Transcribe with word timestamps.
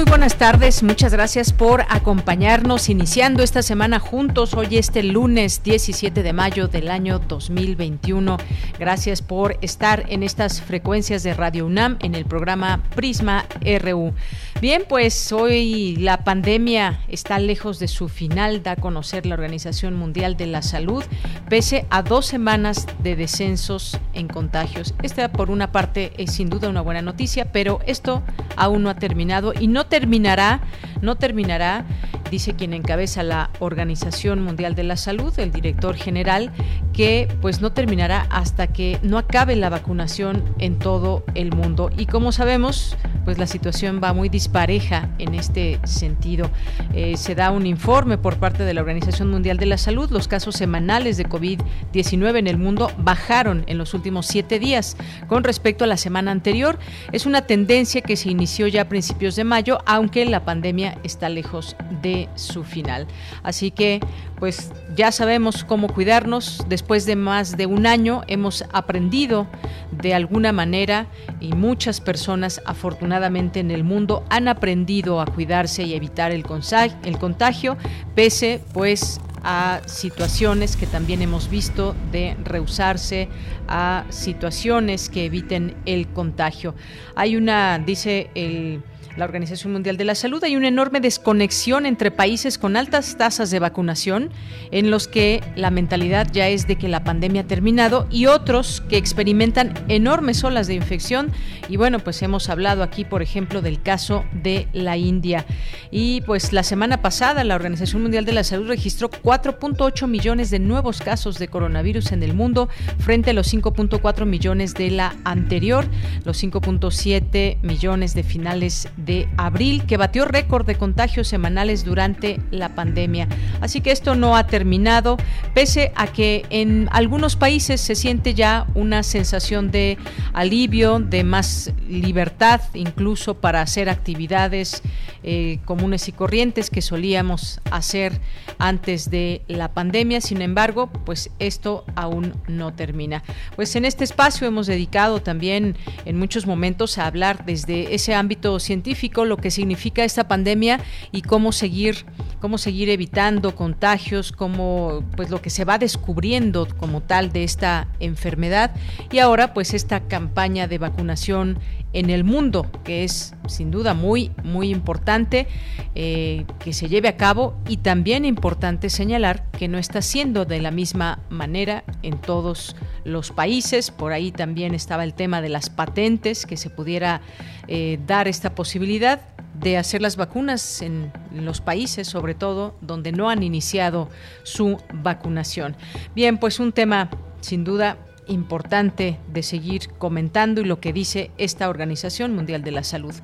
Muy 0.00 0.08
buenas 0.08 0.38
tardes, 0.38 0.82
muchas 0.82 1.12
gracias 1.12 1.52
por 1.52 1.82
acompañarnos 1.90 2.88
iniciando 2.88 3.42
esta 3.42 3.60
semana 3.60 3.98
juntos. 3.98 4.54
Hoy 4.54 4.78
este 4.78 5.02
lunes 5.02 5.62
17 5.62 6.22
de 6.22 6.32
mayo 6.32 6.68
del 6.68 6.90
año 6.90 7.18
2021. 7.18 8.38
Gracias 8.78 9.20
por 9.20 9.58
estar 9.60 10.06
en 10.08 10.22
estas 10.22 10.62
frecuencias 10.62 11.22
de 11.22 11.34
Radio 11.34 11.66
UNAM 11.66 11.98
en 12.00 12.14
el 12.14 12.24
programa 12.24 12.82
Prisma 12.96 13.44
RU. 13.60 14.14
Bien, 14.60 14.84
pues 14.86 15.32
hoy 15.32 15.96
la 15.96 16.22
pandemia 16.22 17.00
está 17.08 17.38
lejos 17.38 17.78
de 17.78 17.88
su 17.88 18.10
final, 18.10 18.62
da 18.62 18.72
a 18.72 18.76
conocer 18.76 19.24
la 19.24 19.32
Organización 19.32 19.96
Mundial 19.96 20.36
de 20.36 20.46
la 20.46 20.60
Salud, 20.60 21.02
pese 21.48 21.86
a 21.88 22.02
dos 22.02 22.26
semanas 22.26 22.86
de 23.02 23.16
descensos 23.16 23.98
en 24.12 24.28
contagios. 24.28 24.92
Esta 25.02 25.32
por 25.32 25.50
una 25.50 25.72
parte 25.72 26.12
es 26.18 26.32
sin 26.32 26.50
duda 26.50 26.68
una 26.68 26.82
buena 26.82 27.00
noticia, 27.00 27.50
pero 27.52 27.80
esto 27.86 28.22
aún 28.54 28.82
no 28.82 28.90
ha 28.90 28.96
terminado 28.96 29.54
y 29.58 29.66
no 29.66 29.86
terminará, 29.86 30.60
no 31.00 31.16
terminará, 31.16 31.86
dice 32.30 32.54
quien 32.54 32.72
encabeza 32.72 33.22
la 33.22 33.50
Organización 33.58 34.42
Mundial 34.42 34.74
de 34.74 34.84
la 34.84 34.96
Salud, 34.96 35.36
el 35.38 35.50
director 35.50 35.96
general, 35.96 36.52
que 36.92 37.28
pues 37.40 37.60
no 37.60 37.72
terminará 37.72 38.26
hasta 38.30 38.68
que 38.68 38.98
no 39.02 39.18
acabe 39.18 39.56
la 39.56 39.68
vacunación 39.68 40.44
en 40.58 40.78
todo 40.78 41.24
el 41.34 41.52
mundo. 41.52 41.90
Y 41.96 42.06
como 42.06 42.32
sabemos, 42.32 42.96
pues 43.24 43.38
la 43.38 43.46
situación 43.46 44.00
va 44.02 44.12
muy 44.12 44.28
dispareja 44.28 45.08
en 45.18 45.34
este 45.34 45.80
sentido. 45.84 46.50
Eh, 46.94 47.16
se 47.16 47.34
da 47.34 47.50
un 47.50 47.66
informe 47.66 48.18
por 48.18 48.38
parte 48.38 48.64
de 48.64 48.74
la 48.74 48.80
Organización 48.80 49.30
Mundial 49.30 49.56
de 49.56 49.66
la 49.66 49.78
Salud. 49.78 50.10
Los 50.10 50.28
casos 50.28 50.56
semanales 50.56 51.16
de 51.16 51.26
COVID-19 51.26 52.38
en 52.38 52.46
el 52.46 52.58
mundo 52.58 52.90
bajaron 52.98 53.64
en 53.66 53.78
los 53.78 53.94
últimos 53.94 54.26
siete 54.26 54.58
días 54.58 54.96
con 55.26 55.44
respecto 55.44 55.84
a 55.84 55.86
la 55.86 55.96
semana 55.96 56.30
anterior. 56.30 56.78
Es 57.12 57.26
una 57.26 57.42
tendencia 57.42 58.00
que 58.00 58.16
se 58.16 58.30
inició 58.30 58.66
ya 58.66 58.82
a 58.82 58.88
principios 58.88 59.36
de 59.36 59.44
mayo, 59.44 59.78
aunque 59.86 60.24
la 60.26 60.44
pandemia 60.44 60.98
está 61.02 61.28
lejos 61.28 61.76
de 62.02 62.19
su 62.34 62.64
final. 62.64 63.06
Así 63.42 63.70
que, 63.70 64.00
pues 64.38 64.72
ya 64.94 65.12
sabemos 65.12 65.64
cómo 65.64 65.88
cuidarnos. 65.88 66.64
Después 66.68 67.06
de 67.06 67.16
más 67.16 67.56
de 67.56 67.66
un 67.66 67.86
año 67.86 68.22
hemos 68.26 68.64
aprendido 68.72 69.46
de 69.90 70.14
alguna 70.14 70.52
manera 70.52 71.06
y 71.40 71.52
muchas 71.52 72.00
personas 72.00 72.60
afortunadamente 72.64 73.60
en 73.60 73.70
el 73.70 73.84
mundo 73.84 74.24
han 74.30 74.48
aprendido 74.48 75.20
a 75.20 75.26
cuidarse 75.26 75.82
y 75.82 75.94
evitar 75.94 76.32
el 76.32 76.44
contagio, 76.44 77.76
pese 78.14 78.62
pues 78.72 79.20
a 79.42 79.80
situaciones 79.86 80.76
que 80.76 80.86
también 80.86 81.22
hemos 81.22 81.48
visto 81.48 81.94
de 82.12 82.36
rehusarse 82.44 83.28
a 83.68 84.04
situaciones 84.10 85.08
que 85.08 85.24
eviten 85.24 85.76
el 85.86 86.08
contagio. 86.08 86.74
Hay 87.14 87.36
una, 87.36 87.78
dice 87.78 88.30
el 88.34 88.82
la 89.16 89.24
Organización 89.24 89.72
Mundial 89.72 89.96
de 89.96 90.04
la 90.04 90.14
Salud, 90.14 90.42
hay 90.44 90.56
una 90.56 90.68
enorme 90.68 91.00
desconexión 91.00 91.86
entre 91.86 92.10
países 92.10 92.58
con 92.58 92.76
altas 92.76 93.16
tasas 93.16 93.50
de 93.50 93.58
vacunación, 93.58 94.30
en 94.70 94.90
los 94.90 95.08
que 95.08 95.42
la 95.56 95.70
mentalidad 95.70 96.28
ya 96.32 96.48
es 96.48 96.66
de 96.66 96.76
que 96.76 96.88
la 96.88 97.04
pandemia 97.04 97.42
ha 97.42 97.46
terminado, 97.46 98.06
y 98.10 98.26
otros 98.26 98.82
que 98.88 98.96
experimentan 98.96 99.74
enormes 99.88 100.42
olas 100.44 100.66
de 100.66 100.74
infección. 100.74 101.32
Y 101.68 101.76
bueno, 101.76 101.98
pues 101.98 102.22
hemos 102.22 102.48
hablado 102.48 102.82
aquí, 102.82 103.04
por 103.04 103.22
ejemplo, 103.22 103.62
del 103.62 103.82
caso 103.82 104.24
de 104.32 104.68
la 104.72 104.96
India. 104.96 105.44
Y 105.90 106.20
pues 106.22 106.52
la 106.52 106.62
semana 106.62 107.02
pasada 107.02 107.44
la 107.44 107.54
Organización 107.54 108.02
Mundial 108.02 108.24
de 108.24 108.32
la 108.32 108.44
Salud 108.44 108.68
registró 108.68 109.10
4.8 109.10 110.06
millones 110.06 110.50
de 110.50 110.58
nuevos 110.58 111.00
casos 111.00 111.38
de 111.38 111.48
coronavirus 111.48 112.12
en 112.12 112.22
el 112.22 112.34
mundo, 112.34 112.68
frente 112.98 113.30
a 113.30 113.32
los 113.32 113.52
5.4 113.52 114.24
millones 114.24 114.74
de 114.74 114.90
la 114.90 115.14
anterior, 115.24 115.86
los 116.24 116.42
5.7 116.42 117.58
millones 117.62 118.14
de 118.14 118.22
finales 118.22 118.88
de 119.04 119.28
abril, 119.36 119.84
que 119.86 119.96
batió 119.96 120.24
récord 120.24 120.66
de 120.66 120.74
contagios 120.74 121.28
semanales 121.28 121.84
durante 121.84 122.40
la 122.50 122.74
pandemia. 122.74 123.28
Así 123.60 123.80
que 123.80 123.90
esto 123.90 124.14
no 124.14 124.36
ha 124.36 124.46
terminado, 124.46 125.16
pese 125.54 125.92
a 125.96 126.06
que 126.06 126.44
en 126.50 126.88
algunos 126.92 127.36
países 127.36 127.80
se 127.80 127.94
siente 127.94 128.34
ya 128.34 128.66
una 128.74 129.02
sensación 129.02 129.70
de 129.70 129.98
alivio, 130.32 130.98
de 130.98 131.24
más 131.24 131.72
libertad, 131.88 132.60
incluso 132.74 133.34
para 133.34 133.62
hacer 133.62 133.88
actividades 133.88 134.82
eh, 135.22 135.58
comunes 135.64 136.08
y 136.08 136.12
corrientes 136.12 136.70
que 136.70 136.82
solíamos 136.82 137.60
hacer 137.70 138.20
antes 138.58 139.10
de 139.10 139.42
la 139.48 139.72
pandemia. 139.72 140.20
Sin 140.20 140.42
embargo, 140.42 140.88
pues 141.04 141.30
esto 141.38 141.84
aún 141.94 142.34
no 142.48 142.72
termina. 142.72 143.22
Pues 143.56 143.74
en 143.76 143.84
este 143.84 144.04
espacio 144.04 144.46
hemos 144.46 144.66
dedicado 144.66 145.20
también 145.20 145.76
en 146.04 146.18
muchos 146.18 146.46
momentos 146.46 146.98
a 146.98 147.06
hablar 147.06 147.44
desde 147.44 147.94
ese 147.94 148.14
ámbito 148.14 148.58
científico 148.60 148.89
lo 149.24 149.36
que 149.36 149.50
significa 149.50 150.04
esta 150.04 150.28
pandemia 150.28 150.80
y 151.12 151.22
cómo 151.22 151.52
seguir 151.52 152.04
cómo 152.40 152.58
seguir 152.58 152.88
evitando 152.88 153.54
contagios, 153.54 154.32
cómo 154.32 155.04
pues 155.14 155.30
lo 155.30 155.42
que 155.42 155.50
se 155.50 155.64
va 155.64 155.78
descubriendo 155.78 156.66
como 156.78 157.02
tal 157.02 157.32
de 157.32 157.44
esta 157.44 157.86
enfermedad. 158.00 158.74
Y 159.12 159.18
ahora 159.18 159.52
pues 159.52 159.74
esta 159.74 160.00
campaña 160.00 160.66
de 160.66 160.78
vacunación 160.78 161.58
en 161.92 162.10
el 162.10 162.24
mundo, 162.24 162.70
que 162.84 163.04
es 163.04 163.34
sin 163.48 163.70
duda 163.70 163.94
muy, 163.94 164.30
muy 164.44 164.70
importante 164.70 165.48
eh, 165.94 166.44
que 166.60 166.72
se 166.72 166.88
lleve 166.88 167.08
a 167.08 167.16
cabo 167.16 167.54
y 167.68 167.78
también 167.78 168.24
importante 168.24 168.90
señalar 168.90 169.50
que 169.50 169.68
no 169.68 169.78
está 169.78 170.02
siendo 170.02 170.44
de 170.44 170.60
la 170.60 170.70
misma 170.70 171.20
manera 171.30 171.84
en 172.02 172.18
todos 172.18 172.76
los 173.04 173.32
países. 173.32 173.90
Por 173.90 174.12
ahí 174.12 174.30
también 174.30 174.74
estaba 174.74 175.04
el 175.04 175.14
tema 175.14 175.42
de 175.42 175.48
las 175.48 175.68
patentes, 175.70 176.46
que 176.46 176.56
se 176.56 176.70
pudiera 176.70 177.22
eh, 177.66 177.98
dar 178.06 178.28
esta 178.28 178.54
posibilidad 178.54 179.20
de 179.54 179.76
hacer 179.76 180.00
las 180.00 180.16
vacunas 180.16 180.80
en 180.80 181.12
los 181.32 181.60
países, 181.60 182.06
sobre 182.06 182.34
todo, 182.34 182.76
donde 182.80 183.12
no 183.12 183.28
han 183.28 183.42
iniciado 183.42 184.08
su 184.42 184.78
vacunación. 184.94 185.76
Bien, 186.14 186.38
pues 186.38 186.60
un 186.60 186.72
tema 186.72 187.10
sin 187.40 187.64
duda 187.64 187.98
importante 188.30 189.18
de 189.32 189.42
seguir 189.42 189.88
comentando 189.98 190.60
y 190.60 190.64
lo 190.64 190.80
que 190.80 190.92
dice 190.92 191.30
esta 191.36 191.68
Organización 191.68 192.34
Mundial 192.34 192.62
de 192.62 192.70
la 192.70 192.84
Salud. 192.84 193.14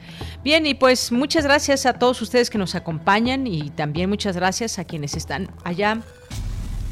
Bien, 0.45 0.67
y 0.67 0.75
pues 0.75 1.13
muchas 1.13 1.45
gracias 1.45 1.87
a 1.87 1.95
todos 1.95 2.21
ustedes 2.21 2.51
que 2.51 2.59
nos 2.59 2.75
acompañan 2.75 3.47
y 3.47 3.71
también 3.71 4.11
muchas 4.11 4.37
gracias 4.37 4.79
a 4.79 4.85
quienes 4.85 5.17
están 5.17 5.49
allá 5.65 6.03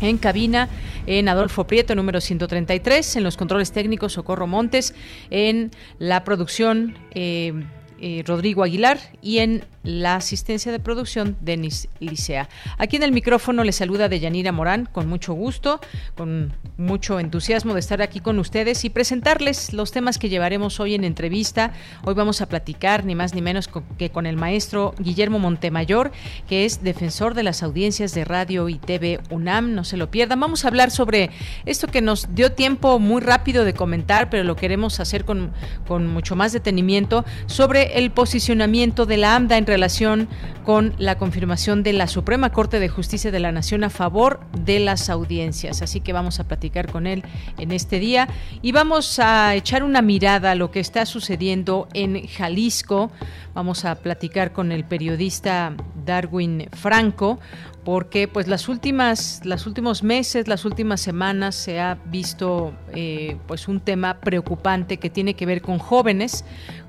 en 0.01 0.19
cabina 0.19 0.69
en 1.07 1.29
Adolfo 1.29 1.67
Prieto, 1.67 1.95
número 1.95 2.21
133, 2.21 3.17
en 3.17 3.25
los 3.25 3.37
controles 3.37 3.73
técnicos 3.73 4.15
Socorro 4.15 4.47
Montes, 4.47 4.95
en 5.31 5.71
la 5.99 6.25
producción 6.25 6.97
eh, 7.13 7.53
eh, 8.01 8.23
Rodrigo 8.27 8.63
Aguilar 8.63 8.99
y 9.23 9.39
en 9.39 9.65
la 9.85 10.17
asistencia 10.17 10.73
de 10.73 10.81
producción 10.81 11.37
Denis 11.41 11.89
Licea. 12.01 12.49
Aquí 12.79 12.97
en 12.97 13.03
el 13.03 13.13
micrófono 13.13 13.63
le 13.65 13.73
saluda 13.73 14.09
Deyanira 14.09 14.51
Morán 14.51 14.89
con 14.91 15.07
mucho 15.07 15.35
gusto, 15.35 15.81
con 16.17 16.55
mucho 16.79 17.21
entusiasmo 17.21 17.75
de 17.75 17.81
estar 17.81 18.03
aquí 18.03 18.21
con 18.21 18.39
ustedes 18.39 18.85
y 18.85 18.91
presentarles 18.91 19.73
los 19.73 19.93
temas 19.93 20.19
que 20.19 20.29
llevaremos 20.31 20.81
hoy 20.81 20.95
en 20.95 21.05
entrevista. 21.05 21.73
Hoy 22.05 22.15
vamos 22.15 22.41
a 22.41 22.47
platicar 22.47 23.05
ni 23.05 23.15
más 23.15 23.35
ni 23.35 23.43
menos 23.43 23.69
que 23.99 24.11
con 24.11 24.27
el 24.27 24.37
maestro 24.37 24.95
Guillermo 24.99 25.39
Montemayor, 25.39 26.11
que 26.49 26.65
es 26.65 26.83
defensor 26.83 27.35
de 27.35 27.43
las 27.43 27.63
audiencias 27.63 28.15
de 28.15 28.25
radio 28.25 28.69
y 28.69 28.79
TV 28.79 29.21
UNAM, 29.31 29.75
no 29.75 29.85
se 29.85 29.99
lo 29.99 30.11
pierdan. 30.11 30.41
Vamos 30.41 30.65
a 30.65 30.69
hablar 30.69 30.91
sobre 30.91 31.31
esto 31.67 31.89
que 31.89 32.01
nos 32.01 32.35
dio 32.35 32.53
tiempo 32.53 32.99
muy 32.99 33.21
rápido 33.21 33.65
de 33.65 33.75
comentar, 33.75 34.31
pero 34.31 34.45
lo 34.45 34.57
queremos 34.57 34.99
hacer 34.99 35.27
con, 35.27 35.53
con 35.87 36.07
mucho 36.07 36.37
más 36.37 36.53
detenimiento, 36.53 37.25
sobre 37.47 37.99
el 37.99 38.11
posicionamiento 38.11 39.05
de 39.05 39.19
la 39.19 39.37
AMDA 39.37 39.59
en 39.59 39.67
relación 39.75 40.29
con 40.65 40.95
la 40.99 41.19
confirmación 41.19 41.83
de 41.83 41.93
la 41.93 42.07
Suprema 42.07 42.51
Corte 42.51 42.79
de 42.79 42.89
Justicia 42.89 43.33
de 43.33 43.41
la 43.41 43.51
Nación 43.51 43.83
a 43.83 43.91
favor 43.91 44.39
de 44.57 44.79
las 44.79 45.11
audiencias. 45.11 45.83
Así 45.83 46.01
que 46.01 46.13
vamos 46.13 46.39
a 46.39 46.45
platicar 46.45 46.93
con 46.93 47.09
él 47.09 47.25
en 47.59 47.73
este 47.73 47.99
día 47.99 48.29
y 48.63 48.71
vamos 48.71 49.19
a 49.19 49.53
echar 49.57 49.83
una 49.83 50.01
mirada 50.01 50.53
a 50.53 50.55
lo 50.55 50.71
que 50.71 50.79
está 50.79 51.07
sucediendo 51.07 51.89
en 51.93 52.25
Jalisco. 52.29 53.11
Vamos 53.53 53.85
a 53.85 53.97
platicar 53.97 54.53
con 54.53 54.71
el 54.71 54.85
periodista 54.85 55.75
Darwin 56.05 56.69
Franco 56.73 57.41
porque 57.85 58.29
pues 58.29 58.49
las 58.49 58.69
últimas 58.69 59.43
los 59.45 59.67
últimos 59.67 60.03
meses 60.03 60.49
las 60.49 60.65
últimas 60.65 61.01
semanas 61.01 61.55
se 61.55 61.81
ha 61.81 61.99
visto 62.07 62.73
eh, 62.95 63.37
pues 63.47 63.69
un 63.69 63.81
tema 63.81 64.21
preocupante 64.21 64.97
que 64.97 65.11
tiene 65.11 65.35
que 65.35 65.47
ver 65.47 65.61
con 65.61 65.79
jóvenes 65.79 66.45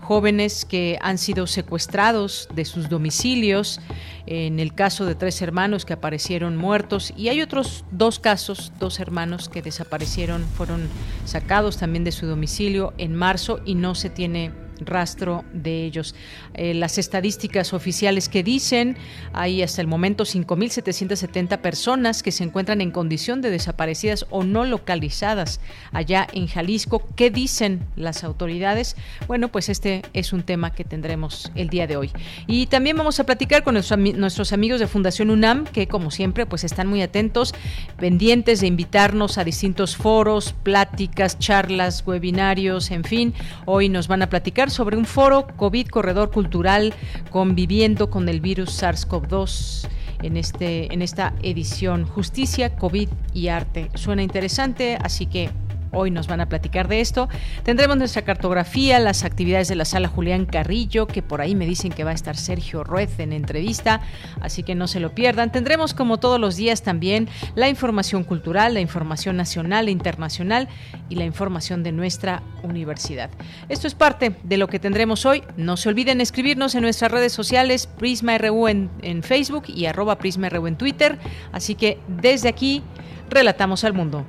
jóvenes 0.05 0.65
que 0.65 0.99
han 1.01 1.17
sido 1.17 1.47
secuestrados 1.47 2.47
de 2.53 2.63
sus 2.63 2.89
domicilios 2.89 3.81
en 4.27 4.59
el 4.59 4.75
caso 4.75 5.05
de 5.05 5.15
tres 5.15 5.41
hermanos 5.41 5.83
que 5.83 5.93
aparecieron 5.93 6.55
muertos 6.55 7.11
y 7.17 7.29
hay 7.29 7.41
otros 7.41 7.83
dos 7.89 8.19
casos 8.19 8.71
dos 8.79 8.99
hermanos 8.99 9.49
que 9.49 9.63
desaparecieron 9.63 10.45
fueron 10.55 10.89
sacados 11.25 11.77
también 11.77 12.03
de 12.03 12.11
su 12.11 12.27
domicilio 12.27 12.93
en 12.99 13.15
marzo 13.15 13.59
y 13.65 13.73
no 13.73 13.95
se 13.95 14.11
tiene 14.11 14.51
rastro 14.79 15.43
de 15.53 15.85
ellos. 15.85 16.15
Eh, 16.53 16.73
las 16.73 16.97
estadísticas 16.97 17.73
oficiales 17.73 18.29
que 18.29 18.43
dicen, 18.43 18.97
hay 19.33 19.61
hasta 19.61 19.81
el 19.81 19.87
momento 19.87 20.23
5.770 20.23 21.59
personas 21.59 22.23
que 22.23 22.31
se 22.31 22.43
encuentran 22.43 22.81
en 22.81 22.91
condición 22.91 23.41
de 23.41 23.49
desaparecidas 23.49 24.25
o 24.29 24.43
no 24.43 24.65
localizadas 24.65 25.59
allá 25.91 26.27
en 26.33 26.47
Jalisco. 26.47 27.07
¿Qué 27.15 27.29
dicen 27.29 27.85
las 27.95 28.23
autoridades? 28.23 28.95
Bueno, 29.27 29.49
pues 29.49 29.69
este 29.69 30.01
es 30.13 30.33
un 30.33 30.43
tema 30.43 30.73
que 30.73 30.83
tendremos 30.83 31.51
el 31.55 31.69
día 31.69 31.87
de 31.87 31.97
hoy. 31.97 32.11
Y 32.47 32.67
también 32.67 32.97
vamos 32.97 33.19
a 33.19 33.23
platicar 33.25 33.63
con 33.63 33.75
nuestros, 33.75 33.99
nuestros 33.99 34.53
amigos 34.53 34.79
de 34.79 34.87
Fundación 34.87 35.29
UNAM, 35.29 35.65
que 35.65 35.87
como 35.87 36.11
siempre, 36.11 36.45
pues 36.45 36.63
están 36.63 36.87
muy 36.87 37.01
atentos, 37.01 37.53
pendientes 37.97 38.61
de 38.61 38.67
invitarnos 38.67 39.37
a 39.37 39.43
distintos 39.43 39.95
foros, 39.95 40.53
pláticas, 40.63 41.39
charlas, 41.39 42.03
webinarios, 42.05 42.91
en 42.91 43.03
fin. 43.03 43.33
Hoy 43.65 43.89
nos 43.89 44.07
van 44.07 44.21
a 44.21 44.29
platicar 44.29 44.64
sobre 44.71 44.97
un 44.97 45.05
foro 45.05 45.47
COVID 45.55 45.87
Corredor 45.87 46.31
Cultural 46.31 46.93
conviviendo 47.29 48.09
con 48.09 48.29
el 48.29 48.41
virus 48.41 48.81
SARS-CoV-2 48.81 49.87
en, 50.23 50.37
este, 50.37 50.93
en 50.93 51.01
esta 51.01 51.33
edición 51.41 52.05
Justicia, 52.05 52.75
COVID 52.75 53.09
y 53.33 53.47
Arte. 53.49 53.89
Suena 53.95 54.23
interesante, 54.23 54.97
así 55.01 55.25
que 55.25 55.49
Hoy 55.97 56.11
nos 56.11 56.27
van 56.27 56.41
a 56.41 56.49
platicar 56.49 56.89
de 56.89 56.99
esto. 56.99 57.29
Tendremos 57.63 57.95
nuestra 57.95 58.23
cartografía, 58.23 58.99
las 58.99 59.23
actividades 59.23 59.69
de 59.69 59.75
la 59.75 59.85
sala 59.85 60.09
Julián 60.09 60.45
Carrillo, 60.45 61.07
que 61.07 61.21
por 61.21 61.39
ahí 61.39 61.55
me 61.55 61.65
dicen 61.65 61.93
que 61.93 62.03
va 62.03 62.11
a 62.11 62.13
estar 62.13 62.35
Sergio 62.35 62.83
Ruez 62.83 63.17
en 63.19 63.31
entrevista, 63.31 64.01
así 64.41 64.61
que 64.61 64.75
no 64.75 64.87
se 64.87 64.99
lo 64.99 65.15
pierdan. 65.15 65.53
Tendremos 65.53 65.93
como 65.93 66.17
todos 66.17 66.37
los 66.37 66.57
días 66.57 66.83
también 66.83 67.29
la 67.55 67.69
información 67.69 68.25
cultural, 68.25 68.73
la 68.73 68.81
información 68.81 69.37
nacional 69.37 69.87
e 69.87 69.91
internacional 69.91 70.67
y 71.07 71.15
la 71.15 71.23
información 71.23 71.81
de 71.81 71.93
nuestra 71.93 72.43
universidad. 72.61 73.29
Esto 73.69 73.87
es 73.87 73.95
parte 73.95 74.35
de 74.43 74.57
lo 74.57 74.67
que 74.67 74.79
tendremos 74.79 75.25
hoy. 75.25 75.43
No 75.55 75.77
se 75.77 75.87
olviden 75.87 76.19
escribirnos 76.19 76.75
en 76.75 76.81
nuestras 76.81 77.09
redes 77.09 77.31
sociales, 77.31 77.87
Prisma 77.87 78.37
RU 78.37 78.67
en, 78.67 78.89
en 79.01 79.23
Facebook 79.23 79.63
y 79.67 79.85
arroba 79.85 80.17
Prisma 80.17 80.49
RU 80.49 80.67
en 80.67 80.75
Twitter. 80.75 81.17
Así 81.53 81.75
que 81.75 81.99
desde 82.09 82.49
aquí, 82.49 82.83
relatamos 83.29 83.85
al 83.85 83.93
mundo. 83.93 84.25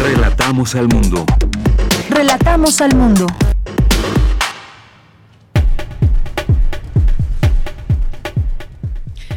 Relatamos 0.00 0.74
al 0.74 0.88
mundo. 0.88 1.24
Relatamos 2.10 2.80
al 2.80 2.94
mundo. 2.94 3.26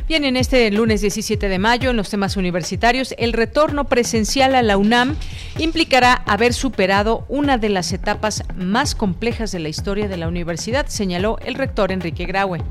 Bien, 0.08 0.24
en 0.24 0.38
este 0.38 0.72
lunes 0.72 1.02
17 1.02 1.50
de 1.50 1.60
mayo, 1.60 1.90
en 1.92 1.98
los 1.98 2.10
temas 2.10 2.38
universitarios, 2.38 3.14
el 3.18 3.34
retorno 3.34 3.86
presencial 3.86 4.56
a 4.56 4.64
la 4.64 4.78
UNAM 4.78 5.16
implicará 5.58 6.14
haber 6.14 6.54
superado 6.54 7.26
una 7.28 7.58
de 7.58 7.70
las 7.70 7.92
etapas 7.94 8.44
más 8.56 8.96
complejas 8.96 9.52
de 9.52 9.60
la 9.60 9.70
historia 9.70 10.08
de 10.08 10.18
la 10.18 10.28
universidad, 10.28 10.88
señaló 10.88 11.38
el 11.46 11.56
rector 11.56 11.92
Enrique 11.92 12.26
Graue 12.26 12.62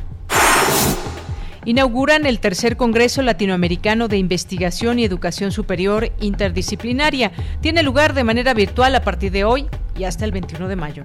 inauguran 1.67 2.27
el 2.27 2.39
tercer 2.39 2.77
Congreso 2.77 3.21
Latinoamericano 3.23 4.09
de 4.09 4.17
Investigación 4.17 4.99
y 4.99 5.05
Educación 5.05 5.51
Superior 5.51 6.13
Interdisciplinaria. 6.21 7.33
Tiene 7.61 7.83
lugar 7.83 8.15
de 8.15 8.25
manera 8.25 8.55
virtual 8.55 8.95
a 8.95 9.03
partir 9.03 9.33
de 9.33 9.45
hoy 9.45 9.67
y 9.99 10.05
hasta 10.05 10.25
el 10.25 10.33
21 10.33 10.69
de 10.69 10.77
mayo. 10.77 11.05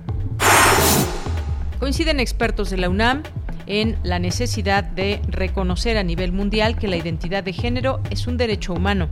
Coinciden 1.79 2.19
expertos 2.19 2.69
de 2.69 2.77
la 2.77 2.89
UNAM 2.89 3.23
en 3.65 3.97
la 4.03 4.19
necesidad 4.19 4.83
de 4.83 5.19
reconocer 5.27 5.97
a 5.97 6.03
nivel 6.03 6.31
mundial 6.31 6.77
que 6.77 6.87
la 6.87 6.95
identidad 6.95 7.43
de 7.43 7.53
género 7.53 7.99
es 8.11 8.27
un 8.27 8.37
derecho 8.37 8.73
humano. 8.73 9.09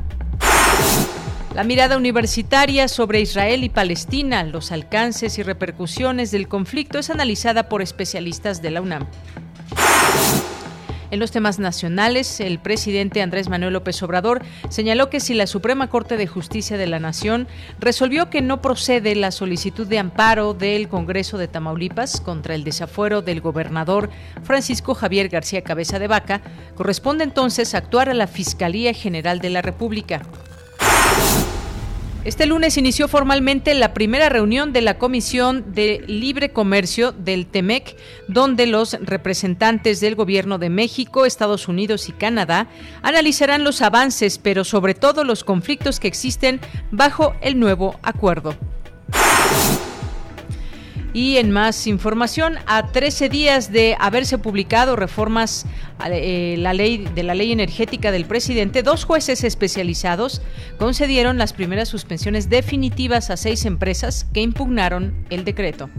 La 1.55 1.63
mirada 1.63 1.97
universitaria 1.97 2.87
sobre 2.87 3.21
Israel 3.21 3.63
y 3.63 3.69
Palestina, 3.69 4.43
los 4.43 4.71
alcances 4.71 5.39
y 5.39 5.43
repercusiones 5.43 6.29
del 6.29 6.47
conflicto 6.47 6.99
es 6.99 7.09
analizada 7.09 7.69
por 7.69 7.81
especialistas 7.81 8.61
de 8.61 8.69
la 8.69 8.81
UNAM. 8.81 9.07
En 11.11 11.19
los 11.19 11.31
temas 11.31 11.57
nacionales, 11.57 12.39
el 12.39 12.59
presidente 12.59 13.23
Andrés 13.23 13.49
Manuel 13.49 13.73
López 13.73 14.01
Obrador 14.03 14.43
señaló 14.69 15.09
que 15.09 15.19
si 15.19 15.33
la 15.33 15.47
Suprema 15.47 15.89
Corte 15.89 16.17
de 16.17 16.27
Justicia 16.27 16.77
de 16.77 16.85
la 16.85 16.99
Nación 16.99 17.47
resolvió 17.79 18.29
que 18.29 18.41
no 18.41 18.61
procede 18.61 19.15
la 19.15 19.31
solicitud 19.31 19.87
de 19.87 19.97
amparo 19.97 20.53
del 20.53 20.87
Congreso 20.87 21.39
de 21.39 21.47
Tamaulipas 21.47 22.21
contra 22.21 22.53
el 22.53 22.63
desafuero 22.63 23.23
del 23.23 23.41
gobernador 23.41 24.11
Francisco 24.43 24.93
Javier 24.93 25.29
García 25.29 25.63
Cabeza 25.63 25.97
de 25.97 26.07
Vaca, 26.07 26.41
corresponde 26.75 27.23
entonces 27.23 27.73
actuar 27.73 28.09
a 28.09 28.13
la 28.13 28.27
Fiscalía 28.27 28.93
General 28.93 29.39
de 29.39 29.49
la 29.49 29.63
República. 29.63 30.21
Este 32.25 32.45
lunes 32.45 32.77
inició 32.77 33.07
formalmente 33.07 33.73
la 33.73 33.93
primera 33.93 34.27
reunión 34.27 34.73
de 34.73 34.81
la 34.81 34.97
Comisión 34.97 35.73
de 35.73 36.03
Libre 36.05 36.51
Comercio 36.51 37.13
del 37.13 37.47
TEMEC, 37.47 37.95
donde 38.27 38.67
los 38.67 38.97
representantes 39.01 40.01
del 40.01 40.15
Gobierno 40.15 40.57
de 40.57 40.69
México, 40.69 41.25
Estados 41.25 41.69
Unidos 41.69 42.09
y 42.09 42.11
Canadá 42.11 42.67
analizarán 43.03 43.63
los 43.63 43.81
avances, 43.81 44.37
pero 44.37 44.65
sobre 44.65 44.95
todo 44.95 45.23
los 45.23 45.45
conflictos 45.45 46.01
que 46.01 46.09
existen 46.09 46.59
bajo 46.91 47.35
el 47.41 47.57
nuevo 47.57 47.97
acuerdo. 48.03 48.53
Y 51.13 51.37
en 51.37 51.51
más 51.51 51.87
información, 51.87 52.57
a 52.67 52.91
13 52.91 53.29
días 53.29 53.71
de 53.71 53.95
haberse 53.99 54.37
publicado 54.37 54.95
reformas 54.95 55.65
eh, 56.05 56.55
la 56.59 56.73
ley 56.73 57.07
de 57.15 57.23
la 57.23 57.33
ley 57.33 57.51
energética 57.51 58.11
del 58.11 58.25
presidente, 58.25 58.83
dos 58.83 59.05
jueces 59.05 59.43
especializados 59.43 60.41
concedieron 60.77 61.37
las 61.37 61.53
primeras 61.53 61.89
suspensiones 61.89 62.49
definitivas 62.49 63.31
a 63.31 63.37
seis 63.37 63.65
empresas 63.65 64.27
que 64.33 64.41
impugnaron 64.41 65.25
el 65.29 65.45
decreto. 65.45 65.89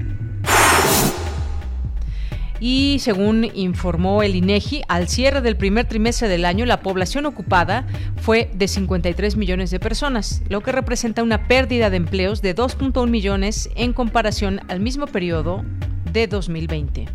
Y 2.60 2.98
según 3.00 3.50
informó 3.54 4.22
el 4.22 4.36
INEGI, 4.36 4.82
al 4.86 5.08
cierre 5.08 5.40
del 5.40 5.56
primer 5.56 5.86
trimestre 5.86 6.28
del 6.28 6.44
año, 6.44 6.66
la 6.66 6.80
población 6.80 7.24
ocupada 7.24 7.86
fue 8.16 8.50
de 8.52 8.68
53 8.68 9.36
millones 9.36 9.70
de 9.70 9.80
personas, 9.80 10.42
lo 10.50 10.60
que 10.60 10.70
representa 10.70 11.22
una 11.22 11.48
pérdida 11.48 11.88
de 11.88 11.96
empleos 11.96 12.42
de 12.42 12.54
2.1 12.54 13.08
millones 13.08 13.70
en 13.76 13.94
comparación 13.94 14.60
al 14.68 14.80
mismo 14.80 15.06
periodo 15.06 15.64
de 16.12 16.26
2020. 16.26 17.06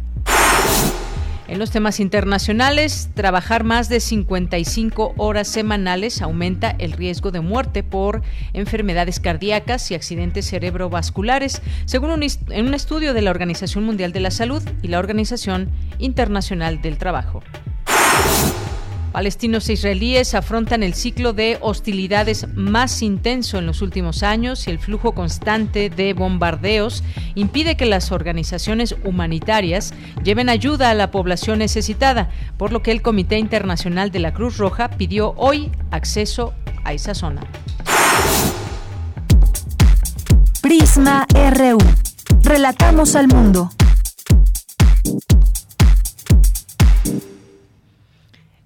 En 1.47 1.59
los 1.59 1.69
temas 1.69 1.99
internacionales, 1.99 3.09
trabajar 3.13 3.63
más 3.63 3.87
de 3.87 3.99
55 3.99 5.13
horas 5.17 5.47
semanales 5.47 6.23
aumenta 6.23 6.75
el 6.79 6.91
riesgo 6.91 7.29
de 7.29 7.41
muerte 7.41 7.83
por 7.83 8.23
enfermedades 8.53 9.19
cardíacas 9.19 9.91
y 9.91 9.95
accidentes 9.95 10.49
cerebrovasculares, 10.49 11.61
según 11.85 12.09
un, 12.09 12.23
estudio 12.73 13.13
de 13.13 13.21
la 13.21 13.29
Organización 13.29 13.83
Mundial 13.83 14.11
de 14.11 14.21
la 14.21 14.31
Salud 14.31 14.63
y 14.81 14.87
la 14.87 14.97
Organización 14.97 15.69
Internacional 15.99 16.81
del 16.81 16.97
Trabajo. 16.97 17.43
Palestinos 19.15 19.69
e 19.69 19.73
israelíes 19.73 20.35
afrontan 20.35 20.83
el 20.83 20.93
ciclo 20.93 21.31
de 21.31 21.57
hostilidades 21.61 22.47
más 22.53 23.01
intenso 23.01 23.57
en 23.57 23.65
los 23.65 23.81
últimos 23.81 24.23
años 24.23 24.67
y 24.67 24.71
el 24.71 24.77
flujo 24.77 25.13
constante 25.13 25.89
de 25.89 26.11
bombardeos 26.13 27.01
impide 27.33 27.77
que 27.77 27.85
las 27.85 28.11
organizaciones 28.11 28.93
humanitarias 29.05 29.93
lleven 30.21 30.49
ayuda 30.49 30.89
a 30.89 30.93
la 30.95 31.11
población 31.11 31.59
necesitada, 31.59 32.29
por 32.57 32.73
lo 32.73 32.83
que 32.83 32.91
el 32.91 33.01
Comité 33.01 33.37
Internacional 33.37 34.11
de 34.11 34.19
la 34.19 34.33
Cruz 34.33 34.57
Roja 34.57 34.89
pidió 34.89 35.33
hoy 35.37 35.71
acceso 35.91 36.53
a 36.83 36.91
esa 36.91 37.15
zona. 37.15 37.39
Prisma 40.61 41.25
RU. 41.53 41.77
Relatamos 42.43 43.15
al 43.15 43.29
mundo. 43.29 43.71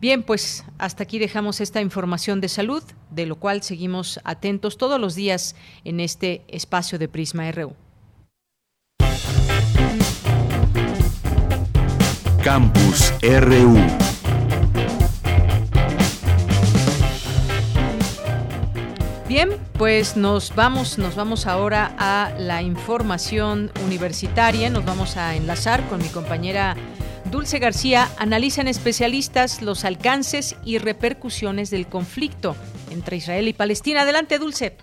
Bien, 0.00 0.22
pues 0.22 0.64
hasta 0.78 1.02
aquí 1.02 1.18
dejamos 1.18 1.60
esta 1.60 1.80
información 1.80 2.40
de 2.40 2.48
salud, 2.48 2.82
de 3.10 3.26
lo 3.26 3.36
cual 3.36 3.62
seguimos 3.62 4.20
atentos 4.24 4.78
todos 4.78 5.00
los 5.00 5.14
días 5.14 5.56
en 5.84 6.00
este 6.00 6.44
espacio 6.48 6.98
de 6.98 7.08
Prisma 7.08 7.50
RU. 7.50 7.74
Campus 12.42 13.12
RU. 13.22 14.05
Bien, 19.28 19.48
pues 19.76 20.16
nos 20.16 20.54
vamos, 20.54 20.98
nos 20.98 21.16
vamos 21.16 21.48
ahora 21.48 21.90
a 21.98 22.32
la 22.38 22.62
información 22.62 23.72
universitaria. 23.84 24.70
Nos 24.70 24.84
vamos 24.84 25.16
a 25.16 25.34
enlazar 25.34 25.82
con 25.88 25.98
mi 25.98 26.08
compañera 26.08 26.76
Dulce 27.30 27.58
García 27.58 28.06
analizan 28.18 28.68
especialistas 28.68 29.60
los 29.60 29.84
alcances 29.84 30.56
y 30.64 30.78
repercusiones 30.78 31.70
del 31.72 31.88
conflicto 31.88 32.54
entre 32.92 33.16
Israel 33.16 33.48
y 33.48 33.52
Palestina. 33.52 34.02
Adelante, 34.02 34.38
Dulce. 34.38 34.76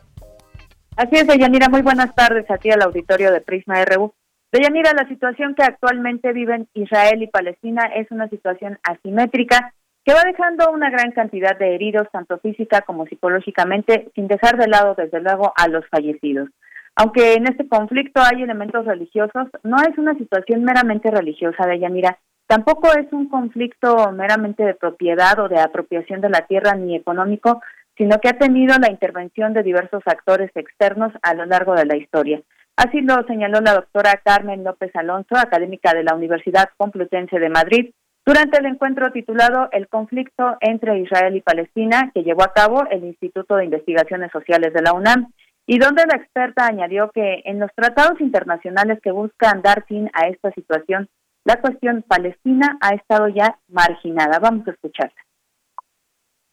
Así 0.98 1.16
es, 1.16 1.26
Deyanira. 1.26 1.70
Muy 1.70 1.82
buenas 1.82 2.14
tardes 2.14 2.50
aquí 2.52 2.70
al 2.70 2.82
auditorio 2.82 3.32
de 3.32 3.40
Prisma 3.40 3.84
RU. 3.86 4.14
Deyanira, 4.52 4.92
la 4.94 5.08
situación 5.08 5.56
que 5.56 5.64
actualmente 5.64 6.34
viven 6.34 6.68
Israel 6.74 7.24
y 7.24 7.28
Palestina 7.28 7.86
es 7.96 8.12
una 8.12 8.28
situación 8.28 8.78
asimétrica 8.84 9.74
que 10.05 10.13
va 10.13 10.22
dejando 10.25 10.72
una 10.72 10.89
gran 10.89 11.12
cantidad 11.12 11.57
de 11.57 11.75
heridos, 11.75 12.07
tanto 12.12 12.38
física 12.39 12.81
como 12.81 13.05
psicológicamente, 13.05 14.12
sin 14.15 14.27
dejar 14.27 14.57
de 14.57 14.67
lado, 14.67 14.95
desde 14.95 15.22
luego, 15.22 15.53
a 15.55 15.67
los 15.67 15.88
fallecidos. 15.88 16.50
Aunque 16.95 17.33
en 17.33 17.48
este 17.48 17.67
conflicto 17.67 18.22
hay 18.22 18.43
elementos 18.43 18.86
religiosos, 18.86 19.48
no 19.63 19.77
es 19.77 19.98
una 19.98 20.15
situación 20.15 20.63
meramente 20.63 21.10
religiosa, 21.10 21.65
Deyanira, 21.65 22.17
Tampoco 22.48 22.91
es 22.93 23.12
un 23.12 23.29
conflicto 23.29 24.12
meramente 24.12 24.63
de 24.63 24.75
propiedad 24.75 25.39
o 25.39 25.50
de 25.50 25.60
apropiación 25.60 26.22
de 26.22 26.29
la 26.29 26.45
tierra 26.45 26.75
ni 26.75 26.95
económico, 26.95 27.62
sino 27.98 28.19
que 28.19 28.29
ha 28.29 28.38
tenido 28.38 28.75
la 28.77 28.91
intervención 28.91 29.53
de 29.53 29.63
diversos 29.63 30.03
actores 30.05 30.51
externos 30.55 31.12
a 31.22 31.33
lo 31.33 31.45
largo 31.45 31.74
de 31.74 31.86
la 31.86 31.95
historia. 31.95 32.41
Así 32.75 33.01
lo 33.01 33.24
señaló 33.27 33.62
la 33.62 33.74
doctora 33.74 34.22
Carmen 34.24 34.63
López 34.63 34.91
Alonso, 34.95 35.36
académica 35.36 35.93
de 35.93 36.03
la 36.03 36.15
Universidad 36.15 36.69
Complutense 36.77 37.39
de 37.39 37.50
Madrid, 37.50 37.91
durante 38.25 38.58
el 38.58 38.65
encuentro 38.65 39.12
titulado 39.12 39.70
El 39.72 39.88
conflicto 39.88 40.58
entre 40.62 41.00
Israel 41.00 41.36
y 41.36 41.42
Palestina, 41.42 42.12
que 42.13 42.24
llevó 42.24 42.44
a 42.44 42.53
cabo 42.53 42.84
el 42.89 43.03
Instituto 43.03 43.56
de 43.56 43.65
Investigaciones 43.65 44.32
Sociales 44.32 44.74
de 44.74 44.82
la 44.82 44.94
UNAM, 44.94 45.32
y 45.65 45.77
donde 45.80 46.06
la 46.06 46.18
experta 46.18 46.65
añadió 46.65 47.10
que 47.13 47.42
en 47.46 47.60
los 47.60 47.72
tratados 47.75 48.20
internacionales 48.20 49.00
que 49.01 49.12
buscan 49.12 49.62
dar 49.62 49.86
fin 49.86 50.10
a 50.13 50.27
esta 50.27 50.51
situación 50.51 51.10
la 51.46 51.60
cuestión 51.60 52.03
palestina 52.08 52.77
ha 52.80 52.96
estado 52.96 53.27
ya 53.27 53.60
marginada. 53.68 54.39
Vamos 54.39 54.68
a 54.68 54.72
escucharla. 54.72 55.15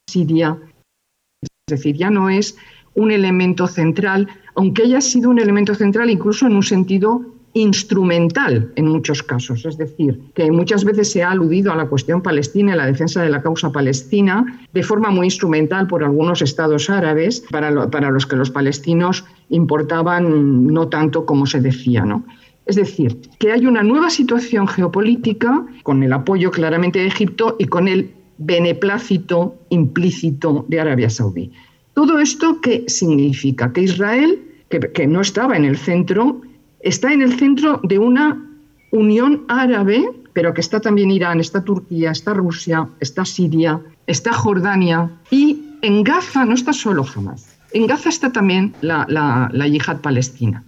Siria, 0.08 0.58
es 1.42 1.48
decir, 1.68 1.96
ya 1.96 2.10
no 2.10 2.28
es 2.28 2.58
un 2.94 3.12
elemento 3.12 3.68
central, 3.68 4.26
aunque 4.56 4.82
haya 4.82 5.00
sido 5.00 5.30
un 5.30 5.38
elemento 5.38 5.74
central 5.74 6.10
incluso 6.10 6.46
en 6.46 6.56
un 6.56 6.64
sentido 6.64 7.24
instrumental 7.52 8.72
en 8.76 8.86
muchos 8.86 9.22
casos. 9.22 9.64
Es 9.64 9.76
decir, 9.76 10.20
que 10.34 10.50
muchas 10.50 10.84
veces 10.84 11.10
se 11.10 11.22
ha 11.22 11.30
aludido 11.30 11.72
a 11.72 11.76
la 11.76 11.86
cuestión 11.86 12.22
palestina 12.22 12.74
y 12.74 12.76
la 12.76 12.86
defensa 12.86 13.22
de 13.22 13.30
la 13.30 13.42
causa 13.42 13.72
palestina 13.72 14.60
de 14.72 14.82
forma 14.82 15.10
muy 15.10 15.26
instrumental 15.26 15.86
por 15.86 16.04
algunos 16.04 16.42
estados 16.42 16.88
árabes 16.90 17.44
para, 17.50 17.90
para 17.90 18.10
los 18.10 18.26
que 18.26 18.36
los 18.36 18.50
palestinos 18.50 19.24
importaban 19.48 20.66
no 20.66 20.88
tanto 20.88 21.26
como 21.26 21.46
se 21.46 21.60
decía. 21.60 22.04
¿no? 22.04 22.24
Es 22.66 22.76
decir, 22.76 23.16
que 23.38 23.52
hay 23.52 23.66
una 23.66 23.82
nueva 23.82 24.10
situación 24.10 24.68
geopolítica 24.68 25.66
con 25.82 26.02
el 26.02 26.12
apoyo 26.12 26.50
claramente 26.50 27.00
de 27.00 27.06
Egipto 27.06 27.56
y 27.58 27.66
con 27.66 27.88
el 27.88 28.12
beneplácito 28.38 29.56
implícito 29.70 30.64
de 30.68 30.80
Arabia 30.80 31.10
Saudí. 31.10 31.50
Todo 31.94 32.20
esto, 32.20 32.60
¿qué 32.60 32.84
significa? 32.86 33.72
Que 33.72 33.82
Israel, 33.82 34.40
que, 34.68 35.06
no 35.06 35.20
estaba 35.20 35.56
en 35.56 35.64
el 35.64 35.76
centro, 35.76 36.40
está 36.80 37.12
en 37.12 37.22
el 37.22 37.38
centro 37.38 37.80
de 37.82 37.98
una 37.98 38.46
unión 38.90 39.44
árabe, 39.48 40.04
pero 40.32 40.54
que 40.54 40.60
está 40.60 40.80
también 40.80 41.10
Irán, 41.10 41.40
está 41.40 41.64
Turquía, 41.64 42.10
está 42.10 42.34
Rusia, 42.34 42.88
está 43.00 43.24
Siria, 43.24 43.80
está 44.06 44.32
Jordania 44.32 45.10
y 45.30 45.76
en 45.82 46.02
Gaza 46.02 46.44
no 46.44 46.54
está 46.54 46.72
solo 46.72 47.04
jamás. 47.04 47.58
En 47.72 47.86
Gaza 47.86 48.08
está 48.08 48.32
también 48.32 48.74
la, 48.80 49.06
la 49.08 49.66
yihad 49.68 50.00
palestina. 50.00 50.64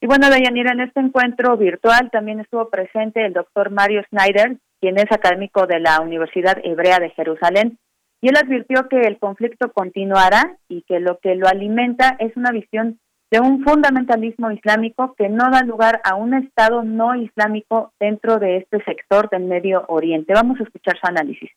Y 0.00 0.06
bueno, 0.06 0.28
Dayanira, 0.28 0.72
en 0.72 0.80
este 0.80 0.98
encuentro 0.98 1.56
virtual 1.56 2.10
también 2.10 2.40
estuvo 2.40 2.68
presente 2.68 3.24
el 3.24 3.32
doctor 3.32 3.70
Mario 3.70 4.02
Snyder, 4.10 4.58
quien 4.80 4.98
es 4.98 5.10
académico 5.12 5.68
de 5.68 5.78
la 5.78 6.00
Universidad 6.00 6.58
Hebrea 6.64 6.98
de 6.98 7.10
Jerusalén, 7.10 7.78
y 8.20 8.28
él 8.28 8.36
advirtió 8.36 8.88
que 8.88 9.00
el 9.02 9.18
conflicto 9.18 9.72
continuará 9.72 10.56
y 10.68 10.82
que 10.82 10.98
lo 10.98 11.18
que 11.18 11.36
lo 11.36 11.46
alimenta 11.46 12.16
es 12.18 12.36
una 12.36 12.50
visión 12.50 12.98
de 13.32 13.40
un 13.40 13.64
fundamentalismo 13.64 14.50
islámico 14.50 15.14
que 15.16 15.30
no 15.30 15.50
da 15.50 15.64
lugar 15.64 16.02
a 16.04 16.16
un 16.16 16.34
Estado 16.34 16.84
no 16.84 17.16
islámico 17.16 17.90
dentro 17.98 18.38
de 18.38 18.58
este 18.58 18.84
sector 18.84 19.30
del 19.30 19.44
Medio 19.44 19.86
Oriente. 19.88 20.34
Vamos 20.34 20.60
a 20.60 20.64
escuchar 20.64 20.98
su 21.00 21.06
análisis. 21.06 21.48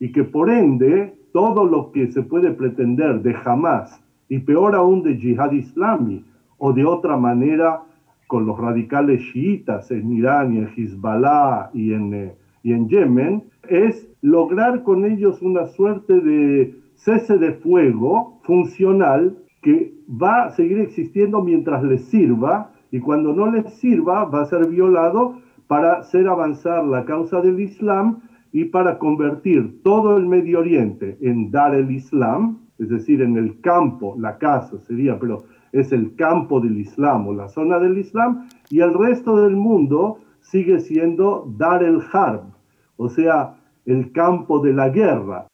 Y 0.00 0.10
que 0.10 0.24
por 0.24 0.50
ende 0.50 1.14
todo 1.32 1.64
lo 1.64 1.92
que 1.92 2.10
se 2.10 2.22
puede 2.22 2.50
pretender 2.50 3.22
de 3.22 3.34
jamás 3.34 4.02
y 4.28 4.40
peor 4.40 4.74
aún 4.74 5.04
de 5.04 5.16
yihad 5.16 5.52
islami, 5.52 6.24
o 6.58 6.72
de 6.72 6.84
otra 6.84 7.16
manera 7.16 7.82
con 8.26 8.44
los 8.44 8.58
radicales 8.58 9.22
chiitas 9.32 9.92
en 9.92 10.10
Irán 10.10 10.54
y 10.54 10.58
en 10.58 10.68
Hezbollah 10.76 11.70
y 11.72 11.94
en, 11.94 12.14
eh, 12.14 12.34
y 12.64 12.72
en 12.72 12.88
Yemen, 12.88 13.44
es 13.68 14.08
lograr 14.22 14.82
con 14.82 15.04
ellos 15.04 15.40
una 15.40 15.68
suerte 15.68 16.20
de 16.20 16.74
cese 16.96 17.38
de 17.38 17.52
fuego 17.52 18.40
funcional 18.42 19.36
que 19.62 19.94
va 20.08 20.44
a 20.44 20.50
seguir 20.50 20.78
existiendo 20.78 21.42
mientras 21.42 21.82
les 21.82 22.04
sirva 22.06 22.72
y 22.90 23.00
cuando 23.00 23.32
no 23.32 23.50
les 23.50 23.72
sirva 23.74 24.24
va 24.24 24.42
a 24.42 24.46
ser 24.46 24.66
violado 24.68 25.38
para 25.66 25.94
hacer 25.94 26.26
avanzar 26.26 26.84
la 26.84 27.04
causa 27.04 27.40
del 27.40 27.60
Islam 27.60 28.20
y 28.52 28.64
para 28.64 28.98
convertir 28.98 29.82
todo 29.82 30.16
el 30.16 30.26
Medio 30.26 30.60
Oriente 30.60 31.16
en 31.20 31.50
Dar 31.50 31.74
el 31.74 31.90
Islam, 31.90 32.58
es 32.78 32.88
decir, 32.88 33.22
en 33.22 33.36
el 33.36 33.60
campo, 33.60 34.16
la 34.18 34.38
casa 34.38 34.78
sería, 34.80 35.18
pero 35.18 35.44
es 35.72 35.92
el 35.92 36.16
campo 36.16 36.60
del 36.60 36.78
Islam 36.78 37.28
o 37.28 37.34
la 37.34 37.48
zona 37.48 37.78
del 37.78 37.98
Islam, 37.98 38.48
y 38.70 38.80
el 38.80 38.92
resto 38.94 39.36
del 39.36 39.54
mundo 39.54 40.18
sigue 40.40 40.80
siendo 40.80 41.52
Dar 41.56 41.84
el 41.84 42.00
Harb, 42.12 42.42
o 42.96 43.08
sea, 43.08 43.54
el 43.86 44.10
campo 44.12 44.58
de 44.58 44.72
la 44.72 44.88
guerra. 44.88 45.46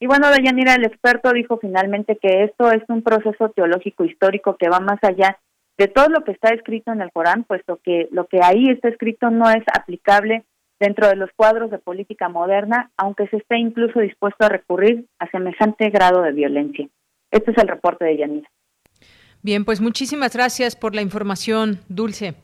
Y 0.00 0.06
bueno, 0.06 0.30
Dayanira, 0.30 0.74
el 0.74 0.86
experto 0.86 1.30
dijo 1.32 1.58
finalmente 1.58 2.16
que 2.16 2.44
esto 2.44 2.72
es 2.72 2.82
un 2.88 3.02
proceso 3.02 3.50
teológico 3.50 4.04
histórico 4.04 4.56
que 4.56 4.70
va 4.70 4.80
más 4.80 4.98
allá 5.02 5.38
de 5.76 5.88
todo 5.88 6.08
lo 6.08 6.24
que 6.24 6.32
está 6.32 6.54
escrito 6.54 6.90
en 6.90 7.02
el 7.02 7.12
Corán, 7.12 7.44
puesto 7.44 7.80
que 7.84 8.08
lo 8.10 8.26
que 8.26 8.40
ahí 8.42 8.70
está 8.70 8.88
escrito 8.88 9.30
no 9.30 9.50
es 9.50 9.62
aplicable 9.74 10.44
dentro 10.78 11.06
de 11.06 11.16
los 11.16 11.30
cuadros 11.36 11.70
de 11.70 11.78
política 11.78 12.30
moderna, 12.30 12.90
aunque 12.96 13.28
se 13.28 13.36
esté 13.36 13.58
incluso 13.58 14.00
dispuesto 14.00 14.46
a 14.46 14.48
recurrir 14.48 15.06
a 15.18 15.30
semejante 15.30 15.90
grado 15.90 16.22
de 16.22 16.32
violencia. 16.32 16.88
Este 17.30 17.50
es 17.50 17.58
el 17.58 17.68
reporte 17.68 18.06
de 18.06 18.16
Yanira. 18.16 18.50
Bien, 19.42 19.66
pues 19.66 19.82
muchísimas 19.82 20.34
gracias 20.34 20.76
por 20.76 20.94
la 20.94 21.02
información, 21.02 21.80
Dulce. 21.88 22.34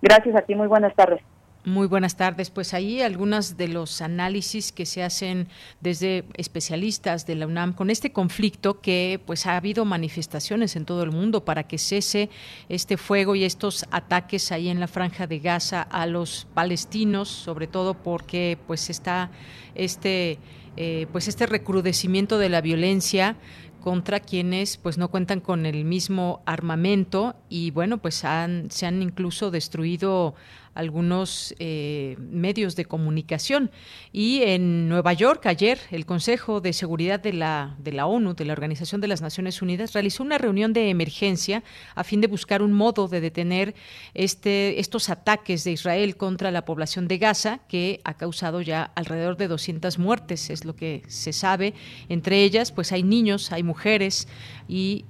Gracias 0.00 0.34
a 0.34 0.42
ti, 0.42 0.56
muy 0.56 0.66
buenas 0.66 0.94
tardes. 0.96 1.22
Muy 1.64 1.86
buenas 1.86 2.16
tardes. 2.16 2.50
Pues 2.50 2.74
ahí 2.74 3.02
algunos 3.02 3.56
de 3.56 3.68
los 3.68 4.02
análisis 4.02 4.72
que 4.72 4.84
se 4.84 5.04
hacen 5.04 5.46
desde 5.80 6.24
especialistas 6.34 7.24
de 7.24 7.36
la 7.36 7.46
UNAM 7.46 7.72
con 7.72 7.88
este 7.88 8.10
conflicto 8.10 8.80
que 8.80 9.20
pues 9.26 9.46
ha 9.46 9.56
habido 9.56 9.84
manifestaciones 9.84 10.74
en 10.74 10.84
todo 10.84 11.04
el 11.04 11.12
mundo 11.12 11.44
para 11.44 11.62
que 11.62 11.78
cese 11.78 12.30
este 12.68 12.96
fuego 12.96 13.36
y 13.36 13.44
estos 13.44 13.86
ataques 13.92 14.50
ahí 14.50 14.70
en 14.70 14.80
la 14.80 14.88
franja 14.88 15.28
de 15.28 15.38
Gaza 15.38 15.82
a 15.82 16.06
los 16.06 16.48
palestinos, 16.52 17.28
sobre 17.28 17.68
todo 17.68 17.94
porque 17.94 18.58
pues 18.66 18.90
está 18.90 19.30
este 19.76 20.40
eh, 20.76 21.06
pues 21.12 21.28
este 21.28 21.46
recrudecimiento 21.46 22.38
de 22.38 22.48
la 22.48 22.60
violencia 22.60 23.36
contra 23.82 24.20
quienes 24.20 24.78
pues 24.78 24.96
no 24.96 25.08
cuentan 25.08 25.40
con 25.40 25.66
el 25.66 25.84
mismo 25.84 26.40
armamento 26.46 27.36
y 27.48 27.70
bueno 27.72 27.98
pues 27.98 28.24
han, 28.24 28.70
se 28.70 28.86
han 28.86 29.02
incluso 29.02 29.50
destruido 29.50 30.34
algunos 30.74 31.54
eh, 31.58 32.16
medios 32.18 32.76
de 32.76 32.84
comunicación. 32.84 33.70
Y 34.12 34.42
en 34.42 34.88
Nueva 34.88 35.12
York, 35.12 35.46
ayer, 35.46 35.78
el 35.90 36.06
Consejo 36.06 36.60
de 36.60 36.72
Seguridad 36.72 37.20
de 37.20 37.32
la, 37.32 37.76
de 37.78 37.92
la 37.92 38.06
ONU, 38.06 38.34
de 38.34 38.44
la 38.44 38.52
Organización 38.52 39.00
de 39.00 39.08
las 39.08 39.20
Naciones 39.20 39.62
Unidas, 39.62 39.92
realizó 39.92 40.22
una 40.22 40.38
reunión 40.38 40.72
de 40.72 40.90
emergencia 40.90 41.62
a 41.94 42.04
fin 42.04 42.20
de 42.20 42.26
buscar 42.26 42.62
un 42.62 42.72
modo 42.72 43.08
de 43.08 43.20
detener 43.20 43.74
este, 44.14 44.80
estos 44.80 45.10
ataques 45.10 45.64
de 45.64 45.72
Israel 45.72 46.16
contra 46.16 46.50
la 46.50 46.64
población 46.64 47.08
de 47.08 47.18
Gaza, 47.18 47.60
que 47.68 48.00
ha 48.04 48.14
causado 48.14 48.60
ya 48.60 48.92
alrededor 48.94 49.36
de 49.36 49.48
200 49.48 49.98
muertes, 49.98 50.50
es 50.50 50.64
lo 50.64 50.74
que 50.74 51.02
se 51.08 51.32
sabe. 51.32 51.74
Entre 52.08 52.42
ellas, 52.44 52.72
pues 52.72 52.92
hay 52.92 53.02
niños, 53.02 53.52
hay 53.52 53.62
mujeres 53.62 54.28
y 54.68 55.04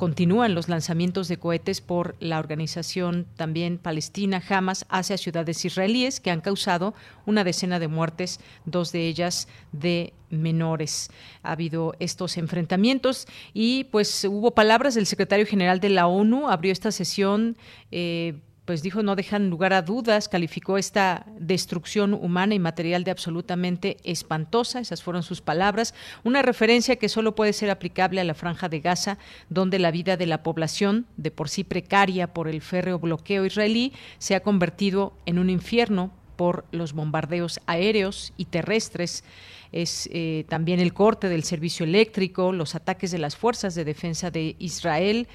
continúan 0.00 0.54
los 0.54 0.70
lanzamientos 0.70 1.28
de 1.28 1.36
cohetes 1.36 1.82
por 1.82 2.16
la 2.20 2.38
organización 2.38 3.26
también 3.36 3.76
palestina 3.76 4.42
Hamas 4.48 4.86
hacia 4.88 5.18
ciudades 5.18 5.62
israelíes 5.62 6.20
que 6.20 6.30
han 6.30 6.40
causado 6.40 6.94
una 7.26 7.44
decena 7.44 7.78
de 7.78 7.86
muertes, 7.86 8.40
dos 8.64 8.92
de 8.92 9.06
ellas 9.08 9.46
de 9.72 10.14
menores. 10.30 11.10
Ha 11.42 11.52
habido 11.52 11.94
estos 11.98 12.38
enfrentamientos 12.38 13.26
y 13.52 13.84
pues 13.92 14.24
hubo 14.24 14.52
palabras 14.52 14.94
del 14.94 15.04
secretario 15.04 15.44
general 15.44 15.80
de 15.80 15.90
la 15.90 16.06
ONU, 16.06 16.48
abrió 16.48 16.72
esta 16.72 16.92
sesión 16.92 17.58
eh, 17.90 18.40
pues 18.70 18.84
dijo 18.84 19.02
no 19.02 19.16
dejan 19.16 19.50
lugar 19.50 19.72
a 19.72 19.82
dudas, 19.82 20.28
calificó 20.28 20.78
esta 20.78 21.26
destrucción 21.40 22.14
humana 22.14 22.54
y 22.54 22.60
material 22.60 23.02
de 23.02 23.10
absolutamente 23.10 23.96
espantosa, 24.04 24.78
esas 24.78 25.02
fueron 25.02 25.24
sus 25.24 25.40
palabras, 25.40 25.92
una 26.22 26.40
referencia 26.40 26.94
que 26.94 27.08
solo 27.08 27.34
puede 27.34 27.52
ser 27.52 27.68
aplicable 27.68 28.20
a 28.20 28.24
la 28.24 28.34
franja 28.34 28.68
de 28.68 28.78
Gaza, 28.78 29.18
donde 29.48 29.80
la 29.80 29.90
vida 29.90 30.16
de 30.16 30.26
la 30.26 30.44
población, 30.44 31.06
de 31.16 31.32
por 31.32 31.48
sí 31.48 31.64
precaria 31.64 32.32
por 32.32 32.46
el 32.46 32.60
férreo 32.60 33.00
bloqueo 33.00 33.44
israelí, 33.44 33.92
se 34.18 34.36
ha 34.36 34.40
convertido 34.44 35.14
en 35.26 35.40
un 35.40 35.50
infierno 35.50 36.12
por 36.36 36.64
los 36.70 36.92
bombardeos 36.92 37.58
aéreos 37.66 38.32
y 38.36 38.44
terrestres 38.44 39.24
es 39.72 40.08
eh, 40.12 40.44
también 40.48 40.80
el 40.80 40.92
corte 40.92 41.28
del 41.28 41.44
servicio 41.44 41.84
eléctrico, 41.84 42.52
los 42.52 42.74
ataques 42.74 43.10
de 43.10 43.18
las 43.18 43.36
fuerzas 43.36 43.74
de 43.74 43.84
defensa 43.84 44.30
de 44.30 44.56
Israel 44.58 45.28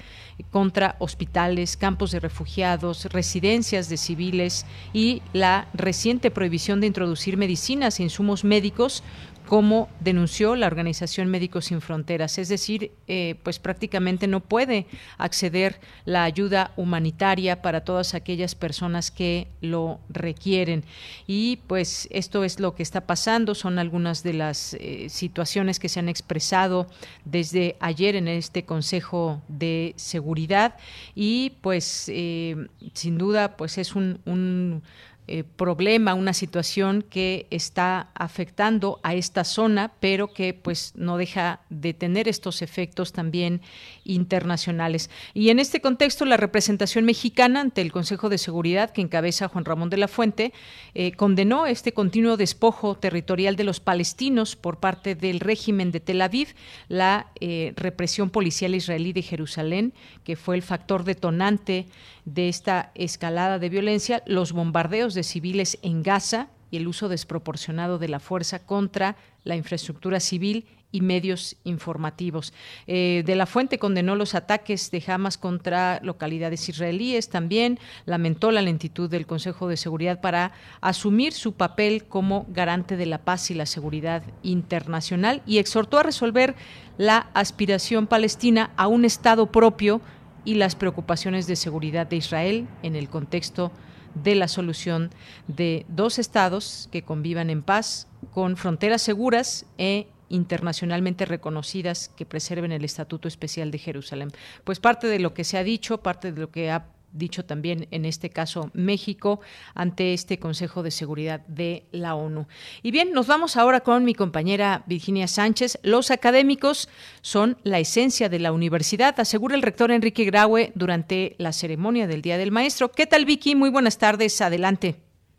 contra 0.50 0.96
hospitales, 0.98 1.76
campos 1.76 2.10
de 2.10 2.20
refugiados, 2.20 3.06
residencias 3.06 3.88
de 3.88 3.96
civiles 3.96 4.66
y 4.92 5.22
la 5.32 5.68
reciente 5.72 6.30
prohibición 6.30 6.80
de 6.80 6.86
introducir 6.86 7.36
medicinas 7.36 7.98
e 7.98 8.02
insumos 8.02 8.44
médicos 8.44 9.02
como 9.46 9.88
denunció 10.00 10.56
la 10.56 10.66
organización 10.66 11.28
Médicos 11.28 11.66
Sin 11.66 11.80
Fronteras, 11.80 12.38
es 12.38 12.48
decir, 12.48 12.92
eh, 13.06 13.36
pues 13.42 13.58
prácticamente 13.58 14.26
no 14.26 14.40
puede 14.40 14.86
acceder 15.18 15.80
la 16.04 16.24
ayuda 16.24 16.72
humanitaria 16.76 17.62
para 17.62 17.82
todas 17.82 18.14
aquellas 18.14 18.54
personas 18.54 19.10
que 19.10 19.46
lo 19.60 20.00
requieren. 20.08 20.84
Y 21.26 21.58
pues 21.68 22.08
esto 22.10 22.44
es 22.44 22.58
lo 22.60 22.74
que 22.74 22.82
está 22.82 23.02
pasando, 23.02 23.54
son 23.54 23.78
algunas 23.78 24.22
de 24.22 24.32
las 24.32 24.74
eh, 24.74 25.06
situaciones 25.08 25.78
que 25.78 25.88
se 25.88 26.00
han 26.00 26.08
expresado 26.08 26.88
desde 27.24 27.76
ayer 27.80 28.16
en 28.16 28.28
este 28.28 28.64
Consejo 28.64 29.40
de 29.48 29.94
Seguridad. 29.96 30.74
Y 31.14 31.54
pues 31.60 32.06
eh, 32.08 32.66
sin 32.94 33.16
duda 33.16 33.56
pues 33.56 33.78
es 33.78 33.94
un 33.94 34.82
eh, 35.28 35.42
problema, 35.42 36.14
una 36.14 36.32
situación 36.32 37.02
que 37.02 37.48
está 37.50 38.10
afectando 38.14 39.00
a 39.02 39.14
esta 39.14 39.42
zona, 39.42 39.92
pero 39.98 40.32
que 40.32 40.54
pues 40.54 40.92
no 40.94 41.16
deja 41.16 41.60
de 41.68 41.94
tener 41.94 42.28
estos 42.28 42.62
efectos 42.62 43.12
también 43.12 43.60
internacionales. 44.04 45.10
Y 45.34 45.50
en 45.50 45.58
este 45.58 45.80
contexto, 45.80 46.24
la 46.24 46.36
representación 46.36 47.04
mexicana 47.04 47.60
ante 47.60 47.80
el 47.80 47.90
Consejo 47.90 48.28
de 48.28 48.38
Seguridad 48.38 48.90
que 48.90 49.02
encabeza 49.02 49.48
Juan 49.48 49.64
Ramón 49.64 49.90
de 49.90 49.96
la 49.96 50.06
Fuente 50.06 50.52
eh, 50.94 51.12
condenó 51.12 51.66
este 51.66 51.92
continuo 51.92 52.36
despojo 52.36 52.94
territorial 52.94 53.56
de 53.56 53.64
los 53.64 53.80
palestinos 53.80 54.54
por 54.54 54.78
parte 54.78 55.14
del 55.14 55.40
régimen 55.40 55.90
de 55.90 56.00
Tel 56.00 56.22
Aviv, 56.22 56.54
la 56.88 57.32
eh, 57.40 57.72
represión 57.76 58.30
policial 58.30 58.74
israelí 58.74 59.12
de 59.12 59.22
Jerusalén, 59.22 59.92
que 60.24 60.36
fue 60.36 60.54
el 60.54 60.62
factor 60.62 61.04
detonante 61.04 61.86
de 62.26 62.48
esta 62.48 62.90
escalada 62.94 63.58
de 63.58 63.70
violencia, 63.70 64.22
los 64.26 64.52
bombardeos 64.52 65.14
de 65.14 65.22
civiles 65.22 65.78
en 65.80 66.02
Gaza 66.02 66.48
y 66.70 66.76
el 66.76 66.88
uso 66.88 67.08
desproporcionado 67.08 67.98
de 67.98 68.08
la 68.08 68.20
fuerza 68.20 68.58
contra 68.58 69.16
la 69.44 69.56
infraestructura 69.56 70.18
civil 70.20 70.66
y 70.90 71.00
medios 71.02 71.56
informativos. 71.64 72.52
Eh, 72.86 73.22
de 73.24 73.36
la 73.36 73.46
Fuente 73.46 73.78
condenó 73.78 74.16
los 74.16 74.34
ataques 74.34 74.90
de 74.90 75.02
Hamas 75.06 75.38
contra 75.38 76.00
localidades 76.02 76.68
israelíes, 76.68 77.28
también 77.28 77.78
lamentó 78.06 78.50
la 78.50 78.62
lentitud 78.62 79.08
del 79.08 79.26
Consejo 79.26 79.68
de 79.68 79.76
Seguridad 79.76 80.20
para 80.20 80.52
asumir 80.80 81.32
su 81.32 81.52
papel 81.52 82.04
como 82.04 82.46
garante 82.48 82.96
de 82.96 83.06
la 83.06 83.18
paz 83.18 83.50
y 83.50 83.54
la 83.54 83.66
seguridad 83.66 84.22
internacional 84.42 85.42
y 85.46 85.58
exhortó 85.58 85.98
a 85.98 86.02
resolver 86.02 86.56
la 86.98 87.30
aspiración 87.34 88.06
palestina 88.06 88.72
a 88.76 88.88
un 88.88 89.04
Estado 89.04 89.52
propio 89.52 90.00
y 90.46 90.54
las 90.54 90.76
preocupaciones 90.76 91.46
de 91.46 91.56
seguridad 91.56 92.06
de 92.06 92.16
Israel 92.16 92.66
en 92.82 92.96
el 92.96 93.10
contexto 93.10 93.72
de 94.14 94.34
la 94.34 94.48
solución 94.48 95.10
de 95.46 95.84
dos 95.88 96.18
estados 96.18 96.88
que 96.90 97.02
convivan 97.02 97.50
en 97.50 97.62
paz 97.62 98.08
con 98.32 98.56
fronteras 98.56 99.02
seguras 99.02 99.66
e 99.76 100.06
internacionalmente 100.28 101.26
reconocidas 101.26 102.10
que 102.16 102.24
preserven 102.24 102.72
el 102.72 102.84
Estatuto 102.84 103.28
Especial 103.28 103.70
de 103.70 103.78
Jerusalén. 103.78 104.30
Pues 104.64 104.80
parte 104.80 105.06
de 105.06 105.18
lo 105.18 105.34
que 105.34 105.44
se 105.44 105.58
ha 105.58 105.64
dicho, 105.64 105.98
parte 105.98 106.32
de 106.32 106.40
lo 106.40 106.50
que 106.50 106.70
ha 106.70 106.86
dicho 107.12 107.44
también 107.44 107.86
en 107.90 108.04
este 108.04 108.30
caso 108.30 108.70
México 108.74 109.40
ante 109.74 110.12
este 110.12 110.38
Consejo 110.38 110.82
de 110.82 110.90
Seguridad 110.90 111.40
de 111.46 111.84
la 111.92 112.14
ONU. 112.14 112.46
Y 112.82 112.90
bien, 112.90 113.12
nos 113.12 113.26
vamos 113.26 113.56
ahora 113.56 113.80
con 113.80 114.04
mi 114.04 114.14
compañera 114.14 114.82
Virginia 114.86 115.26
Sánchez. 115.26 115.78
Los 115.82 116.10
académicos 116.10 116.88
son 117.22 117.56
la 117.62 117.78
esencia 117.78 118.28
de 118.28 118.38
la 118.38 118.52
universidad, 118.52 119.18
asegura 119.18 119.54
el 119.54 119.62
rector 119.62 119.90
Enrique 119.90 120.24
Graue 120.24 120.72
durante 120.74 121.34
la 121.38 121.52
ceremonia 121.52 122.06
del 122.06 122.22
Día 122.22 122.38
del 122.38 122.52
Maestro. 122.52 122.90
¿Qué 122.90 123.06
tal 123.06 123.24
Vicky? 123.24 123.54
Muy 123.54 123.70
buenas 123.70 123.98
tardes, 123.98 124.40
adelante. 124.40 124.96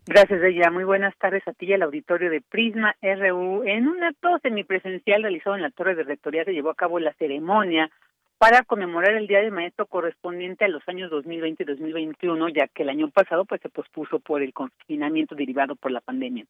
Gracias, 0.08 0.42
ella. 0.42 0.70
Muy 0.70 0.84
buenas 0.84 1.14
tardes 1.18 1.46
a 1.46 1.52
ti 1.52 1.66
y 1.66 1.74
al 1.74 1.82
auditorio 1.82 2.30
de 2.30 2.40
Prisma 2.40 2.96
RU. 3.02 3.62
En 3.64 3.88
un 3.88 4.02
acto 4.02 4.38
semipresencial 4.42 5.20
realizado 5.20 5.54
en 5.54 5.60
la 5.60 5.70
Torre 5.70 5.94
de 5.94 6.02
Rectoría 6.02 6.46
se 6.46 6.52
llevó 6.52 6.70
a 6.70 6.74
cabo 6.74 6.98
la 6.98 7.12
ceremonia 7.18 7.90
para 8.38 8.62
conmemorar 8.62 9.14
el 9.16 9.26
Día 9.26 9.40
del 9.40 9.50
Maestro 9.50 9.86
correspondiente 9.86 10.64
a 10.64 10.68
los 10.68 10.82
años 10.88 11.10
2020 11.10 11.62
y 11.62 11.66
2021, 11.66 12.48
ya 12.50 12.68
que 12.68 12.84
el 12.84 12.88
año 12.88 13.10
pasado 13.10 13.44
pues 13.44 13.60
se 13.60 13.68
pospuso 13.68 14.20
por 14.20 14.42
el 14.42 14.52
confinamiento 14.52 15.34
derivado 15.34 15.74
por 15.74 15.90
la 15.90 16.00
pandemia. 16.00 16.46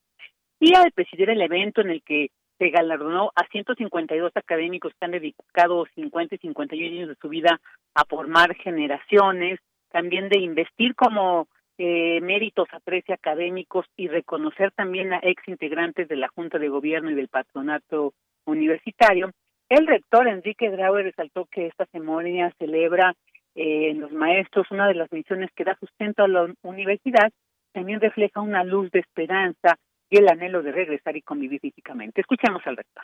Y 0.61 0.75
al 0.75 0.93
presidir 0.93 1.31
el 1.31 1.41
evento 1.41 1.81
en 1.81 1.91
el 1.91 2.03
que 2.03 2.31
se 2.59 2.71
galardonó 2.71 3.31
a 3.35 3.47
152 3.47 4.33
académicos 4.35 4.93
que 4.99 5.05
han 5.05 5.13
dedicado 5.13 5.87
50 5.95 6.35
y 6.35 6.39
51 6.39 6.97
años 6.97 7.09
de 7.09 7.17
su 7.21 7.29
vida 7.29 7.61
a 7.95 8.05
formar 8.05 8.55
generaciones, 8.57 9.59
también 9.91 10.29
de 10.29 10.41
investir 10.41 10.95
como 10.95 11.49
eh, 11.79 12.21
méritos 12.21 12.69
a 12.73 12.81
13 12.81 13.13
académicos 13.13 13.87
y 13.97 14.09
reconocer 14.09 14.73
también 14.73 15.13
a 15.13 15.21
ex 15.23 15.47
integrantes 15.47 16.09
de 16.09 16.17
la 16.17 16.29
Junta 16.29 16.59
de 16.59 16.69
Gobierno 16.69 17.11
y 17.11 17.15
del 17.15 17.29
Patronato 17.29 18.13
Universitario. 18.45 19.31
El 19.69 19.87
rector 19.87 20.27
Enrique 20.27 20.71
Grauer 20.71 21.05
resaltó 21.05 21.47
que 21.53 21.67
esta 21.67 21.87
ceremonia 21.87 22.55
celebra 22.59 23.15
eh, 23.55 23.91
en 23.91 24.01
los 24.01 24.13
maestros 24.13 24.67
una 24.71 24.89
de 24.89 24.95
las 24.95 25.13
misiones 25.13 25.51
que 25.55 25.65
da 25.65 25.77
sustento 25.79 26.23
a 26.23 26.29
la 26.29 26.55
universidad, 26.63 27.31
también 27.73 28.01
refleja 28.01 28.41
una 28.41 28.65
luz 28.65 28.91
de 28.93 29.01
esperanza 29.01 29.77
y 30.09 30.19
el 30.19 30.29
anhelo 30.29 30.63
de 30.63 30.73
regresar 30.73 31.17
y 31.17 31.23
convivir 31.23 31.61
físicamente. 31.61 32.21
Escuchemos 32.21 32.63
al 32.65 32.77
rector. 32.77 33.03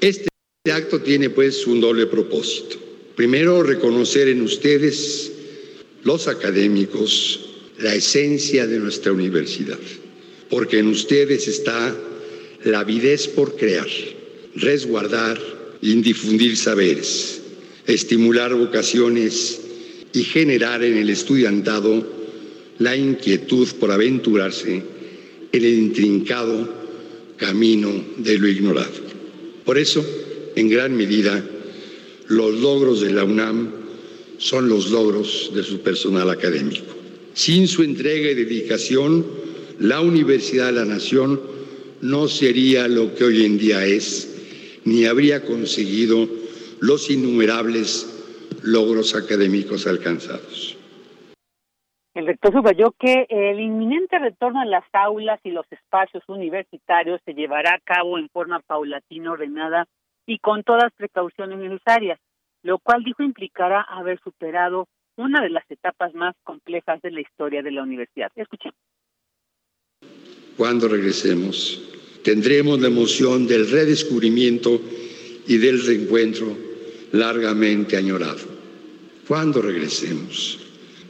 Este 0.00 0.28
acto 0.72 1.02
tiene 1.02 1.30
pues 1.30 1.66
un 1.66 1.80
doble 1.80 2.06
propósito. 2.06 2.76
Primero, 3.16 3.62
reconocer 3.62 4.28
en 4.28 4.42
ustedes, 4.42 5.34
los 6.04 6.28
académicos, 6.28 7.74
la 7.78 7.94
esencia 7.94 8.66
de 8.66 8.78
nuestra 8.78 9.12
universidad, 9.12 9.78
porque 10.48 10.78
en 10.78 10.86
ustedes 10.86 11.48
está 11.48 11.94
la 12.64 12.80
avidez 12.80 13.28
por 13.28 13.56
crear, 13.56 13.86
resguardar 14.60 15.38
y 15.80 15.94
difundir 16.02 16.56
saberes, 16.56 17.40
estimular 17.86 18.54
vocaciones 18.54 19.60
y 20.12 20.22
generar 20.22 20.82
en 20.82 20.96
el 20.96 21.10
estudiantado 21.10 22.06
la 22.78 22.96
inquietud 22.96 23.68
por 23.80 23.90
aventurarse 23.90 24.82
el 25.52 25.64
intrincado 25.64 26.68
camino 27.36 27.92
de 28.18 28.38
lo 28.38 28.48
ignorado. 28.48 29.08
Por 29.64 29.78
eso, 29.78 30.04
en 30.56 30.68
gran 30.68 30.96
medida, 30.96 31.44
los 32.28 32.58
logros 32.60 33.00
de 33.00 33.12
la 33.12 33.24
UNAM 33.24 33.72
son 34.38 34.68
los 34.68 34.90
logros 34.90 35.50
de 35.54 35.62
su 35.62 35.80
personal 35.80 36.30
académico. 36.30 36.94
Sin 37.34 37.68
su 37.68 37.82
entrega 37.82 38.30
y 38.30 38.34
dedicación, 38.34 39.26
la 39.78 40.00
Universidad 40.00 40.66
de 40.66 40.72
la 40.72 40.84
Nación 40.84 41.40
no 42.00 42.28
sería 42.28 42.88
lo 42.88 43.14
que 43.14 43.24
hoy 43.24 43.44
en 43.44 43.58
día 43.58 43.86
es, 43.86 44.27
ni 44.88 45.04
habría 45.04 45.44
conseguido 45.44 46.26
los 46.80 47.10
innumerables 47.10 48.14
logros 48.62 49.14
académicos 49.14 49.86
alcanzados. 49.86 50.76
El 52.14 52.26
rector 52.26 52.52
subrayó 52.52 52.92
que 52.98 53.26
el 53.28 53.60
inminente 53.60 54.18
retorno 54.18 54.60
a 54.60 54.64
las 54.64 54.84
aulas 54.92 55.38
y 55.44 55.50
los 55.50 55.66
espacios 55.70 56.24
universitarios 56.26 57.20
se 57.24 57.34
llevará 57.34 57.74
a 57.74 57.80
cabo 57.84 58.18
en 58.18 58.28
forma 58.30 58.60
paulatina, 58.60 59.30
ordenada 59.30 59.86
y 60.26 60.38
con 60.38 60.64
todas 60.64 60.84
las 60.84 60.92
precauciones 60.94 61.58
necesarias, 61.58 62.18
lo 62.62 62.78
cual 62.78 63.04
dijo 63.04 63.22
implicará 63.22 63.82
haber 63.82 64.18
superado 64.24 64.88
una 65.16 65.40
de 65.42 65.50
las 65.50 65.64
etapas 65.70 66.12
más 66.14 66.34
complejas 66.42 67.00
de 67.02 67.10
la 67.10 67.20
historia 67.20 67.62
de 67.62 67.70
la 67.70 67.82
universidad. 67.82 68.32
Escuchen. 68.34 68.72
Cuando 70.56 70.88
regresemos, 70.88 71.97
tendremos 72.28 72.78
la 72.78 72.88
emoción 72.88 73.46
del 73.46 73.70
redescubrimiento 73.70 74.82
y 75.46 75.56
del 75.56 75.82
reencuentro 75.82 76.54
largamente 77.12 77.96
añorado. 77.96 78.40
Cuando 79.26 79.62
regresemos, 79.62 80.58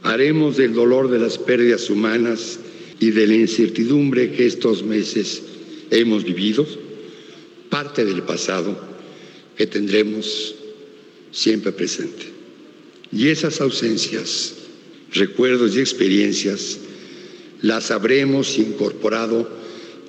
haremos 0.03 0.55
del 0.55 0.73
dolor 0.73 1.11
de 1.11 1.19
las 1.19 1.37
pérdidas 1.37 1.89
humanas 1.89 2.61
y 3.01 3.11
de 3.11 3.27
la 3.27 3.35
incertidumbre 3.35 4.31
que 4.31 4.45
estos 4.45 4.81
meses 4.81 5.41
hemos 5.91 6.23
vivido 6.23 6.65
parte 7.69 8.05
del 8.05 8.23
pasado 8.23 8.79
que 9.57 9.67
tendremos 9.67 10.55
siempre 11.33 11.73
presente. 11.73 12.27
Y 13.11 13.27
esas 13.27 13.59
ausencias, 13.59 14.53
recuerdos 15.11 15.75
y 15.75 15.81
experiencias 15.81 16.77
las 17.61 17.91
habremos 17.91 18.57
incorporado 18.57 19.58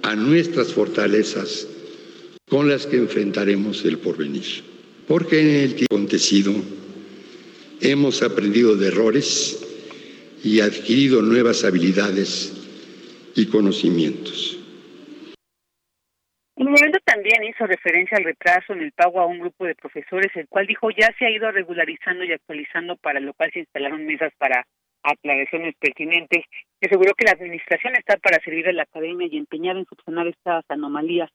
a 0.02 0.14
nuestras 0.14 0.72
fortalezas 0.72 1.68
con 2.48 2.68
las 2.68 2.86
que 2.86 2.96
enfrentaremos 2.96 3.84
el 3.84 3.98
porvenir. 3.98 4.64
Porque 5.06 5.40
en 5.40 5.48
el 5.48 5.74
tiempo 5.74 5.90
acontecido 5.94 6.52
hemos 7.80 8.22
aprendido 8.22 8.76
de 8.76 8.88
errores 8.88 9.66
y 10.42 10.60
adquirido 10.60 11.22
nuevas 11.22 11.64
habilidades 11.64 12.52
y 13.36 13.46
conocimientos. 13.46 14.58
En 16.56 16.66
el 16.66 16.72
momento 16.72 16.98
también 17.04 17.44
hizo 17.44 17.66
referencia 17.66 18.18
al 18.18 18.24
retraso 18.24 18.72
en 18.72 18.82
el 18.82 18.92
pago 18.92 19.20
a 19.20 19.26
un 19.26 19.38
grupo 19.38 19.64
de 19.64 19.74
profesores, 19.74 20.30
el 20.34 20.48
cual 20.48 20.66
dijo 20.66 20.90
ya 20.90 21.14
se 21.18 21.26
ha 21.26 21.30
ido 21.30 21.50
regularizando 21.50 22.24
y 22.24 22.32
actualizando, 22.32 22.96
para 22.96 23.20
lo 23.20 23.32
cual 23.34 23.50
se 23.52 23.60
instalaron 23.60 24.04
mesas 24.04 24.32
para 24.38 24.66
aclaraciones 25.02 25.74
pertinentes. 25.78 26.44
Aseguró 26.82 27.14
que 27.14 27.24
la 27.24 27.32
administración 27.32 27.94
está 27.96 28.16
para 28.16 28.42
servir 28.42 28.68
a 28.68 28.72
la 28.72 28.82
academia 28.82 29.28
y 29.30 29.36
empeñada 29.36 29.78
en 29.78 29.86
subsanar 29.86 30.26
estas 30.26 30.64
anomalías. 30.68 31.30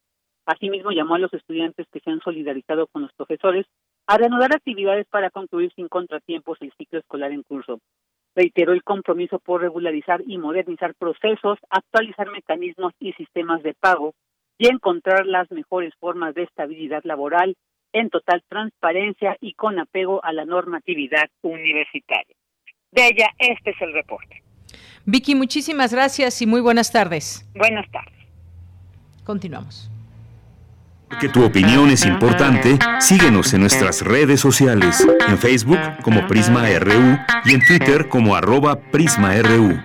Asimismo, 0.46 0.92
llamó 0.92 1.16
a 1.16 1.20
los 1.20 1.34
estudiantes 1.34 1.88
que 1.92 2.00
se 2.00 2.10
han 2.10 2.20
solidarizado 2.22 2.88
con 2.88 3.02
los 3.02 3.14
profesores 3.14 3.66
a 4.08 4.18
reanudar 4.18 4.54
actividades 4.54 5.08
para 5.08 5.32
concluir 5.32 5.72
sin 5.76 5.88
contratiempos 5.88 6.58
el 6.62 6.72
ciclo 6.78 7.00
escolar 7.00 7.32
en 7.32 7.44
curso 7.44 7.80
reiteró 8.36 8.74
el 8.74 8.84
compromiso 8.84 9.40
por 9.40 9.62
regularizar 9.62 10.22
y 10.28 10.38
modernizar 10.38 10.94
procesos, 10.96 11.58
actualizar 11.70 12.30
mecanismos 12.32 12.94
y 13.00 13.14
sistemas 13.14 13.64
de 13.64 13.74
pago 13.74 14.14
y 14.58 14.68
encontrar 14.68 15.26
las 15.26 15.50
mejores 15.52 15.94
formas 16.00 16.36
de 16.36 16.44
estabilidad 16.44 17.04
laboral 17.04 17.56
en 17.94 18.10
total 18.10 18.44
transparencia 18.50 19.38
y 19.40 19.54
con 19.54 19.80
apego 19.80 20.24
a 20.24 20.34
la 20.34 20.46
normatividad 20.46 21.30
universitaria. 21.42 22.36
De 22.96 23.08
ella, 23.08 23.30
este 23.38 23.72
es 23.72 23.82
el 23.82 23.94
reporte. 23.94 24.42
Vicky, 25.06 25.36
muchísimas 25.36 25.92
gracias 25.92 26.42
y 26.42 26.48
muy 26.48 26.62
buenas 26.62 26.92
tardes. 26.92 27.46
Buenas 27.54 27.90
tardes. 27.92 28.14
Continuamos. 29.24 29.92
Que 31.20 31.30
tu 31.30 31.44
opinión 31.46 31.90
es 31.92 32.06
importante, 32.06 32.80
síguenos 33.00 33.54
en 33.54 33.62
nuestras 33.62 34.02
redes 34.02 34.40
sociales, 34.40 35.06
en 35.28 35.38
Facebook 35.38 35.80
como 36.02 36.26
Prisma 36.28 36.68
RU 36.80 37.18
y 37.46 37.54
en 37.54 37.66
Twitter 37.66 38.10
como 38.10 38.36
arroba 38.36 38.80
PrismaRU. 38.92 39.80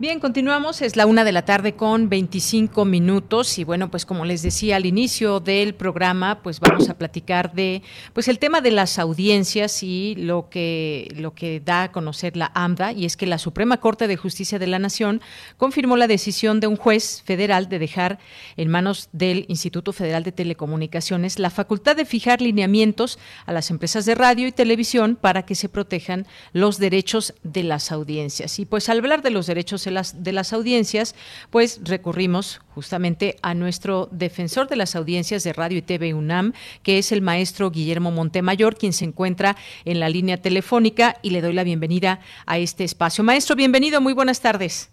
Bien, 0.00 0.20
continuamos. 0.20 0.80
Es 0.80 0.94
la 0.94 1.06
una 1.06 1.24
de 1.24 1.32
la 1.32 1.44
tarde 1.44 1.74
con 1.74 2.08
25 2.08 2.84
minutos 2.84 3.58
y 3.58 3.64
bueno, 3.64 3.90
pues 3.90 4.06
como 4.06 4.24
les 4.24 4.42
decía 4.42 4.76
al 4.76 4.86
inicio 4.86 5.40
del 5.40 5.74
programa, 5.74 6.40
pues 6.40 6.60
vamos 6.60 6.88
a 6.88 6.96
platicar 6.96 7.52
de, 7.52 7.82
pues 8.12 8.28
el 8.28 8.38
tema 8.38 8.60
de 8.60 8.70
las 8.70 9.00
audiencias 9.00 9.82
y 9.82 10.14
lo 10.14 10.50
que 10.50 11.12
lo 11.16 11.34
que 11.34 11.58
da 11.58 11.82
a 11.82 11.90
conocer 11.90 12.36
la 12.36 12.52
AMDA 12.54 12.92
y 12.92 13.06
es 13.06 13.16
que 13.16 13.26
la 13.26 13.38
Suprema 13.38 13.78
Corte 13.78 14.06
de 14.06 14.16
Justicia 14.16 14.60
de 14.60 14.68
la 14.68 14.78
Nación 14.78 15.20
confirmó 15.56 15.96
la 15.96 16.06
decisión 16.06 16.60
de 16.60 16.68
un 16.68 16.76
juez 16.76 17.20
federal 17.24 17.68
de 17.68 17.80
dejar 17.80 18.20
en 18.56 18.68
manos 18.68 19.08
del 19.10 19.46
Instituto 19.48 19.92
Federal 19.92 20.22
de 20.22 20.30
Telecomunicaciones 20.30 21.40
la 21.40 21.50
facultad 21.50 21.96
de 21.96 22.04
fijar 22.04 22.40
lineamientos 22.40 23.18
a 23.46 23.52
las 23.52 23.68
empresas 23.68 24.06
de 24.06 24.14
radio 24.14 24.46
y 24.46 24.52
televisión 24.52 25.18
para 25.20 25.44
que 25.44 25.56
se 25.56 25.68
protejan 25.68 26.24
los 26.52 26.78
derechos 26.78 27.34
de 27.42 27.64
las 27.64 27.90
audiencias. 27.90 28.60
Y 28.60 28.64
pues 28.64 28.88
al 28.88 28.98
hablar 28.98 29.22
de 29.22 29.30
los 29.30 29.48
derechos 29.48 29.87
de 29.88 29.94
las, 29.94 30.22
de 30.22 30.32
las 30.32 30.52
audiencias, 30.52 31.14
pues 31.50 31.80
recurrimos 31.84 32.60
justamente 32.74 33.36
a 33.42 33.54
nuestro 33.54 34.08
defensor 34.12 34.68
de 34.68 34.76
las 34.76 34.94
audiencias 34.94 35.44
de 35.44 35.52
Radio 35.52 35.78
y 35.78 35.82
TV 35.82 36.14
UNAM, 36.14 36.52
que 36.82 36.98
es 36.98 37.10
el 37.10 37.22
maestro 37.22 37.70
Guillermo 37.70 38.10
Montemayor, 38.10 38.76
quien 38.76 38.92
se 38.92 39.04
encuentra 39.04 39.56
en 39.84 40.00
la 40.00 40.08
línea 40.08 40.36
telefónica 40.36 41.16
y 41.22 41.30
le 41.30 41.40
doy 41.40 41.52
la 41.52 41.64
bienvenida 41.64 42.20
a 42.46 42.58
este 42.58 42.84
espacio. 42.84 43.24
Maestro, 43.24 43.56
bienvenido, 43.56 44.00
muy 44.00 44.12
buenas 44.12 44.40
tardes. 44.40 44.90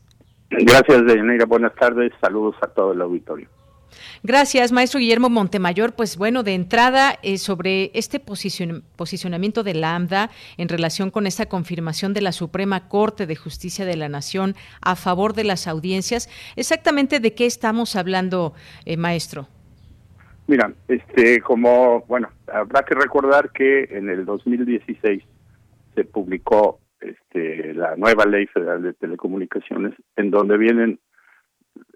Gracias, 0.49 1.05
Deyanira. 1.05 1.45
Buenas 1.45 1.75
tardes. 1.75 2.11
Saludos 2.21 2.55
a 2.61 2.67
todo 2.67 2.93
el 2.93 3.01
auditorio. 3.01 3.49
Gracias, 4.27 4.71
maestro 4.71 4.99
Guillermo 4.99 5.29
Montemayor. 5.29 5.93
Pues 5.93 6.17
bueno, 6.17 6.41
de 6.41 6.55
entrada, 6.55 7.19
eh, 7.21 7.37
sobre 7.37 7.91
este 7.93 8.19
posicionamiento 8.19 9.61
de 9.61 9.75
Lambda 9.75 10.31
en 10.57 10.67
relación 10.67 11.11
con 11.11 11.27
esta 11.27 11.45
confirmación 11.45 12.15
de 12.15 12.21
la 12.21 12.31
Suprema 12.31 12.89
Corte 12.89 13.27
de 13.27 13.35
Justicia 13.35 13.85
de 13.85 13.95
la 13.95 14.09
Nación 14.09 14.55
a 14.81 14.95
favor 14.95 15.33
de 15.33 15.43
las 15.43 15.67
audiencias, 15.67 16.27
exactamente 16.55 17.19
de 17.19 17.35
qué 17.35 17.45
estamos 17.45 17.95
hablando, 17.95 18.55
eh, 18.85 18.97
maestro. 18.97 19.47
Mira, 20.47 20.73
este, 20.87 21.39
como, 21.41 22.01
bueno, 22.07 22.29
habrá 22.51 22.81
que 22.81 22.95
recordar 22.95 23.51
que 23.51 23.83
en 23.91 24.09
el 24.09 24.25
2016 24.25 25.21
se 25.93 26.03
publicó 26.03 26.79
este, 26.99 27.75
la 27.75 27.95
nueva 27.95 28.25
ley 28.25 28.47
federal 28.47 28.81
de 28.81 28.93
telecomunicaciones, 28.93 29.93
en 30.15 30.31
donde 30.31 30.57
vienen, 30.57 30.99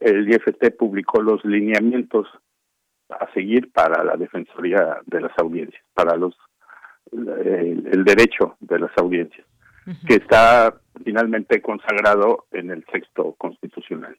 el 0.01 0.29
IFT 0.29 0.77
publicó 0.77 1.21
los 1.21 1.43
lineamientos 1.45 2.27
a 3.09 3.31
seguir 3.33 3.71
para 3.71 4.03
la 4.03 4.15
defensoría 4.15 4.99
de 5.05 5.21
las 5.21 5.31
audiencias, 5.37 5.83
para 5.93 6.15
los 6.15 6.35
el, 7.11 8.03
derecho 8.03 8.55
de 8.59 8.79
las 8.79 8.91
audiencias, 8.97 9.45
que 10.07 10.15
está 10.15 10.79
finalmente 11.03 11.61
consagrado 11.61 12.45
en 12.51 12.69
el 12.69 12.85
texto 12.85 13.33
constitucional. 13.37 14.15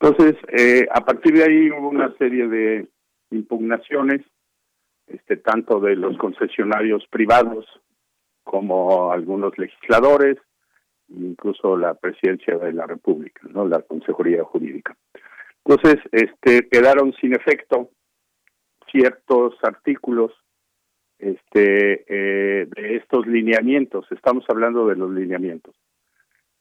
Entonces, 0.00 0.34
eh, 0.48 0.88
a 0.92 1.00
partir 1.04 1.34
de 1.34 1.44
ahí 1.44 1.70
hubo 1.70 1.88
una 1.88 2.12
serie 2.16 2.48
de 2.48 2.88
impugnaciones, 3.30 4.22
este, 5.06 5.36
tanto 5.36 5.78
de 5.78 5.94
los 5.94 6.16
concesionarios 6.18 7.06
privados 7.08 7.66
como 8.42 9.12
algunos 9.12 9.56
legisladores, 9.56 10.38
incluso 11.16 11.76
la 11.76 11.94
presidencia 11.94 12.56
de 12.58 12.72
la 12.72 12.86
República, 12.86 13.42
no, 13.50 13.66
la 13.66 13.82
Consejería 13.82 14.44
Jurídica. 14.44 14.96
Entonces, 15.64 16.02
este, 16.10 16.68
quedaron 16.68 17.12
sin 17.20 17.34
efecto 17.34 17.90
ciertos 18.90 19.54
artículos 19.62 20.32
este, 21.18 22.04
eh, 22.08 22.66
de 22.66 22.96
estos 22.96 23.26
lineamientos. 23.26 24.06
Estamos 24.10 24.44
hablando 24.48 24.86
de 24.86 24.96
los 24.96 25.10
lineamientos. 25.10 25.74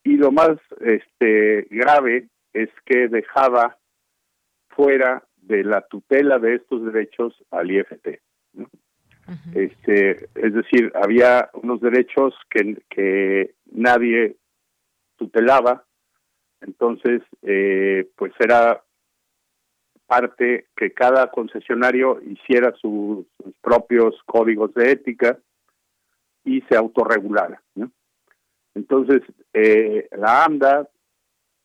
Y 0.04 0.18
lo 0.18 0.32
más 0.32 0.58
este, 0.80 1.68
grave 1.70 2.30
es 2.54 2.70
que 2.86 3.08
dejaba 3.08 3.78
fuera 4.70 5.24
de 5.38 5.64
la 5.64 5.82
tutela 5.82 6.40
de 6.40 6.56
estos 6.56 6.86
derechos 6.86 7.36
al 7.52 7.72
IFT. 7.72 8.20
Este, 9.56 10.12
es 10.36 10.54
decir, 10.54 10.92
había 10.94 11.50
unos 11.54 11.80
derechos 11.80 12.34
que, 12.50 12.82
que 12.90 13.54
nadie 13.72 14.36
tutelaba, 15.22 15.86
entonces, 16.62 17.22
eh, 17.44 18.10
pues 18.16 18.34
era 18.40 18.84
parte 20.08 20.66
que 20.76 20.92
cada 20.94 21.30
concesionario 21.30 22.20
hiciera 22.24 22.74
sus 22.82 23.28
propios 23.62 24.16
códigos 24.26 24.74
de 24.74 24.92
ética 24.92 25.38
y 26.44 26.62
se 26.62 26.76
autorregulara. 26.76 27.62
Entonces, 28.74 29.22
eh, 29.54 30.08
la 30.18 30.46
AMDA 30.46 30.90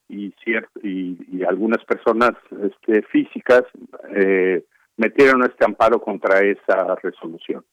y, 0.08 0.34
y, 0.82 1.42
algunas 1.44 1.82
personas 1.84 2.32
este, 2.62 3.02
físicas 3.02 3.62
eh, 4.10 4.64
metieron 4.96 5.42
este 5.44 5.64
amparo 5.64 6.00
contra 6.00 6.40
esa 6.40 6.94
resolución. 6.96 7.64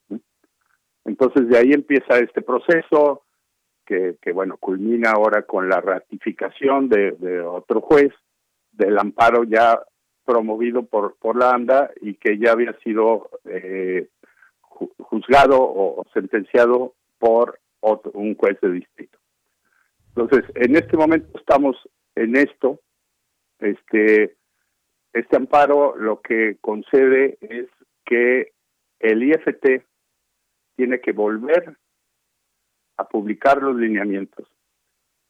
Entonces, 1.04 1.50
de 1.50 1.58
ahí 1.58 1.74
empieza 1.74 2.20
este 2.20 2.42
proceso 2.42 3.23
que, 3.86 4.16
que, 4.22 4.32
bueno, 4.32 4.58
culmina 4.58 5.12
ahora 5.12 5.44
con 5.44 5.70
la 5.70 5.82
ratificación 5.82 6.90
de, 6.90 7.42
otro 7.42 7.82
juez 7.82 8.12
del 8.72 8.98
amparo 8.98 9.44
ya 9.44 9.82
promovido 10.26 10.84
por, 10.86 11.16
por 11.18 11.38
la 11.38 11.52
AMDA 11.52 11.92
y 12.02 12.16
que 12.16 12.38
ya 12.38 12.52
había 12.52 12.74
sido 12.80 13.30
eh, 13.46 14.08
juzgado 14.70 15.58
o 15.60 16.06
sentenciado 16.14 16.94
por 17.20 17.60
otro, 17.82 18.12
un 18.14 18.36
juez 18.36 18.60
de 18.62 18.72
distrito. 18.72 19.20
Entonces, 20.16 20.50
en 20.56 20.76
este 20.76 20.96
momento 20.96 21.38
estamos 21.38 21.76
en 22.16 22.36
esto. 22.36 22.80
Este, 23.60 24.36
este 25.14 25.36
amparo 25.36 25.96
lo 25.98 26.22
que 26.22 26.58
concede 26.62 27.38
es 27.42 27.68
que 28.06 28.52
el 29.00 29.24
IFT 29.24 29.84
tiene 30.76 31.00
que 31.00 31.12
volver 31.12 31.78
a 32.98 33.08
publicar 33.08 33.62
los 33.62 33.76
lineamientos. 33.76 34.48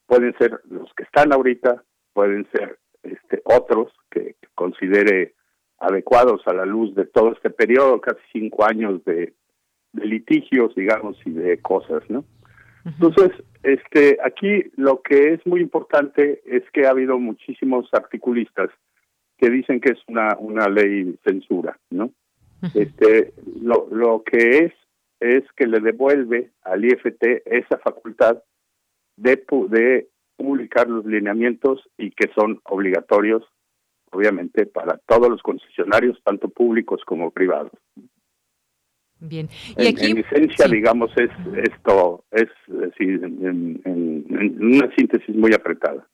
Pueden 0.06 0.36
ser 0.38 0.62
los 0.70 0.94
que 0.94 1.04
están 1.04 1.32
ahorita, 1.34 1.84
pueden 2.14 2.48
ser 2.52 2.80
este, 3.04 3.42
otros 3.46 3.92
que 4.10 4.36
considere 4.56 5.34
adecuados 5.80 6.42
a 6.46 6.54
la 6.54 6.66
luz 6.66 6.96
de 6.96 7.06
todo 7.06 7.34
este 7.34 7.50
periodo, 7.50 8.00
casi 8.00 8.22
cinco 8.32 8.66
años 8.66 9.04
de, 9.06 9.34
litigios, 9.94 10.74
digamos, 10.76 11.18
y 11.24 11.32
de 11.32 11.60
cosas, 11.60 12.02
¿no? 12.10 12.26
Entonces, 12.84 13.32
este, 13.62 14.18
aquí 14.26 14.72
lo 14.76 15.02
que 15.02 15.34
es 15.34 15.46
muy 15.46 15.62
importante 15.62 16.42
es 16.46 16.64
que 16.72 16.86
ha 16.86 16.90
habido 16.90 17.20
muchísimos 17.20 17.88
articulistas 17.94 18.70
que 19.38 19.50
dicen 19.50 19.80
que 19.80 19.92
es 19.92 20.00
una, 20.08 20.36
una 20.40 20.68
ley 20.68 21.18
censura, 21.24 21.78
¿no? 21.92 22.12
Este, 22.74 23.34
lo, 23.62 23.88
lo 23.92 24.24
que 24.24 24.66
es 24.66 24.74
es 25.24 25.44
que 25.56 25.68
le 25.68 25.80
devuelve 25.80 26.52
al 26.64 26.84
IFT 26.84 27.44
esa 27.46 27.78
facultad 27.78 28.44
de, 29.16 29.44
de 29.70 30.10
publicar 30.36 30.90
los 30.90 31.06
lineamientos 31.06 31.82
y 31.98 32.12
que 32.12 32.30
son 32.36 32.60
obligatorios, 32.66 33.44
obviamente, 34.12 34.66
para 34.66 34.98
todos 35.08 35.30
los 35.30 35.42
concesionarios, 35.42 36.22
tanto 36.24 36.50
públicos 36.50 37.02
como 37.06 37.32
privados. 37.32 37.72
Bien. 39.20 39.48
Y 39.78 39.88
en, 39.88 39.96
aquí, 39.96 40.12
en 40.12 40.18
esencia, 40.18 40.68
digamos, 40.68 41.10
es 41.16 41.30
esto, 41.64 42.26
es 42.32 42.50
decir, 42.68 43.24
en, 43.24 43.82
una 44.60 44.94
síntesis 44.96 45.34
muy 45.36 45.54
apretada. 45.54 46.06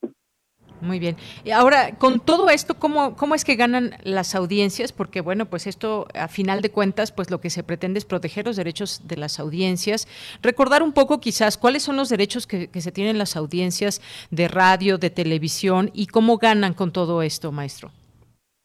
Muy 0.82 1.00
bien. 1.00 1.18
Y 1.44 1.52
ahora, 1.52 1.96
con 1.98 2.20
todo 2.20 2.50
esto, 2.50 2.76
¿cómo, 2.76 3.16
¿cómo 3.16 3.36
es 3.36 3.44
que 3.44 3.56
ganan 3.56 3.92
las 4.04 4.34
audiencias? 4.36 4.94
Porque, 4.94 5.22
bueno, 5.22 5.46
pues 5.46 5.68
esto, 5.68 6.08
a 6.14 6.28
final 6.28 6.62
de 6.62 6.72
cuentas, 6.72 7.12
pues 7.12 7.30
lo 7.30 7.42
que 7.42 7.50
se 7.50 7.64
pretende 7.64 8.00
es 8.00 8.06
proteger 8.06 8.46
los 8.46 8.56
derechos 8.56 9.08
de 9.08 9.18
las 9.18 9.40
audiencias. 9.40 10.08
Recordar 10.42 10.82
un 10.82 10.94
poco, 10.94 11.20
quizás, 11.20 11.58
cuáles 11.58 11.84
son 11.84 11.98
los 11.98 12.10
derechos 12.10 12.48
que, 12.48 12.70
se 12.80 12.92
tienen 12.94 13.18
las 13.18 13.36
audiencias 13.36 14.02
de 14.32 14.48
radio, 14.48 14.98
de 14.98 15.10
televisión, 15.10 15.92
y 15.94 16.08
cómo 16.08 16.38
ganan 16.38 16.74
con 16.74 16.94
todo 16.94 17.22
esto, 17.22 17.52
maestro. 17.52 17.92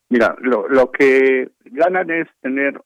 Mira, 0.09 0.37
lo, 0.41 0.69
lo 0.69 0.93
que 0.93 1.51
ganan 1.65 2.11
es 2.11 2.29
tener, 2.41 2.81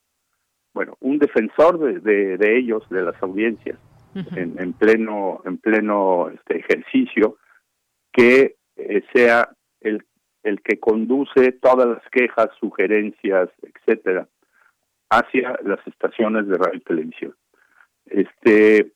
bueno, 0.73 0.97
un 1.01 1.19
defensor 1.19 1.79
de, 2.03 2.39
de, 2.39 2.59
ellos, 2.59 2.83
de 2.89 3.03
las 3.03 3.23
audiencias, 3.23 3.79
en, 4.15 4.59
en, 4.59 4.73
pleno, 4.73 5.43
en 5.45 5.59
pleno 5.59 6.31
este 6.31 6.59
ejercicio, 6.59 7.37
que 8.11 8.58
eh, 8.79 9.03
sea 9.13 9.51
el, 9.81 10.05
el 10.43 10.63
que 10.63 10.79
conduce 10.79 11.53
todas 11.53 11.87
las 11.89 12.03
quejas, 12.11 12.49
sugerencias, 12.59 13.51
etcétera, 13.63 14.29
hacia 15.11 15.59
las 15.65 15.85
estaciones 15.87 16.47
de 16.49 16.57
radio 16.57 16.77
y 16.77 16.81
televisión. 16.81 17.35
Este, 18.07 18.93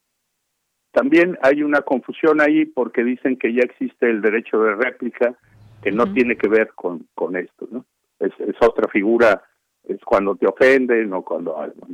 también 0.92 1.38
hay 1.42 1.62
una 1.62 1.82
confusión 1.82 2.40
ahí 2.40 2.64
porque 2.64 3.02
dicen 3.02 3.36
que 3.36 3.52
ya 3.52 3.62
existe 3.62 4.08
el 4.08 4.20
derecho 4.20 4.62
de 4.62 4.74
réplica 4.74 5.36
que 5.82 5.90
no 5.90 6.12
tiene 6.12 6.36
que 6.36 6.48
ver 6.48 6.72
con, 6.74 7.08
con 7.14 7.36
esto, 7.36 7.66
¿no? 7.70 7.84
Es, 8.20 8.32
es, 8.38 8.54
otra 8.60 8.88
figura, 8.88 9.42
es 9.82 10.00
cuando 10.04 10.36
te 10.36 10.46
ofenden 10.46 11.12
o 11.12 11.24
cuando 11.24 11.58
algo, 11.58 11.88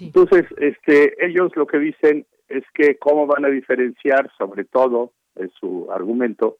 Entonces, 0.00 0.46
este, 0.56 1.24
ellos 1.24 1.52
lo 1.54 1.66
que 1.66 1.78
dicen 1.78 2.26
es 2.48 2.64
que 2.74 2.96
cómo 2.98 3.26
van 3.26 3.44
a 3.44 3.48
diferenciar, 3.48 4.30
sobre 4.36 4.64
todo, 4.64 5.12
en 5.36 5.50
su 5.50 5.88
argumento, 5.92 6.58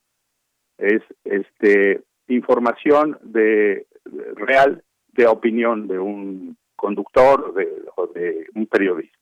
es 0.79 1.03
este 1.25 2.03
información 2.29 3.19
de, 3.23 3.87
real 4.35 4.83
de 5.13 5.27
opinión 5.27 5.87
de 5.87 5.99
un 5.99 6.57
conductor 6.77 7.55
de, 7.55 7.69
o 7.97 8.07
de 8.09 8.47
un 8.55 8.67
periodista. 8.67 9.19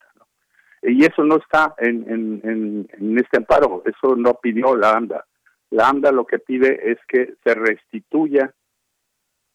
Y 0.81 1.05
eso 1.05 1.23
no 1.23 1.37
está 1.37 1.75
en, 1.77 2.05
en, 2.43 3.17
este 3.17 3.37
amparo, 3.37 3.83
eso 3.85 4.15
no 4.17 4.33
pidió 4.35 4.75
la 4.75 4.91
AMDA. 4.91 5.25
La 5.69 5.87
AMDA 5.87 6.11
lo 6.11 6.25
que 6.25 6.39
pide 6.39 6.91
es 6.91 6.97
que 7.07 7.35
se 7.43 7.53
restituya 7.53 8.53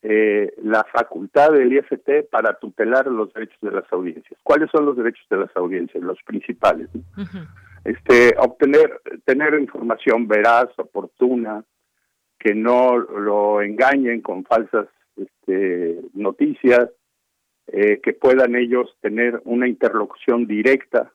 eh, 0.01 0.55
la 0.63 0.85
facultad 0.85 1.53
del 1.53 1.73
IFT 1.73 2.31
para 2.31 2.55
tutelar 2.55 3.07
los 3.09 3.33
derechos 3.35 3.59
de 3.61 3.73
las 3.73 3.93
audiencias. 3.93 4.41
¿Cuáles 4.43 4.71
son 4.71 4.87
los 4.87 4.97
derechos 4.97 5.27
de 5.29 5.37
las 5.37 5.55
audiencias? 5.55 6.03
Los 6.03 6.19
principales. 6.25 6.89
Este, 7.85 8.35
obtener, 8.39 9.01
tener 9.25 9.55
información 9.61 10.27
veraz, 10.29 10.69
oportuna, 10.79 11.63
que 12.39 12.55
no 12.55 12.97
lo 12.99 13.63
engañen 13.63 14.21
con 14.21 14.45
falsas 14.45 14.89
este, 15.17 16.01
noticias, 16.15 16.91
eh, 17.67 18.01
que 18.03 18.13
puedan 18.13 18.55
ellos 18.55 18.97
tener 19.01 19.41
una 19.45 19.69
interlocución 19.69 20.47
directa 20.47 21.13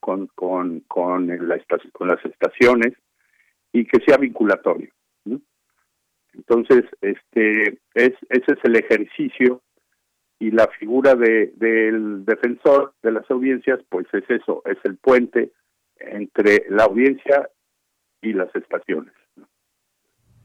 con, 0.00 0.26
con, 0.34 0.80
con, 0.80 1.26
la 1.26 1.60
con 1.92 2.08
las 2.08 2.24
estaciones 2.24 2.92
y 3.72 3.84
que 3.84 4.00
sea 4.06 4.16
vinculatorio. 4.16 4.90
Entonces, 6.34 6.84
este 7.00 7.78
es, 7.94 8.12
ese 8.28 8.52
es 8.52 8.58
el 8.64 8.76
ejercicio 8.76 9.62
y 10.38 10.50
la 10.50 10.68
figura 10.78 11.14
de, 11.14 11.52
del 11.56 12.24
defensor 12.26 12.92
de 13.02 13.12
las 13.12 13.30
audiencias, 13.30 13.80
pues 13.88 14.06
es 14.12 14.24
eso, 14.28 14.62
es 14.66 14.76
el 14.84 14.98
puente 14.98 15.52
entre 15.98 16.66
la 16.68 16.84
audiencia 16.84 17.48
y 18.20 18.34
las 18.34 18.54
estaciones. 18.54 19.14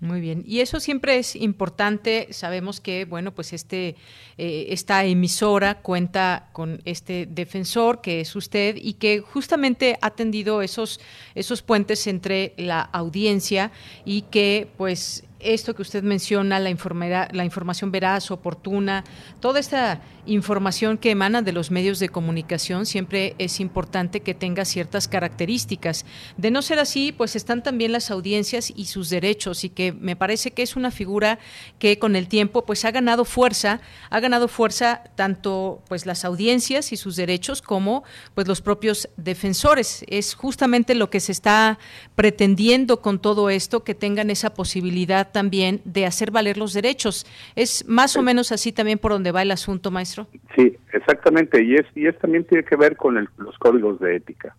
Muy 0.02 0.20
bien, 0.20 0.44
y 0.48 0.62
eso 0.62 0.80
siempre 0.80 1.20
es 1.20 1.36
importante. 1.36 2.28
Sabemos 2.32 2.82
que, 2.82 3.06
bueno, 3.06 3.36
pues 3.36 3.54
este 3.54 3.96
eh, 4.40 4.66
esta 4.70 5.06
emisora 5.06 5.76
cuenta 5.84 6.50
con 6.54 6.82
este 6.86 7.28
defensor 7.28 8.02
que 8.02 8.22
es 8.22 8.36
usted 8.36 8.78
y 8.82 8.94
que 8.94 9.20
justamente 9.20 10.00
ha 10.02 10.10
tendido 10.10 10.64
esos 10.64 11.00
esos 11.36 11.62
puentes 11.62 12.08
entre 12.08 12.56
la 12.58 12.82
audiencia 12.82 13.72
y 14.04 14.24
que, 14.24 14.72
pues, 14.76 15.24
esto 15.44 15.74
que 15.76 15.82
usted 15.82 16.04
menciona, 16.04 16.60
la, 16.60 17.30
la 17.32 17.46
información 17.46 17.92
veraz, 17.92 18.32
oportuna, 18.32 19.04
toda 19.40 19.60
esta 19.60 20.02
información 20.26 20.98
que 20.98 21.12
emana 21.12 21.42
de 21.42 21.52
los 21.52 21.72
medios 21.72 22.00
de 22.00 22.10
comunicación 22.10 22.86
siempre 22.86 23.36
es 23.38 23.60
importante 23.60 24.22
que 24.22 24.34
tenga 24.34 24.66
ciertas 24.66 25.08
características. 25.08 26.06
De 26.38 26.52
no 26.52 26.62
ser 26.62 26.80
así, 26.80 27.12
pues 27.12 27.36
están 27.36 27.64
también 27.64 27.92
las 27.92 28.12
audiencias 28.12 28.72
y 28.76 28.86
sus 28.86 29.10
derechos 29.10 29.64
y 29.64 29.70
que 29.70 29.92
me 29.94 30.16
parece 30.16 30.52
que 30.52 30.62
es 30.62 30.76
una 30.76 30.92
figura 30.92 31.40
que 31.80 31.98
con 31.98 32.16
el 32.16 32.28
tiempo 32.28 32.66
pues 32.66 32.86
ha 32.86 32.92
ganado 32.92 33.26
fuerza, 33.26 33.82
ha 34.10 34.20
ganado 34.20 34.48
fuerza 34.48 35.04
tanto 35.16 35.82
pues 35.88 36.06
las 36.06 36.26
audiencias 36.26 36.92
y 36.92 36.98
sus 36.98 37.16
derechos 37.16 37.62
como 37.62 38.04
pues 38.36 38.48
los 38.48 38.62
propios 38.62 39.10
defensores. 39.18 40.06
Es 40.08 40.36
justamente 40.36 40.96
lo 40.96 41.10
que 41.10 41.20
se 41.20 41.32
está 41.32 41.80
pretendiendo 42.16 43.02
con 43.02 43.20
todo 43.20 43.50
esto 43.50 43.84
que 43.84 43.96
tengan 43.96 44.30
esa 44.30 44.54
posibilidad 44.54 45.31
también 45.32 45.82
de 45.86 46.06
hacer 46.06 46.32
valer 46.32 46.58
los 46.58 46.74
derechos. 46.74 47.26
Es 47.56 47.86
más 47.88 48.16
o 48.16 48.22
menos 48.22 48.52
así 48.52 48.72
también 48.72 49.00
por 49.00 49.12
donde 49.12 49.32
va 49.32 49.42
el 49.42 49.52
asunto, 49.52 49.92
maestro. 49.92 50.28
Sí, 50.56 50.78
exactamente, 50.94 51.64
y 51.64 51.76
es 51.76 51.86
y 51.96 52.08
es 52.08 52.18
también 52.20 52.44
tiene 52.46 52.64
que 52.64 52.76
ver 52.76 52.96
con 52.96 53.16
los 53.38 53.58
códigos 53.58 54.00
de 54.00 54.18
ética. 54.18 54.56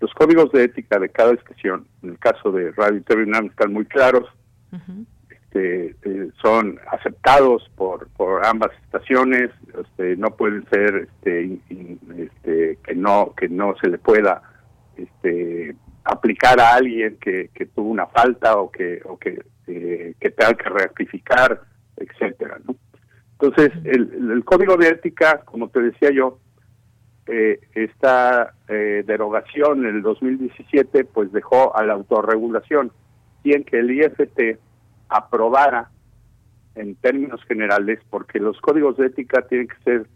Los 0.00 0.12
códigos 0.14 0.50
de 0.52 0.64
ética 0.64 0.98
de 0.98 1.08
cada 1.08 1.32
estación, 1.32 1.86
en 2.02 2.10
el 2.10 2.18
caso 2.18 2.50
de 2.50 2.72
Radio 2.72 2.98
y 2.98 3.46
están 3.46 3.72
muy 3.72 3.84
claros, 3.84 4.28
este, 5.52 5.94
eh, 6.04 6.30
son 6.40 6.80
aceptados 6.90 7.70
por, 7.76 8.08
por 8.16 8.44
ambas 8.46 8.70
estaciones, 8.84 9.50
este, 9.78 10.16
no 10.16 10.30
pueden 10.30 10.66
ser 10.70 11.08
este, 11.08 11.58
este, 12.16 12.78
que 12.82 12.94
no 12.94 13.34
que 13.36 13.48
no 13.48 13.74
se 13.80 13.88
le 13.88 13.98
pueda 13.98 14.42
este, 14.96 15.76
aplicar 16.04 16.58
a 16.58 16.74
alguien 16.74 17.18
que, 17.20 17.50
que 17.54 17.66
tuvo 17.66 17.90
una 17.90 18.06
falta 18.06 18.56
o 18.56 18.70
que 18.70 19.02
o 19.04 19.18
que 19.18 19.42
eh, 19.66 20.14
que 20.20 20.30
tenga 20.30 20.54
que 20.54 20.68
rectificar, 20.68 21.62
etcétera, 21.96 22.58
¿no? 22.66 22.76
Entonces, 23.40 23.72
el, 23.84 24.44
código 24.44 24.76
de 24.76 24.88
ética, 24.88 25.42
como 25.44 25.68
te 25.68 25.80
decía 25.80 26.10
yo, 26.12 26.38
eh, 27.26 27.60
esta 27.74 28.54
eh, 28.68 29.02
derogación 29.04 29.84
en 29.84 29.96
el 29.96 30.02
2017, 30.02 31.04
pues 31.06 31.32
dejó 31.32 31.76
a 31.76 31.84
la 31.84 31.94
autorregulación 31.94 32.92
y 33.42 33.54
en 33.54 33.64
que 33.64 33.80
el 33.80 33.90
IFT 33.90 34.58
aprobara 35.08 35.90
en 36.76 36.94
términos 36.96 37.42
generales, 37.44 37.98
porque 38.10 38.38
los 38.38 38.60
códigos 38.60 38.96
de 38.96 39.06
ética 39.06 39.42
tienen 39.48 39.68
que 39.68 39.82
ser 39.82 40.06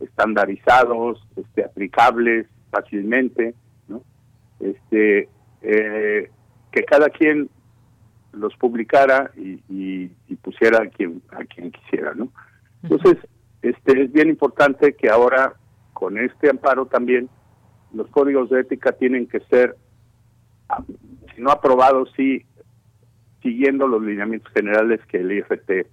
estandarizados, 0.00 1.26
este, 1.36 1.64
aplicables 1.64 2.46
fácilmente, 2.70 3.54
¿no? 3.88 4.02
Este, 4.60 5.28
eh, 5.62 6.30
que 6.70 6.84
cada 6.84 7.08
quien 7.08 7.48
los 8.36 8.54
publicara 8.56 9.30
y, 9.36 10.08
pusiera 10.42 10.82
a 10.82 10.86
quien 10.88 11.22
a 11.30 11.44
quien 11.44 11.70
quisiera, 11.70 12.12
¿no? 12.14 12.28
Entonces, 12.82 13.16
este 13.62 14.02
es 14.02 14.12
bien 14.12 14.28
importante 14.28 14.92
que 14.92 15.08
ahora 15.08 15.54
con 15.94 16.18
este 16.18 16.50
amparo 16.50 16.84
también 16.86 17.30
los 17.94 18.08
códigos 18.08 18.50
de 18.50 18.60
ética 18.60 18.92
tienen 18.92 19.26
que 19.26 19.40
ser, 19.48 19.76
ah, 20.68 20.82
si 21.34 21.40
no 21.40 21.50
aprobados, 21.50 22.12
sí 22.14 22.44
siguiendo 23.42 23.86
los 23.86 24.02
lineamientos 24.02 24.52
generales 24.52 25.00
que 25.06 25.18
el 25.18 25.32
IFT 25.32 25.86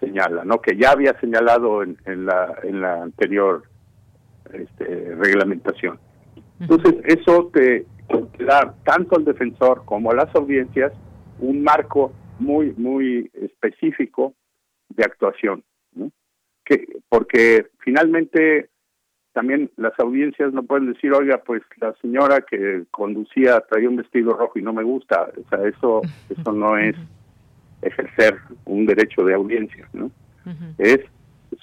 señala, 0.00 0.44
¿no? 0.44 0.60
Que 0.60 0.76
ya 0.76 0.90
había 0.90 1.18
señalado 1.20 1.82
en, 1.82 1.96
la 2.06 2.58
en 2.62 2.80
la 2.80 3.02
anterior 3.02 3.64
este, 4.52 5.14
reglamentación. 5.14 5.98
Entonces, 6.58 6.94
eso 7.04 7.50
te, 7.52 7.86
te 8.36 8.44
da 8.44 8.74
tanto 8.84 9.16
al 9.16 9.24
defensor 9.24 9.84
como 9.84 10.10
a 10.10 10.14
las 10.14 10.34
audiencias 10.34 10.92
un 11.40 11.62
marco 11.62 12.12
muy, 12.38 12.72
muy 12.76 13.30
específico 13.34 14.34
de 14.88 15.04
actuación, 15.04 15.62
¿no? 15.94 16.10
que, 16.64 16.86
porque 17.08 17.66
finalmente 17.80 18.70
también 19.32 19.70
las 19.76 19.98
audiencias 19.98 20.52
no 20.52 20.62
pueden 20.64 20.92
decir, 20.92 21.12
oiga, 21.12 21.38
pues 21.38 21.62
la 21.80 21.94
señora 22.00 22.40
que 22.40 22.84
conducía 22.90 23.60
traía 23.60 23.88
un 23.88 23.96
vestido 23.96 24.32
rojo 24.34 24.58
y 24.58 24.62
no 24.62 24.72
me 24.72 24.82
gusta, 24.82 25.30
o 25.36 25.48
sea, 25.48 25.66
eso, 25.68 26.02
eso 26.28 26.52
no 26.52 26.76
es 26.76 26.96
ejercer 27.82 28.38
un 28.64 28.86
derecho 28.86 29.24
de 29.24 29.34
audiencia, 29.34 29.88
¿no? 29.92 30.10
Es 30.78 31.00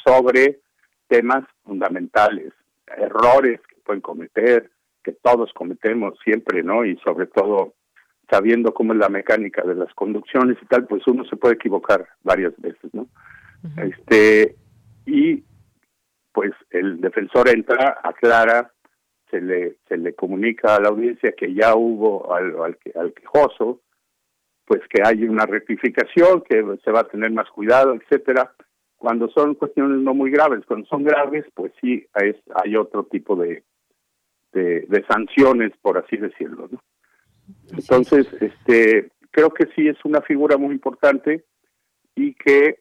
sobre 0.06 0.60
temas 1.08 1.44
fundamentales, 1.63 2.54
errores 2.98 3.60
que 3.68 3.76
pueden 3.84 4.02
cometer, 4.02 4.70
que 5.04 5.12
todos 5.12 5.52
cometemos 5.54 6.18
siempre, 6.24 6.63
¿no? 6.63 6.86
Y 6.86 6.98
sobre 6.98 7.28
todo 7.28 7.74
sabiendo 8.30 8.74
cómo 8.74 8.94
es 8.94 9.00
la 9.00 9.10
mecánica 9.10 9.63
de 9.63 9.76
las 9.76 9.94
conducciones 9.94 10.58
y 10.62 10.66
tal, 10.66 10.86
pues 10.86 11.06
uno 11.08 11.24
se 11.26 11.38
puede 11.38 11.56
equivocar 11.56 12.08
varias 12.24 12.54
veces, 12.58 12.94
¿no? 12.94 13.08
Este 13.78 14.56
y 15.06 15.44
pues 16.32 16.52
el 16.70 17.02
defensor 17.02 17.50
entra, 17.50 18.00
aclara, 18.04 18.72
se 19.32 19.42
le 19.42 19.78
se 19.88 19.98
le 19.98 20.13
comunica 20.13 20.76
a 20.76 20.80
la 20.80 20.90
audiencia 20.90 21.32
que 21.32 21.54
ya 21.54 21.76
hubo 21.76 22.34
al 22.34 22.56
al, 22.62 22.78
al 22.96 23.13
quejoso, 23.13 23.82
pues 24.66 24.82
que 24.90 25.02
hay 25.04 25.24
una 25.24 25.46
rectificación, 25.46 26.42
que 26.42 26.63
se 26.84 26.92
va 26.92 27.02
a 27.02 27.08
tener 27.08 27.32
más 27.32 27.50
cuidado, 27.50 27.94
etcétera. 27.94 28.54
Cuando 28.98 29.30
son 29.30 29.56
cuestiones 29.56 30.00
no 30.02 30.13
muy 30.13 30.32
graves, 30.32 30.66
cuando 30.66 30.88
son 30.88 31.04
graves, 31.04 31.46
pues 31.54 31.72
sí 31.80 32.06
es, 32.16 32.36
hay 32.63 32.76
otro 32.76 33.04
tipo 33.06 33.36
de, 33.36 33.63
de, 34.54 34.82
de 34.88 35.06
sanciones, 35.06 35.72
por 35.82 35.98
así 36.00 36.18
decirlo, 36.18 36.68
¿no? 36.72 36.82
Entonces, 37.71 38.27
este, 38.41 39.12
creo 39.31 39.51
que 39.51 39.67
sí 39.75 39.88
es 39.88 39.97
una 40.03 40.21
figura 40.21 40.57
muy 40.57 40.73
importante 40.73 41.45
y 42.15 42.33
que 42.33 42.79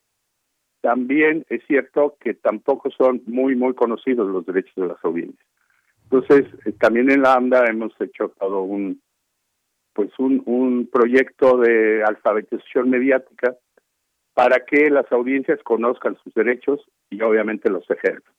también 0.81 1.45
es 1.49 1.63
cierto 1.67 2.17
que 2.21 2.35
tampoco 2.35 2.91
son 2.91 3.23
muy, 3.27 3.57
muy 3.57 3.75
conocidos 3.75 4.29
los 4.29 4.47
derechos 4.47 4.75
de 4.77 4.87
las 4.87 5.05
audiencias. 5.05 5.47
Entonces, 6.05 6.47
eh, 6.65 6.73
también 6.73 7.11
en 7.11 7.23
la 7.23 7.35
AMDA 7.35 7.67
hemos 7.67 7.93
hecho 8.01 8.29
todo 8.39 8.63
un, 8.63 9.03
pues 9.93 10.11
un, 10.19 10.43
un 10.47 10.87
proyecto 10.87 11.59
de 11.59 12.05
alfabetización 12.05 12.91
mediática 12.91 13.57
para 14.35 14.65
que 14.65 14.91
las 14.91 15.11
audiencias 15.11 15.61
conozcan 15.65 16.17
sus 16.23 16.33
derechos 16.35 16.81
y 17.11 17.21
obviamente 17.23 17.71
los 17.71 17.91
ejerzan. 17.91 18.36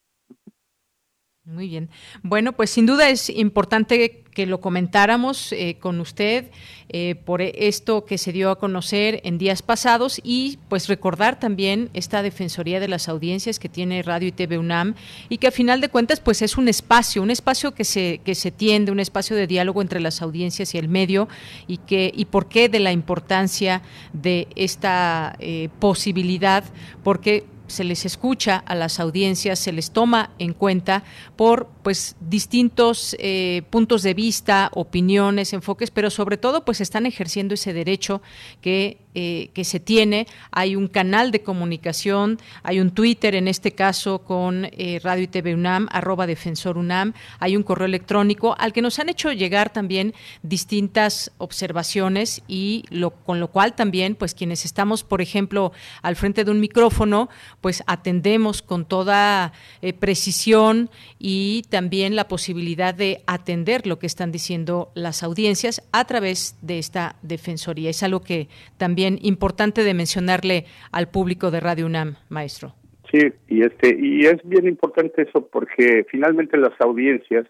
Muy 1.48 1.70
bien. 1.70 1.90
Bueno, 2.24 2.52
pues 2.52 2.72
sin 2.72 2.86
duda 2.86 3.08
es 3.08 3.30
importante 3.30 4.26
que 4.34 4.46
lo 4.46 4.60
comentáramos 4.60 5.54
eh, 5.54 5.78
con 5.80 6.02
usted 6.02 6.52
eh, 6.90 7.16
por 7.16 7.42
esto 7.42 8.04
que 8.04 8.18
se 8.18 8.34
dio 8.34 8.52
a 8.52 8.60
conocer 8.60 9.22
en 9.24 9.38
días 9.38 9.62
pasados 9.62 10.20
y 10.26 10.60
pues 10.68 10.90
recordar 10.90 11.40
también 11.40 11.90
esta 11.94 12.22
Defensoría 12.22 12.82
de 12.82 12.90
las 12.90 13.08
Audiencias 13.08 13.60
que 13.60 13.70
tiene 13.70 14.04
Radio 14.04 14.28
y 14.28 14.34
TV 14.34 14.58
UNAM 14.58 14.96
y 15.30 15.38
que 15.38 15.48
a 15.48 15.52
final 15.52 15.80
de 15.80 15.88
cuentas 15.88 16.20
pues 16.20 16.42
es 16.42 16.58
un 16.58 16.68
espacio, 16.68 17.24
un 17.24 17.32
espacio 17.32 17.74
que 17.74 17.86
se, 17.86 18.20
que 18.26 18.36
se 18.36 18.52
tiende, 18.52 18.92
un 18.92 19.00
espacio 19.00 19.38
de 19.38 19.48
diálogo 19.48 19.82
entre 19.82 20.02
las 20.02 20.22
audiencias 20.22 20.76
y 20.76 20.78
el 20.78 20.90
medio 20.90 21.30
y 21.66 21.78
que 21.78 22.12
y 22.14 22.26
por 22.26 22.50
qué 22.50 22.68
de 22.68 22.82
la 22.82 22.92
importancia 22.92 23.82
de 24.12 24.50
esta 24.58 25.38
eh, 25.40 25.70
posibilidad, 25.80 26.66
porque 27.06 27.46
se 27.68 27.84
les 27.84 28.06
escucha 28.06 28.58
a 28.58 28.76
las 28.76 29.00
audiencias, 29.00 29.60
se 29.60 29.72
les 29.72 29.92
toma 29.92 30.32
en 30.40 30.54
cuenta 30.54 31.04
por 31.36 31.68
pues 31.84 32.16
distintos 32.20 33.16
eh, 33.20 33.64
puntos 33.70 34.04
de 34.04 34.14
vista, 34.14 34.72
opiniones, 34.74 35.54
enfoques, 35.54 35.92
pero 35.92 36.10
sobre 36.10 36.38
todo 36.38 36.66
pues 36.66 36.82
están 36.82 37.06
ejerciendo 37.06 37.54
ese 37.54 37.74
derecho 37.74 38.22
que 38.62 38.98
eh, 39.20 39.50
que 39.56 39.64
se 39.64 39.80
tiene. 39.80 40.28
Hay 40.52 40.76
un 40.76 40.88
canal 40.88 41.32
de 41.32 41.42
comunicación, 41.42 42.40
hay 42.62 42.80
un 42.80 42.92
Twitter 42.92 43.34
en 43.34 43.48
este 43.48 43.72
caso 43.72 44.20
con 44.20 44.66
eh, 44.66 45.00
Radio 45.04 45.24
y 45.24 45.28
TV 45.28 45.56
UNAM, 45.56 45.88
arroba 45.92 46.28
Defensor 46.28 46.78
UNAM, 46.78 47.14
hay 47.40 47.58
un 47.58 47.64
correo 47.64 47.88
electrónico 47.88 48.56
al 48.60 48.74
que 48.74 48.84
nos 48.84 49.00
han 49.00 49.10
hecho 49.10 49.32
llegar 49.32 49.74
también 49.74 50.14
distintas 50.44 51.32
observaciones 51.40 52.44
y 52.48 52.84
con 53.26 53.40
lo 53.40 53.48
cual 53.48 53.74
también, 53.74 54.14
pues 54.14 54.36
quienes 54.36 54.66
estamos, 54.66 55.04
por 55.04 55.20
ejemplo, 55.20 55.72
al 56.04 56.16
frente 56.16 56.44
de 56.44 56.52
un 56.52 56.60
micrófono, 56.60 57.28
pues 57.60 57.84
atendemos 57.88 58.62
con 58.62 58.86
toda 58.86 59.52
eh, 59.82 59.94
precisión 59.94 60.92
y 61.18 61.64
también 61.70 62.16
la 62.16 62.28
posibilidad 62.28 62.94
de 62.94 63.24
atender 63.26 63.88
lo 63.88 63.98
que 63.98 64.06
están 64.06 64.32
diciendo 64.32 64.92
las 64.94 65.24
audiencias 65.24 65.82
a 65.92 66.06
través 66.06 66.56
de 66.62 66.78
esta 66.78 67.16
Defensoría. 67.24 67.90
Es 67.90 68.04
algo 68.04 68.22
que 68.22 68.48
también 68.78 69.07
importante 69.22 69.84
de 69.84 69.94
mencionarle 69.94 70.66
al 70.92 71.10
público 71.10 71.52
de 71.52 71.60
Radio 71.60 71.86
UNAM, 71.86 72.16
maestro. 72.30 72.76
Sí, 73.12 73.20
y 73.48 73.62
este 73.62 73.98
y 73.98 74.26
es 74.26 74.38
bien 74.44 74.68
importante 74.68 75.22
eso 75.22 75.48
porque 75.48 76.06
finalmente 76.10 76.58
las 76.58 76.74
audiencias 76.82 77.48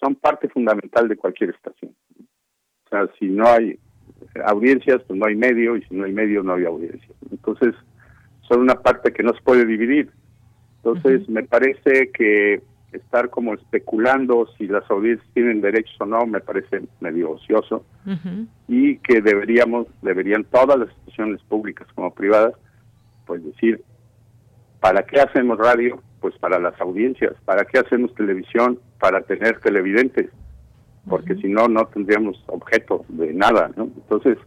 son 0.00 0.14
parte 0.14 0.48
fundamental 0.48 1.08
de 1.08 1.16
cualquier 1.16 1.50
estación. 1.50 1.94
O 2.18 2.88
sea, 2.88 3.08
si 3.18 3.26
no 3.26 3.46
hay 3.46 3.78
audiencias, 4.46 5.02
pues 5.06 5.18
no 5.18 5.26
hay 5.26 5.36
medio, 5.36 5.76
y 5.76 5.82
si 5.82 5.94
no 5.94 6.04
hay 6.04 6.12
medio, 6.12 6.42
no 6.42 6.54
hay 6.54 6.64
audiencia. 6.64 7.14
Entonces, 7.30 7.74
son 8.48 8.60
una 8.60 8.76
parte 8.76 9.12
que 9.12 9.22
no 9.22 9.34
se 9.34 9.42
puede 9.42 9.66
dividir. 9.66 10.10
Entonces, 10.76 11.28
me 11.28 11.42
parece 11.42 12.10
que 12.12 12.62
estar 12.92 13.28
como 13.30 13.54
especulando 13.54 14.46
si 14.56 14.66
las 14.66 14.88
audiencias 14.90 15.28
tienen 15.34 15.60
derechos 15.60 15.94
o 16.00 16.06
no, 16.06 16.26
me 16.26 16.40
parece 16.40 16.82
medio 17.00 17.32
ocioso. 17.32 17.84
Y 18.66 18.96
que 18.98 19.20
deberíamos, 19.20 19.86
deberían 20.00 20.44
todas 20.44 20.78
las 20.78 20.88
instituciones 20.88 21.42
públicas 21.42 21.86
como 21.94 22.14
privadas, 22.14 22.54
pues 23.26 23.44
decir, 23.44 23.82
¿para 24.80 25.02
qué 25.02 25.20
hacemos 25.20 25.58
radio? 25.58 26.02
Pues 26.20 26.36
para 26.38 26.58
las 26.58 26.80
audiencias. 26.80 27.34
¿Para 27.44 27.64
qué 27.64 27.78
hacemos 27.78 28.14
televisión? 28.14 28.78
Para 28.98 29.20
tener 29.20 29.60
televidentes. 29.60 30.30
Porque 31.08 31.34
si 31.36 31.48
no, 31.48 31.68
no 31.68 31.86
tendríamos 31.86 32.42
objeto 32.46 33.04
de 33.08 33.32
nada, 33.34 33.70
¿no? 33.76 33.84
Entonces, 33.84 34.38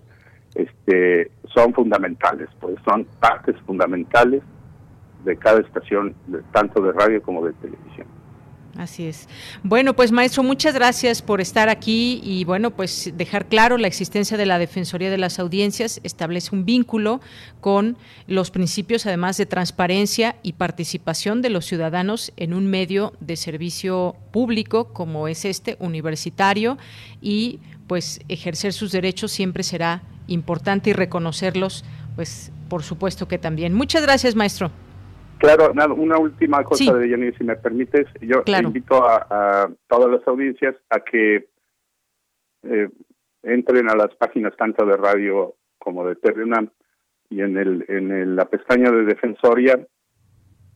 este, 0.55 1.31
son 1.53 1.73
fundamentales, 1.73 2.49
pues 2.59 2.75
son 2.83 3.05
partes 3.19 3.55
fundamentales 3.65 4.41
de 5.23 5.37
cada 5.37 5.61
estación, 5.61 6.15
tanto 6.51 6.81
de 6.81 6.91
radio 6.91 7.21
como 7.21 7.45
de 7.45 7.53
televisión. 7.53 8.07
Así 8.77 9.05
es. 9.05 9.27
Bueno, 9.63 9.95
pues 9.95 10.11
maestro, 10.11 10.43
muchas 10.43 10.73
gracias 10.73 11.21
por 11.21 11.41
estar 11.41 11.67
aquí 11.67 12.21
y 12.23 12.45
bueno, 12.45 12.71
pues 12.71 13.11
dejar 13.15 13.47
claro 13.47 13.77
la 13.77 13.87
existencia 13.87 14.37
de 14.37 14.45
la 14.45 14.59
Defensoría 14.59 15.09
de 15.09 15.17
las 15.17 15.39
Audiencias 15.39 15.99
establece 16.03 16.55
un 16.55 16.65
vínculo 16.65 17.19
con 17.59 17.97
los 18.27 18.49
principios 18.49 19.05
además 19.05 19.37
de 19.37 19.45
transparencia 19.45 20.37
y 20.41 20.53
participación 20.53 21.41
de 21.41 21.49
los 21.49 21.65
ciudadanos 21.65 22.31
en 22.37 22.53
un 22.53 22.67
medio 22.67 23.13
de 23.19 23.35
servicio 23.35 24.15
público 24.31 24.93
como 24.93 25.27
es 25.27 25.43
este 25.43 25.75
universitario 25.79 26.77
y 27.21 27.59
pues 27.87 28.21
ejercer 28.29 28.71
sus 28.71 28.93
derechos 28.93 29.31
siempre 29.31 29.63
será 29.63 30.01
importante 30.27 30.91
y 30.91 30.93
reconocerlos, 30.93 31.83
pues 32.15 32.51
por 32.69 32.83
supuesto 32.83 33.27
que 33.27 33.37
también. 33.37 33.73
Muchas 33.73 34.01
gracias, 34.03 34.35
maestro. 34.35 34.71
Claro, 35.41 35.71
una 35.95 36.19
última 36.19 36.63
cosa 36.63 36.93
de 36.93 37.09
Jenny, 37.09 37.31
si 37.33 37.43
me 37.43 37.55
permites. 37.55 38.05
Yo 38.21 38.43
invito 38.45 39.03
a, 39.03 39.71
todas 39.87 40.11
las 40.11 40.27
audiencias 40.27 40.75
a 40.87 40.99
que 40.99 41.47
eh, 42.61 42.89
entren 43.41 43.89
a 43.89 43.95
las 43.95 44.13
páginas 44.17 44.55
tanto 44.55 44.85
de 44.85 44.95
radio 44.97 45.55
como 45.79 46.05
de 46.07 46.15
Terrenam 46.15 46.69
y 47.31 47.41
en 47.41 47.57
el 47.57 47.85
en 47.87 48.35
la 48.35 48.45
pestaña 48.45 48.91
de 48.91 49.03
Defensoria 49.03 49.79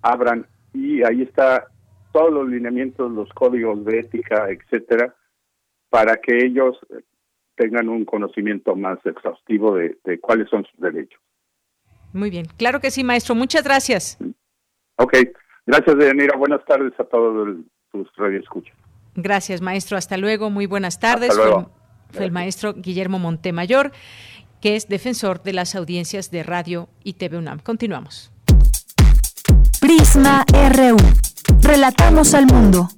abran 0.02 0.48
y 0.74 1.04
ahí 1.04 1.22
está 1.22 1.68
todos 2.12 2.34
los 2.34 2.50
lineamientos, 2.50 3.12
los 3.12 3.30
códigos 3.34 3.86
de 3.86 4.00
ética, 4.00 4.50
etcétera, 4.50 5.14
para 5.92 6.16
que 6.16 6.44
ellos 6.44 6.76
tengan 7.56 7.88
un 7.88 8.04
conocimiento 8.04 8.76
más 8.76 8.98
exhaustivo 9.06 9.76
de, 9.76 10.00
de 10.04 10.20
cuáles 10.20 10.50
son 10.50 10.66
sus 10.66 10.80
derechos. 10.80 11.22
Muy 12.14 12.32
bien, 12.32 12.48
claro 12.58 12.80
que 12.80 12.90
sí, 12.90 13.04
maestro. 13.04 13.36
Muchas 13.36 13.64
gracias. 13.64 14.18
Ok, 14.98 15.14
gracias, 15.66 15.98
Deyanira. 15.98 16.38
Buenas 16.38 16.64
tardes 16.66 16.94
a 17.00 17.04
todos 17.04 17.58
tus 17.92 18.08
radioescuchas. 18.16 18.76
Gracias, 19.16 19.62
maestro. 19.62 19.98
Hasta 19.98 20.18
luego. 20.18 20.50
Muy 20.50 20.66
buenas 20.66 21.00
tardes. 21.00 21.32
Fue, 22.12 22.26
el 22.26 22.32
maestro 22.32 22.74
Guillermo 22.74 23.20
Montemayor, 23.20 23.92
que 24.62 24.76
es 24.76 24.88
defensor 24.88 25.42
de 25.44 25.54
las 25.54 25.76
audiencias 25.76 26.32
de 26.32 26.44
radio 26.44 26.90
y 27.04 27.14
TV 27.14 27.38
UNAM. 27.38 27.60
Continuamos. 27.60 28.32
Prisma 29.82 30.46
RU. 30.50 30.98
Relatamos 31.62 32.34
al 32.34 32.46
mundo. 32.46 32.90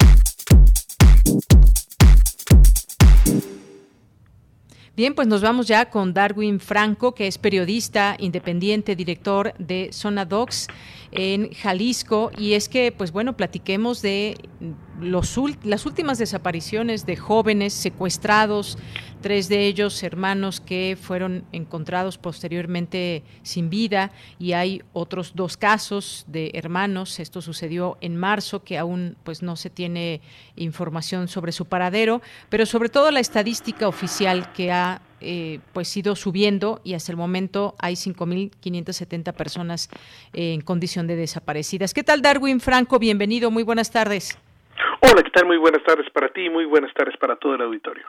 Bien, 4.98 5.14
pues 5.14 5.28
nos 5.28 5.44
vamos 5.44 5.68
ya 5.68 5.92
con 5.92 6.12
Darwin 6.12 6.60
Franco, 6.60 7.14
que 7.14 7.28
es 7.28 7.38
periodista 7.38 8.16
independiente, 8.18 8.96
director 8.96 9.54
de 9.60 9.90
Zona 9.94 10.26
Docs 10.26 10.70
en 11.12 11.54
Jalisco. 11.54 12.32
Y 12.36 12.54
es 12.54 12.68
que, 12.68 12.92
pues 12.92 13.12
bueno, 13.12 13.38
platiquemos 13.38 14.02
de 14.02 14.38
los, 15.00 15.40
las 15.64 15.86
últimas 15.86 16.18
desapariciones 16.18 17.06
de 17.06 17.16
jóvenes 17.16 17.74
secuestrados, 17.74 18.80
tres 19.22 19.50
de 19.50 19.68
ellos 19.68 20.04
hermanos 20.04 20.62
que 20.62 20.98
fueron 21.00 21.44
encontrados 21.52 22.18
posteriormente 22.18 23.24
sin 23.42 23.70
vida 23.70 24.12
y 24.40 24.54
hay 24.54 24.82
otros 24.94 25.36
dos 25.36 25.58
casos 25.58 26.26
de 26.28 26.52
hermanos. 26.54 27.20
Esto 27.20 27.42
sucedió 27.42 27.98
en 28.02 28.18
marzo 28.18 28.64
que 28.64 28.78
aún 28.78 29.18
pues 29.24 29.42
no 29.44 29.56
se 29.56 29.70
tiene 29.70 30.22
información 30.56 31.28
sobre 31.28 31.52
su 31.52 31.66
paradero, 31.66 32.22
pero 32.50 32.66
sobre 32.66 32.90
todo 32.90 33.12
la 33.12 33.20
estadística 33.20 33.88
oficial 33.88 34.52
que 34.54 34.72
ha 34.72 35.02
eh, 35.20 35.60
pues 35.74 35.96
ido 35.98 36.16
subiendo 36.16 36.80
y 36.84 36.94
hasta 36.94 37.12
el 37.12 37.18
momento 37.18 37.74
hay 37.80 37.96
5.570 37.96 39.34
personas 39.34 39.90
en 40.34 40.62
condición 40.62 41.08
de 41.08 41.16
desaparecidas. 41.16 41.94
¿Qué 41.94 42.04
tal 42.04 42.22
Darwin 42.22 42.60
Franco? 42.60 43.00
Bienvenido, 43.00 43.50
muy 43.50 43.64
buenas 43.64 43.92
tardes. 43.92 44.38
Hola, 45.02 45.24
¿qué 45.24 45.32
tal? 45.32 45.46
Muy 45.46 45.58
buenas 45.58 45.84
tardes 45.84 46.08
para 46.12 46.30
ti 46.30 46.46
y 46.46 46.50
muy 46.50 46.66
buenas 46.66 46.94
tardes 46.94 47.18
para 47.18 47.36
todo 47.36 47.56
el 47.56 47.62
auditorio. 47.62 48.06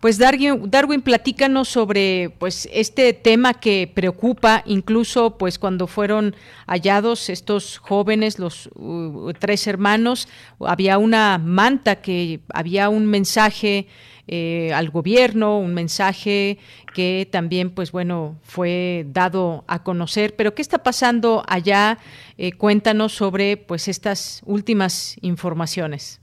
Pues 0.00 0.18
Darwin, 0.18 0.70
Darwin, 0.70 1.00
platícanos 1.00 1.68
sobre 1.68 2.30
pues 2.38 2.68
este 2.70 3.14
tema 3.14 3.54
que 3.54 3.90
preocupa, 3.92 4.62
incluso 4.66 5.38
pues 5.38 5.58
cuando 5.58 5.86
fueron 5.86 6.36
hallados 6.66 7.30
estos 7.30 7.78
jóvenes, 7.78 8.38
los 8.38 8.68
uh, 8.74 9.32
tres 9.38 9.66
hermanos, 9.66 10.28
había 10.60 10.98
una 10.98 11.38
manta 11.38 11.96
que 11.96 12.40
había 12.52 12.90
un 12.90 13.06
mensaje 13.06 13.88
eh, 14.28 14.72
al 14.74 14.90
gobierno, 14.90 15.58
un 15.58 15.72
mensaje 15.72 16.58
que 16.94 17.28
también, 17.30 17.70
pues 17.70 17.92
bueno, 17.92 18.38
fue 18.42 19.06
dado 19.08 19.64
a 19.68 19.84
conocer. 19.84 20.34
Pero 20.34 20.54
¿qué 20.54 20.62
está 20.62 20.82
pasando 20.82 21.44
allá? 21.46 21.98
Eh, 22.36 22.52
cuéntanos 22.52 23.12
sobre, 23.12 23.56
pues, 23.56 23.86
estas 23.86 24.42
últimas 24.44 25.16
informaciones. 25.20 26.20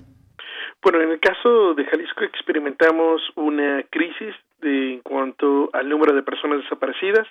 Bueno, 0.83 0.99
en 1.01 1.11
el 1.11 1.19
caso 1.21 1.73
de 1.75 1.85
Jalisco 1.85 2.25
experimentamos 2.25 3.21
una 3.35 3.83
crisis 3.89 4.35
en 4.61 4.99
cuanto 4.99 5.69
al 5.71 5.87
número 5.87 6.13
de 6.13 6.23
personas 6.23 6.61
desaparecidas. 6.61 7.25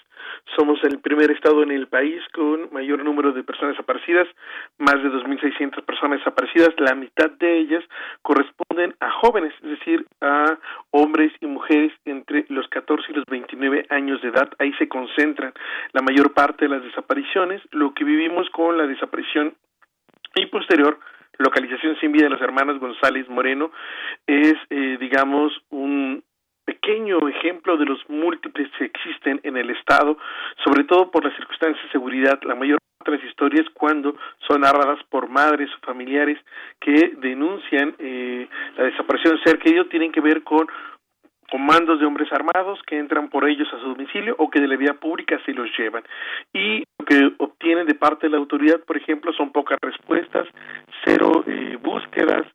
Somos 0.57 0.83
el 0.85 1.01
primer 1.01 1.31
estado 1.31 1.63
en 1.63 1.71
el 1.71 1.87
país 1.87 2.23
con 2.33 2.73
mayor 2.73 3.05
número 3.05 3.33
de 3.33 3.45
personas 3.45 3.75
desaparecidas, 3.75 4.27
más 4.79 4.95
de 5.03 5.11
2.600 5.11 5.85
personas 5.85 6.21
desaparecidas. 6.21 6.71
La 6.79 6.95
mitad 6.95 7.31
de 7.31 7.59
ellas 7.59 7.85
corresponden 8.23 8.95
a 9.01 9.11
jóvenes, 9.11 9.53
es 9.63 9.79
decir, 9.79 10.07
a 10.23 10.59
hombres 10.91 11.31
y 11.41 11.47
mujeres 11.47 11.93
entre 12.07 12.47
los 12.49 12.67
14 12.69 13.13
y 13.13 13.15
los 13.17 13.27
29 13.27 13.85
años 13.91 14.23
de 14.23 14.29
edad. 14.29 14.49
Ahí 14.61 14.73
se 14.79 14.89
concentran 14.89 15.53
la 15.93 16.01
mayor 16.01 16.33
parte 16.33 16.65
de 16.65 16.71
las 16.71 16.83
desapariciones. 16.83 17.61
Lo 17.71 17.93
que 17.93 18.05
vivimos 18.05 18.49
con 18.49 18.79
la 18.79 18.87
desaparición 18.87 19.55
y 20.37 20.47
posterior 20.47 20.99
localización 21.39 21.97
sin 22.01 22.13
vida 22.13 22.25
de 22.25 22.31
los 22.31 22.41
hermanos 22.41 22.79
González 22.79 23.29
Moreno 23.29 23.71
es, 24.27 24.55
eh, 24.71 24.97
digamos, 25.01 25.53
un, 25.71 26.23
pequeño 26.65 27.29
ejemplo 27.29 27.77
de 27.77 27.87
los 27.87 27.99
múltiples 28.09 28.69
que 28.79 28.85
existen 28.85 29.41
en 29.43 29.57
el 29.57 29.71
Estado, 29.71 30.17
sobre 30.65 30.85
todo 30.85 31.11
por 31.11 31.25
las 31.25 31.35
circunstancias 31.35 31.85
de 31.85 31.91
seguridad. 31.91 32.41
La 32.43 32.55
mayor 32.55 32.79
parte 32.99 33.11
de 33.11 33.17
las 33.19 33.27
historias 33.27 33.67
cuando 33.75 34.17
son 34.47 34.61
narradas 34.61 35.03
por 35.11 35.29
madres 35.29 35.71
o 35.75 35.87
familiares 35.87 36.39
que 36.81 37.15
denuncian 37.19 37.95
eh, 37.99 38.49
la 38.77 38.85
desaparición 38.85 39.37
de 39.37 39.43
ser 39.43 39.59
querido 39.59 39.87
tienen 39.87 40.13
que 40.13 40.21
ver 40.21 40.43
con 40.43 40.67
comandos 41.53 42.01
de 42.01 42.07
hombres 42.07 42.33
armados 42.33 42.81
que 42.87 42.99
entran 42.99 43.29
por 43.29 43.47
ellos 43.47 43.69
a 43.75 43.79
su 43.79 43.89
domicilio 43.91 44.35
o 44.39 44.49
que 44.49 44.59
de 44.59 44.67
la 44.67 44.77
vía 44.77 44.95
pública 44.95 45.39
se 45.45 45.53
los 45.53 45.69
llevan. 45.77 46.03
Y 46.55 46.79
lo 46.99 47.05
que 47.05 47.31
obtienen 47.37 47.87
de 47.87 47.95
parte 47.95 48.27
de 48.27 48.31
la 48.31 48.39
autoridad, 48.39 48.81
por 48.81 48.97
ejemplo, 48.97 49.35
son 49.35 49.53
pocas 49.53 49.79
respuestas, 49.83 50.49
cero 51.05 51.45
eh, 51.47 51.77
búsquedas, 51.79 52.47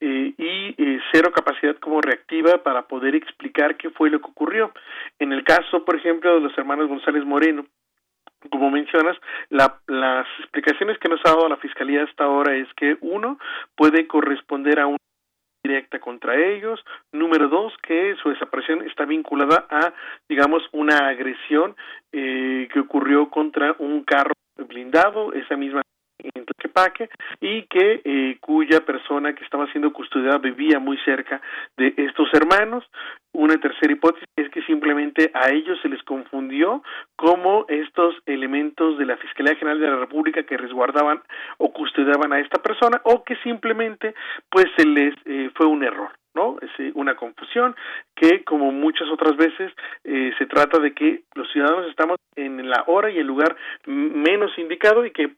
eh, 0.00 0.32
y 0.38 0.74
eh, 0.82 1.00
cero 1.12 1.32
capacidad 1.34 1.76
como 1.76 2.00
reactiva 2.00 2.62
para 2.62 2.88
poder 2.88 3.14
explicar 3.14 3.76
qué 3.76 3.90
fue 3.90 4.08
lo 4.08 4.20
que 4.20 4.30
ocurrió. 4.30 4.72
En 5.18 5.34
el 5.34 5.44
caso, 5.44 5.84
por 5.84 5.96
ejemplo, 5.96 6.34
de 6.34 6.40
los 6.40 6.56
hermanos 6.56 6.88
González 6.88 7.26
Moreno, 7.26 7.66
como 8.50 8.70
mencionas, 8.70 9.18
las 9.50 10.26
explicaciones 10.38 10.96
que 10.98 11.10
nos 11.10 11.20
ha 11.24 11.30
dado 11.30 11.48
la 11.48 11.58
Fiscalía 11.58 12.04
hasta 12.04 12.24
ahora 12.24 12.56
es 12.56 12.68
que 12.74 12.96
uno 13.02 13.38
puede 13.74 14.06
corresponder 14.06 14.80
a 14.80 14.86
una 14.86 15.05
directa 15.66 15.98
contra 15.98 16.36
ellos, 16.36 16.84
número 17.12 17.48
dos, 17.48 17.72
que 17.82 18.14
su 18.22 18.30
desaparición 18.30 18.82
está 18.82 19.04
vinculada 19.04 19.66
a, 19.70 19.92
digamos, 20.28 20.62
una 20.72 21.08
agresión 21.08 21.74
eh, 22.12 22.68
que 22.72 22.80
ocurrió 22.80 23.28
contra 23.30 23.74
un 23.78 24.04
carro 24.04 24.32
blindado, 24.56 25.32
esa 25.32 25.56
misma 25.56 25.82
en 26.18 26.44
Tlaquepaque 26.44 27.08
y 27.40 27.62
que 27.64 28.00
eh, 28.04 28.38
cuya 28.40 28.80
persona 28.80 29.34
que 29.34 29.44
estaba 29.44 29.70
siendo 29.72 29.92
custodiada 29.92 30.38
vivía 30.38 30.78
muy 30.78 30.98
cerca 30.98 31.40
de 31.76 31.94
estos 31.96 32.28
hermanos. 32.32 32.84
Una 33.32 33.58
tercera 33.58 33.92
hipótesis 33.92 34.28
es 34.36 34.48
que 34.50 34.62
simplemente 34.62 35.30
a 35.34 35.50
ellos 35.50 35.78
se 35.82 35.88
les 35.88 36.02
confundió 36.04 36.82
como 37.16 37.66
estos 37.68 38.14
elementos 38.24 38.98
de 38.98 39.06
la 39.06 39.16
Fiscalía 39.18 39.56
General 39.56 39.80
de 39.80 39.90
la 39.90 39.96
República 39.96 40.42
que 40.44 40.56
resguardaban 40.56 41.20
o 41.58 41.72
custodiaban 41.72 42.32
a 42.32 42.40
esta 42.40 42.62
persona 42.62 43.00
o 43.04 43.24
que 43.24 43.36
simplemente 43.36 44.14
pues 44.50 44.66
se 44.76 44.86
les 44.86 45.14
eh, 45.26 45.50
fue 45.54 45.66
un 45.66 45.84
error 45.84 46.10
¿no? 46.36 46.56
Es 46.60 46.70
eh, 46.78 46.92
una 46.94 47.16
confusión 47.16 47.74
que, 48.14 48.44
como 48.44 48.70
muchas 48.70 49.08
otras 49.08 49.36
veces, 49.36 49.72
eh, 50.04 50.32
se 50.38 50.46
trata 50.46 50.78
de 50.78 50.92
que 50.92 51.22
los 51.34 51.50
ciudadanos 51.50 51.88
estamos 51.88 52.18
en 52.36 52.68
la 52.68 52.84
hora 52.86 53.10
y 53.10 53.18
el 53.18 53.26
lugar 53.26 53.56
menos 53.86 54.56
indicado 54.58 55.04
y 55.06 55.10
que 55.10 55.34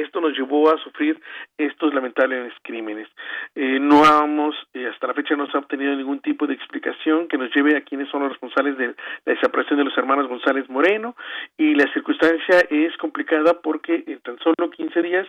esto 0.00 0.20
nos 0.20 0.36
llevó 0.36 0.70
a 0.70 0.78
sufrir 0.78 1.20
estos 1.58 1.94
lamentables 1.94 2.52
crímenes. 2.62 3.08
Eh, 3.54 3.78
no 3.80 4.04
hemos, 4.04 4.54
eh, 4.74 4.86
hasta 4.86 5.06
la 5.06 5.14
fecha 5.14 5.36
no 5.36 5.46
se 5.46 5.56
ha 5.56 5.60
obtenido 5.60 5.94
ningún 5.94 6.20
tipo 6.20 6.46
de 6.46 6.54
explicación 6.54 7.28
que 7.28 7.38
nos 7.38 7.54
lleve 7.54 7.76
a 7.76 7.82
quiénes 7.82 8.08
son 8.10 8.22
los 8.22 8.30
responsables 8.30 8.76
de 8.78 8.88
la 8.88 8.94
desaparición 9.34 9.78
de 9.78 9.84
los 9.84 9.96
hermanos 9.96 10.28
González 10.28 10.68
Moreno 10.68 11.16
y 11.56 11.74
la 11.74 11.90
circunstancia 11.92 12.60
es 12.70 12.96
complicada 12.98 13.60
porque 13.60 14.04
en 14.06 14.20
tan 14.20 14.38
solo 14.38 14.70
15 14.70 15.02
días, 15.02 15.26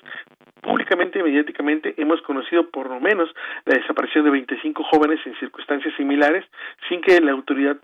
públicamente 0.61 1.19
y 1.19 1.23
mediáticamente, 1.23 1.93
hemos 1.97 2.21
conocido 2.21 2.69
por 2.69 2.89
lo 2.89 2.99
menos 2.99 3.29
la 3.65 3.77
desaparición 3.77 4.25
de 4.25 4.31
25 4.31 4.83
jóvenes 4.83 5.19
en 5.25 5.35
circunstancias 5.39 5.93
similares 5.95 6.45
sin 6.89 7.01
que 7.01 7.19
la 7.21 7.31
autoridad 7.31 7.77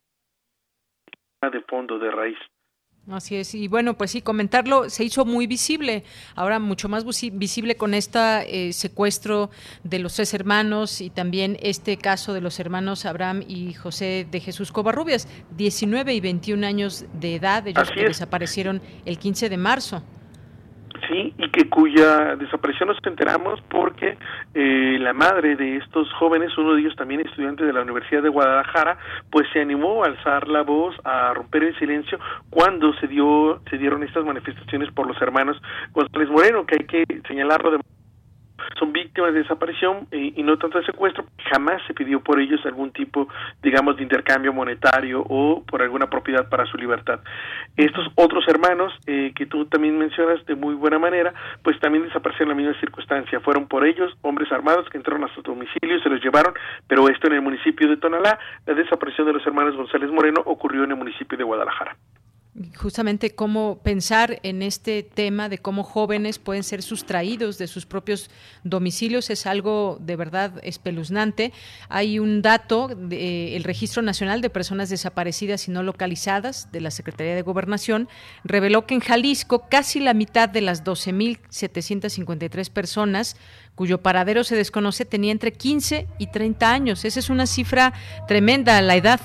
de 1.42 1.62
fondo, 1.62 2.00
de 2.00 2.10
raíz. 2.10 2.38
Así 3.12 3.36
es, 3.36 3.54
y 3.54 3.68
bueno, 3.68 3.98
pues 3.98 4.12
sí, 4.12 4.22
comentarlo 4.22 4.90
se 4.90 5.04
hizo 5.04 5.26
muy 5.26 5.46
visible, 5.46 6.06
ahora 6.36 6.58
mucho 6.60 6.88
más 6.88 7.04
visible 7.34 7.76
con 7.76 7.94
este 7.94 8.72
secuestro 8.72 9.50
de 9.84 10.00
los 10.00 10.14
tres 10.14 10.34
hermanos 10.34 11.02
y 11.02 11.10
también 11.10 11.58
este 11.62 11.98
caso 11.98 12.34
de 12.34 12.40
los 12.40 12.62
hermanos 12.62 13.06
Abraham 13.06 13.44
y 13.46 13.74
José 13.74 14.26
de 14.32 14.40
Jesús 14.40 14.72
Covarrubias, 14.72 15.28
19 15.58 16.14
y 16.14 16.22
21 16.22 16.66
años 16.66 17.04
de 17.20 17.36
edad, 17.36 17.68
ellos 17.68 17.92
que 17.94 18.06
desaparecieron 18.06 18.82
el 19.04 19.20
15 19.20 19.50
de 19.50 19.58
marzo. 19.58 20.02
Sí, 21.08 21.34
y 21.38 21.50
que 21.50 21.70
cuya 21.70 22.36
desaparición 22.38 22.88
nos 22.88 22.98
enteramos 23.04 23.60
porque 23.70 24.18
eh, 24.54 24.98
la 25.00 25.12
madre 25.12 25.56
de 25.56 25.78
estos 25.78 26.12
jóvenes, 26.14 26.58
uno 26.58 26.74
de 26.74 26.82
ellos 26.82 26.96
también 26.96 27.22
estudiante 27.22 27.66
de 27.66 27.74
la 27.74 27.82
Universidad 27.82 28.24
de 28.24 28.30
Guadalajara, 28.30 28.98
pues 29.30 29.48
se 29.52 29.60
animó 29.60 30.04
a 30.04 30.08
alzar 30.08 30.48
la 30.48 30.62
voz, 30.62 30.96
a 31.04 31.34
romper 31.34 31.64
el 31.64 31.78
silencio 31.78 32.20
cuando 32.50 32.94
se 33.00 33.08
dio 33.08 33.62
se 33.70 33.78
dieron 33.78 34.04
estas 34.04 34.24
manifestaciones 34.24 34.92
por 34.92 35.08
los 35.08 35.22
hermanos 35.22 35.62
González 35.92 36.30
Moreno, 36.30 36.66
que 36.66 36.76
hay 36.80 36.86
que 36.86 37.22
señalarlo 37.28 37.72
de 37.72 37.80
son 38.78 38.94
víctimas 38.94 39.34
de 39.34 39.42
desaparición 39.42 40.08
y, 40.12 40.42
no 40.44 40.58
tanto 40.58 40.80
de 40.80 40.86
secuestro, 40.86 41.26
jamás 41.52 41.82
se 41.88 41.94
pidió 41.94 42.22
por 42.22 42.40
ellos 42.40 42.66
algún 42.66 42.92
tipo, 42.92 43.28
digamos, 43.62 43.98
de 43.98 44.04
intercambio 44.04 44.54
monetario 44.54 45.24
o 45.28 45.64
por 45.64 45.82
alguna 45.82 46.10
propiedad 46.10 46.50
para 46.50 46.66
su 46.66 46.78
libertad. 46.78 47.20
Estos 47.78 48.08
otros 48.16 48.46
hermanos 48.48 48.94
eh, 49.08 49.32
que 49.36 49.46
tú 49.46 49.66
también 49.66 49.98
mencionas 49.98 50.46
de 50.46 50.56
muy 50.56 50.76
buena 50.76 51.00
manera, 51.00 51.34
pues 51.64 51.80
también 51.80 52.06
desaparecieron 52.06 52.52
en 52.52 52.58
la 52.58 52.64
misma 52.64 52.80
circunstancia. 52.80 53.40
Fueron 53.40 53.68
por 53.68 53.86
ellos 53.86 54.14
hombres 54.22 54.52
armados 54.52 54.90
que 54.90 54.98
entraron 54.98 55.24
a 55.24 55.34
su 55.34 55.42
domicilio, 55.42 56.00
se 56.02 56.10
los 56.10 56.24
llevaron, 56.24 56.54
pero 56.88 57.08
esto 57.10 57.28
en 57.28 57.34
el 57.34 57.42
municipio 57.42 57.88
de 57.88 57.98
Tonalá, 57.98 58.38
la 58.66 58.74
desaparición 58.74 59.28
de 59.28 59.34
los 59.34 59.46
hermanos 59.46 59.76
González 59.76 60.12
Moreno 60.12 60.42
ocurrió 60.46 60.84
en 60.84 60.92
el 60.92 60.98
municipio 60.98 61.38
de 61.38 61.44
Guadalajara 61.44 61.96
justamente 62.76 63.34
cómo 63.34 63.80
pensar 63.84 64.40
en 64.44 64.62
este 64.62 65.02
tema 65.02 65.50
de 65.50 65.58
cómo 65.58 65.84
jóvenes 65.84 66.38
pueden 66.38 66.62
ser 66.64 66.84
sustraídos 66.84 67.58
de 67.58 67.66
sus 67.66 67.88
propios 67.88 68.30
domicilios 68.64 69.32
es 69.32 69.48
algo 69.48 69.98
de 70.00 70.16
verdad 70.16 70.54
espeluznante. 70.62 71.52
Hay 71.90 72.20
un 72.20 72.44
dato 72.44 72.90
del 72.90 73.64
Registro 73.64 74.04
Nacional 74.04 74.42
de 74.42 74.52
Personas 74.52 74.90
Desaparecidas 74.90 75.68
y 75.68 75.72
No 75.72 75.82
Localizadas 75.82 76.72
de 76.72 76.82
la 76.82 76.92
Secretaría 76.92 77.34
de 77.34 77.42
Gobernación 77.42 78.08
reveló 78.44 78.86
que 78.86 78.94
en 78.94 79.02
Jalisco 79.02 79.68
casi 79.68 80.00
la 80.00 80.14
mitad 80.14 80.48
de 80.48 80.62
las 80.62 80.84
12.753 80.84 82.70
personas 82.70 83.36
cuyo 83.74 84.04
paradero 84.04 84.44
se 84.44 84.56
desconoce 84.56 85.06
tenía 85.06 85.32
entre 85.32 85.54
15 85.54 86.08
y 86.20 86.28
30 86.28 86.72
años. 86.72 87.04
Esa 87.04 87.20
es 87.20 87.32
una 87.32 87.48
cifra 87.48 87.94
tremenda, 88.28 88.80
la 88.84 88.96
edad. 88.96 89.20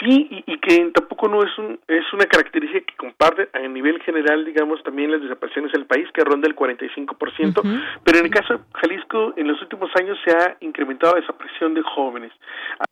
Sí, 0.00 0.44
y, 0.46 0.58
que 0.58 0.90
tampoco 0.92 1.28
no 1.28 1.42
es 1.42 1.58
un 1.58 1.78
es 1.88 2.12
una 2.12 2.26
característica 2.26 2.84
que 2.84 2.96
comparte 2.96 3.48
a 3.52 3.66
nivel 3.68 4.00
general, 4.02 4.44
digamos, 4.44 4.82
también 4.82 5.10
las 5.10 5.22
desapariciones 5.22 5.72
en 5.74 5.80
el 5.80 5.86
país, 5.86 6.06
que 6.12 6.24
ronda 6.24 6.48
el 6.48 6.56
45%, 6.56 7.62
pero 8.04 8.18
en 8.18 8.24
el 8.24 8.30
caso 8.30 8.54
de 8.54 8.60
Jalisco, 8.74 9.32
en 9.36 9.48
los 9.48 9.60
últimos 9.62 9.90
años 9.98 10.18
se 10.24 10.32
ha 10.36 10.56
incrementado 10.60 11.14
la 11.14 11.20
desaparición 11.20 11.74
de 11.74 11.82
jóvenes. 11.82 12.32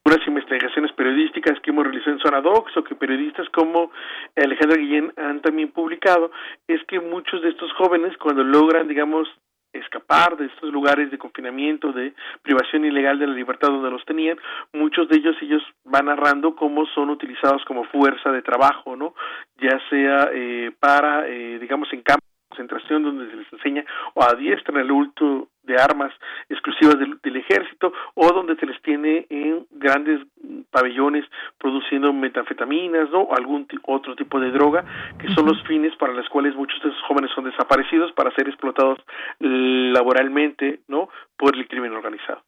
Algunas 0.04 0.26
investigaciones 0.26 0.92
periodísticas 0.92 1.58
que 1.60 1.70
hemos 1.70 1.84
realizado 1.84 2.12
en 2.12 2.20
Zona 2.20 2.40
Docs 2.40 2.76
o 2.76 2.84
que 2.84 2.94
periodistas 2.94 3.48
como 3.50 3.90
Alejandra 4.36 4.78
Guillén 4.78 5.12
han 5.16 5.40
también 5.40 5.72
publicado, 5.72 6.30
es 6.68 6.82
que 6.84 7.00
muchos 7.00 7.42
de 7.42 7.50
estos 7.50 7.72
jóvenes, 7.74 8.16
cuando 8.18 8.44
logran, 8.44 8.88
digamos, 8.88 9.28
escapar 9.74 10.36
de 10.36 10.46
estos 10.46 10.72
lugares 10.72 11.10
de 11.10 11.18
confinamiento, 11.18 11.92
de 11.92 12.14
privación 12.42 12.84
ilegal 12.84 13.18
de 13.18 13.26
la 13.26 13.34
libertad 13.34 13.68
donde 13.68 13.90
los 13.90 14.04
tenían, 14.04 14.38
muchos 14.72 15.08
de 15.08 15.16
ellos 15.16 15.36
ellos 15.42 15.62
van 15.84 16.06
narrando 16.06 16.54
cómo 16.56 16.86
son 16.86 17.10
utilizados 17.10 17.64
como 17.64 17.84
fuerza 17.84 18.30
de 18.30 18.42
trabajo, 18.42 18.96
¿no? 18.96 19.14
Ya 19.58 19.78
sea 19.90 20.30
eh, 20.32 20.72
para, 20.78 21.28
eh, 21.28 21.58
digamos, 21.58 21.92
en 21.92 22.02
campo 22.02 22.24
concentración 22.54 23.02
donde 23.02 23.30
se 23.30 23.36
les 23.36 23.52
enseña 23.52 23.84
o 24.14 24.22
adiestran 24.22 24.78
el 24.78 24.90
ulto 24.90 25.48
de 25.64 25.76
armas 25.76 26.12
exclusivas 26.48 26.96
del, 26.98 27.36
ejército 27.36 27.92
o 28.14 28.32
donde 28.32 28.54
se 28.56 28.66
les 28.66 28.80
tiene 28.82 29.26
en 29.28 29.66
grandes 29.72 30.20
pabellones 30.70 31.24
produciendo 31.58 32.12
metanfetaminas 32.12 33.10
¿no? 33.10 33.22
o 33.22 33.36
algún 33.36 33.66
otro 33.86 34.14
tipo 34.14 34.38
de 34.38 34.50
droga 34.50 34.84
que 35.18 35.28
son 35.34 35.46
los 35.46 35.60
fines 35.64 35.94
para 35.96 36.12
los 36.12 36.28
cuales 36.28 36.54
muchos 36.54 36.80
de 36.82 36.90
esos 36.90 37.02
jóvenes 37.02 37.30
son 37.34 37.44
desaparecidos 37.44 38.12
para 38.12 38.30
ser 38.34 38.48
explotados 38.48 38.98
laboralmente 39.40 40.80
no 40.86 41.08
por 41.36 41.56
el 41.56 41.66
crimen 41.66 41.92
organizado. 41.92 42.42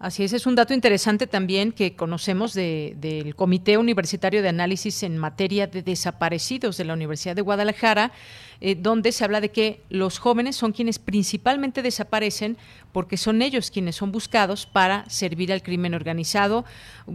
Así 0.00 0.24
es, 0.24 0.32
es 0.32 0.46
un 0.46 0.54
dato 0.54 0.74
interesante 0.74 1.26
también 1.26 1.72
que 1.72 1.94
conocemos 1.94 2.52
del 2.52 3.34
Comité 3.36 3.78
Universitario 3.78 4.42
de 4.42 4.48
Análisis 4.48 5.02
en 5.02 5.16
materia 5.16 5.66
de 5.66 5.82
desaparecidos 5.82 6.76
de 6.76 6.84
la 6.84 6.94
Universidad 6.94 7.36
de 7.36 7.42
Guadalajara, 7.42 8.12
eh, 8.60 8.74
donde 8.74 9.12
se 9.12 9.24
habla 9.24 9.40
de 9.40 9.50
que 9.50 9.82
los 9.88 10.18
jóvenes 10.18 10.56
son 10.56 10.72
quienes 10.72 10.98
principalmente 10.98 11.80
desaparecen 11.80 12.58
porque 12.92 13.16
son 13.16 13.40
ellos 13.40 13.70
quienes 13.70 13.96
son 13.96 14.12
buscados 14.12 14.66
para 14.66 15.08
servir 15.08 15.52
al 15.52 15.62
crimen 15.62 15.94
organizado. 15.94 16.64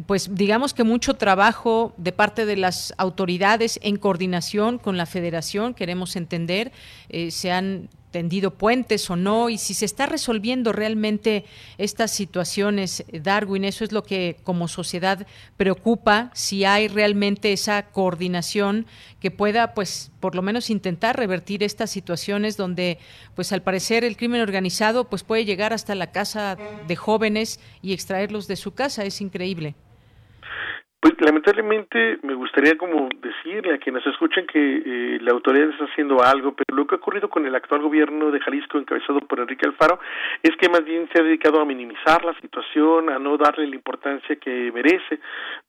Pues 0.07 0.33
digamos 0.33 0.73
que 0.73 0.83
mucho 0.83 1.15
trabajo 1.15 1.93
de 1.97 2.11
parte 2.11 2.45
de 2.45 2.55
las 2.55 2.93
autoridades 2.97 3.79
en 3.83 3.97
coordinación 3.97 4.79
con 4.79 4.97
la 4.97 5.05
federación, 5.05 5.73
queremos 5.73 6.15
entender, 6.15 6.71
eh, 7.09 7.29
se 7.29 7.51
han 7.51 7.89
tendido 8.11 8.51
puentes 8.51 9.09
o 9.09 9.15
no 9.15 9.49
y 9.49 9.57
si 9.57 9.73
se 9.73 9.85
está 9.85 10.05
resolviendo 10.05 10.71
realmente 10.71 11.45
estas 11.77 12.11
situaciones, 12.11 13.03
Darwin, 13.11 13.65
eso 13.65 13.83
es 13.83 13.91
lo 13.91 14.03
que 14.03 14.37
como 14.43 14.67
sociedad 14.67 15.27
preocupa, 15.57 16.31
si 16.33 16.65
hay 16.65 16.87
realmente 16.87 17.53
esa 17.53 17.83
coordinación 17.83 18.85
que 19.19 19.31
pueda, 19.31 19.73
pues, 19.73 20.11
por 20.19 20.35
lo 20.35 20.41
menos 20.41 20.69
intentar 20.69 21.17
revertir 21.17 21.63
estas 21.63 21.91
situaciones 21.91 22.57
donde, 22.57 22.97
pues, 23.35 23.51
al 23.51 23.61
parecer 23.61 24.03
el 24.03 24.17
crimen 24.17 24.41
organizado, 24.41 25.09
pues, 25.09 25.23
puede 25.23 25.45
llegar 25.45 25.73
hasta 25.73 25.95
la 25.95 26.11
casa 26.11 26.57
de 26.87 26.95
jóvenes 26.95 27.59
y 27.81 27.93
extraerlos 27.93 28.47
de 28.47 28.55
su 28.55 28.73
casa, 28.73 29.03
es 29.03 29.21
increíble. 29.21 29.75
Pues 31.01 31.13
lamentablemente 31.21 32.19
me 32.23 32.33
gustaría 32.33 32.77
como 32.77 33.07
decirle 33.21 33.75
a 33.75 33.77
quienes 33.77 34.05
escuchan 34.05 34.45
que 34.45 34.59
eh, 34.59 35.19
la 35.21 35.31
autoridad 35.31 35.69
está 35.69 35.85
haciendo 35.85 36.21
algo, 36.21 36.53
pero 36.53 36.75
lo 36.75 36.85
que 36.85 36.95
ha 36.95 36.97
ocurrido 36.97 37.29
con 37.29 37.45
el 37.45 37.55
actual 37.55 37.81
gobierno 37.81 38.31
de 38.31 38.41
Jalisco 38.41 38.77
encabezado 38.77 39.21
por 39.21 39.39
Enrique 39.39 39.65
Alfaro 39.65 40.01
es 40.43 40.51
que 40.57 40.67
más 40.67 40.83
bien 40.83 41.07
se 41.13 41.21
ha 41.21 41.23
dedicado 41.23 41.61
a 41.61 41.65
minimizar 41.65 42.25
la 42.25 42.33
situación, 42.41 43.09
a 43.09 43.17
no 43.17 43.37
darle 43.37 43.67
la 43.67 43.75
importancia 43.75 44.35
que 44.35 44.73
merece. 44.73 45.21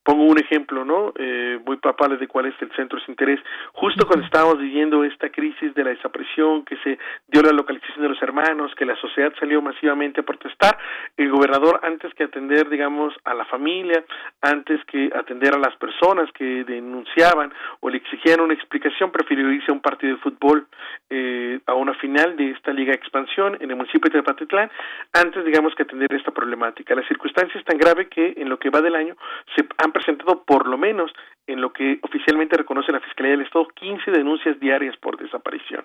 Pongo 0.02 0.24
un 0.24 0.38
ejemplo, 0.38 0.84
¿no? 0.84 1.12
Eh, 1.16 1.58
muy 1.66 1.76
papales 1.76 2.18
de 2.20 2.26
cuál 2.26 2.46
es 2.46 2.54
el 2.60 2.70
centro 2.72 2.98
de 2.98 3.04
interés. 3.08 3.40
Justo 3.72 4.06
cuando 4.06 4.24
estábamos 4.24 4.58
viviendo 4.58 5.04
esta 5.04 5.28
crisis 5.28 5.74
de 5.74 5.84
la 5.84 5.90
desaparición, 5.90 6.64
que 6.64 6.76
se 6.78 6.98
dio 7.28 7.42
la 7.42 7.52
localización 7.52 8.02
de 8.02 8.08
los 8.08 8.22
hermanos, 8.22 8.74
que 8.76 8.86
la 8.86 8.96
sociedad 8.96 9.32
salió 9.38 9.60
masivamente 9.60 10.20
a 10.20 10.24
protestar, 10.24 10.78
el 11.16 11.30
gobernador 11.30 11.80
antes 11.82 12.14
que 12.14 12.24
atender, 12.24 12.68
digamos, 12.70 13.14
a 13.24 13.34
la 13.34 13.44
familia, 13.44 14.02
antes 14.40 14.82
que 14.86 15.10
atender 15.14 15.54
a 15.54 15.58
las 15.58 15.76
personas 15.76 16.30
que 16.32 16.64
denunciaban 16.64 17.52
o 17.80 17.90
le 17.90 17.98
exigían 17.98 18.40
una 18.40 18.54
explicación, 18.54 19.10
prefirió 19.10 19.50
irse 19.52 19.70
a 19.70 19.74
un 19.74 19.80
partido 19.80 20.16
de 20.16 20.22
fútbol, 20.22 20.66
eh, 21.10 21.60
a 21.66 21.74
una 21.74 21.94
final 21.94 22.36
de 22.36 22.50
esta 22.52 22.72
Liga 22.72 22.94
Expansión 22.94 23.56
en 23.60 23.70
el 23.70 23.76
municipio 23.76 24.10
de 24.10 24.22
Patitlán, 24.22 24.70
antes, 25.12 25.44
digamos, 25.44 25.74
que 25.74 25.82
atender 25.82 26.12
esta 26.12 26.30
problemática. 26.30 26.94
La 26.94 27.06
circunstancia 27.06 27.58
es 27.58 27.64
tan 27.66 27.78
grave 27.78 28.08
que 28.08 28.34
en 28.36 28.48
lo 28.48 28.58
que 28.58 28.70
va 28.70 28.80
del 28.80 28.94
año 28.94 29.16
se 29.54 29.66
han 29.78 29.89
presentado 29.92 30.42
por 30.44 30.66
lo 30.66 30.78
menos 30.78 31.12
en 31.46 31.60
lo 31.60 31.72
que 31.72 31.98
oficialmente 32.02 32.56
reconoce 32.56 32.92
la 32.92 33.00
Fiscalía 33.00 33.32
del 33.32 33.42
Estado, 33.42 33.66
15 33.74 34.10
denuncias 34.10 34.58
diarias 34.60 34.96
por 34.98 35.16
desaparición. 35.16 35.84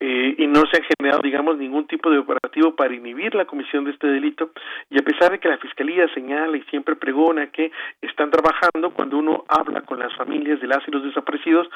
Eh, 0.00 0.34
y 0.38 0.46
no 0.46 0.62
se 0.70 0.80
ha 0.80 0.86
generado, 0.96 1.22
digamos, 1.22 1.58
ningún 1.58 1.86
tipo 1.86 2.10
de 2.10 2.18
operativo 2.18 2.76
para 2.76 2.94
inhibir 2.94 3.34
la 3.34 3.44
comisión 3.44 3.84
de 3.84 3.92
este 3.92 4.06
delito. 4.06 4.50
Y 4.90 5.00
a 5.00 5.04
pesar 5.04 5.32
de 5.32 5.40
que 5.40 5.48
la 5.48 5.58
Fiscalía 5.58 6.06
señala 6.14 6.56
y 6.56 6.62
siempre 6.64 6.96
pregona 6.96 7.48
que 7.48 7.72
están 8.00 8.30
trabajando, 8.30 8.90
cuando 8.94 9.18
uno 9.18 9.44
habla 9.48 9.82
con 9.82 9.98
las 9.98 10.14
familias 10.14 10.60
de 10.60 10.68
las 10.68 10.86
y 10.86 10.90
los 10.90 11.02
desaparecidos, 11.02 11.68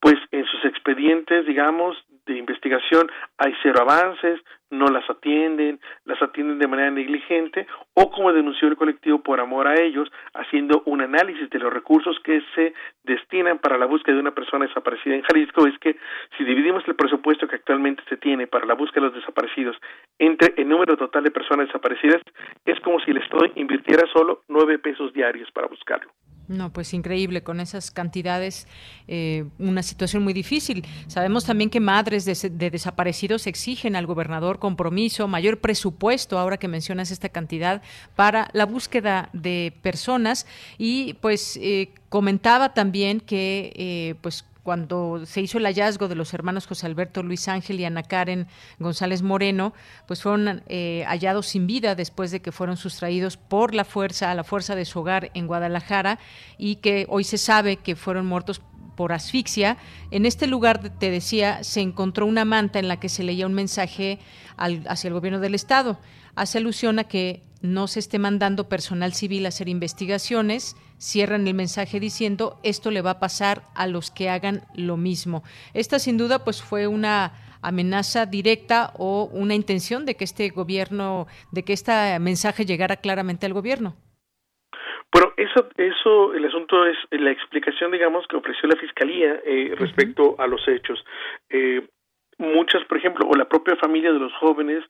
pues 0.00 0.16
en 0.32 0.44
sus 0.46 0.64
expedientes, 0.64 1.46
digamos, 1.46 1.96
de 2.26 2.36
investigación 2.38 3.10
hay 3.38 3.52
cero 3.62 3.80
avances, 3.82 4.40
no 4.72 4.86
las 4.86 5.08
atienden, 5.08 5.78
las 6.04 6.20
atienden 6.22 6.58
de 6.58 6.66
manera 6.66 6.90
negligente 6.90 7.66
o 7.94 8.10
como 8.10 8.32
denunció 8.32 8.68
el 8.68 8.76
colectivo 8.76 9.22
por 9.22 9.38
amor 9.38 9.68
a 9.68 9.80
ellos, 9.80 10.10
haciendo 10.34 10.82
un 10.86 11.02
análisis 11.02 11.48
de 11.50 11.58
los 11.58 11.72
recursos 11.72 12.18
que 12.24 12.42
se 12.54 12.72
destinan 13.04 13.58
para 13.58 13.76
la 13.78 13.86
búsqueda 13.86 14.14
de 14.14 14.22
una 14.22 14.34
persona 14.34 14.66
desaparecida 14.66 15.14
en 15.14 15.22
Jalisco, 15.22 15.66
es 15.66 15.78
que 15.78 15.96
si 16.38 16.44
dividimos 16.44 16.82
el 16.88 16.96
presupuesto 16.96 17.46
que 17.46 17.56
actualmente 17.56 18.02
se 18.08 18.16
tiene 18.16 18.46
para 18.46 18.66
la 18.66 18.74
búsqueda 18.74 19.04
de 19.04 19.10
los 19.12 19.20
desaparecidos 19.20 19.76
entre 20.18 20.54
el 20.56 20.68
número 20.68 20.96
total 20.96 21.22
de 21.22 21.30
personas 21.30 21.66
desaparecidas, 21.66 22.22
es 22.64 22.80
como 22.80 22.98
si 23.00 23.10
el 23.10 23.18
Estado 23.18 23.44
invirtiera 23.54 24.06
solo 24.12 24.42
nueve 24.48 24.78
pesos 24.78 25.12
diarios 25.12 25.50
para 25.52 25.66
buscarlo. 25.66 26.10
No, 26.48 26.72
pues 26.72 26.92
increíble, 26.92 27.42
con 27.42 27.60
esas 27.60 27.90
cantidades, 27.90 28.66
eh, 29.06 29.44
una 29.58 29.82
situación 29.82 30.22
muy 30.22 30.32
difícil. 30.32 30.84
Sabemos 31.06 31.46
también 31.46 31.70
que 31.70 31.80
madres 31.80 32.24
de, 32.24 32.70
desaparecidos 32.70 33.46
exigen 33.46 33.96
al 33.96 34.06
gobernador 34.06 34.58
compromiso, 34.62 35.26
mayor 35.26 35.58
presupuesto, 35.58 36.38
ahora 36.38 36.56
que 36.56 36.68
mencionas 36.68 37.10
esta 37.10 37.28
cantidad, 37.28 37.82
para 38.14 38.48
la 38.52 38.64
búsqueda 38.64 39.28
de 39.32 39.74
personas. 39.82 40.46
Y 40.78 41.14
pues 41.14 41.58
eh, 41.60 41.90
comentaba 42.08 42.72
también 42.72 43.18
que 43.18 43.72
eh, 43.74 44.14
pues 44.20 44.44
cuando 44.62 45.26
se 45.26 45.40
hizo 45.40 45.58
el 45.58 45.64
hallazgo 45.64 46.06
de 46.06 46.14
los 46.14 46.32
hermanos 46.32 46.68
José 46.68 46.86
Alberto 46.86 47.24
Luis 47.24 47.48
Ángel 47.48 47.80
y 47.80 47.84
Ana 47.84 48.04
Karen 48.04 48.46
González 48.78 49.20
Moreno, 49.22 49.72
pues 50.06 50.22
fueron 50.22 50.62
eh, 50.68 51.04
hallados 51.08 51.46
sin 51.46 51.66
vida 51.66 51.96
después 51.96 52.30
de 52.30 52.40
que 52.40 52.52
fueron 52.52 52.76
sustraídos 52.76 53.36
por 53.36 53.74
la 53.74 53.84
fuerza, 53.84 54.30
a 54.30 54.34
la 54.36 54.44
fuerza 54.44 54.76
de 54.76 54.84
su 54.84 55.00
hogar 55.00 55.32
en 55.34 55.48
Guadalajara 55.48 56.20
y 56.56 56.76
que 56.76 57.06
hoy 57.08 57.24
se 57.24 57.38
sabe 57.38 57.78
que 57.78 57.96
fueron 57.96 58.26
muertos 58.26 58.62
por 58.96 59.12
asfixia. 59.12 59.76
En 60.10 60.26
este 60.26 60.46
lugar, 60.46 60.96
te 60.98 61.10
decía, 61.10 61.64
se 61.64 61.80
encontró 61.80 62.26
una 62.26 62.44
manta 62.44 62.78
en 62.78 62.88
la 62.88 62.98
que 62.98 63.08
se 63.08 63.22
leía 63.22 63.46
un 63.46 63.54
mensaje 63.54 64.18
hacia 64.56 65.08
el 65.08 65.14
gobierno 65.14 65.40
del 65.40 65.54
Estado. 65.54 65.98
Hace 66.34 66.58
alusión 66.58 66.98
a 66.98 67.04
que 67.04 67.42
no 67.62 67.86
se 67.86 68.00
esté 68.00 68.18
mandando 68.18 68.68
personal 68.68 69.14
civil 69.14 69.46
a 69.46 69.50
hacer 69.50 69.68
investigaciones, 69.68 70.76
cierran 70.98 71.46
el 71.46 71.54
mensaje 71.54 72.00
diciendo 72.00 72.58
esto 72.62 72.90
le 72.90 73.02
va 73.02 73.12
a 73.12 73.20
pasar 73.20 73.64
a 73.74 73.86
los 73.86 74.10
que 74.10 74.28
hagan 74.28 74.66
lo 74.74 74.96
mismo. 74.96 75.42
Esta 75.72 75.98
sin 75.98 76.18
duda 76.18 76.44
pues 76.44 76.60
fue 76.60 76.86
una 76.86 77.32
amenaza 77.62 78.26
directa 78.26 78.92
o 78.98 79.30
una 79.32 79.54
intención 79.54 80.04
de 80.04 80.16
que 80.16 80.24
este 80.24 80.50
gobierno, 80.50 81.28
de 81.52 81.62
que 81.62 81.72
este 81.72 82.18
mensaje 82.18 82.66
llegara 82.66 82.96
claramente 82.96 83.46
al 83.46 83.54
gobierno. 83.54 83.94
Bueno, 85.12 85.32
eso, 85.36 85.68
eso, 85.76 86.32
el 86.34 86.44
asunto 86.46 86.86
es 86.86 86.96
la 87.10 87.30
explicación, 87.30 87.92
digamos, 87.92 88.26
que 88.26 88.36
ofreció 88.36 88.68
la 88.68 88.76
fiscalía 88.76 89.40
eh, 89.44 89.74
respecto 89.76 90.36
a 90.38 90.46
los 90.46 90.66
hechos. 90.66 91.04
Eh, 91.50 91.86
muchas, 92.38 92.84
por 92.84 92.96
ejemplo, 92.96 93.26
o 93.28 93.34
la 93.34 93.48
propia 93.48 93.76
familia 93.76 94.12
de 94.12 94.18
los 94.18 94.32
jóvenes 94.34 94.82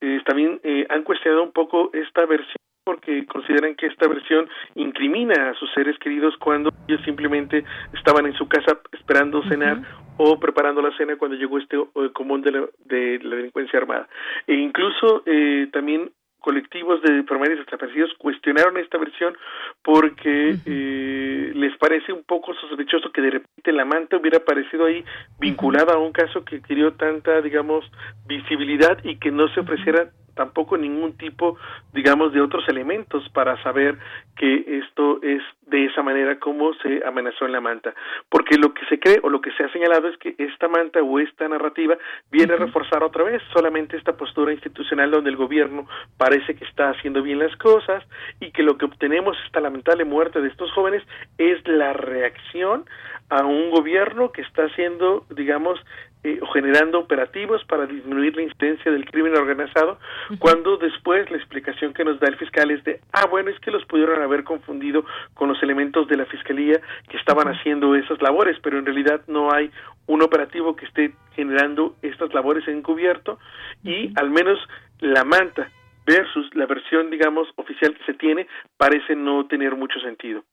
eh, 0.00 0.20
también 0.26 0.60
eh, 0.62 0.86
han 0.88 1.02
cuestionado 1.02 1.42
un 1.42 1.52
poco 1.52 1.90
esta 1.92 2.26
versión 2.26 2.56
porque 2.84 3.26
consideran 3.26 3.74
que 3.76 3.86
esta 3.86 4.08
versión 4.08 4.48
incrimina 4.74 5.50
a 5.50 5.54
sus 5.54 5.70
seres 5.72 5.98
queridos 5.98 6.34
cuando 6.38 6.70
ellos 6.88 7.00
simplemente 7.04 7.64
estaban 7.94 8.26
en 8.26 8.32
su 8.34 8.48
casa 8.48 8.80
esperando 8.92 9.42
cenar 9.48 9.82
o 10.16 10.38
preparando 10.40 10.82
la 10.82 10.96
cena 10.96 11.16
cuando 11.16 11.36
llegó 11.36 11.58
este 11.58 11.76
eh, 11.76 12.10
común 12.12 12.42
de 12.42 12.52
la, 12.52 12.68
de 12.84 13.20
la 13.22 13.36
delincuencia 13.36 13.78
armada. 13.78 14.08
E 14.46 14.54
incluso 14.54 15.22
eh, 15.26 15.68
también 15.72 16.10
colectivos 16.40 17.00
de 17.02 17.18
enfermeros 17.18 17.64
desaparecidos 17.64 18.12
cuestionaron 18.18 18.76
esta 18.78 18.98
versión 18.98 19.36
porque 19.82 20.56
eh, 20.66 21.52
les 21.54 21.76
parece 21.78 22.12
un 22.12 22.24
poco 22.24 22.54
sospechoso 22.54 23.12
que 23.12 23.22
de 23.22 23.30
repente 23.30 23.72
la 23.72 23.84
manta 23.84 24.16
hubiera 24.16 24.38
aparecido 24.38 24.86
ahí 24.86 25.04
vinculada 25.38 25.94
a 25.94 25.98
un 25.98 26.12
caso 26.12 26.44
que 26.44 26.56
adquirió 26.56 26.92
tanta, 26.94 27.40
digamos, 27.40 27.84
visibilidad 28.26 28.98
y 29.04 29.18
que 29.18 29.30
no 29.30 29.48
se 29.54 29.60
ofreciera 29.60 30.10
tampoco 30.40 30.78
ningún 30.78 31.18
tipo, 31.18 31.58
digamos, 31.92 32.32
de 32.32 32.40
otros 32.40 32.66
elementos 32.66 33.28
para 33.34 33.62
saber 33.62 33.98
que 34.36 34.80
esto 34.82 35.20
es 35.22 35.42
de 35.66 35.84
esa 35.84 36.02
manera 36.02 36.38
como 36.38 36.72
se 36.82 37.02
amenazó 37.04 37.44
en 37.44 37.52
la 37.52 37.60
manta. 37.60 37.92
Porque 38.30 38.56
lo 38.56 38.72
que 38.72 38.86
se 38.86 38.98
cree 38.98 39.20
o 39.22 39.28
lo 39.28 39.42
que 39.42 39.52
se 39.52 39.64
ha 39.64 39.70
señalado 39.70 40.08
es 40.08 40.16
que 40.16 40.34
esta 40.38 40.66
manta 40.66 41.02
o 41.02 41.18
esta 41.18 41.46
narrativa 41.46 41.98
viene 42.30 42.54
a 42.54 42.56
reforzar 42.56 43.04
otra 43.04 43.24
vez 43.24 43.42
solamente 43.52 43.98
esta 43.98 44.16
postura 44.16 44.50
institucional 44.50 45.10
donde 45.10 45.28
el 45.28 45.36
gobierno 45.36 45.86
parece 46.16 46.54
que 46.54 46.64
está 46.64 46.88
haciendo 46.88 47.22
bien 47.22 47.38
las 47.38 47.54
cosas 47.56 48.02
y 48.40 48.50
que 48.50 48.62
lo 48.62 48.78
que 48.78 48.86
obtenemos 48.86 49.36
esta 49.44 49.60
lamentable 49.60 50.06
muerte 50.06 50.40
de 50.40 50.48
estos 50.48 50.72
jóvenes 50.72 51.02
es 51.36 51.58
la 51.68 51.92
reacción 51.92 52.86
a 53.28 53.44
un 53.44 53.70
gobierno 53.70 54.32
que 54.32 54.40
está 54.40 54.64
haciendo, 54.64 55.26
digamos, 55.28 55.78
eh, 56.22 56.38
o 56.42 56.46
generando 56.48 56.98
operativos 56.98 57.64
para 57.64 57.86
disminuir 57.86 58.36
la 58.36 58.42
incidencia 58.42 58.92
del 58.92 59.04
crimen 59.06 59.36
organizado, 59.36 59.98
cuando 60.38 60.76
después 60.76 61.30
la 61.30 61.38
explicación 61.38 61.94
que 61.94 62.04
nos 62.04 62.20
da 62.20 62.28
el 62.28 62.36
fiscal 62.36 62.70
es 62.70 62.84
de, 62.84 63.00
ah, 63.12 63.26
bueno, 63.26 63.50
es 63.50 63.58
que 63.60 63.70
los 63.70 63.84
pudieron 63.86 64.22
haber 64.22 64.44
confundido 64.44 65.04
con 65.34 65.48
los 65.48 65.62
elementos 65.62 66.08
de 66.08 66.16
la 66.16 66.26
fiscalía 66.26 66.80
que 67.08 67.16
estaban 67.16 67.48
haciendo 67.48 67.94
esas 67.94 68.20
labores, 68.20 68.58
pero 68.62 68.78
en 68.78 68.84
realidad 68.84 69.22
no 69.28 69.52
hay 69.52 69.70
un 70.06 70.22
operativo 70.22 70.76
que 70.76 70.86
esté 70.86 71.14
generando 71.34 71.96
estas 72.02 72.34
labores 72.34 72.66
encubierto 72.68 73.38
y 73.82 74.12
al 74.16 74.30
menos 74.30 74.58
la 74.98 75.24
manta 75.24 75.70
versus 76.04 76.54
la 76.54 76.66
versión, 76.66 77.10
digamos, 77.10 77.48
oficial 77.56 77.94
que 77.96 78.04
se 78.04 78.14
tiene 78.14 78.46
parece 78.76 79.14
no 79.14 79.46
tener 79.46 79.76
mucho 79.76 80.00
sentido. 80.00 80.44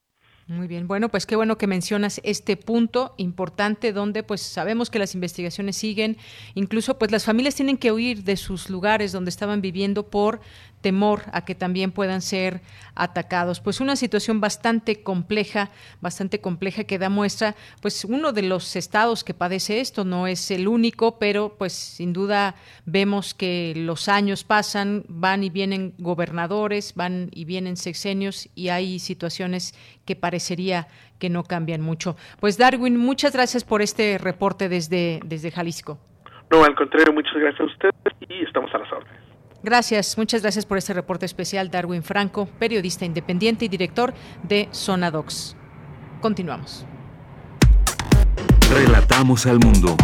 Muy 0.50 0.68
bien, 0.68 0.88
bueno, 0.88 1.10
pues 1.10 1.26
qué 1.26 1.36
bueno 1.36 1.58
que 1.58 1.68
mencionas 1.68 2.22
este 2.24 2.56
punto 2.56 3.14
importante 3.18 3.92
donde 3.92 4.24
pues 4.24 4.40
sabemos 4.40 4.90
que 4.90 4.98
las 4.98 5.14
investigaciones 5.14 5.76
siguen, 5.76 6.16
incluso 6.56 6.98
pues 6.98 7.12
las 7.12 7.26
familias 7.26 7.56
tienen 7.56 7.78
que 7.78 7.92
huir 7.92 8.24
de 8.24 8.38
sus 8.38 8.70
lugares 8.70 9.12
donde 9.12 9.30
estaban 9.30 9.60
viviendo 9.60 10.08
por 10.10 10.40
temor 10.82 11.24
a 11.32 11.44
que 11.44 11.56
también 11.56 11.92
puedan 11.92 12.22
ser 12.22 12.62
atacados. 12.96 13.60
Pues 13.60 13.80
una 13.80 13.96
situación 13.96 14.42
bastante 14.42 15.02
compleja, 15.04 15.70
bastante 16.02 16.40
compleja 16.40 16.84
que 16.84 17.00
da 17.00 17.10
muestra, 17.10 17.56
pues 17.82 18.06
uno 18.06 18.34
de 18.34 18.44
los 18.44 18.76
estados 18.76 19.24
que 19.24 19.34
padece 19.34 19.80
esto, 19.80 20.06
no 20.06 20.28
es 20.28 20.52
el 20.52 20.68
único, 20.68 21.20
pero 21.20 21.56
pues 21.58 21.74
sin 21.74 22.14
duda 22.14 22.56
vemos 22.86 23.34
que 23.34 23.74
los 23.76 24.08
años 24.08 24.44
pasan, 24.44 25.04
van 25.08 25.44
y 25.44 25.50
vienen 25.50 25.94
gobernadores, 25.98 26.94
van 26.96 27.30
y 27.34 27.46
vienen 27.46 27.78
sexenios 27.78 28.50
y 28.56 28.70
hay 28.70 29.00
situaciones 29.00 29.74
que 30.06 30.16
parecería 30.16 30.88
que 31.20 31.30
no 31.30 31.44
cambian 31.44 31.82
mucho. 31.82 32.16
Pues 32.40 32.58
Darwin, 32.58 32.98
muchas 32.98 33.34
gracias 33.34 33.64
por 33.64 33.82
este 33.82 34.18
reporte 34.18 34.70
desde, 34.70 35.20
desde 35.26 35.52
Jalisco. 35.52 36.00
No, 36.52 36.64
al 36.64 36.76
contrario, 36.76 37.12
muchas 37.14 37.34
gracias 37.36 37.62
a 37.62 37.66
ustedes 37.66 37.94
y 38.30 38.44
estamos 38.44 38.74
a 38.74 38.78
las 38.78 38.92
órdenes. 38.92 39.37
Gracias, 39.64 40.18
muchas 40.18 40.42
gracias 40.42 40.66
por 40.66 40.78
este 40.78 40.94
reporte 40.94 41.26
especial, 41.26 41.70
Darwin 41.70 42.04
Franco, 42.04 42.48
periodista 42.60 43.06
independiente 43.06 43.66
y 43.66 43.68
director 43.68 44.14
de 44.44 44.70
Zona 44.72 45.12
Docs. 45.12 45.56
Continuamos. 46.22 46.86
Relatamos 48.70 49.46
al 49.46 49.60
mundo. 49.60 49.96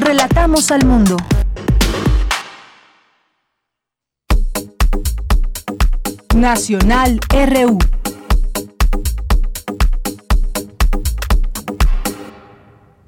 Relatamos 0.00 0.70
al 0.70 0.84
mundo. 0.84 1.16
Nacional 6.34 7.18
RU. 7.30 7.95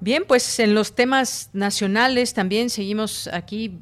Bien, 0.09 0.25
pues 0.27 0.59
en 0.59 0.73
los 0.73 0.95
temas 0.95 1.51
nacionales 1.53 2.33
también 2.33 2.71
seguimos 2.71 3.29
aquí 3.31 3.73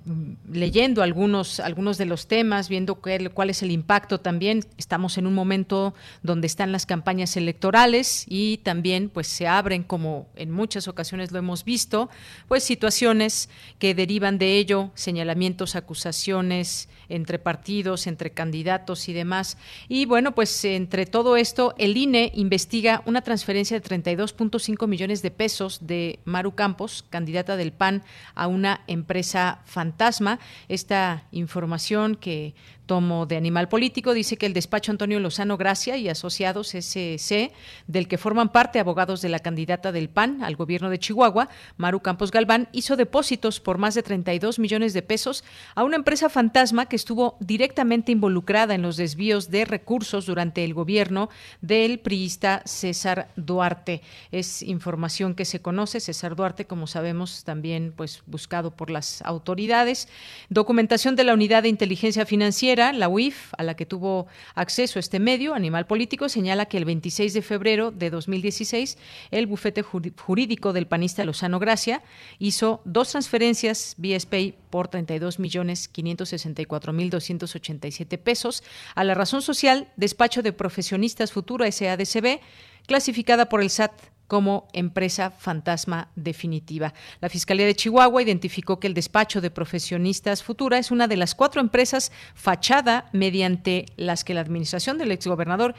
leyendo 0.53 1.05
algunos, 1.05 1.61
algunos 1.61 1.99
de 1.99 2.05
los 2.05 2.27
temas, 2.27 2.69
viendo 2.69 2.97
cuál, 2.97 3.31
cuál, 3.31 3.51
es 3.51 3.63
el 3.63 3.71
impacto 3.71 4.19
también. 4.19 4.65
Estamos 4.77 5.19
en 5.19 5.29
un 5.29 5.35
momento 5.35 5.95
donde 6.25 6.49
están 6.49 6.73
las 6.73 6.85
campañas 6.85 7.37
electorales 7.37 8.25
y 8.27 8.57
también 8.65 9.09
pues 9.09 9.29
se 9.29 9.47
abren, 9.47 9.85
como 9.85 10.27
en 10.35 10.51
muchas 10.51 10.89
ocasiones 10.89 11.31
lo 11.31 11.39
hemos 11.39 11.65
visto, 11.65 12.11
pues 12.49 12.65
situaciones 12.65 13.49
que 13.79 13.95
derivan 13.95 14.37
de 14.37 14.57
ello, 14.57 14.91
señalamientos, 14.97 15.77
acusaciones 15.77 16.89
entre 17.09 17.39
partidos, 17.39 18.09
entre 18.09 18.31
candidatos 18.31 19.09
y 19.09 19.13
demás. 19.13 19.59
Y 19.89 20.07
bueno, 20.07 20.35
pues 20.35 20.65
entre 20.65 21.07
todo 21.07 21.37
esto, 21.37 21.73
el 21.79 21.97
INE 21.97 22.33
investiga 22.35 23.03
una 23.07 23.23
transferencia 23.23 23.79
de 23.79 23.89
32.5 23.89 24.89
millones 24.89 25.23
de 25.23 25.31
pesos 25.31 25.87
de 25.87 26.16
Maru 26.25 26.55
Campos, 26.55 27.05
candidata 27.09 27.57
del 27.57 27.73
PAN 27.73 28.03
a 28.35 28.47
una 28.47 28.83
empresa 28.87 29.61
fantasma. 29.65 30.39
esta 30.69 31.25
información 31.31 32.17
que 32.17 32.55
tomo 32.87 33.27
de 33.27 33.37
Animal 33.37 33.69
Político 33.69 34.15
dice 34.15 34.37
que 34.37 34.47
el 34.47 34.53
despacho 34.53 34.93
Antonio 34.93 35.21
Lozano 35.21 35.57
Gracia 35.57 35.97
y 35.97 36.09
asociados 36.09 36.75
SC, 36.75 37.53
del 37.87 38.09
que 38.09 38.19
forman 38.19 38.51
parte 38.51 38.79
abogados 38.79 39.21
de 39.21 39.29
la 39.29 39.41
candidata 39.41 39.93
del 39.93 40.09
PAN 40.09 40.43
al 40.43 40.57
gobierno 40.57 40.89
de 40.89 40.99
Chihuahua, 40.99 41.49
Maru 41.77 42.01
Campos 42.01 42.31
Galván, 42.31 42.69
hizo 42.73 42.97
depósitos 42.97 43.61
por 43.61 43.79
más 43.79 43.95
de 43.95 44.03
32 44.03 44.59
millones 44.59 44.93
de 44.93 45.03
pesos 45.03 45.45
a 45.75 45.85
una 45.85 45.97
empresa 45.97 46.29
fantasma 46.29 46.87
que 46.87 46.97
estuvo 46.97 47.37
directamente 47.41 48.13
involucrada 48.13 48.75
en 48.75 48.83
los 48.83 48.97
desvíos 48.97 49.51
de 49.51 49.65
recursos 49.65 50.27
durante 50.27 50.65
el 50.65 50.73
gobierno 50.73 51.29
del 51.61 51.99
priista 51.99 52.63
César 52.65 53.29
Duarte. 53.37 54.03
Es 54.31 54.63
información 54.63 55.35
que 55.35 55.45
se 55.45 55.61
conoce. 55.61 56.01
César 56.01 56.37
Duarte, 56.37 56.67
como 56.67 56.87
sabemos, 56.87 57.45
también 57.45 57.93
pues 57.97 58.23
buscado 58.27 58.71
por 58.71 58.91
las 58.91 59.23
autoridades. 59.23 60.09
Documentación 60.49 61.17
de 61.17 61.25
la 61.25 61.35
Unidad 61.35 61.65
de 61.65 61.69
Inteligencia 61.69 62.27
Financiera 62.27 62.76
la 62.77 63.09
UIF, 63.09 63.53
a 63.59 63.63
la 63.63 63.75
que 63.75 63.87
tuvo 63.87 64.27
acceso 64.55 64.99
este 64.99 65.19
medio, 65.19 65.55
Animal 65.55 65.87
Político, 65.87 66.29
señala 66.29 66.67
que 66.67 66.77
el 66.77 66.85
26 66.85 67.35
de 67.35 67.43
febrero 67.43 67.91
de 67.91 68.11
2016 68.11 68.99
el 69.31 69.47
bufete 69.47 69.83
jurídico 69.83 70.73
del 70.73 70.87
panista 70.87 71.25
Lozano 71.25 71.59
Gracia 71.59 72.03
hizo 72.39 72.83
dos 72.85 73.11
transferencias 73.11 73.95
vía 73.97 74.19
SPAY 74.21 74.55
por 74.71 74.89
32 74.89 75.39
millones 75.39 75.89
564 75.89 76.93
mil 76.93 77.11
287 77.11 78.19
pesos 78.19 78.63
a 78.95 79.05
la 79.05 79.15
razón 79.15 79.43
social 79.43 79.89
Despacho 79.97 80.43
de 80.43 80.53
Profesionistas 80.53 81.33
Futuro 81.33 81.65
SADCB, 81.71 82.41
clasificada 82.87 83.49
por 83.49 83.63
el 83.63 83.71
SAT 83.71 83.93
como 84.27 84.69
empresa 84.73 85.31
fantasma 85.31 86.09
definitiva. 86.17 86.95
La 87.21 87.29
Fiscalía 87.29 87.67
de 87.67 87.75
Chihuahua 87.75 88.23
identificó 88.23 88.81
que 88.81 88.87
el 88.87 88.95
despacho 88.95 89.41
de 89.41 89.51
profesionistas 89.51 90.43
futura 90.43 90.79
es 90.79 90.91
una 90.91 91.09
de 91.09 91.17
las 91.17 91.35
cuatro 91.35 91.61
empresas 91.61 92.13
fachada 92.35 93.09
mediante 93.13 93.87
las 93.97 94.25
que 94.25 94.35
la 94.35 94.41
administración 94.41 94.99
del 94.99 95.13
exgobernador 95.13 95.75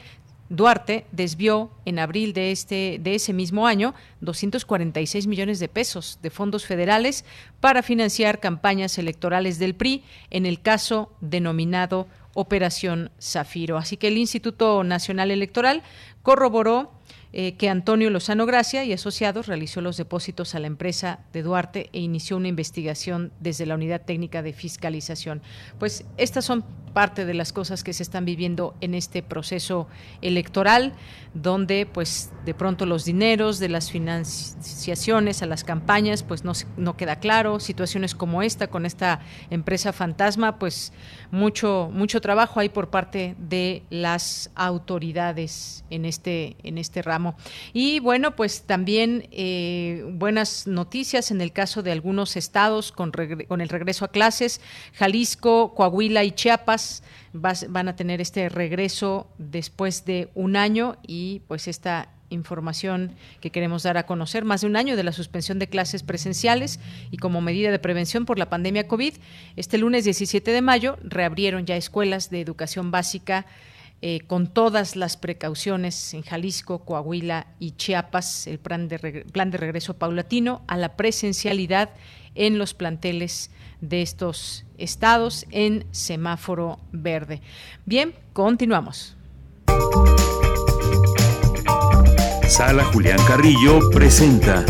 Duarte 0.50 1.04
desvió 1.12 1.70
en 1.84 1.98
abril 1.98 2.32
de 2.32 2.52
este 2.52 2.98
de 3.02 3.14
ese 3.14 3.34
mismo 3.34 3.66
año 3.66 3.94
246 4.22 5.26
millones 5.26 5.60
de 5.60 5.68
pesos 5.68 6.18
de 6.22 6.30
fondos 6.30 6.64
federales 6.64 7.26
para 7.60 7.82
financiar 7.82 8.40
campañas 8.40 8.96
electorales 8.96 9.58
del 9.58 9.74
PRI 9.74 10.04
en 10.30 10.46
el 10.46 10.62
caso 10.62 11.12
denominado 11.20 12.06
Operación 12.32 13.10
Zafiro. 13.20 13.76
Así 13.76 13.96
que 13.96 14.08
el 14.08 14.16
Instituto 14.16 14.84
Nacional 14.84 15.30
Electoral 15.30 15.82
corroboró 16.22 16.92
eh, 17.32 17.56
que 17.56 17.68
Antonio 17.68 18.10
Lozano 18.10 18.46
Gracia 18.46 18.84
y 18.84 18.92
asociados 18.92 19.46
realizó 19.46 19.80
los 19.80 19.96
depósitos 19.96 20.54
a 20.54 20.60
la 20.60 20.66
empresa 20.66 21.20
de 21.32 21.42
Duarte 21.42 21.90
e 21.92 22.00
inició 22.00 22.36
una 22.36 22.48
investigación 22.48 23.32
desde 23.40 23.66
la 23.66 23.74
Unidad 23.74 24.02
Técnica 24.02 24.42
de 24.42 24.52
Fiscalización. 24.52 25.42
Pues 25.78 26.04
estas 26.16 26.44
son 26.44 26.64
parte 26.98 27.26
de 27.26 27.34
las 27.34 27.52
cosas 27.52 27.84
que 27.84 27.92
se 27.92 28.02
están 28.02 28.24
viviendo 28.24 28.74
en 28.80 28.94
este 28.94 29.22
proceso 29.22 29.88
electoral, 30.22 30.94
donde 31.34 31.86
pues 31.86 32.30
de 32.44 32.54
pronto 32.54 32.86
los 32.86 33.04
dineros 33.04 33.58
de 33.58 33.68
las 33.68 33.90
financiaciones 33.90 35.42
a 35.42 35.46
las 35.46 35.64
campañas 35.64 36.22
pues 36.22 36.44
no, 36.44 36.52
no 36.76 36.96
queda 36.96 37.16
claro, 37.16 37.60
situaciones 37.60 38.14
como 38.14 38.42
esta 38.42 38.68
con 38.68 38.86
esta 38.86 39.20
empresa 39.50 39.92
fantasma, 39.92 40.58
pues 40.58 40.92
mucho 41.30 41.90
mucho 41.92 42.20
trabajo 42.20 42.60
hay 42.60 42.68
por 42.68 42.90
parte 42.90 43.34
de 43.38 43.82
las 43.90 44.50
autoridades 44.54 45.84
en 45.90 46.04
este 46.04 46.56
en 46.62 46.78
este 46.78 47.02
ramo. 47.02 47.36
Y 47.72 48.00
bueno, 48.00 48.36
pues 48.36 48.62
también 48.62 49.28
eh, 49.30 50.04
buenas 50.10 50.66
noticias 50.66 51.30
en 51.30 51.40
el 51.40 51.52
caso 51.52 51.82
de 51.82 51.92
algunos 51.92 52.36
estados 52.36 52.92
con, 52.92 53.12
con 53.48 53.60
el 53.60 53.68
regreso 53.68 54.04
a 54.04 54.08
clases, 54.08 54.60
Jalisco, 54.94 55.74
Coahuila 55.74 56.24
y 56.24 56.32
Chiapas 56.32 57.02
van 57.32 57.88
a 57.88 57.96
tener 57.96 58.20
este 58.20 58.48
regreso 58.48 59.28
después 59.38 60.04
de 60.04 60.30
un 60.34 60.56
año 60.56 60.96
y 61.06 61.42
pues 61.46 61.68
esta 61.68 62.08
información 62.30 63.12
que 63.40 63.50
queremos 63.50 63.82
dar 63.82 63.96
a 63.96 64.06
conocer, 64.06 64.44
más 64.44 64.60
de 64.62 64.66
un 64.66 64.76
año 64.76 64.96
de 64.96 65.04
la 65.04 65.12
suspensión 65.12 65.58
de 65.58 65.68
clases 65.68 66.02
presenciales 66.02 66.80
y 67.10 67.16
como 67.16 67.40
medida 67.40 67.70
de 67.70 67.78
prevención 67.78 68.24
por 68.24 68.38
la 68.38 68.50
pandemia 68.50 68.88
COVID, 68.88 69.14
este 69.56 69.78
lunes 69.78 70.04
17 70.04 70.50
de 70.50 70.62
mayo 70.62 70.98
reabrieron 71.02 71.66
ya 71.66 71.76
escuelas 71.76 72.30
de 72.30 72.40
educación 72.40 72.90
básica 72.90 73.46
eh, 74.00 74.20
con 74.28 74.46
todas 74.46 74.94
las 74.94 75.16
precauciones 75.16 76.14
en 76.14 76.22
Jalisco, 76.22 76.84
Coahuila 76.84 77.48
y 77.58 77.72
Chiapas, 77.72 78.46
el 78.46 78.60
plan 78.60 78.86
de, 78.86 79.24
plan 79.32 79.50
de 79.50 79.58
regreso 79.58 79.94
paulatino 79.94 80.62
a 80.68 80.76
la 80.76 80.96
presencialidad 80.96 81.90
en 82.36 82.58
los 82.58 82.74
planteles 82.74 83.50
de 83.80 84.02
estos 84.02 84.64
estados 84.76 85.46
en 85.50 85.84
semáforo 85.90 86.78
verde. 86.92 87.42
Bien, 87.86 88.14
continuamos. 88.32 89.16
Sala 92.48 92.82
Julián 92.82 93.18
Carrillo 93.28 93.90
presenta. 93.90 94.64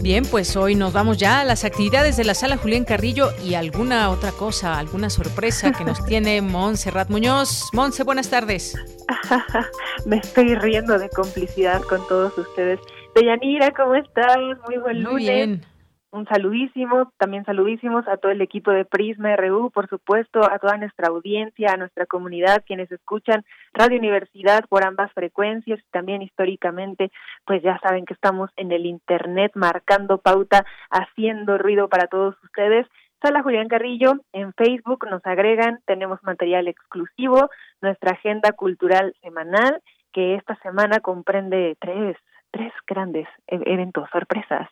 Bien, 0.00 0.24
pues 0.30 0.56
hoy 0.56 0.76
nos 0.76 0.92
vamos 0.92 1.18
ya 1.18 1.40
a 1.40 1.44
las 1.44 1.64
actividades 1.64 2.16
de 2.16 2.22
la 2.22 2.34
sala 2.34 2.56
Julián 2.56 2.84
Carrillo 2.84 3.30
y 3.44 3.54
alguna 3.54 4.10
otra 4.10 4.30
cosa, 4.30 4.78
alguna 4.78 5.10
sorpresa 5.10 5.72
que 5.72 5.84
nos 5.84 6.04
tiene 6.06 6.40
Montserrat 6.40 7.10
Muñoz. 7.10 7.70
Monse, 7.72 8.04
buenas 8.04 8.30
tardes. 8.30 8.76
Me 10.06 10.18
estoy 10.18 10.54
riendo 10.54 10.96
de 11.00 11.08
complicidad 11.08 11.82
con 11.82 12.06
todos 12.06 12.38
ustedes. 12.38 12.78
Deyanira, 13.16 13.72
¿cómo 13.72 13.96
estás? 13.96 14.38
Muy 14.68 14.78
buen 14.78 15.02
lunes. 15.02 15.12
Muy 15.12 15.24
bien 15.24 15.73
un 16.14 16.26
saludísimo, 16.26 17.12
también 17.18 17.44
saludísimos 17.44 18.06
a 18.06 18.16
todo 18.18 18.30
el 18.30 18.40
equipo 18.40 18.70
de 18.70 18.84
Prisma 18.84 19.34
RU, 19.34 19.72
por 19.72 19.88
supuesto, 19.88 20.44
a 20.44 20.60
toda 20.60 20.76
nuestra 20.76 21.08
audiencia, 21.08 21.72
a 21.72 21.76
nuestra 21.76 22.06
comunidad, 22.06 22.62
quienes 22.64 22.90
escuchan 22.92 23.44
Radio 23.72 23.98
Universidad 23.98 24.64
por 24.68 24.86
ambas 24.86 25.12
frecuencias 25.12 25.80
también 25.90 26.22
históricamente, 26.22 27.10
pues 27.44 27.62
ya 27.64 27.80
saben 27.82 28.04
que 28.04 28.14
estamos 28.14 28.50
en 28.56 28.70
el 28.70 28.86
Internet 28.86 29.52
marcando 29.56 30.18
pauta, 30.18 30.64
haciendo 30.88 31.58
ruido 31.58 31.88
para 31.88 32.06
todos 32.06 32.36
ustedes. 32.44 32.86
Sala 33.20 33.42
Julián 33.42 33.66
Carrillo, 33.66 34.12
en 34.32 34.52
Facebook 34.52 35.06
nos 35.10 35.26
agregan, 35.26 35.80
tenemos 35.84 36.22
material 36.22 36.68
exclusivo, 36.68 37.50
nuestra 37.80 38.12
agenda 38.12 38.52
cultural 38.52 39.16
semanal, 39.20 39.82
que 40.12 40.36
esta 40.36 40.54
semana 40.62 41.00
comprende 41.00 41.76
tres 41.80 42.16
tres 42.54 42.72
grandes 42.86 43.26
e-, 43.48 43.60
eventos, 43.66 44.08
sorpresas. 44.10 44.68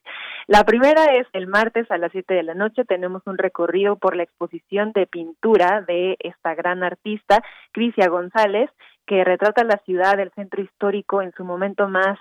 La 0.47 0.63
primera 0.65 1.17
es 1.17 1.27
el 1.33 1.49
martes 1.49 1.91
a 1.91 1.99
las 1.99 2.13
7 2.13 2.33
de 2.33 2.43
la 2.45 2.55
noche 2.55 2.85
tenemos 2.85 3.23
un 3.27 3.39
recorrido 3.39 3.97
por 3.97 4.17
la 4.17 4.23
exposición 4.23 4.93
de 4.93 5.07
pintura 5.07 5.83
de 5.83 6.17
esta 6.21 6.55
gran 6.55 6.85
artista, 6.85 7.43
Crisia 7.73 8.09
González, 8.09 8.71
que 9.07 9.25
retrata 9.25 9.65
la 9.65 9.81
ciudad, 9.85 10.19
el 10.21 10.31
centro 10.33 10.63
histórico 10.63 11.23
en 11.23 11.33
su 11.33 11.45
momento 11.45 11.89
más 11.89 12.19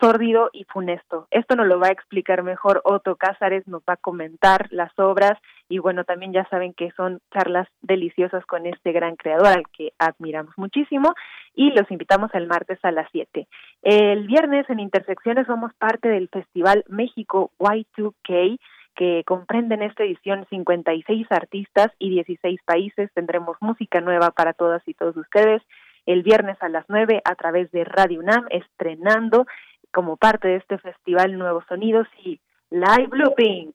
sórdido 0.00 0.50
y 0.52 0.64
funesto. 0.64 1.28
Esto 1.30 1.56
nos 1.56 1.66
lo 1.66 1.78
va 1.78 1.88
a 1.88 1.92
explicar 1.92 2.42
mejor 2.42 2.80
Otto 2.84 3.16
Cázares, 3.16 3.66
nos 3.68 3.82
va 3.82 3.94
a 3.94 3.96
comentar 3.96 4.66
las 4.70 4.96
obras 4.98 5.38
y 5.68 5.78
bueno, 5.78 6.04
también 6.04 6.32
ya 6.32 6.44
saben 6.48 6.72
que 6.72 6.90
son 6.92 7.20
charlas 7.32 7.68
deliciosas 7.82 8.44
con 8.46 8.66
este 8.66 8.92
gran 8.92 9.16
creador 9.16 9.46
al 9.46 9.64
que 9.76 9.92
admiramos 9.98 10.56
muchísimo 10.56 11.14
y 11.54 11.70
los 11.70 11.90
invitamos 11.90 12.30
el 12.34 12.46
martes 12.46 12.78
a 12.82 12.90
las 12.90 13.08
7. 13.12 13.46
El 13.82 14.26
viernes 14.26 14.68
en 14.70 14.80
Intersecciones 14.80 15.46
somos 15.46 15.72
parte 15.74 16.08
del 16.08 16.28
Festival 16.28 16.84
México 16.88 17.52
Y2K 17.58 18.58
que 18.96 19.22
comprende 19.24 19.76
en 19.76 19.82
esta 19.82 20.02
edición 20.02 20.46
56 20.50 21.26
artistas 21.30 21.92
y 21.98 22.10
16 22.10 22.60
países. 22.64 23.10
Tendremos 23.14 23.56
música 23.60 24.00
nueva 24.00 24.30
para 24.30 24.52
todas 24.52 24.82
y 24.88 24.94
todos 24.94 25.16
ustedes 25.16 25.62
el 26.06 26.22
viernes 26.22 26.56
a 26.60 26.68
las 26.68 26.84
9 26.88 27.22
a 27.24 27.34
través 27.34 27.70
de 27.70 27.84
Radio 27.84 28.20
UNAM, 28.20 28.46
estrenando 28.50 29.46
como 29.92 30.16
parte 30.16 30.48
de 30.48 30.56
este 30.56 30.78
festival 30.78 31.38
Nuevos 31.38 31.64
Sonidos 31.68 32.06
y 32.24 32.40
Live 32.70 33.10
Looping. 33.12 33.72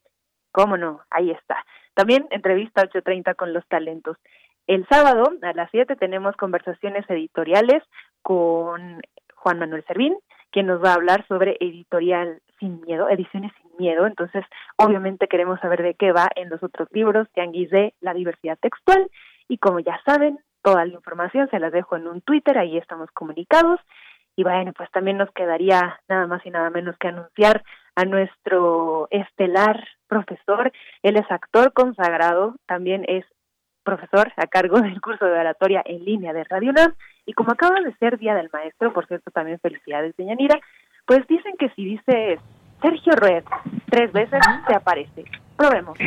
¿Cómo 0.52 0.78
no? 0.78 1.02
Ahí 1.10 1.32
está. 1.32 1.66
También 1.94 2.28
entrevista 2.32 2.84
8.30 2.84 3.36
con 3.36 3.54
los 3.54 3.66
talentos. 3.68 4.18
El 4.68 4.88
sábado 4.88 5.32
a 5.42 5.54
las 5.54 5.70
7 5.72 5.96
tenemos 5.96 6.36
conversaciones 6.36 7.08
editoriales 7.10 7.84
con 8.22 9.02
Juan 9.36 9.60
Manuel 9.60 9.86
Servín, 9.86 10.16
quien 10.52 10.68
nos 10.68 10.84
va 10.84 10.92
a 10.92 10.96
hablar 10.96 11.26
sobre 11.28 11.58
editorial 11.60 12.42
sin 12.60 12.82
miedo, 12.82 13.10
ediciones 13.10 13.52
sin 13.62 13.78
miedo. 13.78 14.08
Entonces, 14.08 14.44
obviamente 14.78 15.28
queremos 15.28 15.60
saber 15.60 15.84
de 15.84 15.94
qué 15.94 16.12
va 16.12 16.30
en 16.36 16.50
los 16.50 16.64
otros 16.64 16.88
libros, 16.92 17.28
Tianguis 17.34 17.70
de 17.70 17.94
la 18.02 18.14
diversidad 18.14 18.58
textual. 18.60 19.10
Y 19.48 19.58
como 19.58 19.80
ya 19.80 20.00
saben, 20.06 20.40
toda 20.64 20.86
la 20.86 20.94
información 20.94 21.48
se 21.50 21.60
las 21.60 21.72
dejo 21.72 21.96
en 21.96 22.08
un 22.08 22.22
Twitter, 22.22 22.58
ahí 22.58 22.78
estamos 22.78 23.12
comunicados. 23.12 23.80
Y 24.36 24.44
bueno, 24.44 24.74
pues 24.74 24.90
también 24.92 25.18
nos 25.18 25.32
quedaría 25.32 26.00
nada 26.10 26.28
más 26.28 26.46
y 26.46 26.50
nada 26.50 26.70
menos 26.70 26.98
que 26.98 27.08
anunciar 27.08 27.64
a 27.96 28.04
nuestro 28.04 29.08
estelar 29.12 29.88
profesor. 30.08 30.72
Él 31.04 31.18
es 31.18 31.30
actor 31.32 31.72
consagrado, 31.74 32.56
también 32.66 33.06
es 33.08 33.26
profesor 33.84 34.34
a 34.36 34.48
cargo 34.48 34.80
del 34.82 35.00
curso 35.00 35.26
de 35.26 35.40
oratoria 35.40 35.82
en 35.86 36.04
línea 36.04 36.34
de 36.34 36.44
Radio 36.44 36.72
UNAM. 36.72 36.94
Y 37.26 37.34
como 37.34 37.52
acaba 37.52 37.80
de 37.80 37.96
ser 37.96 38.18
Día 38.18 38.36
del 38.36 38.50
Maestro, 38.52 38.94
por 38.94 39.08
cierto, 39.08 39.32
también 39.32 39.60
felicidades 39.60 40.16
de 40.18 40.26
Yanira, 40.26 40.60
Pues 41.06 41.26
dicen 41.28 41.56
que 41.58 41.70
si 41.70 41.86
dices 41.86 42.40
Sergio 42.82 43.14
Red 43.14 43.46
tres 43.90 44.12
veces, 44.12 44.42
te 44.68 44.76
aparece. 44.76 45.24
Probemos. 45.56 45.98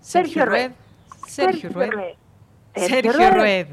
Sergio, 0.00 0.44
Red. 0.44 0.72
Sergio, 1.26 1.70
Red. 1.70 2.16
Sergio, 2.74 3.30
Red. 3.30 3.66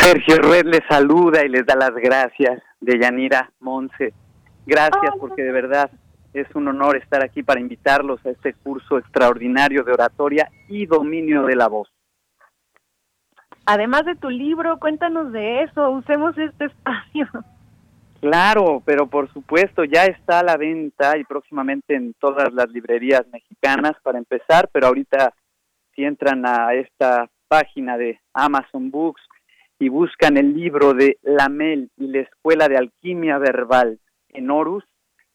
Sergio 0.00 0.36
Red 0.38 0.66
les 0.66 0.82
saluda 0.88 1.44
y 1.44 1.48
les 1.48 1.64
da 1.64 1.74
las 1.76 1.94
gracias 1.94 2.62
de 2.80 2.98
Yanira 2.98 3.50
Monse. 3.60 4.12
Gracias 4.66 5.14
porque 5.18 5.42
de 5.42 5.52
verdad 5.52 5.90
es 6.34 6.46
un 6.54 6.68
honor 6.68 6.96
estar 6.96 7.22
aquí 7.22 7.42
para 7.42 7.60
invitarlos 7.60 8.24
a 8.24 8.30
este 8.30 8.54
curso 8.54 8.98
extraordinario 8.98 9.82
de 9.84 9.92
oratoria 9.92 10.50
y 10.68 10.86
dominio 10.86 11.42
de 11.44 11.56
la 11.56 11.68
voz. 11.68 11.88
Además 13.66 14.04
de 14.04 14.16
tu 14.16 14.28
libro, 14.28 14.78
cuéntanos 14.78 15.32
de 15.32 15.62
eso, 15.62 15.90
usemos 15.90 16.36
este 16.36 16.66
espacio. 16.66 17.28
Claro, 18.20 18.82
pero 18.84 19.08
por 19.08 19.32
supuesto 19.32 19.84
ya 19.84 20.04
está 20.04 20.40
a 20.40 20.44
la 20.44 20.56
venta 20.56 21.18
y 21.18 21.24
próximamente 21.24 21.94
en 21.94 22.14
todas 22.14 22.52
las 22.52 22.68
librerías 22.68 23.22
mexicanas 23.32 23.94
para 24.02 24.18
empezar, 24.18 24.68
pero 24.72 24.86
ahorita 24.86 25.34
si 25.94 26.04
entran 26.04 26.46
a 26.46 26.72
esta 26.74 27.28
página 27.52 27.98
de 27.98 28.18
Amazon 28.32 28.90
Books 28.90 29.20
y 29.78 29.90
buscan 29.90 30.38
el 30.38 30.54
libro 30.54 30.94
de 30.94 31.18
Lamel 31.20 31.90
y 31.98 32.06
la 32.06 32.20
Escuela 32.20 32.66
de 32.66 32.78
Alquimia 32.78 33.36
Verbal 33.36 33.98
en 34.30 34.50
Horus, 34.50 34.84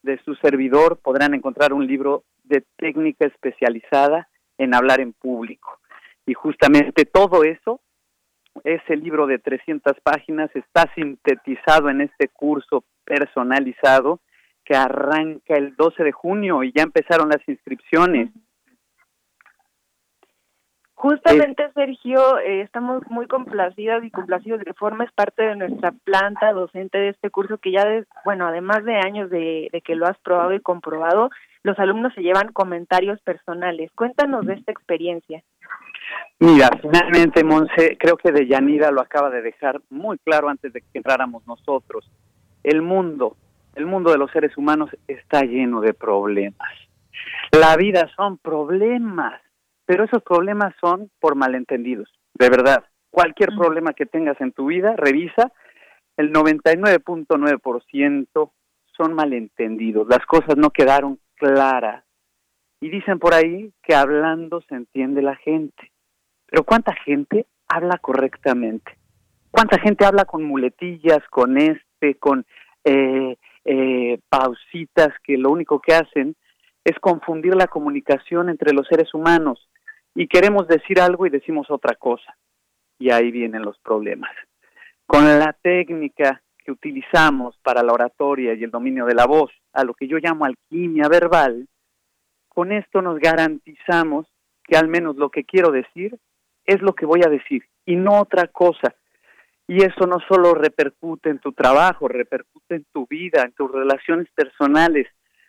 de 0.01 0.18
su 0.26 0.34
servidor, 0.38 0.97
podrán 0.97 1.36
encontrar 1.36 1.74
un 1.74 1.86
libro 1.86 2.24
de 2.43 2.63
técnica 2.76 3.28
especializada 3.28 4.30
en 4.57 4.74
hablar 4.74 4.99
en 4.99 5.13
público. 5.13 5.78
Y 6.26 6.34
justamente 6.34 7.05
todo 7.05 7.43
eso, 7.43 7.82
ese 8.63 8.95
libro 8.95 9.28
de 9.28 9.38
300 9.38 9.93
páginas, 10.01 10.49
está 10.55 10.91
sintetizado 10.95 11.91
en 11.91 12.01
este 12.01 12.30
curso 12.30 12.84
personalizado 13.05 14.22
que 14.65 14.76
arranca 14.76 15.53
el 15.53 15.76
12 15.76 16.03
de 16.03 16.11
junio 16.13 16.63
y 16.63 16.74
ya 16.76 16.82
empezaron 16.82 17.30
las 17.30 17.47
inscripciones. 17.47 18.32
Justamente, 20.98 21.64
Sergio, 21.76 22.39
eh, 22.39 22.62
estamos 22.62 23.04
muy 23.12 23.28
complacidas 23.28 24.04
y 24.04 24.10
complacidos 24.10 24.58
de 24.58 24.66
que 24.66 24.74
formes 24.74 25.12
parte 25.12 25.43
de 25.43 25.56
nuestra 25.56 25.91
planta 25.91 26.52
docente 26.54 26.98
de 26.98 27.10
este 27.10 27.30
curso 27.30 27.60
que 27.60 27.72
ya, 27.72 27.86
bueno, 28.26 28.48
además 28.48 28.84
de 28.84 28.95
años 28.95 29.30
de, 29.30 29.70
que 29.86 29.93
lo 29.93 30.08
has 30.08 30.18
probado 30.18 30.56
y 30.56 30.60
comprobado, 30.60 31.30
los 31.62 31.78
alumnos 31.78 32.16
se 32.16 32.22
llevan 32.22 32.52
comentarios 32.52 33.22
personales. 33.22 33.91
Cuéntanos 33.93 34.48
de 34.48 34.56
esta 34.56 34.72
experiencia. 34.72 35.43
Mira, 36.39 36.72
finalmente, 36.82 37.43
Monse, 37.43 37.95
creo 38.00 38.18
que 38.18 38.32
de 38.32 38.48
Yanira 38.48 38.89
lo 38.89 39.02
acaba 39.02 39.30
de 39.30 39.43
dejar 39.43 39.80
muy 39.91 40.18
claro 40.18 40.50
antes 40.50 40.74
de 40.74 40.82
que 40.82 40.88
entráramos 40.98 41.45
nosotros. 41.45 42.10
El 42.64 42.82
mundo, 42.82 43.38
el 43.76 43.86
mundo 43.86 44.10
de 44.10 44.18
los 44.18 44.32
seres 44.32 44.58
humanos 44.58 44.89
está 45.08 45.43
lleno 45.43 45.80
de 45.80 45.93
problemas. 45.93 46.72
La 47.52 47.78
vida 47.78 48.10
son 48.16 48.39
problemas 48.39 49.39
pero 49.88 50.04
esos 50.04 50.22
problemas 50.22 50.76
son 50.82 51.10
por 51.20 51.36
malentendidos, 51.36 52.14
de 52.34 52.50
verdad. 52.50 52.84
Cualquier 53.10 53.52
problema 53.58 53.94
que 53.94 54.06
tengas 54.06 54.40
en 54.42 54.52
tu 54.52 54.66
vida, 54.68 54.96
revisa, 54.98 55.54
el 56.18 56.34
99.9% 56.34 58.52
son 58.96 59.14
malentendidos, 59.14 60.08
las 60.08 60.26
cosas 60.26 60.58
no 60.58 60.72
quedaron 60.72 61.20
claras. 61.36 62.04
Y 62.82 62.90
dicen 62.90 63.18
por 63.18 63.34
ahí 63.34 63.72
que 63.82 63.96
hablando 63.96 64.60
se 64.68 64.76
entiende 64.76 65.22
la 65.22 65.38
gente. 65.38 65.94
Pero 66.48 66.64
¿cuánta 66.64 66.94
gente 66.94 67.48
habla 67.68 67.98
correctamente? 67.98 68.98
¿Cuánta 69.52 69.80
gente 69.80 70.06
habla 70.06 70.26
con 70.26 70.44
muletillas, 70.44 71.20
con 71.30 71.58
este, 71.58 72.16
con 72.16 72.46
eh, 72.84 73.38
eh, 73.64 74.20
pausitas 74.30 75.14
que 75.24 75.38
lo 75.38 75.50
único 75.50 75.80
que 75.80 75.96
hacen 75.96 76.36
es 76.84 77.00
confundir 77.00 77.56
la 77.56 77.68
comunicación 77.68 78.50
entre 78.50 78.74
los 78.74 78.86
seres 78.88 79.14
humanos? 79.14 79.70
Y 80.18 80.28
queremos 80.28 80.68
decir 80.68 80.99
algo 80.99 81.28
y 81.28 81.30
decimos 81.30 81.70
otra 81.70 81.93
cosa. 81.95 82.36
Y 82.97 83.11
ahí 83.11 83.30
vienen 83.30 83.61
los 83.61 83.78
problemas. 83.78 84.32
Con 85.05 85.26
la 85.26 85.53
técnica 85.53 86.41
que 86.57 86.72
utilizamos 86.72 87.55
para 87.61 87.84
la 87.84 87.93
oratoria 87.93 88.55
y 88.55 88.63
el 88.63 88.72
dominio 88.72 89.05
de 89.05 89.13
la 89.13 89.28
voz, 89.28 89.51
a 89.74 89.84
lo 89.84 89.93
que 89.93 90.07
yo 90.07 90.18
llamo 90.18 90.45
alquimia 90.45 91.07
verbal, 91.07 91.68
con 92.47 92.72
esto 92.72 93.03
nos 93.03 93.20
garantizamos 93.20 94.26
que 94.63 94.76
al 94.76 94.88
menos 94.88 95.18
lo 95.18 95.30
que 95.30 95.43
quiero 95.43 95.70
decir 95.70 96.18
es 96.65 96.82
lo 96.82 96.93
que 96.93 97.05
voy 97.05 97.22
a 97.24 97.30
decir 97.30 97.65
y 97.86 97.95
no 97.95 98.20
otra 98.20 98.47
cosa. 98.47 98.95
Y 99.68 99.84
eso 99.84 100.07
no 100.07 100.18
solo 100.28 100.55
repercute 100.55 101.30
en 101.30 101.38
tu 101.38 101.51
trabajo, 101.53 102.07
repercute 102.07 102.74
en 102.74 102.88
tu 102.91 103.05
vida, 103.05 103.43
en 103.43 103.51
tus 103.51 103.72
relaciones 103.72 104.28
personales, 104.34 105.05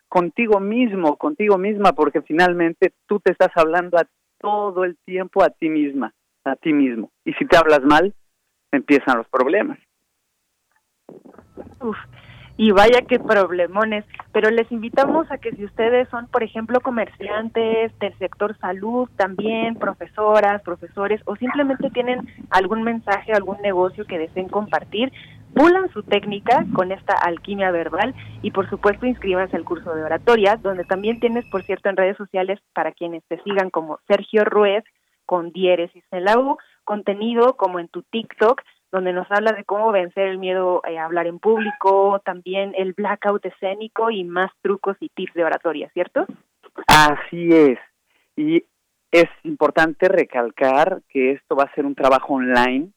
contigo 0.08 0.60
mismo, 0.60 1.16
contigo 1.16 1.56
misma, 1.56 1.94
porque 1.94 2.20
finalmente 2.20 2.92
tú 3.06 3.18
te 3.18 3.32
estás 3.32 3.52
hablando 3.56 3.96
a 3.96 4.06
todo 4.41 4.84
el 4.84 4.97
tiempo 5.05 5.43
a 5.43 5.51
ti 5.51 5.68
misma, 5.68 6.12
a 6.45 6.57
ti 6.57 6.72
mismo. 6.72 7.11
Y 7.24 7.32
si 7.34 7.47
te 7.47 7.57
hablas 7.57 7.82
mal, 7.82 8.14
empiezan 8.72 9.18
los 9.18 9.28
problemas. 9.28 9.78
Y 12.57 12.72
vaya 12.72 13.03
que 13.03 13.20
problemones, 13.20 14.05
pero 14.32 14.51
les 14.51 14.70
invitamos 14.72 15.30
a 15.30 15.39
que 15.39 15.53
si 15.53 15.64
ustedes 15.64 16.09
son, 16.09 16.26
por 16.26 16.43
ejemplo, 16.43 16.80
comerciantes 16.80 17.97
del 18.01 18.18
sector 18.18 18.59
salud, 18.59 19.09
también 19.16 19.76
profesoras, 19.76 20.61
profesores, 20.62 21.20
o 21.26 21.36
simplemente 21.36 21.89
tienen 21.91 22.26
algún 22.51 22.82
mensaje, 22.82 23.32
algún 23.32 23.61
negocio 23.62 24.05
que 24.07 24.18
deseen 24.18 24.49
compartir, 24.49 25.12
pulan 25.55 25.90
su 25.92 26.03
técnica 26.03 26.64
con 26.74 26.92
esta 26.92 27.14
alquimia 27.14 27.70
verbal 27.70 28.14
y 28.42 28.51
por 28.51 28.68
supuesto 28.68 29.07
inscríbanse 29.07 29.57
al 29.57 29.64
curso 29.64 29.94
de 29.94 30.05
oratoria, 30.05 30.57
donde 30.57 30.84
también 30.84 31.20
tienes, 31.20 31.44
por 31.51 31.62
cierto, 31.62 31.88
en 31.88 31.96
redes 31.96 32.16
sociales 32.16 32.61
para 32.72 32.92
quienes 32.92 33.24
te 33.28 33.42
sigan 33.42 33.70
como 33.70 33.99
Sergio 34.07 34.44
Ruiz 34.44 34.84
con 35.26 35.53
diéresis 35.53 36.05
en 36.11 36.24
la 36.24 36.38
U, 36.38 36.57
contenido 36.84 37.57
como 37.57 37.78
en 37.80 37.88
tu 37.88 38.03
TikTok, 38.03 38.62
donde 38.90 39.12
nos 39.12 39.30
habla 39.30 39.53
de 39.53 39.64
cómo 39.64 39.92
vencer 39.92 40.28
el 40.28 40.38
miedo 40.38 40.80
a 40.84 41.05
hablar 41.05 41.26
en 41.26 41.38
público, 41.38 42.22
también 42.24 42.72
el 42.76 42.94
blackout 42.94 43.44
escénico 43.44 44.11
y 44.11 44.24
más 44.24 44.51
trucos 44.62 44.96
y 45.01 45.11
tips 45.11 45.34
de 45.34 45.44
oratoria, 45.44 45.90
¿cierto? 45.92 46.24
Así 46.86 47.51
es. 47.51 47.78
Y 48.36 48.64
es 49.11 49.28
importante 49.42 50.09
recalcar 50.09 51.03
que 51.09 51.32
esto 51.32 51.57
va 51.57 51.64
a 51.64 51.74
ser 51.74 51.84
un 51.84 51.94
trabajo 51.94 52.34
online 52.34 52.90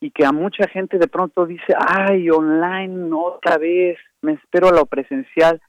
y 0.00 0.10
que 0.10 0.24
a 0.24 0.32
mucha 0.32 0.68
gente 0.68 0.98
de 0.98 1.08
pronto 1.08 1.46
dice, 1.46 1.74
ay, 1.78 2.28
online 2.30 3.10
otra 3.12 3.58
vez, 3.58 3.98
me 4.20 4.32
espero 4.32 4.68
a 4.68 4.72
lo 4.72 4.86
presencial. 4.86 5.60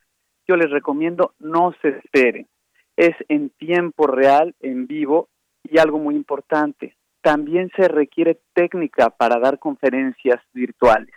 Yo 0.48 0.56
les 0.56 0.70
recomiendo 0.70 1.34
no 1.40 1.74
se 1.82 1.90
esperen. 1.90 2.48
Es 2.96 3.16
en 3.30 3.50
tiempo 3.52 4.08
real, 4.08 4.56
en 4.60 4.88
vivo 4.88 5.30
y 5.64 5.78
algo 5.78 6.00
muy 6.00 6.16
importante. 6.16 6.96
También 7.22 7.70
se 7.76 7.88
requiere 7.88 8.40
técnica 8.54 9.10
para 9.10 9.40
dar 9.40 9.60
conferencias 9.60 10.42
virtuales. 10.54 11.14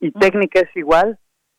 Y 0.00 0.08
mm. 0.08 0.12
técnica 0.18 0.60
es 0.60 0.76
igual 0.76 1.18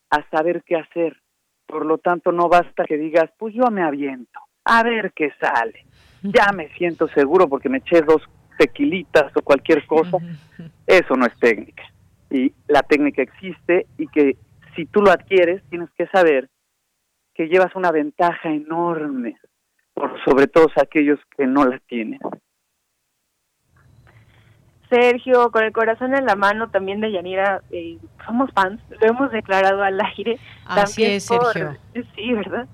a 0.10 0.28
saber 0.30 0.64
qué 0.66 0.76
hacer. 0.76 1.18
Por 1.66 1.86
lo 1.86 1.98
tanto, 1.98 2.32
no 2.32 2.50
basta 2.50 2.84
que 2.86 2.98
digas, 2.98 3.30
pues 3.38 3.54
yo 3.54 3.66
me 3.72 3.84
aviento, 3.84 4.40
a 4.66 4.84
ver 4.84 5.14
qué 5.14 5.32
sale. 5.40 5.86
Ya 6.22 6.52
me 6.54 6.70
siento 6.78 7.08
seguro 7.10 7.48
porque 7.48 7.70
me 7.70 7.80
eché 7.80 8.02
dos 8.02 8.22
tequilitas 8.58 9.36
o 9.36 9.42
cualquier 9.42 9.86
cosa, 9.86 10.18
eso 10.88 11.16
no 11.16 11.26
es 11.26 11.38
técnica. 11.40 11.84
Y 12.30 12.54
la 12.68 12.82
técnica 12.82 13.22
existe 13.22 13.86
y 13.98 14.08
que 14.08 14.38
si 14.76 14.86
tú 14.86 15.02
lo 15.02 15.12
adquieres, 15.12 15.62
tienes 15.70 15.90
que 15.98 16.08
saber 16.08 16.50
que 17.34 17.48
llevas 17.48 17.76
una 17.76 17.92
ventaja 17.92 18.50
enorme 18.50 19.38
por 19.94 20.24
sobre 20.24 20.48
todos 20.48 20.72
aquellos 20.78 21.20
que 21.38 21.46
no 21.46 21.66
la 21.66 21.80
tienen. 21.80 22.20
Sergio, 24.90 25.50
con 25.52 25.64
el 25.64 25.72
corazón 25.72 26.14
en 26.14 26.26
la 26.26 26.36
mano 26.36 26.70
también 26.70 27.02
de 27.02 27.12
Yanira, 27.12 27.62
eh, 27.72 27.98
somos 28.26 28.52
fans, 28.54 28.80
lo 29.02 29.08
hemos 29.08 29.32
declarado 29.32 29.82
al 29.82 30.00
aire. 30.00 30.40
Así 30.66 31.04
es, 31.04 31.26
Sergio. 31.26 31.76
sí, 32.16 32.34
¿verdad? 32.34 32.68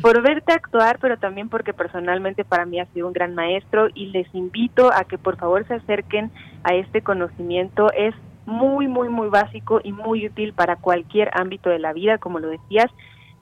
Por 0.00 0.22
verte 0.22 0.52
actuar, 0.52 0.98
pero 1.00 1.18
también 1.18 1.48
porque 1.48 1.74
personalmente 1.74 2.44
para 2.44 2.64
mí 2.64 2.80
ha 2.80 2.86
sido 2.86 3.06
un 3.06 3.12
gran 3.12 3.34
maestro 3.34 3.88
y 3.94 4.06
les 4.06 4.32
invito 4.34 4.90
a 4.92 5.04
que 5.04 5.18
por 5.18 5.36
favor 5.36 5.66
se 5.66 5.74
acerquen 5.74 6.30
a 6.64 6.74
este 6.74 7.02
conocimiento. 7.02 7.92
Es 7.92 8.14
muy, 8.46 8.88
muy, 8.88 9.08
muy 9.08 9.28
básico 9.28 9.80
y 9.82 9.92
muy 9.92 10.26
útil 10.26 10.52
para 10.54 10.76
cualquier 10.76 11.30
ámbito 11.34 11.68
de 11.70 11.78
la 11.78 11.92
vida, 11.92 12.18
como 12.18 12.38
lo 12.38 12.48
decías. 12.48 12.90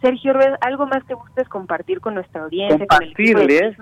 Sergio 0.01 0.33
Ruiz, 0.33 0.51
¿algo 0.61 0.87
más 0.87 1.05
que 1.05 1.15
gustes 1.15 1.49
compartir 1.49 2.01
con 2.01 2.15
nuestra 2.15 2.43
audiencia? 2.43 2.79
Compartirles 2.79 3.77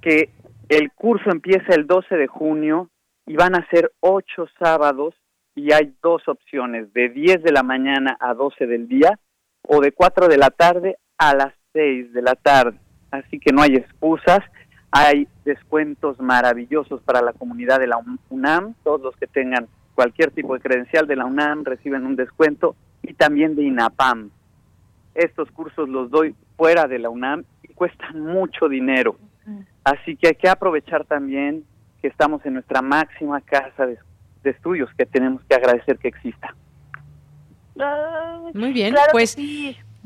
que 0.00 0.30
el 0.68 0.90
curso 0.92 1.30
empieza 1.30 1.74
el 1.74 1.86
12 1.86 2.16
de 2.16 2.26
junio 2.26 2.90
y 3.26 3.36
van 3.36 3.54
a 3.54 3.66
ser 3.70 3.92
ocho 4.00 4.46
sábados 4.58 5.14
y 5.54 5.72
hay 5.72 5.94
dos 6.02 6.22
opciones, 6.28 6.92
de 6.92 7.08
10 7.08 7.42
de 7.42 7.52
la 7.52 7.62
mañana 7.62 8.16
a 8.20 8.34
12 8.34 8.66
del 8.66 8.88
día 8.88 9.18
o 9.62 9.80
de 9.80 9.92
4 9.92 10.28
de 10.28 10.36
la 10.36 10.50
tarde 10.50 10.98
a 11.18 11.34
las 11.34 11.54
de 11.76 12.22
la 12.22 12.34
tarde. 12.34 12.78
Así 13.10 13.38
que 13.38 13.52
no 13.52 13.62
hay 13.62 13.76
excusas, 13.76 14.40
hay 14.90 15.28
descuentos 15.44 16.18
maravillosos 16.20 17.02
para 17.02 17.20
la 17.22 17.32
comunidad 17.32 17.78
de 17.78 17.86
la 17.86 17.98
UNAM, 18.30 18.74
todos 18.82 19.00
los 19.00 19.16
que 19.16 19.26
tengan 19.26 19.68
cualquier 19.94 20.30
tipo 20.30 20.54
de 20.54 20.60
credencial 20.60 21.06
de 21.06 21.16
la 21.16 21.24
UNAM 21.24 21.64
reciben 21.64 22.06
un 22.06 22.16
descuento 22.16 22.76
y 23.02 23.14
también 23.14 23.54
de 23.54 23.62
INAPAM. 23.62 24.30
estos 25.14 25.50
cursos 25.50 25.88
los 25.88 26.10
doy 26.10 26.34
fuera 26.56 26.86
de 26.86 26.98
la 26.98 27.08
UNAM 27.08 27.44
y 27.62 27.68
cuestan 27.68 28.20
mucho 28.20 28.68
dinero. 28.68 29.16
Así 29.84 30.16
que 30.16 30.28
hay 30.28 30.34
que 30.34 30.48
aprovechar 30.48 31.04
también 31.04 31.64
que 32.02 32.08
estamos 32.08 32.44
en 32.44 32.54
nuestra 32.54 32.82
máxima 32.82 33.40
casa 33.40 33.86
de, 33.86 33.98
estudios 34.44 34.88
que 34.96 35.06
tenemos 35.06 35.42
que 35.48 35.56
agradecer 35.56 35.98
que 35.98 36.08
exista. 36.08 36.54
Muy 38.54 38.72
bien, 38.72 38.94
pues 39.10 39.36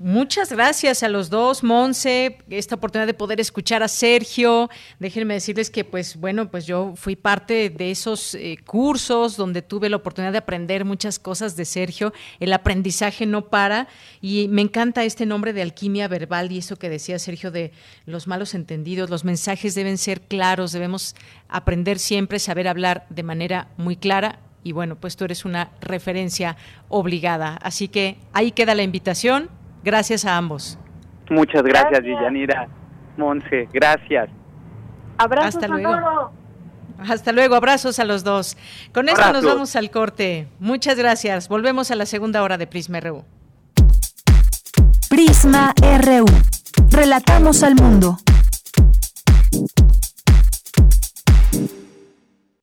Muchas 0.03 0.51
gracias 0.51 1.03
a 1.03 1.11
los 1.11 1.29
dos, 1.29 1.63
Monse, 1.63 2.39
esta 2.49 2.77
oportunidad 2.77 3.07
de 3.07 3.13
poder 3.13 3.39
escuchar 3.39 3.83
a 3.83 3.89
Sergio. 3.89 4.71
Déjenme 4.99 5.35
decirles 5.35 5.69
que, 5.69 5.85
pues, 5.85 6.17
bueno, 6.17 6.51
pues 6.51 6.65
yo 6.65 6.95
fui 6.97 7.17
parte 7.17 7.69
de 7.69 7.91
esos 7.91 8.35
eh, 8.35 8.57
cursos 8.65 9.37
donde 9.37 9.61
tuve 9.61 9.91
la 9.91 9.97
oportunidad 9.97 10.33
de 10.33 10.39
aprender 10.39 10.87
muchas 10.87 11.19
cosas 11.19 11.55
de 11.55 11.67
Sergio. 11.67 12.15
El 12.39 12.55
aprendizaje 12.55 13.27
no 13.27 13.51
para 13.51 13.89
y 14.23 14.49
me 14.49 14.63
encanta 14.63 15.05
este 15.05 15.27
nombre 15.27 15.53
de 15.53 15.61
alquimia 15.61 16.09
verbal 16.09 16.51
y 16.51 16.57
eso 16.57 16.77
que 16.77 16.89
decía 16.89 17.19
Sergio 17.19 17.51
de 17.51 17.71
los 18.07 18.27
malos 18.27 18.55
entendidos. 18.55 19.11
Los 19.11 19.27
mensajes 19.27 19.75
deben 19.75 19.99
ser 19.99 20.23
claros, 20.23 20.73
debemos 20.73 21.15
aprender 21.47 21.99
siempre, 21.99 22.39
saber 22.39 22.69
hablar 22.69 23.05
de 23.11 23.23
manera 23.23 23.69
muy 23.77 23.97
clara 23.97 24.39
y 24.65 24.73
bueno, 24.73 24.97
pues 24.97 25.17
tú 25.17 25.27
eres 25.27 25.45
una 25.45 25.73
referencia 25.83 26.57
obligada. 26.89 27.57
Así 27.57 27.89
que 27.89 28.17
ahí 28.33 28.53
queda 28.53 28.75
la 28.75 28.83
invitación 28.83 29.60
Gracias 29.83 30.25
a 30.25 30.37
ambos. 30.37 30.79
Muchas 31.31 31.63
gracias, 31.63 32.03
Villanira. 32.03 32.69
Monse, 33.17 33.69
gracias. 33.73 34.29
Abrazos 35.19 35.57
Hasta 35.57 35.69
luego. 35.69 36.33
Hasta 36.99 37.33
luego, 37.33 37.55
abrazos 37.55 37.99
a 37.99 38.05
los 38.05 38.25
dos. 38.25 38.57
Con 38.93 39.09
esto 39.09 39.33
nos 39.33 39.45
vamos 39.45 39.75
al 39.77 39.91
corte. 39.91 40.49
Muchas 40.59 40.99
gracias. 40.99 41.49
Volvemos 41.49 41.91
a 41.91 41.95
la 41.95 42.05
segunda 42.05 42.43
hora 42.43 42.59
de 42.59 42.67
Prisma 42.67 43.01
RU. 43.01 43.25
Prisma 45.09 45.73
RU. 45.79 46.27
Relatamos 46.91 47.63
al 47.63 47.75
mundo. 47.75 48.19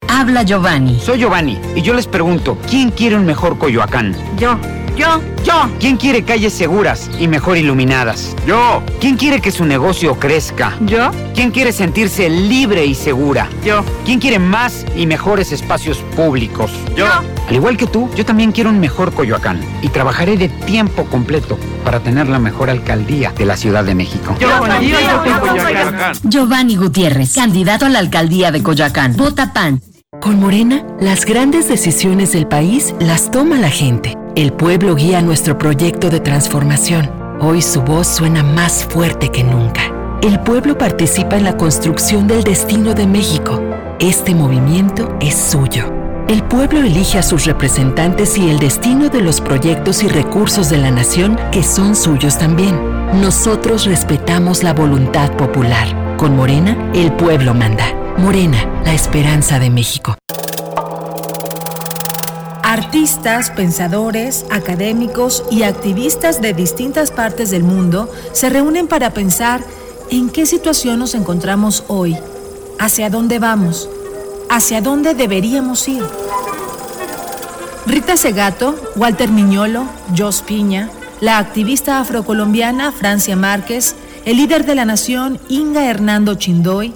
Habla 0.07 0.43
Giovanni. 0.43 0.99
Soy 0.99 1.19
Giovanni 1.19 1.59
y 1.75 1.81
yo 1.81 1.93
les 1.93 2.07
pregunto, 2.07 2.57
¿quién 2.69 2.91
quiere 2.91 3.15
un 3.15 3.25
mejor 3.25 3.57
Coyoacán? 3.57 4.15
Yo. 4.37 4.57
Yo, 4.97 5.21
yo. 5.43 5.69
¿Quién 5.79 5.95
quiere 5.95 6.23
calles 6.23 6.53
seguras 6.53 7.09
y 7.19 7.27
mejor 7.27 7.55
iluminadas? 7.55 8.35
Yo. 8.47 8.81
¿Quién 8.99 9.15
quiere 9.15 9.39
que 9.39 9.51
su 9.51 9.63
negocio 9.63 10.17
crezca? 10.17 10.75
Yo. 10.81 11.11
¿Quién 11.35 11.51
quiere 11.51 11.71
sentirse 11.71 12.27
libre 12.31 12.83
y 12.83 12.95
segura? 12.95 13.47
Yo. 13.63 13.85
¿Quién 14.05 14.19
quiere 14.19 14.39
más 14.39 14.85
y 14.95 15.05
mejores 15.05 15.51
espacios 15.51 15.99
públicos? 16.15 16.71
Yo. 16.95 17.05
Al 17.47 17.55
igual 17.55 17.77
que 17.77 17.85
tú, 17.85 18.09
yo 18.15 18.25
también 18.25 18.51
quiero 18.51 18.71
un 18.71 18.79
mejor 18.79 19.13
Coyoacán 19.13 19.61
y 19.83 19.89
trabajaré 19.89 20.35
de 20.35 20.49
tiempo 20.49 21.05
completo 21.05 21.59
para 21.85 21.99
tener 21.99 22.27
la 22.27 22.39
mejor 22.39 22.71
alcaldía 22.71 23.31
de 23.31 23.45
la 23.45 23.55
Ciudad 23.55 23.83
de 23.83 23.93
México. 23.93 24.35
Yo, 24.39 24.49
yo, 24.81 24.99
yo, 24.99 26.19
Giovanni 26.23 26.75
Gutiérrez, 26.75 27.35
candidato 27.35 27.85
a 27.85 27.89
la 27.89 27.99
alcaldía 27.99 28.51
de 28.51 28.63
Coyoacán. 28.63 29.15
Vota 29.15 29.53
PAN. 29.53 29.79
Con 30.19 30.39
Morena, 30.39 30.83
las 30.99 31.25
grandes 31.25 31.69
decisiones 31.69 32.31
del 32.31 32.47
país 32.47 32.95
las 32.99 33.29
toma 33.29 33.57
la 33.59 33.69
gente. 33.69 34.17
El 34.37 34.53
pueblo 34.53 34.93
guía 34.93 35.23
nuestro 35.23 35.57
proyecto 35.57 36.11
de 36.11 36.19
transformación. 36.19 37.09
Hoy 37.41 37.63
su 37.63 37.81
voz 37.81 38.05
suena 38.05 38.43
más 38.43 38.85
fuerte 38.85 39.29
que 39.29 39.43
nunca. 39.43 39.91
El 40.21 40.39
pueblo 40.41 40.77
participa 40.77 41.37
en 41.37 41.43
la 41.43 41.57
construcción 41.57 42.27
del 42.27 42.43
destino 42.43 42.93
de 42.93 43.07
México. 43.07 43.59
Este 43.99 44.35
movimiento 44.35 45.17
es 45.19 45.33
suyo. 45.33 45.91
El 46.27 46.43
pueblo 46.43 46.83
elige 46.83 47.17
a 47.17 47.23
sus 47.23 47.45
representantes 47.45 48.37
y 48.37 48.47
el 48.47 48.59
destino 48.59 49.09
de 49.09 49.21
los 49.21 49.41
proyectos 49.41 50.03
y 50.03 50.07
recursos 50.07 50.69
de 50.69 50.77
la 50.77 50.91
nación 50.91 51.35
que 51.51 51.63
son 51.63 51.95
suyos 51.95 52.37
también. 52.37 52.79
Nosotros 53.19 53.85
respetamos 53.85 54.61
la 54.61 54.73
voluntad 54.73 55.31
popular. 55.31 56.15
Con 56.15 56.35
Morena, 56.35 56.91
el 56.93 57.11
pueblo 57.13 57.55
manda. 57.55 57.91
Morena, 58.19 58.83
la 58.85 58.93
esperanza 58.93 59.57
de 59.57 59.71
México. 59.71 60.15
Artistas, 62.77 63.49
pensadores, 63.49 64.45
académicos 64.51 65.43
y 65.49 65.63
activistas 65.63 66.43
de 66.43 66.53
distintas 66.53 67.09
partes 67.09 67.49
del 67.49 67.63
mundo 67.63 68.07
se 68.33 68.49
reúnen 68.49 68.87
para 68.87 69.15
pensar 69.15 69.63
en 70.11 70.29
qué 70.29 70.45
situación 70.45 70.99
nos 70.99 71.15
encontramos 71.15 71.85
hoy, 71.87 72.15
hacia 72.77 73.09
dónde 73.09 73.39
vamos, 73.39 73.89
hacia 74.47 74.79
dónde 74.79 75.15
deberíamos 75.15 75.87
ir. 75.87 76.03
Rita 77.87 78.15
Segato, 78.15 78.75
Walter 78.95 79.31
Miñolo, 79.31 79.85
Jos 80.15 80.43
Piña, 80.43 80.91
la 81.19 81.39
activista 81.39 81.99
afrocolombiana 81.99 82.91
Francia 82.91 83.35
Márquez, 83.35 83.95
el 84.23 84.37
líder 84.37 84.67
de 84.67 84.75
la 84.75 84.85
nación 84.85 85.39
Inga 85.49 85.89
Hernando 85.89 86.35
Chindoy, 86.35 86.93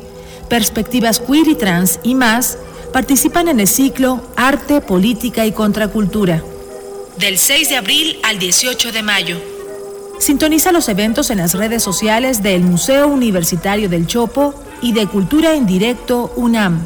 perspectivas 0.48 1.20
queer 1.20 1.48
y 1.48 1.56
trans 1.56 2.00
y 2.04 2.14
más, 2.14 2.60
participan 2.92 3.48
en 3.48 3.60
el 3.60 3.68
ciclo 3.68 4.22
Arte, 4.36 4.82
Política 4.82 5.46
y 5.46 5.52
Contracultura. 5.52 6.44
Del 7.18 7.38
6 7.38 7.70
de 7.70 7.78
abril 7.78 8.20
al 8.24 8.40
18 8.40 8.92
de 8.92 9.04
mayo. 9.04 9.42
Sintoniza 10.20 10.72
los 10.72 10.88
eventos 10.88 11.30
en 11.30 11.40
las 11.40 11.54
redes 11.54 11.82
sociales 11.82 12.44
del 12.44 12.62
Museo 12.62 13.08
Universitario 13.08 13.90
del 13.90 14.08
Chopo 14.08 14.54
y 14.82 14.94
de 14.94 15.08
Cultura 15.08 15.56
en 15.56 15.66
Directo 15.66 16.32
UNAM. 16.36 16.86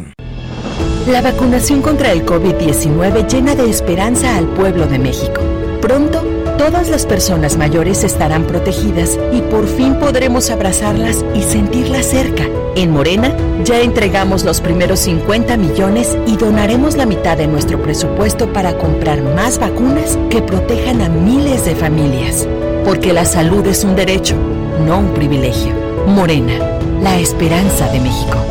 La 1.07 1.21
vacunación 1.21 1.81
contra 1.81 2.11
el 2.11 2.25
COVID-19 2.25 3.27
llena 3.27 3.55
de 3.55 3.69
esperanza 3.69 4.37
al 4.37 4.47
pueblo 4.47 4.85
de 4.85 4.99
México. 4.99 5.41
Pronto, 5.81 6.23
todas 6.59 6.89
las 6.89 7.07
personas 7.07 7.57
mayores 7.57 8.03
estarán 8.03 8.43
protegidas 8.43 9.19
y 9.33 9.41
por 9.41 9.67
fin 9.67 9.95
podremos 9.95 10.51
abrazarlas 10.51 11.25
y 11.33 11.41
sentirlas 11.41 12.05
cerca. 12.05 12.47
En 12.75 12.91
Morena, 12.91 13.35
ya 13.65 13.81
entregamos 13.81 14.45
los 14.45 14.61
primeros 14.61 14.99
50 14.99 15.57
millones 15.57 16.15
y 16.27 16.37
donaremos 16.37 16.95
la 16.95 17.07
mitad 17.07 17.35
de 17.35 17.47
nuestro 17.47 17.81
presupuesto 17.81 18.53
para 18.53 18.77
comprar 18.77 19.21
más 19.21 19.57
vacunas 19.57 20.19
que 20.29 20.41
protejan 20.41 21.01
a 21.01 21.09
miles 21.09 21.65
de 21.65 21.75
familias. 21.75 22.47
Porque 22.85 23.11
la 23.11 23.25
salud 23.25 23.65
es 23.65 23.83
un 23.83 23.95
derecho, 23.95 24.35
no 24.85 24.99
un 24.99 25.13
privilegio. 25.13 25.73
Morena, 26.05 26.53
la 27.01 27.19
esperanza 27.19 27.91
de 27.91 27.99
México. 27.99 28.50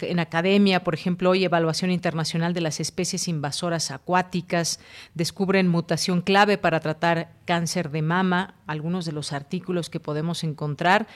en 0.00 0.20
academia, 0.20 0.84
por 0.84 0.94
ejemplo, 0.94 1.30
hoy 1.30 1.44
evaluación 1.44 1.90
internacional 1.90 2.52
de 2.52 2.60
las 2.60 2.80
especies 2.80 3.28
invasoras 3.28 3.90
acuáticas, 3.90 4.78
descubren 5.14 5.68
mutación 5.68 6.20
clave 6.20 6.58
para 6.58 6.80
tratar 6.80 7.32
cáncer 7.44 7.90
de 7.90 8.02
mama, 8.02 8.54
algunos 8.66 9.04
de 9.04 9.12
los 9.12 9.32
artículos 9.32 9.90
que 9.90 10.00
podemos 10.00 10.44
encontrar, 10.44 11.06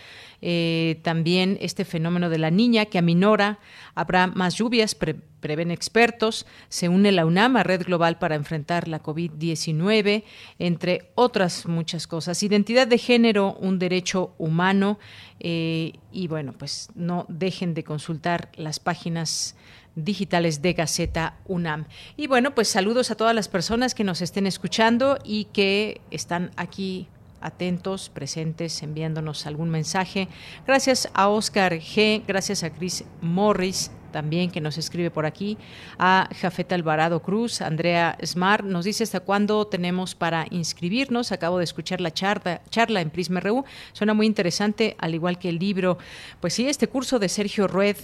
eh, 0.40 1.00
también 1.02 1.58
este 1.60 1.84
fenómeno 1.84 2.30
de 2.30 2.38
la 2.38 2.50
niña 2.50 2.86
que 2.86 2.98
aminora, 2.98 3.58
habrá 3.94 4.26
más 4.26 4.54
lluvias, 4.56 4.94
prevén 4.94 5.70
expertos, 5.70 6.46
se 6.68 6.88
une 6.88 7.12
la 7.12 7.26
UNAM 7.26 7.56
a 7.56 7.62
Red 7.62 7.84
Global 7.84 8.18
para 8.18 8.34
enfrentar 8.34 8.88
la 8.88 9.02
COVID-19, 9.02 10.24
entre 10.58 11.12
otras 11.18 11.66
muchas 11.66 12.06
cosas. 12.06 12.44
Identidad 12.44 12.86
de 12.86 12.96
género, 12.96 13.54
un 13.54 13.80
derecho 13.80 14.34
humano, 14.38 15.00
eh, 15.40 15.94
y 16.12 16.28
bueno, 16.28 16.52
pues 16.52 16.90
no 16.94 17.26
dejen 17.28 17.74
de 17.74 17.82
consultar 17.82 18.52
las 18.54 18.78
páginas 18.78 19.56
digitales 19.96 20.62
de 20.62 20.74
Gaceta 20.74 21.36
UNAM. 21.46 21.86
Y 22.16 22.28
bueno, 22.28 22.54
pues 22.54 22.68
saludos 22.68 23.10
a 23.10 23.16
todas 23.16 23.34
las 23.34 23.48
personas 23.48 23.96
que 23.96 24.04
nos 24.04 24.22
estén 24.22 24.46
escuchando 24.46 25.18
y 25.24 25.46
que 25.46 26.00
están 26.12 26.52
aquí 26.54 27.08
atentos, 27.40 28.10
presentes, 28.10 28.80
enviándonos 28.84 29.44
algún 29.46 29.70
mensaje. 29.70 30.28
Gracias 30.68 31.08
a 31.14 31.28
Oscar 31.28 31.72
G, 31.80 32.22
gracias 32.28 32.62
a 32.62 32.70
Chris 32.70 33.04
Morris, 33.20 33.90
también 34.10 34.50
que 34.50 34.60
nos 34.60 34.78
escribe 34.78 35.10
por 35.10 35.26
aquí, 35.26 35.58
a 35.98 36.28
Jafeta 36.40 36.74
Alvarado 36.74 37.20
Cruz, 37.20 37.60
Andrea 37.60 38.16
Smart, 38.24 38.64
nos 38.64 38.84
dice 38.84 39.04
hasta 39.04 39.20
cuándo 39.20 39.66
tenemos 39.66 40.14
para 40.14 40.46
inscribirnos. 40.50 41.32
Acabo 41.32 41.58
de 41.58 41.64
escuchar 41.64 42.00
la 42.00 42.12
charla, 42.12 42.62
charla 42.70 43.00
en 43.00 43.10
Prisma 43.10 43.40
RU, 43.40 43.64
suena 43.92 44.14
muy 44.14 44.26
interesante, 44.26 44.96
al 44.98 45.14
igual 45.14 45.38
que 45.38 45.48
el 45.48 45.58
libro. 45.58 45.98
Pues 46.40 46.54
sí, 46.54 46.68
este 46.68 46.88
curso 46.88 47.18
de 47.18 47.28
Sergio 47.28 47.66
Rued. 47.66 47.96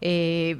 Eh, 0.00 0.56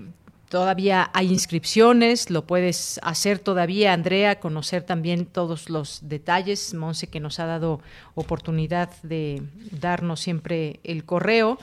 Todavía 0.50 1.12
hay 1.14 1.28
inscripciones, 1.28 2.28
lo 2.28 2.44
puedes 2.44 2.98
hacer 3.04 3.38
todavía, 3.38 3.92
Andrea, 3.92 4.40
conocer 4.40 4.82
también 4.82 5.24
todos 5.24 5.70
los 5.70 6.00
detalles. 6.02 6.74
Monse 6.74 7.06
que 7.06 7.20
nos 7.20 7.38
ha 7.38 7.46
dado 7.46 7.80
oportunidad 8.16 8.90
de 9.04 9.44
darnos 9.70 10.18
siempre 10.18 10.80
el 10.82 11.04
correo 11.04 11.56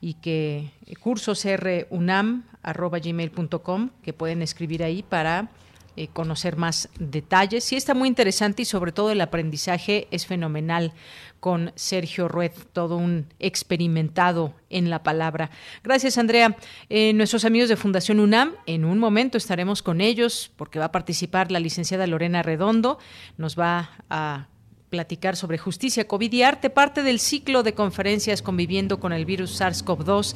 y 0.00 0.14
que 0.14 0.70
cursosrunam.gmail.com, 1.00 3.90
que 4.02 4.12
pueden 4.12 4.42
escribir 4.42 4.82
ahí 4.82 5.02
para 5.02 5.50
eh, 5.98 6.08
conocer 6.12 6.56
más 6.56 6.88
detalles. 7.00 7.64
Sí 7.64 7.74
está 7.74 7.92
muy 7.92 8.06
interesante 8.06 8.62
y 8.62 8.64
sobre 8.64 8.92
todo 8.92 9.10
el 9.10 9.20
aprendizaje 9.20 10.06
es 10.12 10.26
fenomenal 10.26 10.92
con 11.40 11.72
Sergio 11.74 12.28
Rued, 12.28 12.52
todo 12.72 12.96
un 12.96 13.26
experimentado 13.40 14.54
en 14.70 14.90
la 14.90 15.02
palabra. 15.02 15.50
Gracias, 15.82 16.16
Andrea. 16.16 16.56
Eh, 16.88 17.12
nuestros 17.14 17.44
amigos 17.44 17.68
de 17.68 17.74
Fundación 17.74 18.20
UNAM, 18.20 18.54
en 18.66 18.84
un 18.84 19.00
momento 19.00 19.38
estaremos 19.38 19.82
con 19.82 20.00
ellos 20.00 20.52
porque 20.54 20.78
va 20.78 20.84
a 20.84 20.92
participar 20.92 21.50
la 21.50 21.58
licenciada 21.58 22.06
Lorena 22.06 22.44
Redondo, 22.44 23.00
nos 23.36 23.58
va 23.58 23.90
a 24.08 24.46
platicar 24.88 25.36
sobre 25.36 25.58
justicia, 25.58 26.06
COVID 26.06 26.32
y 26.32 26.42
arte, 26.42 26.70
parte 26.70 27.02
del 27.02 27.20
ciclo 27.20 27.62
de 27.62 27.74
conferencias 27.74 28.42
conviviendo 28.42 29.00
con 29.00 29.12
el 29.12 29.24
virus 29.24 29.60
SARS-CoV-2 29.60 30.34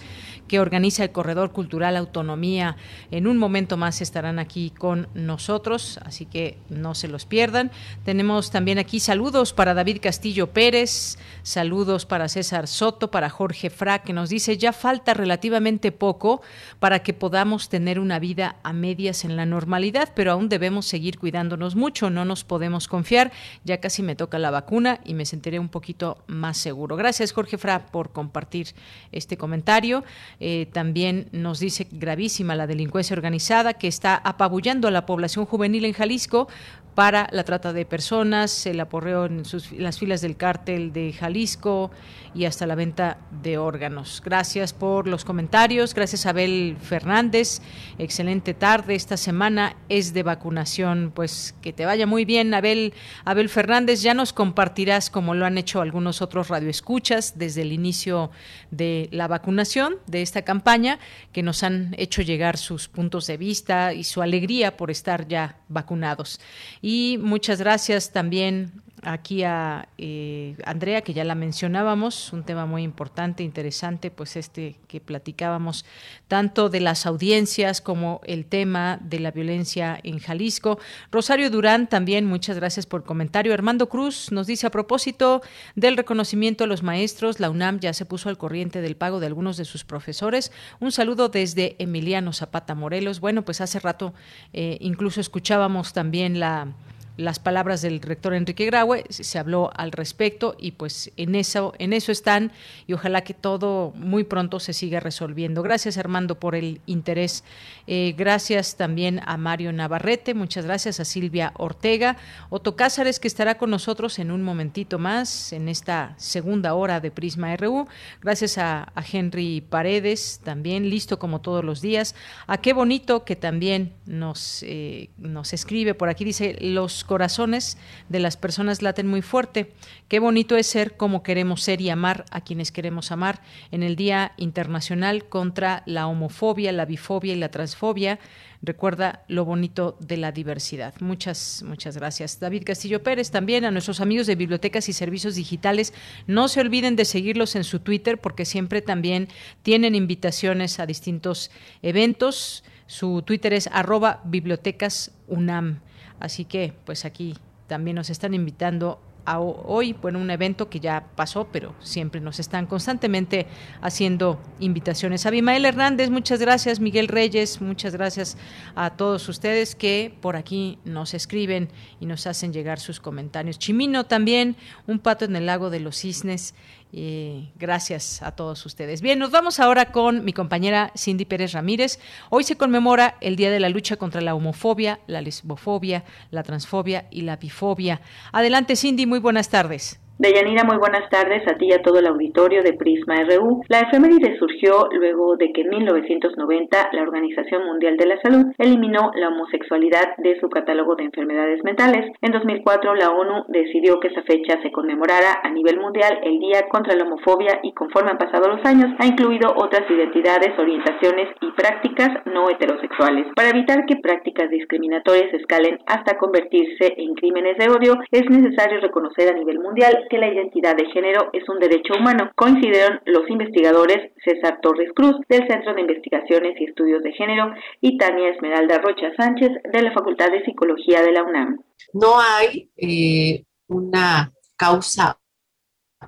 que 0.49 0.61
organiza 0.61 1.05
el 1.05 1.13
Corredor 1.13 1.53
Cultural 1.53 1.97
Autonomía. 1.97 2.77
En 3.11 3.27
un 3.27 3.39
momento 3.39 3.77
más 3.77 4.01
estarán 4.01 4.39
aquí 4.39 4.71
con 4.71 5.09
nosotros, 5.15 5.99
así 6.05 6.27
que 6.27 6.59
no 6.69 6.95
se 6.95 7.09
los 7.09 7.25
pierdan. 7.25 7.71
Tenemos 8.05 8.51
también 8.51 8.79
aquí 8.79 9.01
saludos 9.01 9.53
para 9.53 9.75
David 9.75 9.99
Castillo 10.03 10.53
Pérez, 10.53 11.17
saludos 11.43 12.07
para 12.07 12.29
César 12.29 12.69
Soto, 12.69 13.11
para 13.11 13.31
Jorge 13.31 13.71
Fra, 13.71 14.01
que 14.01 14.13
nos 14.13 14.29
dice 14.29 14.59
ya 14.59 14.73
falta 14.73 15.15
relativamente 15.15 15.93
poco 15.93 16.43
para 16.79 17.03
que 17.03 17.15
podamos 17.15 17.69
tener 17.69 17.99
una 17.99 18.19
vida 18.19 18.57
a 18.63 18.73
medias 18.73 19.25
en 19.25 19.37
la 19.37 19.47
normalidad, 19.47 20.13
pero 20.15 20.33
aún 20.33 20.49
debemos 20.49 20.87
seguir 20.87 21.19
cuidándonos 21.19 21.77
mucho, 21.77 22.11
no 22.11 22.25
nos 22.25 22.45
podemos 22.45 22.89
confiar, 22.89 23.33
ya 23.65 23.81
casi 23.81 24.03
me 24.03 24.17
toca 24.17 24.39
la 24.43 24.51
vacuna 24.51 25.01
y 25.05 25.15
me 25.15 25.25
sentiré 25.25 25.59
un 25.59 25.71
poquito 25.71 26.19
más 26.27 26.59
seguro. 26.59 26.97
Gracias 26.97 27.33
Jorge 27.33 27.57
Fra 27.57 27.87
por 27.87 28.13
compartir 28.13 28.69
este 29.11 29.39
comentario. 29.39 30.05
Eh, 30.41 30.67
también 30.73 31.29
nos 31.33 31.61
dice 31.61 31.87
gravísima 31.91 32.55
la 32.55 32.67
delincuencia 32.67 33.15
organizada 33.15 33.75
que 33.75 33.89
está 33.89 34.17
apabullando 34.17 34.89
a 34.89 34.91
la 34.91 35.07
población 35.07 35.47
juvenil 35.47 35.87
en 35.87 35.95
Jalisco 35.95 36.49
para 36.95 37.27
la 37.33 37.45
trata 37.45 37.73
de 37.73 37.87
personas, 37.87 38.67
el 38.67 38.79
aporreo 38.81 39.25
en, 39.25 39.45
las 39.79 39.99
filas 39.99 40.21
del 40.21 40.37
cártel 40.37 40.93
de 40.93 41.13
Jalisco 41.13 41.91
y 42.35 42.45
hasta 42.45 42.67
la 42.67 42.75
venta 42.75 43.19
de 43.43 43.59
órganos. 43.59 44.23
Gracias 44.25 44.73
por 44.73 45.07
los 45.07 45.25
comentarios. 45.25 45.95
Gracias 45.95 46.27
Abel 46.27 46.77
Fernández. 46.81 47.61
Excelente 47.99 48.55
tarde. 48.55 48.95
Esta 48.95 49.17
semana 49.17 49.77
es 49.89 50.13
de 50.15 50.23
vacunación. 50.23 51.13
Pues 51.15 51.55
que 51.63 51.73
te 51.73 51.87
vaya 51.87 52.07
muy 52.07 52.25
bien, 52.25 52.55
Abel. 52.55 52.95
Abel 53.25 53.49
Fernández, 53.49 54.03
ya 54.03 54.15
nos 54.15 54.33
compartirás, 54.33 55.11
como 55.11 55.35
lo 55.35 55.47
han 55.47 55.59
hecho 55.59 55.81
algunos 55.81 56.23
otros 56.23 56.49
radioescuchas, 56.49 57.39
desde 57.39 57.63
el 57.63 57.73
inicio 57.73 58.31
de 58.71 59.09
la 59.13 59.29
vacunación 59.29 59.97
de 60.07 60.23
esta 60.23 60.43
campaña, 60.43 60.99
que 61.33 61.43
nos 61.43 61.63
han 61.63 61.95
hecho 61.99 62.23
llegar 62.23 62.57
sus 62.57 62.89
puntos 62.89 63.27
de 63.27 63.37
vista 63.37 63.93
y 63.93 64.05
su 64.05 64.23
alegría 64.23 64.77
por 64.77 64.91
estar 64.91 65.29
ya 65.29 65.57
vacunados. 65.69 66.41
Y 66.81 67.19
muchas 67.21 67.59
gracias 67.61 68.13
también 68.13 68.82
aquí 69.03 69.43
a 69.43 69.89
eh, 69.99 70.57
Andrea, 70.65 71.03
que 71.03 71.13
ya 71.13 71.25
la 71.25 71.35
mencionábamos, 71.35 72.33
un 72.33 72.45
tema 72.45 72.67
muy 72.67 72.83
importante, 72.83 73.43
interesante, 73.43 74.11
pues 74.11 74.37
este 74.37 74.77
que 74.87 75.01
platicábamos, 75.01 75.85
tanto 76.29 76.69
de 76.69 76.81
las 76.81 77.05
audiencias 77.07 77.81
como 77.81 78.21
el 78.25 78.47
tema 78.47 78.99
de 79.03 79.19
la 79.19 79.31
violencia 79.31 79.99
en 80.03 80.19
Jalisco. 80.19 80.79
Rosario 81.11 81.51
Durán 81.51 81.89
también, 81.89 82.27
muchas 82.27 82.57
gracias 82.57 82.87
por 82.87 83.05
comentario. 83.05 83.53
Armando 83.53 83.89
Cruz 83.89 84.31
nos 84.31 84.47
dice 84.47 84.67
a 84.67 84.71
propósito 84.71 85.43
del 85.75 85.97
reconocimiento 85.97 86.65
a 86.65 86.67
los 86.67 86.83
maestros, 86.83 87.41
la 87.41 87.51
UNAM 87.51 87.81
ya 87.81 87.93
se 87.93 88.07
puso 88.07 88.29
al 88.29 88.39
corriente 88.39 88.81
del 88.81 88.97
pago 88.97 89.21
de 89.21 89.27
algunos 89.27 89.57
de 89.57 89.65
sus 89.65 89.85
profesores. 89.85 90.53
Un 90.81 90.93
saludo 90.93 91.29
desde 91.29 91.77
Emiliano 91.79 92.33
Zapata 92.33 92.75
Morelos. 92.75 93.21
Bueno, 93.21 93.45
pues 93.45 93.61
hace 93.61 93.81
rato 93.81 94.15
eh, 94.53 94.79
incluso 94.81 95.21
escuchábamos 95.21 95.93
también 95.93 96.39
la 96.39 96.69
las 97.17 97.39
palabras 97.39 97.83
del 97.83 98.01
rector 98.01 98.35
Enrique 98.35 98.67
Graue, 98.67 99.05
se 99.11 99.39
habló 99.39 99.71
al 99.75 99.93
respecto 99.93 100.57
y 100.59 100.73
pues 100.73 101.13
en 101.17 101.35
eso, 101.35 101.75
en 101.79 101.93
eso 101.93 102.11
están 102.11 102.53
y 102.87 102.95
ojalá 102.95 103.23
que 103.23 103.35
todo 103.35 103.93
muy 103.97 104.25
pronto 104.25 104.61
se 104.61 104.73
siga 104.73 105.01
resolviendo. 105.01 105.63
Gracias 105.63 105.99
Armando 105.99 106.39
por 106.41 106.55
el 106.55 106.81
interés. 106.87 107.45
Eh, 107.87 108.15
gracias 108.17 108.77
también 108.77 109.21
a 109.27 109.37
Mario 109.37 109.73
Navarrete, 109.73 110.35
muchas 110.35 110.65
gracias 110.65 111.01
a 111.01 111.05
Silvia 111.05 111.53
Ortega, 111.57 112.17
Otto 112.49 112.77
Cázares 112.77 113.21
que 113.21 113.29
estará 113.29 113.59
con 113.59 113.71
nosotros 113.71 114.19
en 114.19 114.31
un 114.31 114.43
momentito 114.43 114.99
más 114.99 115.53
en 115.53 115.69
esta 115.69 116.15
segunda 116.17 116.75
hora 116.75 117.01
de 117.01 117.11
Prisma 117.11 117.55
RU. 117.57 117.87
Gracias 118.21 118.59
a, 118.59 118.93
Henry 119.13 119.61
Paredes, 119.61 120.41
también 120.45 120.89
listo 120.89 121.19
como 121.19 121.41
todos 121.41 121.65
los 121.65 121.81
días. 121.83 122.15
A 122.47 122.59
qué 122.59 122.73
bonito 122.73 123.25
que 123.25 123.37
también 123.37 123.93
nos, 124.07 124.63
eh, 124.63 125.11
nos 125.19 125.53
escribe 125.53 125.95
por 125.95 126.09
aquí, 126.09 126.25
dice 126.25 126.57
los 126.61 127.02
corazones 127.05 127.79
de 128.09 128.21
las 128.21 128.37
personas 128.37 128.83
laten 128.83 129.07
muy 129.07 129.23
fuerte. 129.23 129.73
Qué 130.09 130.19
bonito 130.19 130.57
es 130.57 130.67
ser 130.67 130.97
como 130.97 131.23
queremos 131.23 131.63
ser 131.63 131.81
y 131.81 131.91
amar 131.91 132.25
a 132.31 132.41
quienes 132.43 132.73
queremos 132.73 133.13
amar 133.13 133.43
en 133.71 133.83
el 133.83 133.97
Día 133.97 134.33
Internacional 134.37 135.25
contra 135.29 135.83
la 135.87 136.07
homofobia, 136.07 136.73
la 136.73 136.85
bifobia 136.85 137.33
y 137.33 137.37
la 137.37 137.51
transfobia. 137.51 138.19
Recuerda 138.65 139.25
lo 139.27 139.45
bonito 139.45 139.97
de 139.99 140.17
la 140.17 140.31
diversidad. 140.31 140.95
Muchas, 141.01 141.65
muchas 141.67 141.97
gracias. 141.97 142.39
David 142.39 142.63
Castillo 142.65 143.03
Pérez, 143.03 143.33
también 143.33 143.65
a 143.65 143.73
nuestros 143.73 144.01
amigos 144.01 144.29
de 144.29 144.37
bibliotecas 144.37 144.89
y 144.89 144.93
servicios 144.93 145.35
digitales. 145.35 145.93
No 146.29 146.47
se 146.47 146.61
olviden 146.61 146.95
de 146.95 147.05
seguirlos 147.05 147.57
en 147.57 147.65
su 147.65 147.81
Twitter 147.81 148.19
porque 148.19 148.45
siempre 148.45 148.81
también 148.81 149.29
tienen 149.63 149.97
invitaciones 149.97 150.79
a 150.79 150.87
distintos 150.87 151.51
eventos. 151.83 152.63
Su 152.87 153.23
Twitter 153.23 153.53
es 153.53 153.69
arroba 153.73 154.21
bibliotecas 154.25 155.11
UNAM. 155.27 155.81
Así 156.23 156.45
que, 156.45 156.73
pues 156.85 157.05
aquí 157.05 157.35
también 157.67 157.97
nos 157.97 158.09
están 158.09 158.33
invitando 158.33 159.01
a 159.25 159.41
hoy, 159.41 159.93
bueno, 159.93 160.21
un 160.21 160.31
evento 160.31 160.71
que 160.71 160.79
ya 160.79 161.09
pasó, 161.17 161.49
pero 161.51 161.75
siempre 161.81 162.21
nos 162.21 162.39
están 162.39 162.67
constantemente 162.67 163.49
haciendo 163.81 164.41
invitaciones. 164.61 165.27
Abimael 165.27 165.65
Hernández, 165.65 166.11
muchas 166.11 166.39
gracias. 166.39 166.79
Miguel 166.79 167.09
Reyes, 167.09 167.61
muchas 167.61 167.93
gracias 167.95 168.37
a 168.77 168.91
todos 168.91 169.29
ustedes 169.29 169.75
que 169.75 170.17
por 170.21 170.37
aquí 170.37 170.79
nos 170.85 171.13
escriben 171.13 171.69
y 171.99 172.07
nos 172.07 172.29
hacen 172.29 172.53
llegar 172.53 172.79
sus 172.79 173.01
comentarios. 173.01 173.59
Chimino 173.59 174.07
también, 174.07 174.55
un 174.87 175.01
pato 175.01 175.25
en 175.25 175.35
el 175.35 175.47
lago 175.47 175.71
de 175.71 175.81
los 175.81 175.97
cisnes. 175.97 176.55
Gracias 176.93 178.23
a 178.23 178.33
todos 178.33 178.67
ustedes. 178.67 179.01
Bien, 179.01 179.19
nos 179.19 179.31
vamos 179.31 179.61
ahora 179.61 179.93
con 179.93 180.27
mi 180.27 180.35
compañera 180.35 180.93
Cindy 180.95 181.25
Pérez 181.25 181.53
Ramírez. 181.53 181.99
Hoy 182.29 182.45
se 182.45 182.57
conmemora 182.57 183.17
el 183.23 183.37
Día 183.37 183.51
de 183.51 183.61
la 183.61 183.71
Lucha 183.71 183.97
contra 183.97 184.21
la 184.21 184.35
Homofobia, 184.35 185.01
la 185.07 185.23
Lesbofobia, 185.23 186.05
la 186.31 186.43
Transfobia 186.43 187.07
y 187.11 187.23
la 187.23 187.37
Bifobia. 187.37 188.03
Adelante, 188.31 188.77
Cindy, 188.77 189.07
muy 189.07 189.21
buenas 189.21 189.49
tardes. 189.49 190.02
Deyanira, 190.23 190.63
muy 190.63 190.77
buenas 190.77 191.11
tardes 191.11 191.43
a 191.49 191.57
ti 191.59 191.67
y 191.67 191.73
a 191.73 191.83
todo 191.83 191.99
el 191.99 192.07
auditorio 192.07 192.63
de 192.63 192.75
Prisma 192.75 193.25
RU. 193.25 193.65
La 193.67 193.81
efeméride 193.81 194.39
surgió 194.39 194.87
luego 194.93 195.35
de 195.35 195.53
que 195.53 195.63
en 195.63 195.71
1990 195.71 196.91
la 196.93 197.03
Organización 197.03 197.67
Mundial 197.67 197.97
de 197.97 198.07
la 198.07 198.21
Salud 198.23 198.55
eliminó 198.57 199.11
la 199.17 199.31
homosexualidad 199.31 200.15
de 200.19 200.39
su 200.39 200.49
catálogo 200.49 200.95
de 200.95 201.07
enfermedades 201.07 201.65
mentales. 201.65 202.13
En 202.21 202.31
2004 202.31 202.95
la 202.95 203.11
ONU 203.11 203.47
decidió 203.49 203.99
que 203.99 204.15
esa 204.15 204.23
fecha 204.23 204.63
se 204.63 204.71
conmemorara 204.71 205.41
a 205.43 205.51
nivel 205.51 205.81
mundial 205.81 206.21
el 206.23 206.39
Día 206.39 206.69
contra 206.71 206.95
la 206.95 207.03
Homofobia 207.03 207.59
y 207.65 207.73
conforme 207.73 208.13
han 208.13 208.19
pasado 208.19 208.47
los 208.47 208.65
años 208.65 208.95
ha 209.01 209.07
incluido 209.07 209.53
otras 209.57 209.91
identidades, 209.91 210.57
orientaciones 210.57 211.31
y 211.41 211.51
prácticas 211.51 212.11
no 212.27 212.49
heterosexuales. 212.49 213.27
Para 213.35 213.51
evitar 213.51 213.87
que 213.87 213.97
prácticas 213.97 214.49
discriminatorias 214.51 215.35
escalen 215.35 215.81
hasta 215.87 216.17
convertirse 216.17 216.95
en 216.97 217.13
crímenes 217.15 217.59
de 217.59 217.71
odio, 217.71 217.95
es 218.13 218.31
necesario 218.31 218.79
reconocer 218.79 219.29
a 219.29 219.37
nivel 219.37 219.59
mundial 219.59 220.07
que 220.13 220.19
la 220.19 220.31
identidad 220.31 220.77
de 220.77 220.85
género 220.93 221.31
es 221.33 221.49
un 221.49 221.59
derecho 221.59 221.95
humano, 221.99 222.31
coincidieron 222.37 223.01
los 223.07 223.29
investigadores 223.31 224.13
César 224.23 224.59
Torres 224.61 224.91
Cruz 224.95 225.17
del 225.27 225.49
Centro 225.49 225.73
de 225.73 225.81
Investigaciones 225.81 226.61
y 226.61 226.65
Estudios 226.65 227.03
de 227.03 227.13
Género 227.13 227.55
y 227.81 227.97
Tania 227.97 228.29
Esmeralda 228.29 228.77
Rocha 228.77 229.11
Sánchez 229.17 229.49
de 229.73 229.83
la 229.83 229.91
Facultad 229.93 230.31
de 230.31 230.45
Psicología 230.45 231.01
de 231.01 231.13
la 231.13 231.23
UNAM. 231.23 231.65
No 231.95 232.21
hay 232.21 232.71
eh, 232.77 233.45
una 233.69 234.31
causa 234.55 235.19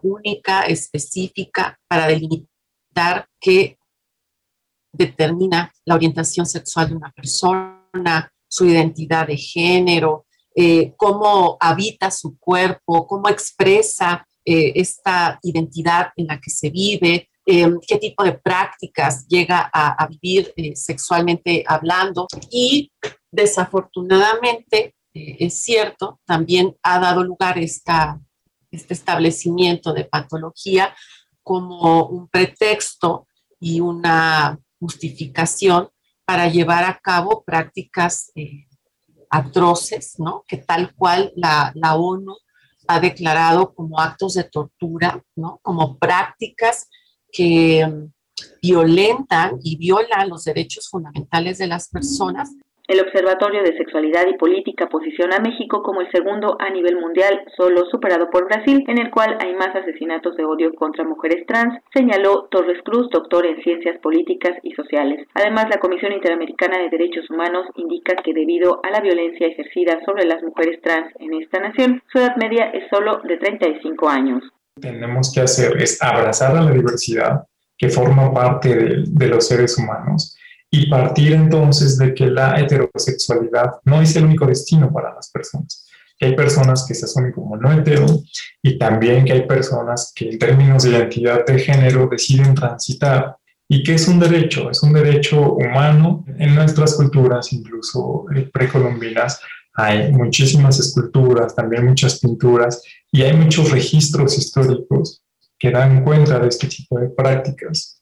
única, 0.02 0.64
específica, 0.64 1.80
para 1.88 2.06
delimitar 2.06 3.26
qué 3.40 3.78
determina 4.92 5.72
la 5.86 5.94
orientación 5.94 6.44
sexual 6.44 6.90
de 6.90 6.96
una 6.96 7.10
persona, 7.10 8.30
su 8.46 8.66
identidad 8.66 9.28
de 9.28 9.38
género, 9.38 10.23
eh, 10.56 10.94
cómo 10.96 11.56
habita 11.58 12.12
su 12.12 12.38
cuerpo, 12.38 13.08
cómo 13.08 13.28
expresa 13.28 14.24
eh, 14.44 14.72
esta 14.76 15.38
identidad 15.42 16.12
en 16.16 16.28
la 16.28 16.40
que 16.40 16.50
se 16.50 16.70
vive, 16.70 17.28
eh, 17.44 17.70
qué 17.86 17.98
tipo 17.98 18.22
de 18.22 18.34
prácticas 18.34 19.26
llega 19.26 19.68
a, 19.72 20.06
vivir 20.06 20.52
sexualmente 20.76 21.64
hablando. 21.66 22.26
Y 22.50 22.92
desafortunadamente, 23.32 24.94
es 25.12 25.60
cierto, 25.60 26.20
también 26.24 26.76
ha 26.82 27.00
dado 27.00 27.24
lugar 27.24 27.58
esta, 27.58 28.20
este 28.70 28.94
establecimiento 28.94 29.92
de 29.92 30.04
patología 30.04 30.94
como 31.42 32.06
un 32.06 32.28
pretexto 32.28 33.26
y 33.58 33.80
una 33.80 34.58
justificación 34.78 35.90
para 36.24 36.48
llevar 36.48 36.84
a 36.84 36.98
cabo 37.02 37.42
prácticas 37.44 38.30
atroces, 39.34 40.18
¿no? 40.18 40.44
Que 40.46 40.58
tal 40.58 40.94
cual 40.94 41.32
la, 41.36 41.72
la 41.74 41.96
ONU 41.96 42.36
ha 42.86 43.00
declarado 43.00 43.74
como 43.74 43.98
actos 44.00 44.34
de 44.34 44.44
tortura, 44.44 45.22
¿no? 45.34 45.58
Como 45.62 45.98
prácticas 45.98 46.88
que 47.32 47.86
mm, 47.86 48.12
violentan 48.62 49.58
y 49.62 49.76
violan 49.76 50.28
los 50.28 50.44
derechos 50.44 50.88
fundamentales 50.88 51.58
de 51.58 51.66
las 51.66 51.88
personas 51.88 52.50
el 52.86 53.00
Observatorio 53.00 53.62
de 53.62 53.76
Sexualidad 53.78 54.26
y 54.28 54.36
Política 54.36 54.88
posiciona 54.90 55.36
a 55.36 55.40
México 55.40 55.82
como 55.82 56.02
el 56.02 56.10
segundo 56.10 56.56
a 56.60 56.68
nivel 56.68 57.00
mundial, 57.00 57.40
solo 57.56 57.86
superado 57.90 58.28
por 58.30 58.46
Brasil, 58.46 58.84
en 58.88 58.98
el 58.98 59.10
cual 59.10 59.38
hay 59.40 59.54
más 59.54 59.74
asesinatos 59.74 60.36
de 60.36 60.44
odio 60.44 60.74
contra 60.74 61.02
mujeres 61.04 61.46
trans, 61.46 61.80
señaló 61.94 62.46
Torres 62.50 62.82
Cruz, 62.84 63.08
doctor 63.10 63.46
en 63.46 63.62
Ciencias 63.62 63.98
Políticas 64.00 64.58
y 64.62 64.72
Sociales. 64.72 65.26
Además, 65.32 65.66
la 65.70 65.80
Comisión 65.80 66.12
Interamericana 66.12 66.78
de 66.78 66.90
Derechos 66.90 67.30
Humanos 67.30 67.66
indica 67.76 68.16
que 68.22 68.34
debido 68.34 68.80
a 68.84 68.90
la 68.90 69.00
violencia 69.00 69.46
ejercida 69.46 70.04
sobre 70.04 70.26
las 70.26 70.42
mujeres 70.42 70.80
trans 70.82 71.10
en 71.20 71.32
esta 71.40 71.60
nación, 71.60 72.02
su 72.12 72.18
edad 72.18 72.36
media 72.36 72.66
es 72.66 72.84
solo 72.90 73.22
de 73.24 73.38
35 73.38 74.08
años. 74.10 74.42
Tenemos 74.78 75.32
que 75.32 75.40
hacer 75.40 75.80
es 75.80 76.02
abrazar 76.02 76.54
a 76.54 76.62
la 76.62 76.72
diversidad 76.72 77.44
que 77.78 77.88
forma 77.88 78.32
parte 78.34 78.76
de, 78.76 79.04
de 79.06 79.28
los 79.28 79.48
seres 79.48 79.78
humanos 79.78 80.36
y 80.76 80.86
partir 80.88 81.34
entonces 81.34 81.96
de 81.98 82.12
que 82.12 82.26
la 82.26 82.58
heterosexualidad 82.58 83.74
no 83.84 84.02
es 84.02 84.16
el 84.16 84.24
único 84.24 84.44
destino 84.44 84.92
para 84.92 85.14
las 85.14 85.30
personas. 85.30 85.86
Hay 86.20 86.34
personas 86.34 86.84
que 86.84 86.94
se 86.94 87.04
asumen 87.04 87.30
como 87.30 87.56
no 87.56 87.72
hetero 87.72 88.06
y 88.60 88.76
también 88.76 89.24
que 89.24 89.34
hay 89.34 89.46
personas 89.46 90.12
que 90.12 90.30
en 90.30 90.36
términos 90.36 90.82
de 90.82 90.90
identidad 90.90 91.46
de 91.46 91.60
género 91.60 92.08
deciden 92.10 92.56
transitar 92.56 93.36
y 93.68 93.84
que 93.84 93.94
es 93.94 94.08
un 94.08 94.18
derecho, 94.18 94.68
es 94.68 94.82
un 94.82 94.92
derecho 94.92 95.52
humano. 95.52 96.24
En 96.38 96.56
nuestras 96.56 96.94
culturas, 96.94 97.52
incluso 97.52 98.26
eh, 98.34 98.50
precolombinas, 98.52 99.40
hay 99.74 100.10
muchísimas 100.10 100.80
esculturas, 100.80 101.54
también 101.54 101.86
muchas 101.86 102.18
pinturas 102.18 102.82
y 103.12 103.22
hay 103.22 103.32
muchos 103.32 103.70
registros 103.70 104.36
históricos 104.36 105.22
que 105.56 105.70
dan 105.70 106.02
cuenta 106.02 106.40
de 106.40 106.48
este 106.48 106.66
tipo 106.66 106.98
de 106.98 107.10
prácticas. 107.10 107.93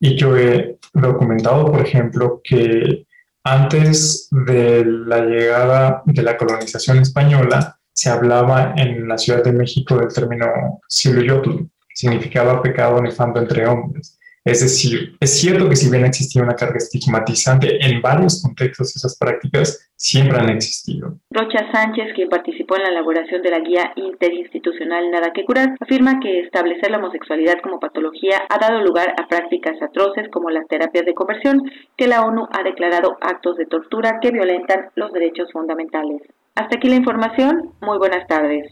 Y 0.00 0.16
yo 0.16 0.36
he 0.36 0.78
documentado, 0.92 1.70
por 1.70 1.80
ejemplo, 1.80 2.40
que 2.42 3.06
antes 3.44 4.28
de 4.30 4.84
la 4.84 5.20
llegada 5.20 6.02
de 6.04 6.22
la 6.22 6.36
colonización 6.36 6.98
española, 6.98 7.78
se 7.92 8.10
hablaba 8.10 8.74
en 8.76 9.08
la 9.08 9.18
Ciudad 9.18 9.42
de 9.42 9.52
México 9.52 9.96
del 9.96 10.12
término 10.12 10.80
Siloyotl, 10.88 11.50
que 11.50 11.96
significaba 11.96 12.62
pecado 12.62 13.00
nefando 13.02 13.40
entre 13.40 13.66
hombres. 13.66 14.17
Es 14.48 14.62
decir, 14.62 15.14
es 15.20 15.38
cierto 15.38 15.68
que 15.68 15.76
si 15.76 15.90
bien 15.90 16.06
existía 16.06 16.42
una 16.42 16.54
carga 16.54 16.78
estigmatizante 16.78 17.84
en 17.84 18.00
varios 18.00 18.42
contextos, 18.42 18.96
esas 18.96 19.14
prácticas 19.18 19.90
siempre 19.94 20.38
han 20.38 20.48
existido. 20.48 21.18
Rocha 21.30 21.70
Sánchez, 21.70 22.14
quien 22.14 22.30
participó 22.30 22.76
en 22.76 22.84
la 22.84 22.88
elaboración 22.88 23.42
de 23.42 23.50
la 23.50 23.58
guía 23.60 23.92
interinstitucional 23.96 25.10
Nada 25.10 25.34
que 25.34 25.44
curar, 25.44 25.76
afirma 25.78 26.18
que 26.20 26.40
establecer 26.40 26.90
la 26.90 26.96
homosexualidad 26.96 27.60
como 27.62 27.78
patología 27.78 28.40
ha 28.48 28.58
dado 28.58 28.82
lugar 28.82 29.14
a 29.22 29.28
prácticas 29.28 29.76
atroces 29.82 30.30
como 30.30 30.48
las 30.48 30.66
terapias 30.66 31.04
de 31.04 31.12
conversión, 31.12 31.70
que 31.98 32.06
la 32.06 32.22
ONU 32.22 32.48
ha 32.50 32.62
declarado 32.62 33.18
actos 33.20 33.58
de 33.58 33.66
tortura 33.66 34.18
que 34.22 34.30
violentan 34.30 34.86
los 34.94 35.12
derechos 35.12 35.52
fundamentales. 35.52 36.22
Hasta 36.54 36.78
aquí 36.78 36.88
la 36.88 36.96
información. 36.96 37.74
Muy 37.82 37.98
buenas 37.98 38.26
tardes. 38.26 38.66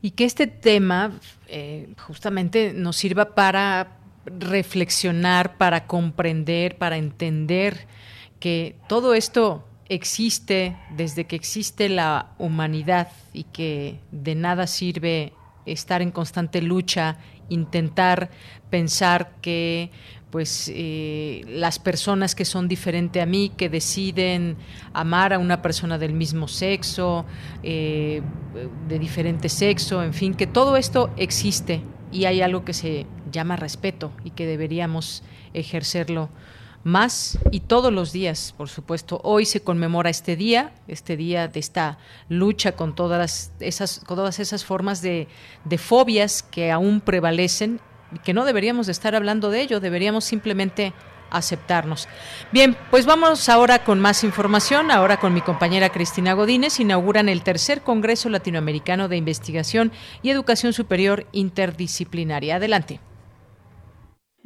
Y 0.00 0.12
que 0.12 0.24
este 0.24 0.46
tema 0.46 1.10
eh, 1.48 1.88
justamente 2.06 2.72
nos 2.74 2.96
sirva 2.96 3.34
para 3.34 4.05
reflexionar, 4.26 5.56
para 5.56 5.86
comprender, 5.86 6.76
para 6.76 6.96
entender 6.96 7.86
que 8.40 8.76
todo 8.88 9.14
esto 9.14 9.64
existe 9.88 10.76
desde 10.90 11.24
que 11.24 11.36
existe 11.36 11.88
la 11.88 12.34
humanidad 12.38 13.08
y 13.32 13.44
que 13.44 14.00
de 14.10 14.34
nada 14.34 14.66
sirve 14.66 15.32
estar 15.64 16.02
en 16.02 16.10
constante 16.10 16.60
lucha, 16.60 17.18
intentar 17.48 18.30
pensar 18.70 19.32
que 19.40 19.90
pues 20.30 20.70
eh, 20.74 21.42
las 21.46 21.78
personas 21.78 22.34
que 22.34 22.44
son 22.44 22.68
diferentes 22.68 23.22
a 23.22 23.26
mí, 23.26 23.52
que 23.56 23.68
deciden 23.68 24.56
amar 24.92 25.32
a 25.32 25.38
una 25.38 25.62
persona 25.62 25.98
del 25.98 26.12
mismo 26.12 26.48
sexo, 26.48 27.24
eh, 27.62 28.22
de 28.88 28.98
diferente 28.98 29.48
sexo, 29.48 30.02
en 30.02 30.12
fin, 30.12 30.34
que 30.34 30.46
todo 30.46 30.76
esto 30.76 31.10
existe 31.16 31.80
y 32.12 32.24
hay 32.24 32.42
algo 32.42 32.64
que 32.64 32.74
se 32.74 33.06
llama 33.30 33.56
respeto 33.56 34.12
y 34.24 34.30
que 34.30 34.46
deberíamos 34.46 35.22
ejercerlo 35.54 36.28
más 36.86 37.38
y 37.50 37.60
todos 37.60 37.92
los 37.92 38.12
días, 38.12 38.54
por 38.56 38.68
supuesto. 38.68 39.20
Hoy 39.24 39.44
se 39.44 39.60
conmemora 39.60 40.08
este 40.08 40.36
día, 40.36 40.72
este 40.86 41.16
día 41.16 41.48
de 41.48 41.58
esta 41.58 41.98
lucha 42.28 42.72
con 42.72 42.94
todas 42.94 43.50
esas, 43.58 44.02
todas 44.06 44.38
esas 44.38 44.64
formas 44.64 45.02
de, 45.02 45.26
de 45.64 45.78
fobias 45.78 46.44
que 46.44 46.70
aún 46.70 47.00
prevalecen 47.00 47.80
y 48.12 48.20
que 48.20 48.34
no 48.34 48.44
deberíamos 48.44 48.86
de 48.86 48.92
estar 48.92 49.16
hablando 49.16 49.50
de 49.50 49.62
ello, 49.62 49.80
deberíamos 49.80 50.24
simplemente 50.24 50.92
aceptarnos. 51.30 52.08
Bien, 52.52 52.76
pues 52.90 53.04
vamos 53.04 53.48
ahora 53.48 53.82
con 53.84 53.98
más 54.00 54.24
información. 54.24 54.90
Ahora 54.92 55.18
con 55.18 55.34
mi 55.34 55.40
compañera 55.40 55.88
Cristina 55.90 56.34
Godínez 56.34 56.78
inauguran 56.80 57.28
el 57.28 57.42
tercer 57.42 57.82
Congreso 57.82 58.28
Latinoamericano 58.28 59.08
de 59.08 59.16
Investigación 59.16 59.92
y 60.22 60.30
Educación 60.30 60.72
Superior 60.72 61.26
Interdisciplinaria. 61.32 62.56
Adelante. 62.56 63.00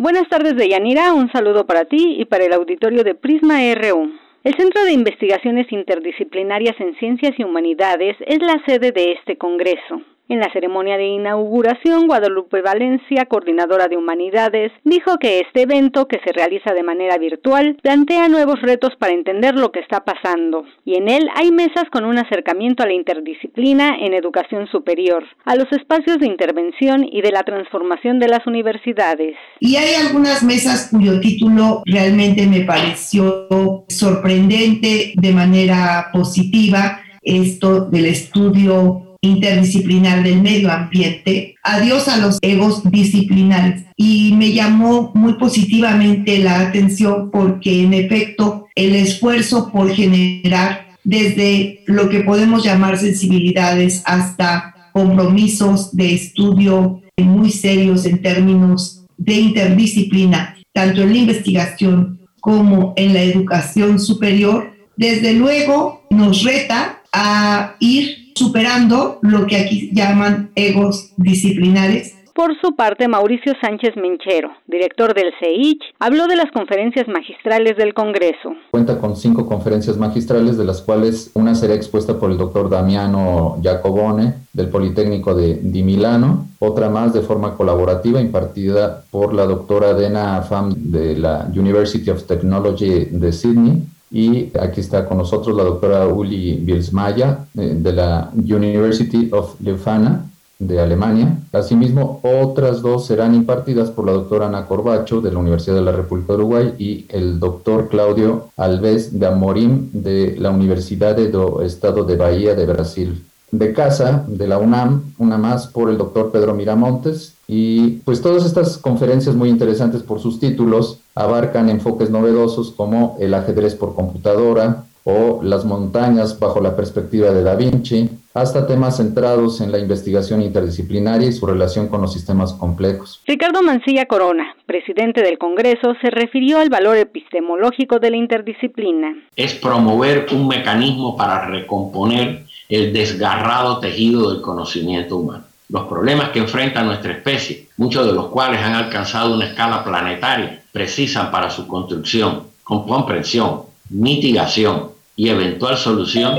Buenas 0.02 0.30
tardes, 0.30 0.56
Deyanira. 0.56 1.12
Un 1.12 1.30
saludo 1.30 1.66
para 1.66 1.84
ti 1.84 2.16
y 2.18 2.24
para 2.24 2.44
el 2.46 2.54
auditorio 2.54 3.04
de 3.04 3.14
Prisma 3.14 3.58
RU. 3.74 4.10
El 4.44 4.54
Centro 4.54 4.82
de 4.82 4.92
Investigaciones 4.92 5.70
Interdisciplinarias 5.70 6.74
en 6.80 6.96
Ciencias 6.96 7.38
y 7.38 7.44
Humanidades 7.44 8.16
es 8.20 8.38
la 8.40 8.64
sede 8.64 8.92
de 8.92 9.12
este 9.12 9.36
Congreso. 9.36 10.00
En 10.30 10.38
la 10.38 10.52
ceremonia 10.52 10.96
de 10.96 11.08
inauguración, 11.08 12.06
Guadalupe 12.06 12.62
Valencia, 12.62 13.24
coordinadora 13.24 13.88
de 13.88 13.96
humanidades, 13.96 14.70
dijo 14.84 15.18
que 15.18 15.40
este 15.40 15.62
evento, 15.62 16.06
que 16.06 16.20
se 16.24 16.30
realiza 16.30 16.72
de 16.72 16.84
manera 16.84 17.18
virtual, 17.18 17.76
plantea 17.82 18.28
nuevos 18.28 18.62
retos 18.62 18.92
para 18.96 19.12
entender 19.12 19.56
lo 19.56 19.72
que 19.72 19.80
está 19.80 20.04
pasando, 20.04 20.66
y 20.84 20.94
en 20.94 21.08
él 21.08 21.28
hay 21.34 21.50
mesas 21.50 21.86
con 21.90 22.04
un 22.04 22.16
acercamiento 22.16 22.84
a 22.84 22.86
la 22.86 22.92
interdisciplina 22.92 23.96
en 23.98 24.14
educación 24.14 24.68
superior, 24.68 25.24
a 25.46 25.56
los 25.56 25.66
espacios 25.72 26.20
de 26.20 26.28
intervención 26.28 27.04
y 27.10 27.22
de 27.22 27.32
la 27.32 27.42
transformación 27.42 28.20
de 28.20 28.28
las 28.28 28.46
universidades. 28.46 29.34
Y 29.58 29.74
hay 29.74 29.94
algunas 29.94 30.44
mesas 30.44 30.90
cuyo 30.92 31.18
título 31.18 31.82
realmente 31.86 32.46
me 32.46 32.60
pareció 32.60 33.48
sorprendente 33.88 35.12
de 35.16 35.32
manera 35.32 36.06
positiva, 36.12 37.00
esto 37.20 37.86
del 37.86 38.06
estudio 38.06 39.09
interdisciplinar 39.22 40.22
del 40.22 40.42
medio 40.42 40.70
ambiente, 40.70 41.54
adiós 41.62 42.08
a 42.08 42.16
los 42.16 42.38
egos 42.42 42.82
disciplinares. 42.90 43.84
Y 43.96 44.32
me 44.36 44.52
llamó 44.52 45.12
muy 45.14 45.34
positivamente 45.34 46.38
la 46.38 46.60
atención 46.60 47.30
porque 47.30 47.82
en 47.82 47.94
efecto 47.94 48.66
el 48.74 48.94
esfuerzo 48.94 49.70
por 49.70 49.90
generar 49.90 50.88
desde 51.04 51.82
lo 51.86 52.08
que 52.08 52.20
podemos 52.20 52.64
llamar 52.64 52.98
sensibilidades 52.98 54.02
hasta 54.06 54.74
compromisos 54.92 55.94
de 55.94 56.14
estudio 56.14 57.00
muy 57.22 57.50
serios 57.50 58.06
en 58.06 58.22
términos 58.22 59.04
de 59.16 59.34
interdisciplina, 59.34 60.56
tanto 60.72 61.02
en 61.02 61.12
la 61.12 61.18
investigación 61.18 62.20
como 62.40 62.94
en 62.96 63.12
la 63.12 63.22
educación 63.22 64.00
superior, 64.00 64.72
desde 64.96 65.34
luego 65.34 66.06
nos 66.10 66.42
reta 66.42 67.02
a 67.12 67.76
ir 67.80 68.19
superando 68.34 69.18
lo 69.22 69.46
que 69.46 69.56
aquí 69.56 69.90
llaman 69.92 70.50
egos 70.54 71.12
disciplinares. 71.16 72.16
Por 72.40 72.58
su 72.60 72.74
parte, 72.74 73.06
Mauricio 73.06 73.52
Sánchez 73.60 73.96
Menchero, 73.96 74.50
director 74.66 75.12
del 75.12 75.32
CEICH, 75.40 75.82
habló 75.98 76.26
de 76.26 76.36
las 76.36 76.50
conferencias 76.52 77.06
magistrales 77.06 77.76
del 77.76 77.92
Congreso. 77.92 78.54
Cuenta 78.70 78.98
con 78.98 79.16
cinco 79.16 79.46
conferencias 79.46 79.98
magistrales, 79.98 80.56
de 80.56 80.64
las 80.64 80.80
cuales 80.80 81.32
una 81.34 81.54
será 81.54 81.74
expuesta 81.74 82.18
por 82.18 82.30
el 82.30 82.38
doctor 82.38 82.70
Damiano 82.70 83.58
Giacobone, 83.60 84.34
del 84.54 84.68
Politécnico 84.68 85.34
de, 85.34 85.58
Di 85.60 85.82
Milano, 85.82 86.46
otra 86.60 86.88
más 86.88 87.12
de 87.12 87.20
forma 87.20 87.56
colaborativa 87.56 88.20
impartida 88.20 89.04
por 89.10 89.34
la 89.34 89.44
doctora 89.44 89.92
Dena 89.92 90.42
Pham 90.48 90.72
de 90.76 91.18
la 91.18 91.46
University 91.54 92.08
of 92.08 92.24
Technology 92.24 93.06
de 93.10 93.32
Sydney, 93.32 93.82
y 94.10 94.50
aquí 94.58 94.80
está 94.80 95.06
con 95.06 95.18
nosotros 95.18 95.56
la 95.56 95.64
doctora 95.64 96.06
Uli 96.08 96.56
Bilsmaya 96.56 97.46
eh, 97.56 97.74
de 97.76 97.92
la 97.92 98.30
University 98.34 99.28
of 99.32 99.60
Leuphana 99.60 100.26
de 100.58 100.78
Alemania. 100.78 101.38
Asimismo, 101.52 102.20
otras 102.22 102.82
dos 102.82 103.06
serán 103.06 103.34
impartidas 103.34 103.90
por 103.90 104.06
la 104.06 104.12
doctora 104.12 104.46
Ana 104.46 104.66
Corbacho 104.66 105.20
de 105.20 105.32
la 105.32 105.38
Universidad 105.38 105.76
de 105.76 105.82
la 105.82 105.92
República 105.92 106.34
de 106.34 106.38
Uruguay 106.38 106.74
y 106.78 107.06
el 107.08 107.40
doctor 107.40 107.88
Claudio 107.88 108.48
Alves 108.56 109.18
de 109.18 109.26
Amorim 109.26 109.90
de 109.92 110.36
la 110.38 110.50
Universidad 110.50 111.16
do 111.16 111.62
Estado 111.62 112.04
de 112.04 112.16
Bahía 112.16 112.54
de 112.54 112.66
Brasil 112.66 113.24
de 113.50 113.72
casa 113.72 114.24
de 114.26 114.46
la 114.46 114.58
UNAM, 114.58 115.14
una 115.18 115.38
más 115.38 115.66
por 115.66 115.90
el 115.90 115.98
doctor 115.98 116.30
Pedro 116.30 116.54
Miramontes. 116.54 117.36
Y 117.48 117.98
pues 118.04 118.22
todas 118.22 118.44
estas 118.44 118.78
conferencias 118.78 119.34
muy 119.34 119.48
interesantes 119.48 120.02
por 120.02 120.20
sus 120.20 120.38
títulos 120.38 121.00
abarcan 121.14 121.68
enfoques 121.68 122.10
novedosos 122.10 122.70
como 122.70 123.16
el 123.20 123.34
ajedrez 123.34 123.74
por 123.74 123.94
computadora 123.94 124.84
o 125.04 125.40
las 125.42 125.64
montañas 125.64 126.38
bajo 126.38 126.60
la 126.60 126.76
perspectiva 126.76 127.30
de 127.30 127.42
Da 127.42 127.56
Vinci, 127.56 128.10
hasta 128.34 128.66
temas 128.66 128.98
centrados 128.98 129.60
en 129.60 129.72
la 129.72 129.78
investigación 129.78 130.42
interdisciplinaria 130.42 131.28
y 131.28 131.32
su 131.32 131.46
relación 131.46 131.88
con 131.88 132.02
los 132.02 132.12
sistemas 132.12 132.52
complejos. 132.52 133.20
Ricardo 133.26 133.62
Mancilla 133.62 134.06
Corona, 134.06 134.54
presidente 134.66 135.22
del 135.22 135.38
Congreso, 135.38 135.94
se 136.00 136.10
refirió 136.10 136.58
al 136.58 136.68
valor 136.68 136.96
epistemológico 136.96 137.98
de 137.98 138.10
la 138.10 138.16
interdisciplina. 138.18 139.16
Es 139.36 139.54
promover 139.54 140.26
un 140.32 140.46
mecanismo 140.46 141.16
para 141.16 141.46
recomponer 141.46 142.44
el 142.70 142.92
desgarrado 142.92 143.80
tejido 143.80 144.32
del 144.32 144.40
conocimiento 144.40 145.16
humano. 145.16 145.44
Los 145.68 145.86
problemas 145.88 146.30
que 146.30 146.38
enfrenta 146.38 146.82
nuestra 146.82 147.12
especie, 147.12 147.68
muchos 147.76 148.06
de 148.06 148.12
los 148.12 148.26
cuales 148.26 148.60
han 148.60 148.74
alcanzado 148.74 149.34
una 149.34 149.46
escala 149.46 149.84
planetaria, 149.84 150.62
precisan 150.72 151.30
para 151.30 151.50
su 151.50 151.66
construcción, 151.66 152.44
con 152.62 152.86
comprensión, 152.86 153.62
mitigación 153.90 154.90
y 155.16 155.28
eventual 155.28 155.76
solución 155.76 156.38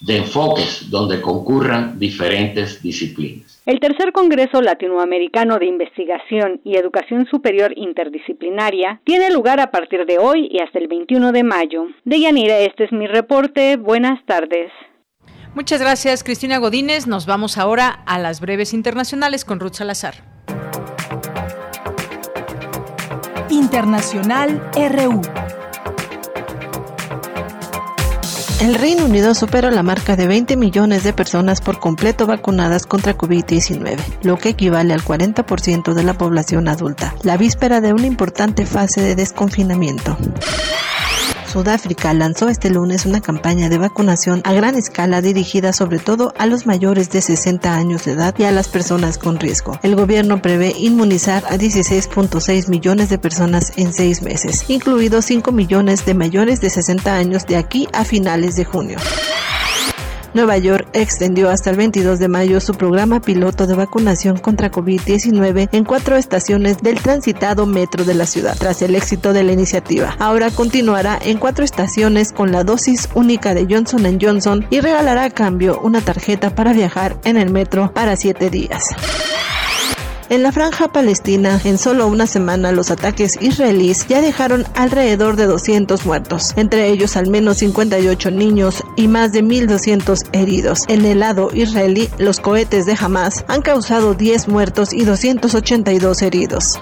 de 0.00 0.18
enfoques 0.18 0.90
donde 0.90 1.20
concurran 1.20 1.98
diferentes 1.98 2.82
disciplinas. 2.82 3.62
El 3.64 3.80
tercer 3.80 4.12
Congreso 4.12 4.60
Latinoamericano 4.60 5.58
de 5.58 5.66
Investigación 5.66 6.60
y 6.64 6.76
Educación 6.76 7.26
Superior 7.30 7.72
Interdisciplinaria 7.76 9.00
tiene 9.04 9.30
lugar 9.30 9.60
a 9.60 9.70
partir 9.70 10.04
de 10.04 10.18
hoy 10.18 10.48
y 10.52 10.60
hasta 10.60 10.78
el 10.78 10.88
21 10.88 11.32
de 11.32 11.44
mayo. 11.44 11.86
De 12.04 12.20
Yanira, 12.20 12.58
este 12.58 12.84
es 12.84 12.92
mi 12.92 13.06
reporte. 13.06 13.76
Buenas 13.76 14.22
tardes. 14.26 14.70
Muchas 15.54 15.80
gracias, 15.80 16.24
Cristina 16.24 16.58
Godínez. 16.58 17.06
Nos 17.06 17.26
vamos 17.26 17.58
ahora 17.58 18.00
a 18.06 18.18
las 18.18 18.40
breves 18.40 18.74
internacionales 18.74 19.44
con 19.44 19.60
Ruth 19.60 19.74
Salazar. 19.74 20.16
Internacional 23.50 24.68
RU. 24.74 25.22
El 28.60 28.74
Reino 28.74 29.04
Unido 29.04 29.34
superó 29.34 29.70
la 29.70 29.82
marca 29.82 30.16
de 30.16 30.26
20 30.26 30.56
millones 30.56 31.04
de 31.04 31.12
personas 31.12 31.60
por 31.60 31.78
completo 31.78 32.26
vacunadas 32.26 32.86
contra 32.86 33.16
COVID-19, 33.16 33.98
lo 34.22 34.38
que 34.38 34.48
equivale 34.48 34.92
al 34.94 35.04
40% 35.04 35.92
de 35.92 36.02
la 36.02 36.14
población 36.14 36.66
adulta, 36.66 37.14
la 37.22 37.36
víspera 37.36 37.80
de 37.80 37.92
una 37.92 38.06
importante 38.06 38.66
fase 38.66 39.02
de 39.02 39.14
desconfinamiento. 39.14 40.16
Sudáfrica 41.54 42.12
lanzó 42.14 42.48
este 42.48 42.68
lunes 42.68 43.06
una 43.06 43.20
campaña 43.20 43.68
de 43.68 43.78
vacunación 43.78 44.40
a 44.42 44.52
gran 44.52 44.74
escala 44.74 45.22
dirigida 45.22 45.72
sobre 45.72 46.00
todo 46.00 46.34
a 46.36 46.46
los 46.46 46.66
mayores 46.66 47.10
de 47.10 47.22
60 47.22 47.72
años 47.72 48.04
de 48.04 48.10
edad 48.10 48.34
y 48.36 48.42
a 48.42 48.50
las 48.50 48.66
personas 48.66 49.18
con 49.18 49.38
riesgo. 49.38 49.78
El 49.84 49.94
gobierno 49.94 50.42
prevé 50.42 50.74
inmunizar 50.76 51.44
a 51.44 51.56
16.6 51.56 52.68
millones 52.68 53.08
de 53.08 53.18
personas 53.18 53.72
en 53.76 53.92
seis 53.92 54.20
meses, 54.20 54.68
incluidos 54.68 55.26
5 55.26 55.52
millones 55.52 56.04
de 56.04 56.14
mayores 56.14 56.60
de 56.60 56.70
60 56.70 57.14
años 57.14 57.46
de 57.46 57.56
aquí 57.56 57.86
a 57.92 58.04
finales 58.04 58.56
de 58.56 58.64
junio. 58.64 58.98
Nueva 60.34 60.58
York 60.58 60.88
extendió 60.92 61.48
hasta 61.48 61.70
el 61.70 61.76
22 61.76 62.18
de 62.18 62.28
mayo 62.28 62.60
su 62.60 62.74
programa 62.74 63.20
piloto 63.20 63.66
de 63.66 63.74
vacunación 63.74 64.36
contra 64.36 64.70
COVID-19 64.70 65.68
en 65.70 65.84
cuatro 65.84 66.16
estaciones 66.16 66.78
del 66.78 67.00
transitado 67.00 67.66
metro 67.66 68.04
de 68.04 68.14
la 68.14 68.26
ciudad, 68.26 68.56
tras 68.58 68.82
el 68.82 68.96
éxito 68.96 69.32
de 69.32 69.44
la 69.44 69.52
iniciativa. 69.52 70.16
Ahora 70.18 70.50
continuará 70.50 71.18
en 71.22 71.38
cuatro 71.38 71.64
estaciones 71.64 72.32
con 72.32 72.50
la 72.50 72.64
dosis 72.64 73.08
única 73.14 73.54
de 73.54 73.66
Johnson 73.70 74.18
Johnson 74.20 74.66
y 74.70 74.80
regalará 74.80 75.24
a 75.24 75.30
cambio 75.30 75.80
una 75.80 76.00
tarjeta 76.00 76.54
para 76.54 76.72
viajar 76.72 77.16
en 77.24 77.36
el 77.36 77.50
metro 77.50 77.92
para 77.94 78.16
siete 78.16 78.50
días. 78.50 78.82
En 80.30 80.42
la 80.42 80.52
franja 80.52 80.88
palestina, 80.88 81.60
en 81.64 81.76
solo 81.76 82.06
una 82.06 82.26
semana, 82.26 82.72
los 82.72 82.90
ataques 82.90 83.36
israelíes 83.42 84.06
ya 84.08 84.22
dejaron 84.22 84.64
alrededor 84.74 85.36
de 85.36 85.46
200 85.46 86.06
muertos, 86.06 86.54
entre 86.56 86.88
ellos 86.88 87.16
al 87.16 87.28
menos 87.28 87.58
58 87.58 88.30
niños 88.30 88.82
y 88.96 89.06
más 89.06 89.32
de 89.32 89.44
1.200 89.44 90.26
heridos. 90.32 90.84
En 90.88 91.04
el 91.04 91.20
lado 91.20 91.50
israelí, 91.52 92.08
los 92.18 92.40
cohetes 92.40 92.86
de 92.86 92.96
Hamas 92.98 93.44
han 93.48 93.60
causado 93.60 94.14
10 94.14 94.48
muertos 94.48 94.94
y 94.94 95.04
282 95.04 96.22
heridos. 96.22 96.78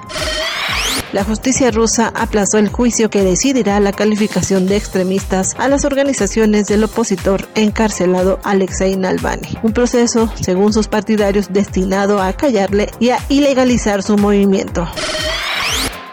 La 1.12 1.24
justicia 1.24 1.70
rusa 1.70 2.10
aplazó 2.14 2.56
el 2.56 2.70
juicio 2.70 3.10
que 3.10 3.22
decidirá 3.22 3.78
la 3.80 3.92
calificación 3.92 4.66
de 4.66 4.76
extremistas 4.76 5.54
a 5.58 5.68
las 5.68 5.84
organizaciones 5.84 6.68
del 6.68 6.84
opositor 6.84 7.46
encarcelado 7.54 8.40
Alexei 8.44 8.96
Navalny, 8.96 9.58
un 9.62 9.74
proceso, 9.74 10.32
según 10.40 10.72
sus 10.72 10.88
partidarios, 10.88 11.52
destinado 11.52 12.22
a 12.22 12.32
callarle 12.32 12.88
y 12.98 13.10
a 13.10 13.18
ilegalizar 13.28 14.02
su 14.02 14.16
movimiento. 14.16 14.88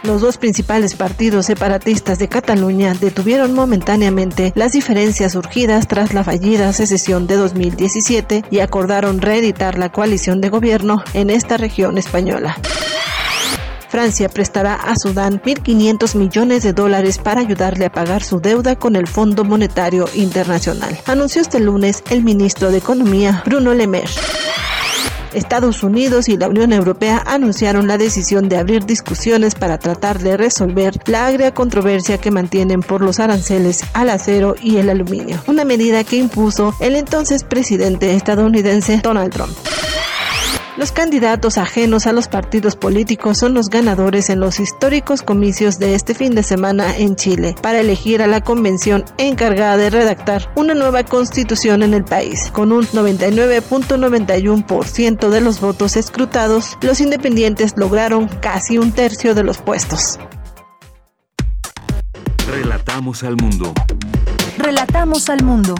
Los 0.03 0.21
dos 0.21 0.37
principales 0.37 0.95
partidos 0.95 1.45
separatistas 1.45 2.19
de 2.19 2.27
Cataluña 2.27 2.93
detuvieron 2.93 3.53
momentáneamente 3.53 4.51
las 4.55 4.73
diferencias 4.73 5.33
surgidas 5.33 5.87
tras 5.87 6.13
la 6.13 6.25
fallida 6.25 6.73
secesión 6.73 7.25
de 7.25 7.35
2017 7.35 8.43
y 8.51 8.59
acordaron 8.59 9.21
reeditar 9.21 9.77
la 9.77 9.91
coalición 9.91 10.41
de 10.41 10.49
gobierno 10.49 11.03
en 11.13 11.29
esta 11.29 11.55
región 11.57 11.97
española. 11.97 12.57
Francia 13.89 14.29
prestará 14.29 14.75
a 14.75 14.95
Sudán 14.95 15.41
1.500 15.41 16.15
millones 16.15 16.63
de 16.63 16.73
dólares 16.73 17.17
para 17.17 17.41
ayudarle 17.41 17.85
a 17.85 17.91
pagar 17.91 18.23
su 18.23 18.39
deuda 18.39 18.75
con 18.75 18.95
el 18.95 19.07
Fondo 19.07 19.43
Monetario 19.43 20.05
Internacional, 20.13 20.97
anunció 21.07 21.41
este 21.41 21.59
lunes 21.59 22.03
el 22.09 22.23
ministro 22.23 22.71
de 22.71 22.77
Economía, 22.77 23.41
Bruno 23.45 23.73
Le 23.73 23.87
Maire. 23.87 24.11
Estados 25.33 25.83
Unidos 25.83 26.27
y 26.29 26.37
la 26.37 26.47
Unión 26.47 26.73
Europea 26.73 27.23
anunciaron 27.25 27.87
la 27.87 27.97
decisión 27.97 28.49
de 28.49 28.57
abrir 28.57 28.85
discusiones 28.85 29.55
para 29.55 29.77
tratar 29.77 30.19
de 30.19 30.37
resolver 30.37 30.93
la 31.05 31.27
agria 31.27 31.53
controversia 31.53 32.17
que 32.17 32.31
mantienen 32.31 32.81
por 32.81 33.01
los 33.01 33.19
aranceles 33.19 33.83
al 33.93 34.09
acero 34.09 34.55
y 34.61 34.77
el 34.77 34.89
aluminio, 34.89 35.41
una 35.47 35.65
medida 35.65 36.03
que 36.03 36.17
impuso 36.17 36.75
el 36.79 36.95
entonces 36.95 37.43
presidente 37.43 38.15
estadounidense 38.15 38.99
Donald 39.03 39.31
Trump. 39.33 39.55
Los 40.79 40.91
candidatos 40.93 41.57
ajenos 41.57 42.07
a 42.07 42.13
los 42.13 42.29
partidos 42.29 42.77
políticos 42.77 43.37
son 43.37 43.53
los 43.53 43.67
ganadores 43.67 44.29
en 44.29 44.39
los 44.39 44.61
históricos 44.61 45.21
comicios 45.21 45.77
de 45.77 45.93
este 45.93 46.15
fin 46.15 46.33
de 46.33 46.41
semana 46.41 46.95
en 46.95 47.17
Chile 47.17 47.53
para 47.61 47.81
elegir 47.81 48.21
a 48.21 48.27
la 48.27 48.39
convención 48.39 49.03
encargada 49.17 49.75
de 49.75 49.89
redactar 49.89 50.49
una 50.55 50.75
nueva 50.75 51.03
constitución 51.03 51.83
en 51.83 51.93
el 51.93 52.05
país. 52.05 52.49
Con 52.53 52.71
un 52.71 52.85
99.91% 52.85 55.27
de 55.27 55.41
los 55.41 55.59
votos 55.59 55.97
escrutados, 55.97 56.77
los 56.81 57.01
independientes 57.01 57.73
lograron 57.75 58.29
casi 58.29 58.77
un 58.77 58.93
tercio 58.93 59.35
de 59.35 59.43
los 59.43 59.57
puestos. 59.57 60.17
Relatamos 62.47 63.25
al 63.25 63.35
mundo. 63.35 63.73
Relatamos 64.57 65.29
al 65.29 65.43
mundo. 65.43 65.75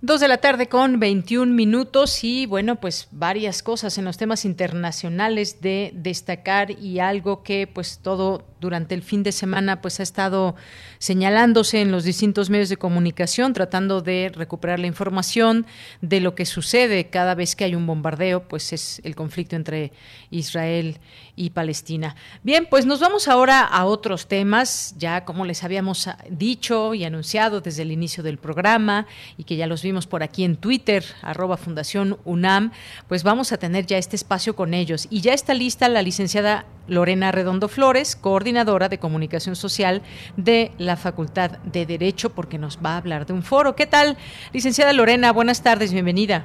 Dos 0.00 0.20
de 0.20 0.28
la 0.28 0.38
tarde 0.38 0.68
con 0.68 1.00
21 1.00 1.52
minutos 1.52 2.22
y 2.22 2.46
bueno, 2.46 2.76
pues 2.76 3.08
varias 3.10 3.64
cosas 3.64 3.98
en 3.98 4.04
los 4.04 4.16
temas 4.16 4.44
internacionales 4.44 5.60
de 5.60 5.90
destacar 5.92 6.70
y 6.70 7.00
algo 7.00 7.42
que 7.42 7.66
pues 7.66 7.98
todo 7.98 8.44
durante 8.60 8.94
el 8.94 9.02
fin 9.02 9.22
de 9.22 9.32
semana 9.32 9.80
pues 9.80 10.00
ha 10.00 10.02
estado 10.02 10.56
señalándose 10.98 11.80
en 11.80 11.92
los 11.92 12.04
distintos 12.04 12.50
medios 12.50 12.68
de 12.68 12.76
comunicación 12.76 13.52
tratando 13.52 14.00
de 14.00 14.30
recuperar 14.34 14.78
la 14.78 14.86
información 14.86 15.66
de 16.00 16.20
lo 16.20 16.34
que 16.34 16.46
sucede 16.46 17.08
cada 17.10 17.34
vez 17.34 17.56
que 17.56 17.64
hay 17.64 17.74
un 17.74 17.86
bombardeo, 17.86 18.48
pues 18.48 18.72
es 18.72 19.00
el 19.04 19.14
conflicto 19.14 19.56
entre 19.56 19.92
Israel 20.30 20.98
y 21.36 21.50
Palestina. 21.50 22.16
Bien, 22.42 22.66
pues 22.68 22.84
nos 22.84 23.00
vamos 23.00 23.28
ahora 23.28 23.62
a 23.62 23.84
otros 23.84 24.26
temas, 24.26 24.94
ya 24.98 25.24
como 25.24 25.44
les 25.44 25.62
habíamos 25.64 26.08
dicho 26.30 26.94
y 26.94 27.04
anunciado 27.04 27.60
desde 27.60 27.82
el 27.82 27.92
inicio 27.92 28.22
del 28.22 28.38
programa 28.38 29.06
y 29.36 29.44
que 29.44 29.56
ya 29.56 29.66
los 29.66 29.82
vimos 29.82 30.06
por 30.06 30.22
aquí 30.22 30.44
en 30.44 30.56
Twitter, 30.56 31.04
arroba 31.22 31.56
Fundación 31.56 32.18
UNAM, 32.24 32.72
pues 33.06 33.22
vamos 33.22 33.52
a 33.52 33.58
tener 33.58 33.86
ya 33.86 33.98
este 33.98 34.16
espacio 34.16 34.56
con 34.56 34.74
ellos. 34.74 35.06
Y 35.10 35.20
ya 35.20 35.32
está 35.32 35.54
lista 35.54 35.88
la 35.88 36.02
licenciada 36.02 36.66
Lorena 36.88 37.30
Redondo 37.30 37.68
Flores, 37.68 38.16
coordinadora 38.16 38.88
de 38.88 38.98
comunicación 38.98 39.54
social 39.54 40.02
de 40.36 40.72
la 40.78 40.96
Facultad 40.96 41.58
de 41.64 41.86
Derecho, 41.86 42.34
porque 42.34 42.58
nos 42.58 42.78
va 42.84 42.94
a 42.94 42.96
hablar 42.96 43.26
de 43.26 43.34
un 43.34 43.42
foro. 43.42 43.76
¿Qué 43.76 43.86
tal, 43.86 44.16
licenciada 44.52 44.92
Lorena? 44.92 45.32
Buenas 45.32 45.62
tardes, 45.62 45.92
bienvenida. 45.92 46.44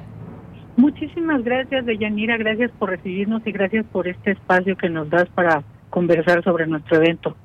Muchísimas 0.76 1.42
gracias, 1.44 1.86
Deyanira, 1.86 2.36
gracias 2.36 2.70
por 2.78 2.90
recibirnos 2.90 3.46
y 3.46 3.52
gracias 3.52 3.86
por 3.92 4.08
este 4.08 4.32
espacio 4.32 4.76
que 4.76 4.88
nos 4.88 5.08
das 5.08 5.28
para 5.28 5.62
conversar 5.90 6.42
sobre 6.42 6.66
nuestro 6.66 6.96
evento. 6.96 7.36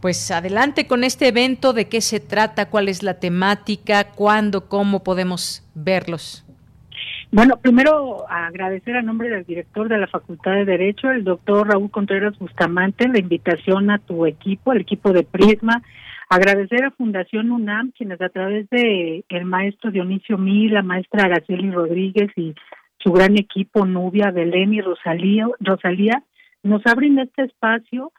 Pues 0.00 0.30
adelante 0.30 0.86
con 0.86 1.04
este 1.04 1.28
evento, 1.28 1.72
de 1.72 1.88
qué 1.88 2.00
se 2.00 2.20
trata, 2.20 2.70
cuál 2.70 2.88
es 2.88 3.02
la 3.02 3.20
temática, 3.20 4.10
cuándo, 4.12 4.68
cómo 4.68 5.04
podemos 5.04 5.62
verlos. 5.74 6.44
Bueno, 7.32 7.60
primero 7.62 8.28
agradecer 8.28 8.96
a 8.96 9.02
nombre 9.02 9.28
del 9.28 9.44
director 9.44 9.88
de 9.88 9.98
la 9.98 10.08
Facultad 10.08 10.50
de 10.50 10.64
Derecho, 10.64 11.12
el 11.12 11.22
doctor 11.22 11.68
Raúl 11.68 11.88
Contreras 11.88 12.36
Bustamante, 12.40 13.06
la 13.06 13.20
invitación 13.20 13.88
a 13.90 13.98
tu 13.98 14.26
equipo, 14.26 14.72
el 14.72 14.80
equipo 14.80 15.12
de 15.12 15.22
Prisma. 15.22 15.80
Agradecer 16.28 16.84
a 16.84 16.90
Fundación 16.90 17.52
UNAM, 17.52 17.92
quienes 17.96 18.20
a 18.20 18.30
través 18.30 18.68
de 18.70 19.24
el 19.28 19.44
maestro 19.44 19.92
Dionisio 19.92 20.38
Mil, 20.38 20.74
la 20.74 20.82
maestra 20.82 21.22
Araceli 21.22 21.70
Rodríguez 21.70 22.32
y 22.34 22.52
su 22.98 23.12
gran 23.12 23.38
equipo 23.38 23.86
Nubia, 23.86 24.32
Belén 24.32 24.74
y 24.74 24.80
Rosalía, 24.80 25.46
Rosalía 25.60 26.24
nos 26.64 26.84
abren 26.84 27.20
este 27.20 27.44
espacio 27.44 28.12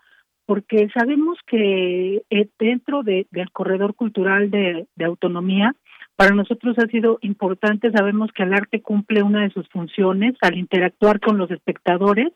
porque 0.45 0.87
sabemos 0.93 1.37
que 1.47 2.23
eh, 2.29 2.49
dentro 2.57 3.03
de, 3.03 3.27
del 3.31 3.51
corredor 3.51 3.93
cultural 3.93 4.49
de 4.49 4.87
autonomía 5.03 5.75
para 6.15 6.35
nosotros 6.35 6.77
ha 6.77 6.87
sido 6.87 7.17
importante, 7.21 7.91
sabemos 7.91 8.31
que 8.33 8.43
el 8.43 8.53
arte 8.53 8.81
cumple 8.81 9.23
una 9.23 9.43
de 9.43 9.49
sus 9.49 9.67
funciones 9.69 10.35
al 10.41 10.57
interactuar 10.57 11.19
con 11.19 11.37
los 11.37 11.49
espectadores 11.51 12.31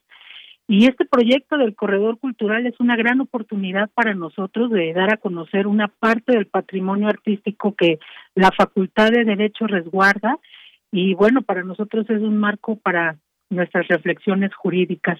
y 0.67 0.87
este 0.87 1.05
proyecto 1.05 1.57
del 1.57 1.75
corredor 1.75 2.17
cultural 2.17 2.65
es 2.65 2.79
una 2.79 2.95
gran 2.95 3.21
oportunidad 3.21 3.89
para 3.93 4.15
nosotros 4.15 4.71
de 4.71 4.93
dar 4.93 5.13
a 5.13 5.17
conocer 5.17 5.67
una 5.67 5.87
parte 5.87 6.33
del 6.33 6.47
patrimonio 6.47 7.07
artístico 7.07 7.75
que 7.75 7.99
la 8.33 8.49
Facultad 8.51 9.11
de 9.11 9.25
Derecho 9.25 9.67
resguarda 9.67 10.39
y 10.91 11.13
bueno, 11.13 11.43
para 11.43 11.63
nosotros 11.63 12.09
es 12.09 12.21
un 12.21 12.37
marco 12.37 12.77
para 12.77 13.17
nuestras 13.49 13.87
reflexiones 13.87 14.55
jurídicas. 14.55 15.19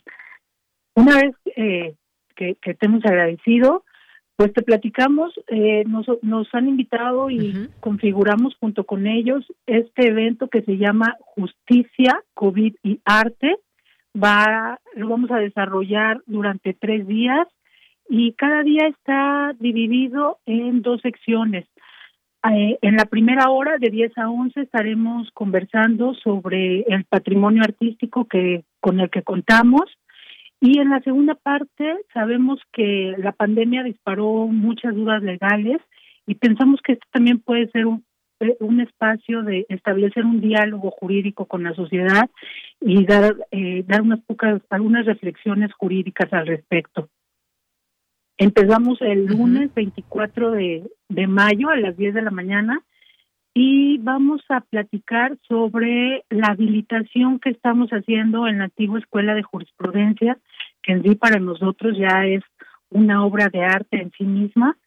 Una 0.96 1.18
vez 1.18 1.36
eh, 1.56 1.94
que, 2.36 2.56
que 2.62 2.74
te 2.74 2.86
hemos 2.88 3.06
agradecido, 3.06 3.84
pues 4.36 4.52
te 4.54 4.64
platicamos, 4.64 5.34
eh, 5.48 5.84
nos, 5.88 6.08
nos 6.22 6.48
han 6.54 6.68
invitado 6.68 7.30
y 7.30 7.70
configuramos 7.80 8.56
junto 8.60 8.84
con 8.84 9.08
ellos 9.08 9.46
este 9.66 10.08
evento 10.10 10.50
que 10.50 10.62
se 10.64 10.78
llama 10.78 11.16
Justicia, 11.20 12.22
COVID 12.34 12.76
y 12.84 13.00
Arte. 13.06 13.56
Va, 14.16 14.80
lo 14.94 15.10
vamos 15.10 15.32
a 15.32 15.38
desarrollar 15.38 16.22
durante 16.26 16.74
tres 16.74 17.08
días 17.08 17.48
y 18.10 18.34
cada 18.34 18.64
día 18.64 18.88
está 18.88 19.54
dividido 19.60 20.40
en 20.46 20.82
dos 20.82 21.02
secciones. 21.02 21.66
Eh, 22.52 22.78
en 22.82 22.96
la 22.96 23.06
primera 23.06 23.50
hora, 23.50 23.78
de 23.80 23.90
10 23.90 24.18
a 24.18 24.30
11, 24.30 24.62
estaremos 24.62 25.30
conversando 25.34 26.14
sobre 26.14 26.82
el 26.82 27.06
patrimonio 27.06 27.64
artístico 27.64 28.26
que 28.26 28.64
con 28.80 29.00
el 29.00 29.10
que 29.10 29.24
contamos 29.24 29.84
y 30.62 30.80
en 30.80 30.90
la 30.90 31.02
segunda 31.02 31.36
parte 31.36 31.98
sabemos 32.14 32.60
que 32.72 33.16
la 33.18 33.32
pandemia 33.32 33.84
disparó 33.84 34.48
muchas 34.48 34.96
dudas 34.96 35.22
legales 35.22 35.82
y 36.26 36.36
pensamos 36.36 36.82
que 36.82 36.94
esto 36.94 37.06
también 37.12 37.40
puede 37.40 37.70
ser 37.72 37.86
un, 37.86 38.06
eh, 38.40 38.58
un 38.60 38.82
espacio 38.82 39.44
de 39.44 39.66
establecer 39.70 40.26
un 40.26 40.42
diálogo 40.42 40.92
jurídico 40.92 41.46
con 41.46 41.64
la 41.64 41.74
sociedad 41.74 42.30
y 42.82 43.06
dar 43.06 43.36
eh, 43.52 43.84
dar 43.88 44.02
unas 44.02 44.22
pocas 44.22 44.62
algunas 44.70 45.06
reflexiones 45.06 45.72
jurídicas 45.74 46.32
al 46.34 46.48
respecto. 46.48 47.10
Empezamos 48.38 49.02
el 49.02 49.26
lunes 49.28 49.74
24 49.74 50.52
de, 50.52 50.90
de 51.08 51.28
mayo 51.28 51.70
a 51.70 51.78
las 51.78 51.96
10 51.96 52.16
de 52.16 52.22
la 52.22 52.32
mañana 52.32 52.84
y 53.58 54.00
vamos 54.00 54.42
a 54.50 54.60
platicar 54.60 55.38
sobre 55.48 56.26
la 56.30 56.48
habilitación 56.48 57.40
que 57.40 57.52
estamos 57.52 57.90
haciendo 57.92 58.48
en 58.48 58.58
la 58.58 58.66
antigua 58.66 59.00
Escuela 59.00 59.34
de 59.34 59.44
Jurisprudencia, 59.44 60.38
que 60.84 60.92
en 60.92 61.04
sí 61.04 61.16
para 61.16 61.40
nosotros 61.40 61.98
ya 61.98 62.26
es 62.26 62.44
una 62.90 63.26
obra 63.26 63.48
de 63.48 63.64
arte 63.64 64.02
en 64.02 64.12
sí 64.18 64.26
misma. 64.26 64.78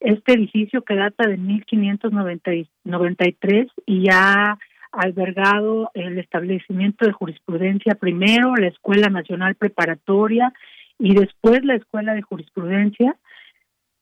Este 0.00 0.32
edificio 0.32 0.80
que 0.80 0.94
data 0.94 1.28
de 1.28 1.36
1593 1.36 3.68
y 3.84 4.06
ha 4.10 4.56
albergado 4.90 5.90
el 5.92 6.18
establecimiento 6.18 7.04
de 7.04 7.12
jurisprudencia 7.12 7.94
primero, 7.94 8.56
la 8.56 8.68
Escuela 8.68 9.10
Nacional 9.10 9.54
Preparatoria 9.54 10.50
y 10.98 11.14
después 11.14 11.62
la 11.62 11.74
Escuela 11.74 12.14
de 12.14 12.22
Jurisprudencia 12.22 13.18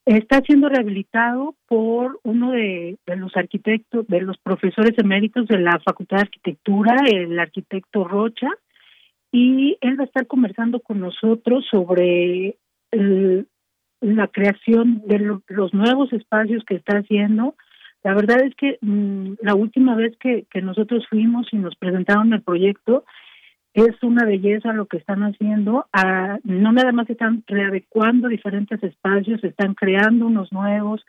Está 0.04 0.40
siendo 0.40 0.68
rehabilitado 0.68 1.54
por 1.68 2.18
uno 2.24 2.50
de, 2.50 2.98
los 3.06 3.36
arquitectos, 3.36 4.06
de 4.08 4.20
los 4.20 4.36
profesores 4.38 4.98
eméritos 4.98 5.46
de 5.46 5.58
la 5.58 5.78
Facultad 5.84 6.16
de 6.16 6.22
Arquitectura, 6.22 6.96
el 7.06 7.38
arquitecto 7.38 8.02
Rocha, 8.02 8.48
y 9.30 9.78
él 9.80 9.98
va 9.98 10.02
a 10.02 10.06
estar 10.06 10.26
conversando 10.26 10.80
con 10.80 10.98
nosotros 10.98 11.64
sobre 11.70 12.56
la 12.90 14.26
creación 14.28 15.02
de 15.06 15.40
los 15.48 15.72
nuevos 15.72 16.12
espacios 16.12 16.64
que 16.64 16.74
está 16.74 16.98
haciendo. 16.98 17.54
La 18.02 18.14
verdad 18.14 18.42
es 18.42 18.54
que 18.56 18.78
mm, 18.80 19.34
la 19.40 19.54
última 19.54 19.94
vez 19.94 20.16
que 20.18 20.44
nosotros 20.62 21.06
fuimos 21.08 21.46
y 21.52 21.56
nos 21.56 21.76
presentaron 21.76 22.32
el 22.32 22.42
proyecto, 22.42 23.04
es 23.74 24.02
una 24.02 24.24
belleza 24.26 24.72
lo 24.72 24.86
que 24.86 24.98
están 24.98 25.22
haciendo. 25.22 25.86
Ah, 25.92 26.38
no 26.44 26.72
nada 26.72 26.92
más 26.92 27.08
están 27.08 27.42
readecuando 27.46 28.28
diferentes 28.28 28.82
espacios, 28.82 29.42
están 29.42 29.74
creando 29.74 30.26
unos 30.26 30.52
nuevos. 30.52 31.04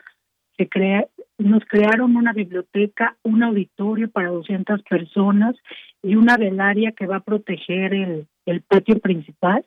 Se 0.56 0.68
crea, 0.68 1.06
nos 1.36 1.64
crearon 1.64 2.16
una 2.16 2.32
biblioteca, 2.32 3.16
un 3.22 3.42
auditorio 3.42 4.10
para 4.10 4.28
200 4.28 4.82
personas 4.84 5.56
y 6.02 6.14
una 6.14 6.36
velaria 6.36 6.92
que 6.92 7.06
va 7.06 7.16
a 7.16 7.24
proteger 7.24 7.92
el, 7.92 8.26
el 8.46 8.62
patio 8.62 8.98
principal. 8.98 9.64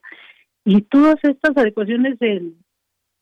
Y 0.66 0.82
todas 0.82 1.18
estas 1.24 1.56
adecuaciones 1.56 2.18
de 2.20 2.54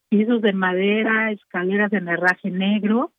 pisos 0.10 0.42
de 0.42 0.54
madera, 0.54 1.32
escaleras 1.32 1.92
de 1.92 1.98
herraje 1.98 2.50
negro, 2.50 3.12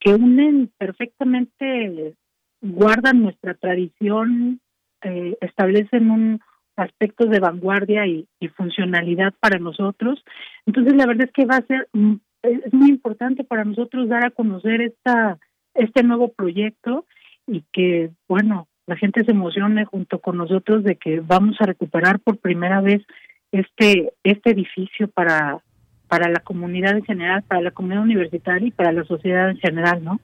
que 0.00 0.14
unen 0.14 0.70
perfectamente, 0.78 2.14
guardan 2.60 3.22
nuestra 3.22 3.54
tradición 3.54 4.60
eh, 5.02 5.36
establecen 5.40 6.10
un 6.10 6.40
aspectos 6.76 7.30
de 7.30 7.40
vanguardia 7.40 8.06
y, 8.06 8.26
funcionalidad 8.56 9.34
para 9.40 9.58
nosotros. 9.58 10.22
Entonces, 10.66 10.94
la 10.94 11.06
verdad 11.06 11.26
es 11.26 11.32
que 11.32 11.46
va 11.46 11.56
a 11.56 11.66
ser, 11.66 11.88
mm, 11.92 12.14
es 12.42 12.72
muy 12.72 12.88
importante 12.88 13.44
para 13.44 13.64
nosotros 13.64 14.08
dar 14.08 14.24
a 14.24 14.30
conocer 14.30 14.80
esta 14.80 15.38
este 15.74 16.02
nuevo 16.02 16.28
proyecto 16.28 17.06
y 17.46 17.64
que, 17.72 18.10
bueno, 18.28 18.68
la 18.86 18.96
gente 18.96 19.24
se 19.24 19.30
emocione 19.30 19.86
junto 19.86 20.18
con 20.18 20.36
nosotros 20.36 20.84
de 20.84 20.96
que 20.96 21.20
vamos 21.20 21.56
a 21.60 21.66
recuperar 21.66 22.20
por 22.20 22.38
primera 22.38 22.80
vez 22.80 23.02
este 23.52 24.12
este 24.22 24.50
edificio 24.50 25.08
para 25.08 25.62
para 26.08 26.28
la 26.28 26.40
comunidad 26.40 26.96
en 26.96 27.04
general, 27.04 27.42
para 27.42 27.62
la 27.62 27.70
comunidad 27.70 28.02
universitaria 28.02 28.68
y 28.68 28.72
para 28.72 28.92
la 28.92 29.04
sociedad 29.04 29.48
en 29.48 29.56
general, 29.58 30.04
¿no? 30.04 30.20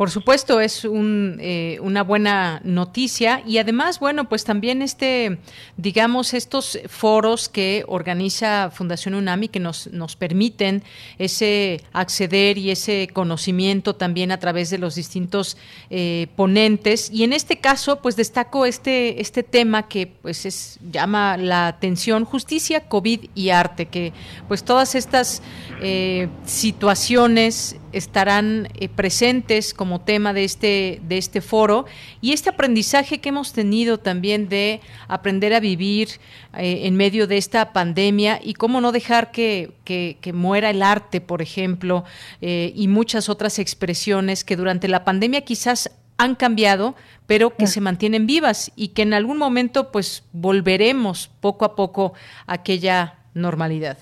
Por 0.00 0.10
supuesto, 0.10 0.62
es 0.62 0.86
un, 0.86 1.36
eh, 1.42 1.76
una 1.82 2.02
buena 2.02 2.62
noticia 2.64 3.42
y 3.46 3.58
además, 3.58 4.00
bueno, 4.00 4.30
pues 4.30 4.44
también 4.44 4.80
este, 4.80 5.40
digamos, 5.76 6.32
estos 6.32 6.78
foros 6.88 7.50
que 7.50 7.84
organiza 7.86 8.70
Fundación 8.70 9.14
UNAMI 9.14 9.48
que 9.48 9.60
nos, 9.60 9.88
nos 9.88 10.16
permiten 10.16 10.82
ese 11.18 11.82
acceder 11.92 12.56
y 12.56 12.70
ese 12.70 13.10
conocimiento 13.12 13.94
también 13.94 14.32
a 14.32 14.38
través 14.38 14.70
de 14.70 14.78
los 14.78 14.94
distintos 14.94 15.58
eh, 15.90 16.28
ponentes. 16.34 17.10
Y 17.10 17.24
en 17.24 17.34
este 17.34 17.58
caso, 17.58 18.00
pues 18.00 18.16
destaco 18.16 18.64
este, 18.64 19.20
este 19.20 19.42
tema 19.42 19.86
que 19.86 20.06
pues 20.06 20.46
es, 20.46 20.78
llama 20.90 21.36
la 21.36 21.66
atención, 21.66 22.24
justicia, 22.24 22.88
COVID 22.88 23.26
y 23.34 23.50
arte, 23.50 23.84
que 23.84 24.14
pues 24.48 24.64
todas 24.64 24.94
estas 24.94 25.42
eh, 25.82 26.28
situaciones 26.46 27.76
estarán 27.92 28.68
presentes 28.94 29.74
como 29.74 30.00
tema 30.00 30.32
de 30.32 30.44
este, 30.44 31.00
de 31.02 31.18
este 31.18 31.40
foro 31.40 31.86
y 32.20 32.32
este 32.32 32.50
aprendizaje 32.50 33.18
que 33.18 33.30
hemos 33.30 33.52
tenido 33.52 33.98
también 33.98 34.48
de 34.48 34.80
aprender 35.08 35.54
a 35.54 35.60
vivir 35.60 36.08
eh, 36.56 36.86
en 36.86 36.96
medio 36.96 37.26
de 37.26 37.36
esta 37.36 37.72
pandemia 37.72 38.40
y 38.42 38.54
cómo 38.54 38.80
no 38.80 38.92
dejar 38.92 39.30
que, 39.30 39.72
que, 39.84 40.32
muera 40.32 40.70
el 40.70 40.82
arte, 40.82 41.20
por 41.20 41.42
ejemplo, 41.42 42.04
eh, 42.40 42.72
y 42.74 42.88
muchas 42.88 43.28
otras 43.28 43.58
expresiones 43.58 44.44
que 44.44 44.56
durante 44.56 44.88
la 44.88 45.04
pandemia 45.04 45.42
quizás 45.42 45.90
han 46.18 46.34
cambiado, 46.34 46.94
pero 47.26 47.56
que 47.56 47.66
se 47.66 47.80
mantienen 47.80 48.26
vivas 48.26 48.72
y 48.76 48.88
que 48.88 49.02
en 49.02 49.14
algún 49.14 49.38
momento 49.38 49.90
pues 49.90 50.28
volveremos 50.32 51.28
poco 51.40 51.64
a 51.64 51.74
poco 51.74 52.12
a 52.46 52.54
aquella 52.54 53.14
normalidad. 53.34 53.98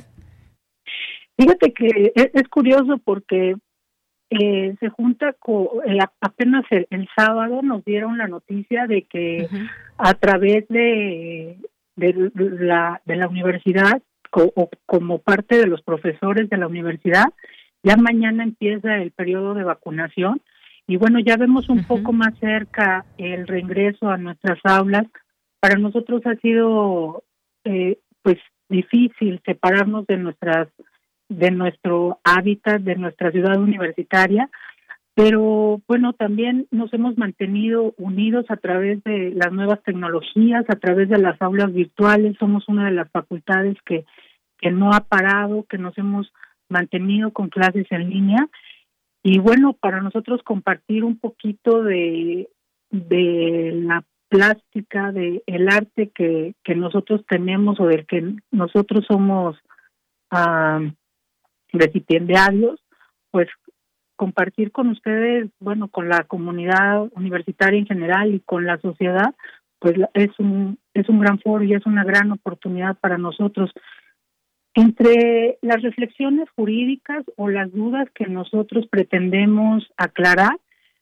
Fíjate 1.37 1.73
que 1.73 2.13
es 2.15 2.49
curioso 2.49 2.99
porque 3.05 3.55
eh, 4.31 4.77
se 4.79 4.89
junta 4.91 5.33
con 5.33 5.69
eh, 5.87 5.99
apenas 6.21 6.65
el, 6.71 7.09
sábado 7.17 7.63
nos 7.63 7.85
dieron 7.85 8.19
la 8.19 8.29
noticia 8.29 8.87
de 8.87 9.03
que 9.03 9.49
a 9.97 10.15
través 10.15 10.69
de, 10.69 11.59
de 11.97 12.31
la 12.37 13.01
de 13.07 13.17
la 13.17 13.29
universidad 13.29 14.03
o 14.31 14.71
como 14.85 15.19
parte 15.19 15.57
de 15.57 15.67
los 15.67 15.81
profesores 15.83 16.51
de 16.51 16.59
la 16.59 16.67
universidad 16.67 17.25
ya 17.83 17.97
mañana 17.97 18.43
empieza 18.45 18.97
el 18.97 19.13
periodo 19.13 19.55
de 19.55 19.65
vacunación. 19.65 20.43
Y 20.87 20.97
bueno 20.97 21.21
ya 21.21 21.37
vemos 21.37 21.69
un 21.69 21.85
poco 21.85 22.13
más 22.13 22.39
cerca 22.39 23.05
el 23.17 23.47
reingreso 23.47 24.09
a 24.09 24.19
nuestras 24.19 24.59
aulas. 24.65 25.07
Para 25.61 25.79
nosotros 25.79 26.23
ha 26.27 26.35
sido 26.37 27.25
eh, 27.65 27.99
pues 28.23 28.39
difícil 28.69 29.41
separarnos 29.45 30.07
de 30.07 30.19
nuestras 30.19 30.69
de 31.29 31.51
nuestro 31.51 32.21
hábitat, 32.25 32.81
de 32.81 32.97
nuestra 32.97 33.31
ciudad 33.31 33.61
universitaria, 33.61 34.51
pero 35.19 35.83
bueno, 35.89 36.13
también 36.13 36.69
nos 36.71 36.95
hemos 36.95 37.19
mantenido 37.19 37.93
unidos 37.99 38.47
a 38.51 38.57
través 38.57 39.03
de 39.03 39.33
las 39.35 39.53
nuevas 39.53 39.83
tecnologías, 39.83 40.65
a 40.69 40.77
través 40.77 41.09
de 41.09 41.19
las 41.19 41.43
aulas 41.43 41.73
virtuales, 41.73 42.37
somos 42.39 42.69
una 42.69 42.85
de 42.85 42.93
las 42.93 43.11
facultades 43.11 43.77
que, 43.85 44.05
que 44.59 44.71
no 44.71 44.93
ha 44.93 45.01
parado, 45.01 45.65
que 45.69 45.77
nos 45.77 45.99
hemos 45.99 46.33
mantenido 46.69 47.33
con 47.33 47.49
clases 47.49 47.89
en 47.91 48.11
línea. 48.11 48.49
Y 49.25 49.41
bueno, 49.41 49.73
para 49.73 50.01
nosotros 50.01 50.41
compartir 50.45 51.03
un 51.03 51.19
poquito 51.19 51.83
de, 51.83 52.49
de 52.91 53.73
la 53.75 54.05
plástica, 54.29 55.11
de 55.11 55.43
el 55.47 55.69
arte 55.69 56.13
que, 56.15 56.55
que 56.63 56.77
nosotros 56.77 57.25
tenemos 57.29 57.81
o 57.81 57.87
del 57.87 58.07
que 58.07 58.37
nosotros 58.53 59.05
somos 59.09 59.57
ah, 61.73 61.79
recipiendarios, 61.79 62.81
pues 63.31 63.49
compartir 64.17 64.73
con 64.73 64.89
ustedes, 64.89 65.49
bueno, 65.61 65.89
con 65.89 66.09
la 66.09 66.25
comunidad 66.25 67.09
universitaria 67.15 67.79
en 67.79 67.87
general 67.87 68.35
y 68.35 68.41
con 68.41 68.67
la 68.67 68.79
sociedad, 68.79 69.35
pues 69.79 69.95
es 70.15 70.31
un 70.39 70.79
es 70.93 71.09
un 71.09 71.21
gran 71.21 71.39
foro 71.39 71.63
y 71.63 71.73
es 71.75 71.87
una 71.87 72.05
gran 72.05 72.33
oportunidad 72.33 72.97
para 72.99 73.19
nosotros. 73.19 73.71
Entre 74.75 75.59
las 75.63 75.83
reflexiones 75.83 76.49
jurídicas 76.57 77.25
o 77.37 77.49
las 77.49 77.73
dudas 77.73 78.09
que 78.15 78.27
nosotros 78.27 78.87
pretendemos 78.91 79.89
aclarar, 79.97 80.59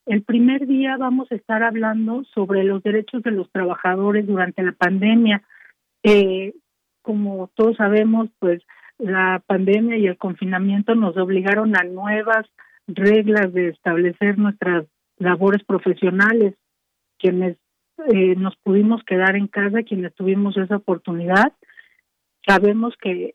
el 0.06 0.22
primer 0.22 0.66
día 0.66 0.97
vamos 0.97 1.30
a 1.32 1.34
estar 1.34 1.62
hablando 1.62 2.24
sobre 2.32 2.62
los 2.64 2.82
derechos 2.82 3.22
de 3.22 3.32
los 3.32 3.51
trabajadores 3.51 4.26
durante 4.26 4.62
la 4.62 4.72
pandemia. 4.72 5.43
Eh, 6.02 6.55
como 7.02 7.51
todos 7.55 7.76
sabemos, 7.76 8.28
pues 8.38 8.62
la 8.98 9.43
pandemia 9.47 9.97
y 9.97 10.06
el 10.06 10.16
confinamiento 10.16 10.94
nos 10.94 11.16
obligaron 11.16 11.77
a 11.77 11.85
nuevas 11.85 12.47
reglas 12.86 13.52
de 13.52 13.68
establecer 13.68 14.39
nuestras 14.39 14.86
labores 15.18 15.64
profesionales. 15.64 16.55
Quienes 17.18 17.56
eh, 18.12 18.35
nos 18.36 18.56
pudimos 18.56 19.02
quedar 19.05 19.36
en 19.36 19.48
casa, 19.48 19.82
quienes 19.82 20.14
tuvimos 20.14 20.56
esa 20.56 20.77
oportunidad, 20.77 21.52
sabemos 22.47 22.94
que 23.01 23.35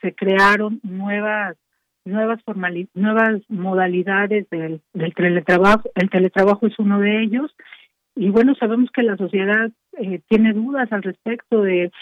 se 0.00 0.14
crearon 0.14 0.80
nuevas 0.82 1.56
nuevas 2.04 2.40
nuevas 2.94 3.42
modalidades 3.48 4.48
del, 4.50 4.80
del, 4.94 5.14
teletrabajo. 5.14 5.90
El 5.94 6.08
teletrabajo 6.08 6.66
es 6.66 6.78
uno 6.78 7.00
de 7.00 7.22
ellos. 7.22 7.54
Y 8.16 8.30
bueno, 8.30 8.54
sabemos 8.54 8.90
que 8.90 9.02
la 9.02 9.16
sociedad 9.16 9.70
eh, 9.98 10.20
tiene 10.28 10.52
dudas 10.52 10.90
al 10.90 11.02
respecto 11.02 11.62
de 11.62 11.92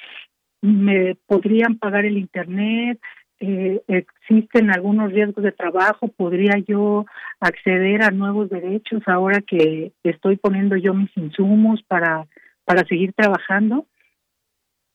me 0.67 1.17
podrían 1.27 1.79
pagar 1.79 2.05
el 2.05 2.19
internet, 2.19 3.01
eh, 3.39 3.83
existen 3.89 4.71
algunos 4.71 5.13
riesgos 5.13 5.45
de 5.45 5.53
trabajo, 5.53 6.09
podría 6.09 6.59
yo 6.67 7.05
acceder 7.41 8.03
a 8.03 8.11
nuevos 8.11 8.49
derechos 8.49 9.03
ahora 9.07 9.41
que 9.43 9.93
estoy 10.03 10.37
poniendo 10.37 10.77
yo 10.77 10.95
mis 10.95 11.15
insumos 11.17 11.83
para, 11.87 12.27
para 12.65 12.87
seguir 12.87 13.13
trabajando. 13.13 13.87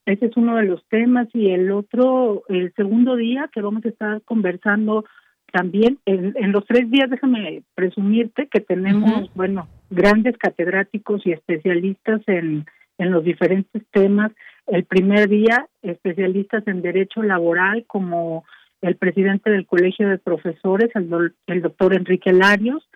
Ese 0.06 0.26
es 0.26 0.36
uno 0.36 0.56
de 0.56 0.64
los 0.64 0.84
temas. 0.88 1.28
Y 1.32 1.50
el 1.50 1.70
otro, 1.70 2.42
el 2.48 2.72
segundo 2.74 3.14
día 3.14 3.48
que 3.52 3.62
vamos 3.62 3.84
a 3.84 3.88
estar 3.88 4.22
conversando 4.22 5.04
también, 5.52 5.98
en, 6.06 6.34
en 6.36 6.50
los 6.50 6.64
tres 6.66 6.90
días 6.90 7.10
déjame 7.10 7.62
presumirte 7.74 8.48
que 8.48 8.60
tenemos, 8.60 9.30
bueno, 9.34 9.68
grandes 9.90 10.36
catedráticos 10.38 11.24
y 11.26 11.32
especialistas 11.32 12.22
en, 12.26 12.64
en 12.98 13.10
los 13.12 13.22
diferentes 13.22 13.82
temas 13.92 14.32
el 14.72 14.84
primer 14.84 15.28
día, 15.28 15.68
especialistas 15.82 16.66
en 16.66 16.80
derecho 16.80 17.22
laboral 17.22 17.84
como 17.86 18.46
el 18.80 18.96
presidente 18.96 19.50
del 19.50 19.66
Colegio 19.66 20.08
de 20.08 20.16
Profesores, 20.16 20.88
el, 20.94 21.60
doctor 21.60 21.94
Enrique 21.94 22.32
Larios. 22.32 22.88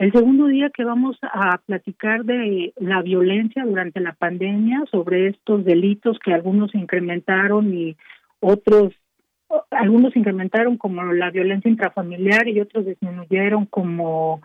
El 0.00 0.10
segundo 0.10 0.48
día 0.48 0.70
que 0.70 0.82
vamos 0.82 1.16
a 1.22 1.58
platicar 1.58 2.24
de 2.24 2.74
la 2.78 3.00
violencia 3.02 3.64
durante 3.64 4.00
la 4.00 4.14
pandemia, 4.14 4.82
sobre 4.90 5.28
estos 5.28 5.64
delitos 5.64 6.18
que 6.18 6.34
algunos 6.34 6.74
incrementaron 6.74 7.72
y 7.72 7.96
otros, 8.40 8.92
algunos 9.70 10.16
incrementaron 10.16 10.78
como 10.78 11.12
la 11.12 11.30
violencia 11.30 11.70
intrafamiliar 11.70 12.48
y 12.48 12.60
otros 12.60 12.86
disminuyeron 12.86 13.66
como 13.66 14.42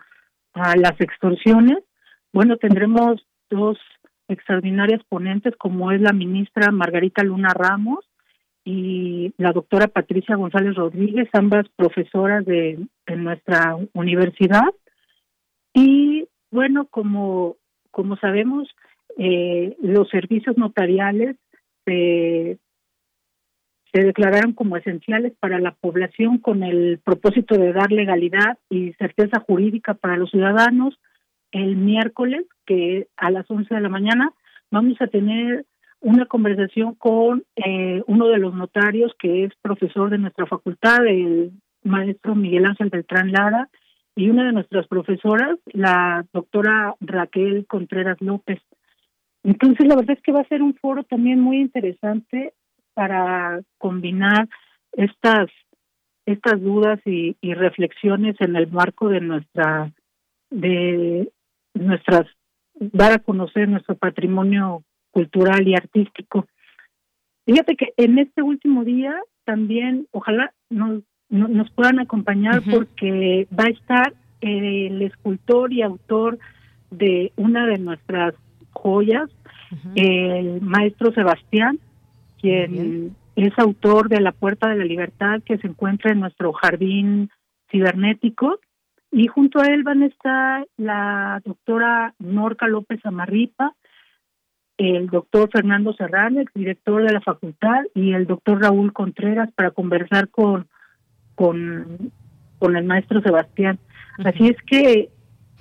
a 0.52 0.76
las 0.76 1.00
extorsiones. 1.00 1.78
Bueno, 2.32 2.58
tendremos 2.58 3.26
dos 3.50 3.76
extraordinarias 4.28 5.02
ponentes 5.08 5.54
como 5.56 5.92
es 5.92 6.00
la 6.00 6.12
ministra 6.12 6.70
Margarita 6.70 7.22
Luna 7.22 7.50
Ramos 7.54 8.04
y 8.64 9.32
la 9.38 9.52
doctora 9.52 9.86
Patricia 9.86 10.34
González 10.34 10.74
Rodríguez, 10.74 11.28
ambas 11.32 11.68
profesoras 11.76 12.44
de, 12.44 12.84
nuestra 13.16 13.76
universidad. 13.92 14.74
Y 15.72 16.26
bueno, 16.50 16.86
como, 16.86 17.56
como 17.92 18.16
sabemos, 18.16 18.68
eh, 19.18 19.76
los 19.80 20.08
servicios 20.08 20.58
notariales 20.58 21.36
se, 21.84 22.58
se 23.92 24.02
declararon 24.02 24.52
como 24.52 24.76
esenciales 24.76 25.32
para 25.38 25.60
la 25.60 25.70
población 25.70 26.38
con 26.38 26.64
el 26.64 26.98
propósito 26.98 27.56
de 27.56 27.72
dar 27.72 27.92
legalidad 27.92 28.58
y 28.68 28.92
certeza 28.94 29.40
jurídica 29.40 29.94
para 29.94 30.16
los 30.16 30.30
ciudadanos. 30.30 30.98
El 31.52 31.76
miércoles, 31.76 32.46
que 32.66 33.08
a 33.16 33.30
las 33.30 33.50
11 33.50 33.74
de 33.74 33.80
la 33.80 33.88
mañana, 33.88 34.32
vamos 34.70 35.00
a 35.00 35.06
tener 35.06 35.64
una 36.00 36.26
conversación 36.26 36.94
con 36.94 37.44
eh, 37.56 38.02
uno 38.06 38.28
de 38.28 38.38
los 38.38 38.54
notarios 38.54 39.12
que 39.18 39.44
es 39.44 39.52
profesor 39.62 40.10
de 40.10 40.18
nuestra 40.18 40.46
facultad, 40.46 41.06
el 41.06 41.52
maestro 41.82 42.34
Miguel 42.34 42.66
Ángel 42.66 42.90
Beltrán 42.90 43.32
Lara, 43.32 43.68
y 44.14 44.30
una 44.30 44.46
de 44.46 44.52
nuestras 44.52 44.86
profesoras, 44.86 45.58
la 45.66 46.24
doctora 46.32 46.94
Raquel 47.00 47.66
Contreras 47.66 48.20
López. 48.20 48.60
Entonces, 49.44 49.86
la 49.86 49.96
verdad 49.96 50.16
es 50.16 50.22
que 50.22 50.32
va 50.32 50.40
a 50.40 50.48
ser 50.48 50.62
un 50.62 50.74
foro 50.74 51.04
también 51.04 51.40
muy 51.40 51.58
interesante 51.58 52.54
para 52.94 53.60
combinar 53.78 54.48
estas 54.92 55.48
estas 56.24 56.60
dudas 56.60 56.98
y, 57.04 57.36
y 57.40 57.54
reflexiones 57.54 58.34
en 58.40 58.56
el 58.56 58.66
marco 58.66 59.08
de 59.08 59.20
nuestra 59.20 59.92
de 60.50 61.30
nuestras 61.76 62.26
dar 62.78 63.12
a 63.12 63.18
conocer 63.18 63.68
nuestro 63.68 63.96
patrimonio 63.96 64.82
cultural 65.10 65.66
y 65.66 65.74
artístico. 65.74 66.46
Fíjate 67.46 67.76
que 67.76 67.92
en 67.96 68.18
este 68.18 68.42
último 68.42 68.84
día 68.84 69.14
también, 69.44 70.06
ojalá 70.10 70.52
nos, 70.68 71.02
nos 71.30 71.70
puedan 71.70 72.00
acompañar 72.00 72.62
porque 72.70 73.46
va 73.58 73.64
a 73.64 73.70
estar 73.70 74.14
el 74.40 75.00
escultor 75.02 75.72
y 75.72 75.82
autor 75.82 76.38
de 76.90 77.32
una 77.36 77.66
de 77.66 77.78
nuestras 77.78 78.34
joyas, 78.72 79.30
el 79.94 80.60
maestro 80.60 81.12
Sebastián, 81.12 81.78
quien 82.40 83.16
es 83.36 83.58
autor 83.58 84.08
de 84.08 84.20
La 84.20 84.32
Puerta 84.32 84.68
de 84.68 84.76
la 84.76 84.84
Libertad 84.84 85.42
que 85.44 85.58
se 85.58 85.66
encuentra 85.66 86.12
en 86.12 86.20
nuestro 86.20 86.52
jardín 86.52 87.30
cibernético. 87.70 88.58
Y 89.10 89.28
junto 89.28 89.60
a 89.60 89.66
él 89.66 89.82
van 89.82 90.02
a 90.02 90.06
estar 90.06 90.66
la 90.76 91.40
doctora 91.44 92.14
Norca 92.18 92.66
López 92.66 93.00
Amarripa, 93.04 93.74
el 94.76 95.06
doctor 95.06 95.48
Fernando 95.50 95.94
Serrano, 95.94 96.42
director 96.54 97.02
de 97.02 97.12
la 97.12 97.20
facultad, 97.20 97.84
y 97.94 98.12
el 98.12 98.26
doctor 98.26 98.60
Raúl 98.60 98.92
Contreras 98.92 99.50
para 99.52 99.70
conversar 99.70 100.28
con, 100.28 100.68
con, 101.34 102.12
con 102.58 102.76
el 102.76 102.84
maestro 102.84 103.22
Sebastián. 103.22 103.78
Así 104.18 104.48
es 104.48 104.56
que 104.66 105.10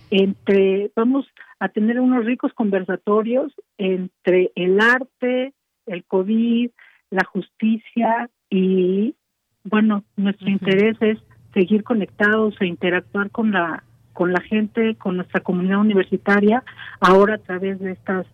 entre 0.10 0.92
vamos 0.96 1.28
a 1.60 1.70
tener 1.70 2.00
unos 2.00 2.26
ricos 2.26 2.54
conversatorios 2.54 3.54
entre 3.78 4.52
el 4.56 4.80
arte, 4.80 5.54
el 5.86 6.04
COVID, 6.06 6.70
la 7.10 7.24
justicia 7.26 8.30
y 8.50 9.16
bueno, 9.64 10.04
nuestro 10.16 10.50
interés 10.50 10.96
es 11.02 11.18
seguir 11.56 11.84
conectados 11.84 12.53
e 12.61 12.68
interactuar 12.68 13.32
con 13.32 13.52
la 13.52 13.84
con 14.14 14.32
la 14.32 14.40
gente, 14.40 14.95
con 14.95 15.18
nuestra 15.18 15.41
comunidad 15.41 15.80
universitaria, 15.80 16.64
ahora 17.02 17.36
a 17.36 17.38
través 17.40 17.80
de 17.80 17.91
estas 17.91 18.26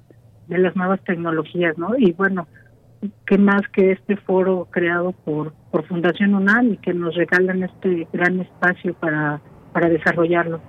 de 0.48 0.60
las 0.60 0.76
nuevas 0.76 1.02
tecnologías, 1.04 1.76
¿no? 1.78 1.98
Y 1.98 2.12
bueno, 2.12 2.48
qué 3.26 3.38
más 3.38 3.62
que 3.74 3.94
este 3.94 4.16
foro 4.18 4.68
creado 4.70 5.12
por, 5.12 5.54
por 5.72 5.88
Fundación 5.88 6.36
UNAM 6.36 6.74
y 6.74 6.78
que 6.78 6.94
nos 6.94 7.16
regalan 7.16 7.64
este 7.64 8.08
gran 8.14 8.40
espacio 8.42 8.94
para, 8.94 9.42
para 9.74 9.90
desarrollarlo. 9.90 10.62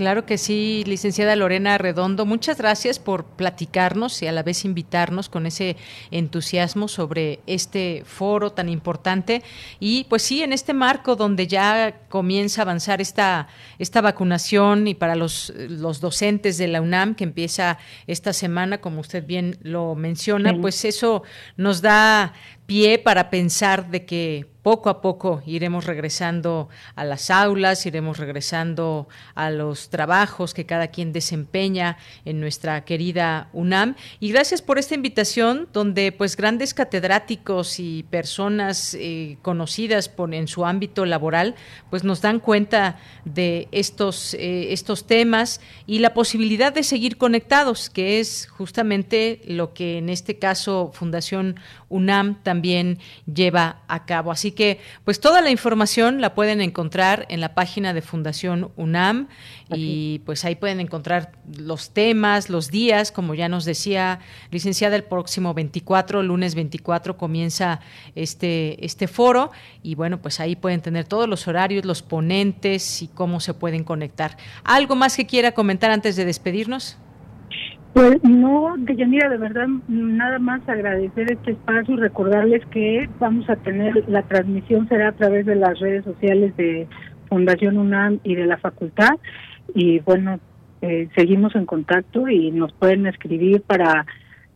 Claro 0.00 0.24
que 0.24 0.38
sí, 0.38 0.82
licenciada 0.86 1.36
Lorena 1.36 1.76
Redondo, 1.76 2.24
muchas 2.24 2.56
gracias 2.56 2.98
por 2.98 3.26
platicarnos 3.26 4.22
y 4.22 4.26
a 4.26 4.32
la 4.32 4.42
vez 4.42 4.64
invitarnos 4.64 5.28
con 5.28 5.44
ese 5.44 5.76
entusiasmo 6.10 6.88
sobre 6.88 7.40
este 7.46 8.02
foro 8.06 8.50
tan 8.50 8.70
importante. 8.70 9.42
Y 9.78 10.04
pues 10.04 10.22
sí, 10.22 10.42
en 10.42 10.54
este 10.54 10.72
marco 10.72 11.16
donde 11.16 11.46
ya 11.46 12.00
comienza 12.08 12.62
a 12.62 12.64
avanzar 12.64 13.02
esta, 13.02 13.48
esta 13.78 14.00
vacunación 14.00 14.88
y 14.88 14.94
para 14.94 15.16
los, 15.16 15.52
los 15.54 16.00
docentes 16.00 16.56
de 16.56 16.68
la 16.68 16.80
UNAM 16.80 17.14
que 17.14 17.24
empieza 17.24 17.76
esta 18.06 18.32
semana, 18.32 18.80
como 18.80 19.00
usted 19.02 19.26
bien 19.26 19.58
lo 19.60 19.94
menciona, 19.96 20.56
pues 20.58 20.86
eso 20.86 21.24
nos 21.58 21.82
da 21.82 22.32
pie 22.70 23.00
para 23.00 23.30
pensar 23.30 23.90
de 23.90 24.04
que 24.04 24.46
poco 24.62 24.90
a 24.90 25.00
poco 25.00 25.42
iremos 25.46 25.86
regresando 25.86 26.68
a 26.94 27.04
las 27.04 27.30
aulas, 27.30 27.86
iremos 27.86 28.18
regresando 28.18 29.08
a 29.34 29.50
los 29.50 29.88
trabajos 29.88 30.54
que 30.54 30.66
cada 30.66 30.88
quien 30.88 31.12
desempeña 31.12 31.96
en 32.24 32.40
nuestra 32.40 32.84
querida 32.84 33.48
UNAM. 33.52 33.96
Y 34.20 34.30
gracias 34.32 34.60
por 34.60 34.78
esta 34.78 34.94
invitación, 34.94 35.68
donde 35.72 36.12
pues 36.12 36.36
grandes 36.36 36.74
catedráticos 36.74 37.80
y 37.80 38.04
personas 38.04 38.94
eh, 38.94 39.38
conocidas 39.42 40.08
por, 40.08 40.34
en 40.34 40.46
su 40.46 40.66
ámbito 40.66 41.06
laboral, 41.06 41.54
pues 41.88 42.04
nos 42.04 42.20
dan 42.20 42.38
cuenta 42.38 42.98
de 43.24 43.68
estos, 43.72 44.34
eh, 44.34 44.72
estos 44.72 45.06
temas 45.06 45.60
y 45.86 46.00
la 46.00 46.12
posibilidad 46.12 46.72
de 46.72 46.82
seguir 46.82 47.16
conectados, 47.16 47.88
que 47.88 48.20
es 48.20 48.46
justamente 48.46 49.40
lo 49.46 49.72
que 49.72 49.98
en 49.98 50.08
este 50.08 50.38
caso 50.38 50.90
Fundación 50.92 51.58
UNAM 51.90 52.42
también 52.42 52.98
lleva 53.26 53.82
a 53.88 54.06
cabo. 54.06 54.32
Así 54.32 54.52
que, 54.52 54.80
pues 55.04 55.20
toda 55.20 55.42
la 55.42 55.50
información 55.50 56.22
la 56.22 56.34
pueden 56.34 56.62
encontrar 56.62 57.26
en 57.28 57.40
la 57.40 57.54
página 57.54 57.92
de 57.92 58.00
Fundación 58.00 58.70
UNAM 58.76 59.28
y 59.68 60.20
pues 60.20 60.44
ahí 60.44 60.54
pueden 60.54 60.80
encontrar 60.80 61.32
los 61.58 61.90
temas, 61.90 62.48
los 62.48 62.70
días, 62.70 63.12
como 63.12 63.34
ya 63.34 63.48
nos 63.48 63.64
decía 63.64 64.20
licenciada, 64.50 64.96
el 64.96 65.04
próximo 65.04 65.52
24, 65.52 66.22
lunes 66.22 66.54
24 66.54 67.16
comienza 67.16 67.80
este, 68.14 68.84
este 68.84 69.06
foro 69.06 69.50
y 69.82 69.94
bueno, 69.94 70.22
pues 70.22 70.40
ahí 70.40 70.56
pueden 70.56 70.80
tener 70.80 71.04
todos 71.04 71.28
los 71.28 71.46
horarios, 71.46 71.84
los 71.84 72.02
ponentes 72.02 73.02
y 73.02 73.08
cómo 73.08 73.40
se 73.40 73.54
pueden 73.54 73.84
conectar. 73.84 74.36
¿Algo 74.64 74.96
más 74.96 75.16
que 75.16 75.26
quiera 75.26 75.52
comentar 75.52 75.90
antes 75.90 76.16
de 76.16 76.24
despedirnos? 76.24 76.96
Pues 77.92 78.22
no, 78.22 78.76
Deyanira, 78.78 79.28
de 79.28 79.36
verdad, 79.36 79.66
nada 79.88 80.38
más 80.38 80.66
agradecer 80.68 81.32
este 81.32 81.52
espacio 81.52 81.94
y 81.94 81.98
recordarles 81.98 82.64
que 82.66 83.08
vamos 83.18 83.50
a 83.50 83.56
tener, 83.56 84.08
la 84.08 84.22
transmisión 84.22 84.88
será 84.88 85.08
a 85.08 85.12
través 85.12 85.44
de 85.44 85.56
las 85.56 85.78
redes 85.80 86.04
sociales 86.04 86.56
de 86.56 86.86
Fundación 87.28 87.78
UNAM 87.78 88.20
y 88.22 88.36
de 88.36 88.46
la 88.46 88.58
facultad. 88.58 89.18
Y 89.74 89.98
bueno, 90.00 90.38
eh, 90.82 91.08
seguimos 91.16 91.54
en 91.56 91.66
contacto 91.66 92.28
y 92.28 92.52
nos 92.52 92.72
pueden 92.72 93.06
escribir 93.06 93.62
para 93.62 94.06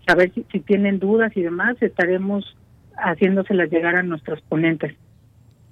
saber 0.07 0.33
si, 0.33 0.47
si 0.53 0.61
tienen 0.61 1.01
dudas 1.01 1.37
y 1.37 1.43
demás. 1.43 1.77
Estaremos 1.81 2.57
haciéndoselas 2.97 3.71
llegar 3.71 3.97
a 3.97 4.03
nuestros 4.05 4.41
ponentes. 4.43 4.95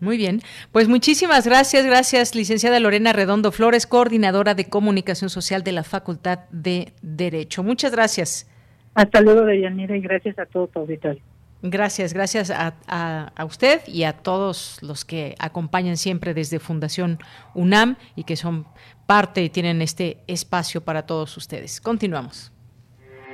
Muy 0.02 0.16
bien, 0.16 0.40
pues 0.72 0.88
muchísimas 0.88 1.46
gracias, 1.46 1.86
gracias 1.86 2.34
licenciada 2.34 2.80
Lorena 2.80 3.12
Redondo 3.12 3.52
Flores, 3.52 3.86
coordinadora 3.86 4.54
de 4.54 4.64
comunicación 4.64 5.30
social 5.30 5.62
de 5.62 5.70
la 5.70 5.84
Facultad 5.84 6.40
de 6.50 6.92
Derecho. 7.02 7.62
Muchas 7.62 7.92
gracias. 7.92 8.50
Hasta 8.94 9.20
luego, 9.20 9.42
Deyanira, 9.42 9.96
y 9.96 10.00
gracias 10.00 10.40
a 10.40 10.46
todo 10.46 10.66
tu 10.66 10.80
auditorio. 10.80 11.22
Gracias, 11.62 12.14
gracias 12.14 12.50
a, 12.50 12.74
a, 12.88 13.44
usted 13.44 13.80
y 13.86 14.02
a 14.02 14.12
todos 14.14 14.82
los 14.82 15.04
que 15.04 15.36
acompañan 15.38 15.96
siempre 15.96 16.34
desde 16.34 16.58
Fundación 16.58 17.20
UNAM 17.54 17.94
y 18.16 18.24
que 18.24 18.34
son 18.34 18.66
parte 19.06 19.44
y 19.44 19.50
tienen 19.50 19.82
este 19.82 20.18
espacio 20.26 20.80
para 20.80 21.06
todos 21.06 21.36
ustedes. 21.36 21.80
Continuamos. 21.80 22.51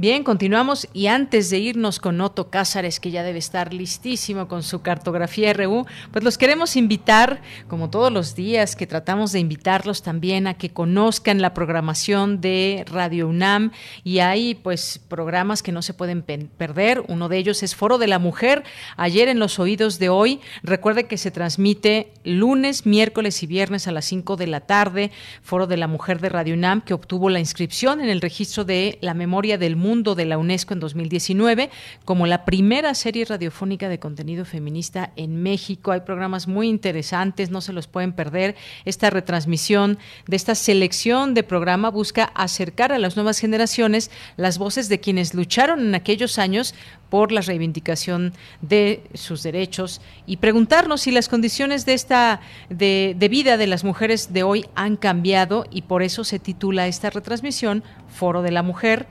Bien, 0.00 0.22
continuamos 0.22 0.86
y 0.92 1.08
antes 1.08 1.50
de 1.50 1.58
irnos 1.58 1.98
con 1.98 2.20
Otto 2.20 2.50
Cázares, 2.50 3.00
que 3.00 3.10
ya 3.10 3.24
debe 3.24 3.40
estar 3.40 3.74
listísimo 3.74 4.46
con 4.46 4.62
su 4.62 4.80
cartografía 4.80 5.52
RU, 5.52 5.86
pues 6.12 6.22
los 6.22 6.38
queremos 6.38 6.76
invitar, 6.76 7.42
como 7.66 7.90
todos 7.90 8.12
los 8.12 8.36
días 8.36 8.76
que 8.76 8.86
tratamos 8.86 9.32
de 9.32 9.40
invitarlos 9.40 10.02
también 10.02 10.46
a 10.46 10.54
que 10.54 10.70
conozcan 10.70 11.42
la 11.42 11.52
programación 11.52 12.40
de 12.40 12.84
Radio 12.86 13.26
UNAM 13.26 13.72
y 14.04 14.20
hay 14.20 14.54
pues 14.54 15.00
programas 15.08 15.64
que 15.64 15.72
no 15.72 15.82
se 15.82 15.94
pueden 15.94 16.22
perder. 16.22 17.02
Uno 17.08 17.28
de 17.28 17.38
ellos 17.38 17.64
es 17.64 17.74
Foro 17.74 17.98
de 17.98 18.06
la 18.06 18.20
Mujer, 18.20 18.62
ayer 18.96 19.26
en 19.26 19.40
los 19.40 19.58
oídos 19.58 19.98
de 19.98 20.10
hoy. 20.10 20.38
Recuerde 20.62 21.08
que 21.08 21.18
se 21.18 21.32
transmite 21.32 22.12
lunes, 22.22 22.86
miércoles 22.86 23.42
y 23.42 23.48
viernes 23.48 23.88
a 23.88 23.92
las 23.92 24.04
5 24.04 24.36
de 24.36 24.46
la 24.46 24.60
tarde, 24.60 25.10
Foro 25.42 25.66
de 25.66 25.76
la 25.76 25.88
Mujer 25.88 26.20
de 26.20 26.28
Radio 26.28 26.54
UNAM, 26.54 26.82
que 26.82 26.94
obtuvo 26.94 27.30
la 27.30 27.40
inscripción 27.40 28.00
en 28.00 28.10
el 28.10 28.20
registro 28.20 28.64
de 28.64 28.98
la 29.00 29.12
memoria 29.12 29.58
del 29.58 29.74
mundo 29.74 29.87
Mundo 29.88 30.14
de 30.14 30.26
la 30.26 30.36
UNESCO 30.36 30.74
en 30.74 30.80
2019 30.80 31.70
como 32.04 32.26
la 32.26 32.44
primera 32.44 32.92
serie 32.92 33.24
radiofónica 33.24 33.88
de 33.88 33.98
contenido 33.98 34.44
feminista 34.44 35.12
en 35.16 35.42
México. 35.42 35.92
Hay 35.92 36.00
programas 36.00 36.46
muy 36.46 36.68
interesantes, 36.68 37.50
no 37.50 37.62
se 37.62 37.72
los 37.72 37.86
pueden 37.86 38.12
perder. 38.12 38.54
Esta 38.84 39.08
retransmisión 39.08 39.98
de 40.26 40.36
esta 40.36 40.54
selección 40.54 41.32
de 41.32 41.42
programa 41.42 41.88
busca 41.88 42.24
acercar 42.34 42.92
a 42.92 42.98
las 42.98 43.16
nuevas 43.16 43.38
generaciones 43.38 44.10
las 44.36 44.58
voces 44.58 44.90
de 44.90 45.00
quienes 45.00 45.32
lucharon 45.32 45.80
en 45.80 45.94
aquellos 45.94 46.38
años 46.38 46.74
por 47.08 47.32
la 47.32 47.40
reivindicación 47.40 48.34
de 48.60 49.04
sus 49.14 49.42
derechos 49.42 50.02
y 50.26 50.36
preguntarnos 50.36 51.00
si 51.00 51.12
las 51.12 51.30
condiciones 51.30 51.86
de 51.86 51.94
esta 51.94 52.40
de, 52.68 53.16
de, 53.18 53.28
vida 53.30 53.56
de 53.56 53.66
las 53.66 53.84
mujeres 53.84 54.34
de 54.34 54.42
hoy 54.42 54.66
han 54.74 54.96
cambiado 54.96 55.64
y 55.70 55.82
por 55.82 56.02
eso 56.02 56.24
se 56.24 56.38
titula 56.38 56.86
esta 56.86 57.08
retransmisión 57.08 57.82
Foro 58.08 58.42
de 58.42 58.50
la 58.50 58.62
Mujer 58.62 59.06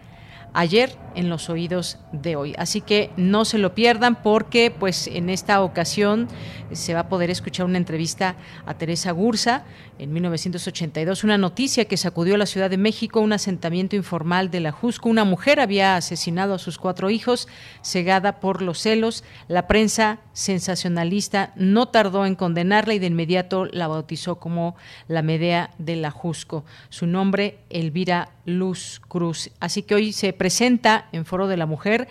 ayer 0.57 0.97
en 1.13 1.29
los 1.29 1.51
oídos 1.51 1.99
de 2.11 2.35
hoy. 2.35 2.55
Así 2.57 2.81
que 2.81 3.11
no 3.15 3.45
se 3.45 3.59
lo 3.59 3.75
pierdan 3.75 4.23
porque 4.23 4.71
pues 4.71 5.05
en 5.07 5.29
esta 5.29 5.61
ocasión 5.61 6.27
se 6.71 6.95
va 6.95 7.01
a 7.01 7.09
poder 7.09 7.29
escuchar 7.29 7.67
una 7.67 7.77
entrevista 7.77 8.35
a 8.65 8.73
Teresa 8.73 9.11
Gursa 9.11 9.65
en 9.99 10.11
1982, 10.13 11.23
una 11.23 11.38
noticia 11.38 11.85
que 11.85 11.95
sacudió 11.95 12.35
a 12.35 12.38
la 12.39 12.47
Ciudad 12.47 12.71
de 12.71 12.77
México, 12.77 13.21
un 13.21 13.34
asentamiento 13.34 13.95
informal 13.95 14.49
de 14.49 14.59
la 14.59 14.71
Jusco. 14.71 15.09
Una 15.09 15.25
mujer 15.25 15.59
había 15.59 15.95
asesinado 15.95 16.55
a 16.55 16.59
sus 16.59 16.79
cuatro 16.79 17.11
hijos, 17.11 17.47
cegada 17.84 18.39
por 18.39 18.63
los 18.63 18.79
celos. 18.79 19.23
La 19.47 19.67
prensa 19.67 20.19
sensacionalista 20.38 21.51
no 21.55 21.88
tardó 21.88 22.23
en 22.23 22.35
condenarla 22.35 22.93
y 22.93 22.99
de 22.99 23.07
inmediato 23.07 23.65
la 23.65 23.88
bautizó 23.88 24.35
como 24.35 24.76
la 25.07 25.23
Medea 25.23 25.72
de 25.80 25.95
la 25.95 26.11
Jusco. 26.11 26.64
Su 26.89 27.07
nombre, 27.07 27.57
Elvira 27.72 28.30
Luz 28.45 29.01
Cruz. 29.07 29.49
Así 29.59 29.81
que 29.81 29.95
hoy 29.95 30.14
se 30.14 30.34
presenta 30.34 31.07
en 31.11 31.26
Foro 31.26 31.47
de 31.47 31.57
la 31.57 31.65
Mujer 31.65 32.07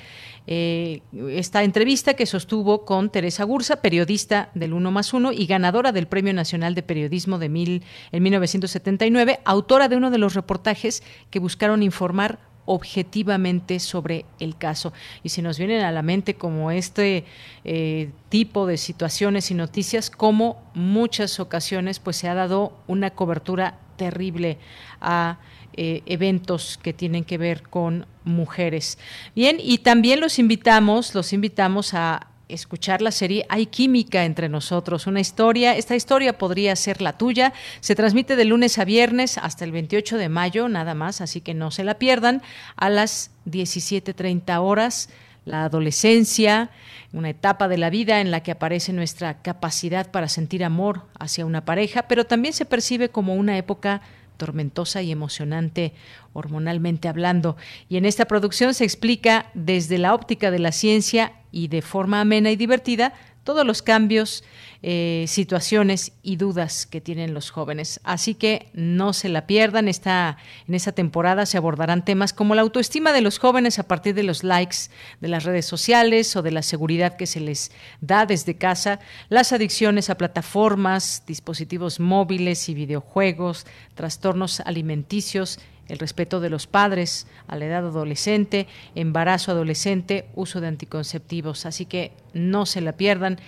eh, 0.49 1.03
esta 1.29 1.63
entrevista 1.63 2.15
que 2.15 2.27
sostuvo 2.27 2.85
con 2.85 3.11
Teresa 3.11 3.45
Gursa, 3.45 3.77
periodista 3.77 4.51
del 4.55 4.73
Uno 4.73 4.91
más 4.91 5.15
Uno 5.15 5.31
y 5.31 5.47
ganadora 5.47 5.93
del 5.93 6.09
Premio 6.09 6.35
Nacional 6.35 6.75
de 6.75 6.83
Periodismo 6.83 7.39
de 7.39 7.49
mil, 7.49 7.85
en 8.11 8.25
1979, 8.25 9.39
autora 9.45 9.87
de 9.87 9.97
uno 9.97 10.11
de 10.11 10.19
los 10.19 10.35
reportajes 10.35 11.05
que 11.31 11.39
buscaron 11.39 11.85
informar 11.85 12.41
objetivamente 12.67 13.81
sobre 13.81 14.27
el 14.39 14.57
caso. 14.57 14.93
Y 15.23 15.31
si 15.31 15.41
nos 15.41 15.59
vienen 15.59 15.83
a 15.83 15.93
la 15.93 16.03
mente 16.03 16.35
como 16.35 16.71
este 16.71 17.25
eh, 17.65 18.11
tipo 18.29 18.67
de 18.67 18.77
situaciones 18.77 19.51
y 19.51 19.55
noticias, 19.55 20.11
como 20.11 20.63
muchas 20.75 21.41
ocasiones 21.41 21.99
pues 21.99 22.17
se 22.17 22.29
ha 22.29 22.35
dado 22.35 22.77
una 22.87 23.11
cobertura 23.11 23.79
terrible 23.97 24.59
a 25.01 25.39
eh, 25.73 26.03
eventos 26.07 26.79
que 26.83 26.93
tienen 26.93 27.25
que 27.25 27.39
ver 27.39 27.63
con 27.63 28.07
mujeres. 28.25 28.99
Bien, 29.35 29.57
y 29.61 29.79
también 29.79 30.21
los 30.21 30.39
invitamos, 30.39 31.15
los 31.15 31.33
invitamos 31.33 31.95
a 31.95 32.29
escuchar 32.49 33.03
la 33.03 33.11
serie 33.11 33.47
Hay 33.49 33.67
química 33.67 34.25
entre 34.25 34.49
nosotros, 34.49 35.07
una 35.07 35.21
historia, 35.21 35.77
esta 35.77 35.97
historia 35.97 36.39
podría 36.39 36.77
ser 36.77 37.03
la 37.03 37.15
tuya, 37.15 37.53
se 37.81 37.95
transmite 37.95 38.37
de 38.37 38.45
lunes 38.45 38.79
a 38.79 38.85
viernes 38.85 39.39
hasta 39.39 39.65
el 39.65 39.73
28 39.73 40.17
de 40.19 40.29
mayo, 40.29 40.69
nada 40.69 40.95
más, 40.95 41.21
así 41.21 41.41
que 41.41 41.55
no 41.55 41.71
se 41.71 41.85
la 41.85 41.95
pierdan, 41.99 42.43
a 42.77 42.91
las 42.91 43.31
17.30 43.47 44.61
horas, 44.61 45.09
la 45.45 45.65
adolescencia, 45.65 46.71
una 47.13 47.31
etapa 47.31 47.69
de 47.69 47.79
la 47.79 47.89
vida 47.91 48.21
en 48.21 48.31
la 48.31 48.43
que 48.43 48.51
aparece 48.51 48.93
nuestra 48.93 49.43
capacidad 49.43 50.11
para 50.11 50.29
sentir 50.29 50.65
amor 50.65 51.03
hacia 51.19 51.47
una 51.47 51.65
pareja, 51.65 52.09
pero 52.09 52.27
también 52.27 52.53
se 52.53 52.65
percibe 52.65 53.09
como 53.09 53.35
una 53.35 53.57
época 53.57 54.03
tormentosa 54.37 55.03
y 55.03 55.11
emocionante 55.11 55.93
hormonalmente 56.33 57.09
hablando. 57.09 57.57
Y 57.89 57.97
en 57.97 58.05
esta 58.05 58.27
producción 58.27 58.75
se 58.75 58.85
explica 58.85 59.51
desde 59.55 59.99
la 59.99 60.15
óptica 60.15 60.51
de 60.51 60.59
la 60.59 60.73
ciencia 60.73 61.33
y 61.51 61.69
de 61.69 61.83
forma 61.83 62.21
amena 62.21 62.51
y 62.51 62.57
divertida 62.57 63.15
todos 63.47 63.65
los 63.65 63.81
cambios, 63.81 64.45
eh, 64.83 65.25
situaciones 65.29 66.13
y 66.23 66.37
dudas 66.37 66.85
que 66.85 67.01
tienen 67.01 67.33
los 67.33 67.51
jóvenes. 67.51 68.01
Así 68.05 68.35
que 68.35 68.69
no 68.75 69.13
se 69.15 69.31
la 69.31 69.47
pierdan. 69.47 69.89
Esta, 69.89 70.37
en 70.69 70.75
esta 70.75 70.93
temporada 70.93 71.47
se 71.47 71.57
abordarán 71.57 72.05
temas 72.05 72.35
como 72.35 72.55
la 72.55 72.63
autoestima 72.63 73.13
de 73.13 73.23
los 73.23 73.39
jóvenes 73.39 73.79
a 73.79 73.85
partir 73.85 74.15
de 74.15 74.25
los 74.25 74.45
likes 74.45 74.91
de 75.21 75.29
las 75.29 75.45
redes 75.45 75.65
sociales 75.65 76.35
o 76.37 76.43
de 76.43 76.51
la 76.51 76.63
seguridad 76.63 77.17
que 77.17 77.27
se 77.27 77.41
les 77.41 77.71
da 78.01 78.27
desde 78.27 78.57
casa, 78.57 78.99
las 79.29 79.53
adicciones 79.53 80.11
a 80.11 80.19
plataformas, 80.19 81.23
dispositivos 81.27 82.01
móviles 82.01 82.69
y 82.69 82.75
videojuegos, 82.75 83.65
trastornos 83.95 84.61
alimenticios 84.61 85.61
el 85.89 85.99
respeto 85.99 86.41
de 86.41 86.51
los 86.51 86.67
padres 86.67 87.27
a 87.47 87.57
la 87.57 87.67
edad 87.67 87.87
adolescente, 87.87 88.67
embarazo 88.95 89.53
adolescente, 89.53 90.29
uso 90.35 90.61
de 90.61 90.69
anticonceptivos. 90.69 91.67
Así 91.67 91.87
que 91.87 92.13
no 92.33 92.67
se 92.67 92.81
la 92.81 92.93
pierdan. 92.93 93.39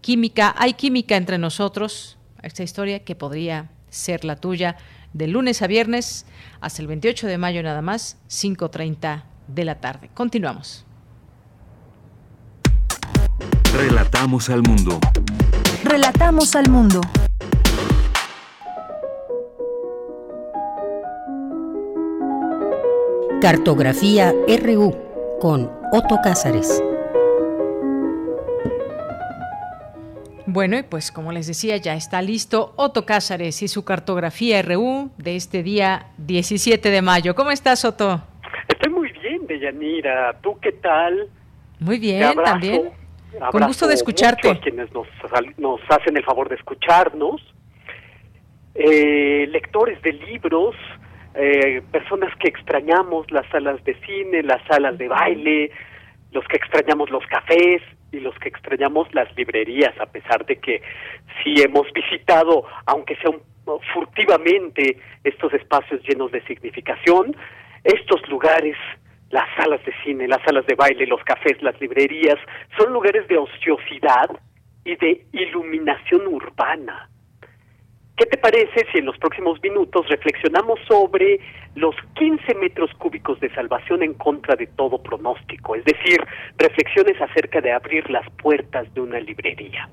Química, 0.00 0.54
hay 0.58 0.74
química 0.74 1.16
entre 1.16 1.38
nosotros, 1.38 2.18
esta 2.42 2.62
historia 2.62 3.00
que 3.00 3.14
podría 3.14 3.70
ser 3.88 4.24
la 4.24 4.36
tuya, 4.36 4.76
de 5.12 5.28
lunes 5.28 5.60
a 5.62 5.66
viernes 5.66 6.26
hasta 6.60 6.80
el 6.80 6.88
28 6.88 7.26
de 7.26 7.38
mayo 7.38 7.62
nada 7.62 7.82
más, 7.82 8.16
5.30 8.28 9.24
de 9.48 9.64
la 9.64 9.80
tarde. 9.80 10.10
Continuamos. 10.14 10.86
Relatamos 13.74 14.48
al 14.50 14.62
mundo. 14.62 14.98
Relatamos 15.84 16.54
al 16.54 16.68
mundo. 16.70 17.00
Cartografía 23.42 24.32
RU 24.46 24.94
con 25.40 25.68
Otto 25.90 26.20
Cázares. 26.22 26.80
Bueno, 30.46 30.78
y 30.78 30.84
pues 30.84 31.10
como 31.10 31.32
les 31.32 31.48
decía, 31.48 31.76
ya 31.76 31.96
está 31.96 32.22
listo 32.22 32.72
Otto 32.76 33.04
Cázares 33.04 33.60
y 33.62 33.66
su 33.66 33.84
cartografía 33.84 34.62
RU 34.62 35.10
de 35.18 35.34
este 35.34 35.64
día 35.64 36.06
17 36.18 36.88
de 36.88 37.02
mayo. 37.02 37.34
¿Cómo 37.34 37.50
estás, 37.50 37.84
Otto? 37.84 38.22
Estoy 38.68 38.92
muy 38.92 39.10
bien, 39.10 39.44
Deyanira. 39.48 40.38
¿Tú 40.40 40.56
qué 40.60 40.70
tal? 40.70 41.28
Muy 41.80 41.98
bien, 41.98 42.36
también. 42.44 42.90
Con 43.50 43.66
gusto 43.66 43.88
de 43.88 43.94
escucharte. 43.94 44.50
a 44.50 44.60
quienes 44.60 44.92
nos, 44.92 45.08
nos, 45.58 45.80
hacen 45.88 46.16
el 46.16 46.22
favor 46.22 46.48
de 46.48 46.54
escucharnos. 46.54 47.42
Eh, 48.76 49.48
lectores 49.50 50.00
de 50.02 50.12
libros, 50.12 50.76
eh, 51.34 51.82
personas 51.90 52.34
que 52.36 52.48
extrañamos 52.48 53.30
las 53.30 53.46
salas 53.50 53.82
de 53.84 53.94
cine, 54.06 54.42
las 54.42 54.62
salas 54.66 54.98
de 54.98 55.08
baile, 55.08 55.70
los 56.32 56.44
que 56.46 56.56
extrañamos 56.56 57.10
los 57.10 57.24
cafés 57.26 57.82
y 58.10 58.20
los 58.20 58.38
que 58.38 58.48
extrañamos 58.48 59.12
las 59.14 59.34
librerías, 59.36 59.98
a 60.00 60.06
pesar 60.06 60.44
de 60.46 60.56
que 60.56 60.82
si 61.42 61.62
hemos 61.62 61.90
visitado, 61.92 62.64
aunque 62.86 63.16
sea 63.16 63.30
furtivamente, 63.94 64.98
estos 65.24 65.52
espacios 65.54 66.02
llenos 66.06 66.32
de 66.32 66.42
significación, 66.46 67.34
estos 67.84 68.26
lugares 68.28 68.76
las 69.30 69.48
salas 69.56 69.82
de 69.86 69.92
cine, 70.04 70.28
las 70.28 70.42
salas 70.42 70.66
de 70.66 70.74
baile, 70.74 71.06
los 71.06 71.22
cafés, 71.24 71.60
las 71.62 71.80
librerías, 71.80 72.38
son 72.76 72.92
lugares 72.92 73.26
de 73.28 73.38
ociosidad 73.38 74.30
y 74.84 74.94
de 74.96 75.24
iluminación 75.32 76.26
urbana. 76.26 77.08
¿Qué 78.16 78.26
te 78.26 78.36
parece 78.36 78.86
si 78.92 78.98
en 78.98 79.06
los 79.06 79.16
próximos 79.16 79.62
minutos 79.62 80.06
reflexionamos 80.08 80.78
sobre 80.86 81.40
los 81.74 81.94
15 82.14 82.54
metros 82.56 82.90
cúbicos 82.98 83.40
de 83.40 83.52
salvación 83.54 84.02
en 84.02 84.14
contra 84.14 84.54
de 84.54 84.66
todo 84.66 85.02
pronóstico? 85.02 85.74
Es 85.74 85.84
decir, 85.84 86.22
reflexiones 86.58 87.20
acerca 87.20 87.60
de 87.62 87.72
abrir 87.72 88.08
las 88.10 88.28
puertas 88.42 88.92
de 88.92 89.00
una 89.00 89.18
librería. 89.18 89.88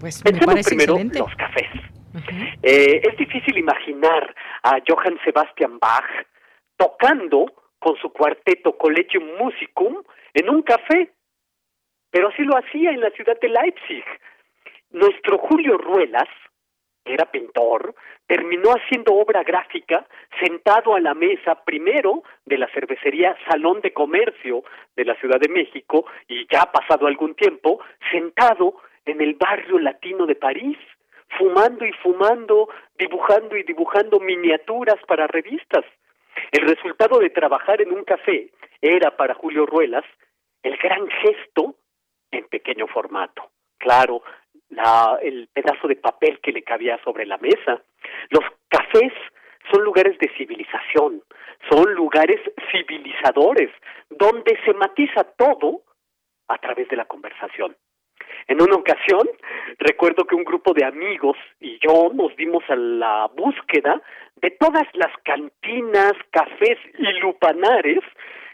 Pues 0.00 0.20
Pensemos 0.22 0.66
primero 0.66 0.96
los 0.98 1.34
cafés. 1.36 1.68
Eh, 2.62 3.02
es 3.04 3.16
difícil 3.16 3.56
imaginar 3.56 4.34
a 4.64 4.78
Johann 4.86 5.18
Sebastian 5.24 5.78
Bach 5.78 6.08
tocando 6.76 7.46
con 7.78 7.96
su 7.96 8.10
cuarteto 8.10 8.76
Collegium 8.76 9.24
Musicum 9.38 10.02
en 10.34 10.48
un 10.48 10.62
café, 10.62 11.12
pero 12.10 12.28
así 12.28 12.42
lo 12.42 12.56
hacía 12.56 12.90
en 12.90 13.00
la 13.00 13.10
ciudad 13.10 13.38
de 13.40 13.48
Leipzig. 13.48 14.04
Nuestro 14.90 15.38
Julio 15.38 15.76
Ruelas 15.78 16.28
era 17.08 17.26
pintor, 17.26 17.94
terminó 18.26 18.70
haciendo 18.70 19.14
obra 19.14 19.42
gráfica 19.42 20.06
sentado 20.40 20.94
a 20.94 21.00
la 21.00 21.14
mesa 21.14 21.64
primero 21.64 22.22
de 22.44 22.58
la 22.58 22.68
cervecería 22.68 23.36
Salón 23.48 23.80
de 23.80 23.92
Comercio 23.92 24.62
de 24.96 25.04
la 25.04 25.14
Ciudad 25.16 25.40
de 25.40 25.48
México 25.48 26.06
y 26.28 26.46
ya 26.52 26.62
ha 26.62 26.72
pasado 26.72 27.06
algún 27.06 27.34
tiempo 27.34 27.80
sentado 28.10 28.76
en 29.04 29.20
el 29.20 29.34
barrio 29.34 29.78
latino 29.78 30.26
de 30.26 30.34
París, 30.34 30.76
fumando 31.38 31.84
y 31.84 31.92
fumando, 31.92 32.68
dibujando 32.98 33.56
y 33.56 33.62
dibujando 33.62 34.20
miniaturas 34.20 34.96
para 35.06 35.26
revistas. 35.26 35.84
El 36.52 36.68
resultado 36.68 37.18
de 37.18 37.30
trabajar 37.30 37.80
en 37.80 37.92
un 37.92 38.04
café 38.04 38.50
era 38.80 39.16
para 39.16 39.34
Julio 39.34 39.66
Ruelas 39.66 40.04
el 40.62 40.76
gran 40.76 41.08
gesto 41.08 41.76
en 42.30 42.46
pequeño 42.48 42.86
formato. 42.86 43.50
Claro, 43.78 44.22
la, 44.70 45.18
el 45.22 45.48
pedazo 45.52 45.88
de 45.88 45.96
papel 45.96 46.40
que 46.40 46.52
le 46.52 46.62
cabía 46.62 46.98
sobre 47.04 47.26
la 47.26 47.38
mesa. 47.38 47.82
Los 48.30 48.44
cafés 48.68 49.12
son 49.70 49.82
lugares 49.82 50.18
de 50.18 50.30
civilización, 50.36 51.22
son 51.70 51.94
lugares 51.94 52.40
civilizadores, 52.70 53.70
donde 54.10 54.58
se 54.64 54.72
matiza 54.74 55.24
todo 55.36 55.82
a 56.48 56.58
través 56.58 56.88
de 56.88 56.96
la 56.96 57.04
conversación. 57.04 57.76
En 58.46 58.62
una 58.62 58.76
ocasión, 58.76 59.28
recuerdo 59.78 60.24
que 60.24 60.34
un 60.34 60.44
grupo 60.44 60.72
de 60.72 60.84
amigos 60.84 61.36
y 61.60 61.78
yo 61.80 62.10
nos 62.14 62.34
dimos 62.36 62.64
a 62.68 62.76
la 62.76 63.30
búsqueda 63.34 64.00
de 64.36 64.50
todas 64.52 64.86
las 64.94 65.12
cantinas, 65.24 66.12
cafés 66.30 66.78
y 66.98 67.20
lupanares 67.20 68.00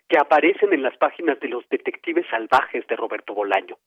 que 0.09 0.19
aparecen 0.19 0.73
en 0.73 0.83
las 0.83 0.97
páginas 0.97 1.41
de 1.41 1.49
los 1.49 1.69
detectives 1.69 2.27
salvajes 2.31 2.87
de 2.87 2.97
Roberto 2.97 3.35
Bolaño. 3.35 3.79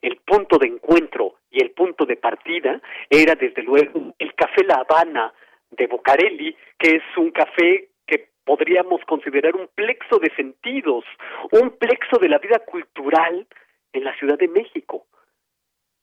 El 0.00 0.16
punto 0.18 0.58
de 0.58 0.66
encuentro 0.66 1.36
y 1.50 1.62
el 1.62 1.70
punto 1.70 2.04
de 2.04 2.16
partida 2.16 2.80
era 3.08 3.34
desde 3.34 3.62
luego 3.62 4.14
el 4.18 4.34
Café 4.34 4.64
La 4.64 4.84
Habana 4.86 5.32
de 5.70 5.86
Bocarelli, 5.86 6.54
que 6.78 6.96
es 6.96 7.02
un 7.16 7.30
café 7.30 7.88
que 8.06 8.28
podríamos 8.44 9.00
considerar 9.06 9.56
un 9.56 9.68
plexo 9.74 10.18
de 10.18 10.30
sentidos, 10.34 11.04
un 11.52 11.70
plexo 11.78 12.18
de 12.18 12.28
la 12.28 12.38
vida 12.38 12.58
cultural 12.60 13.46
en 13.92 14.04
la 14.04 14.14
Ciudad 14.16 14.38
de 14.38 14.48
México. 14.48 15.06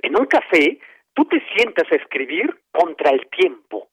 En 0.01 0.17
un 0.17 0.25
café, 0.25 0.79
tú 1.13 1.25
te 1.25 1.43
sientas 1.55 1.91
a 1.91 1.95
escribir 1.95 2.59
contra 2.71 3.11
el 3.11 3.27
tiempo. 3.29 3.89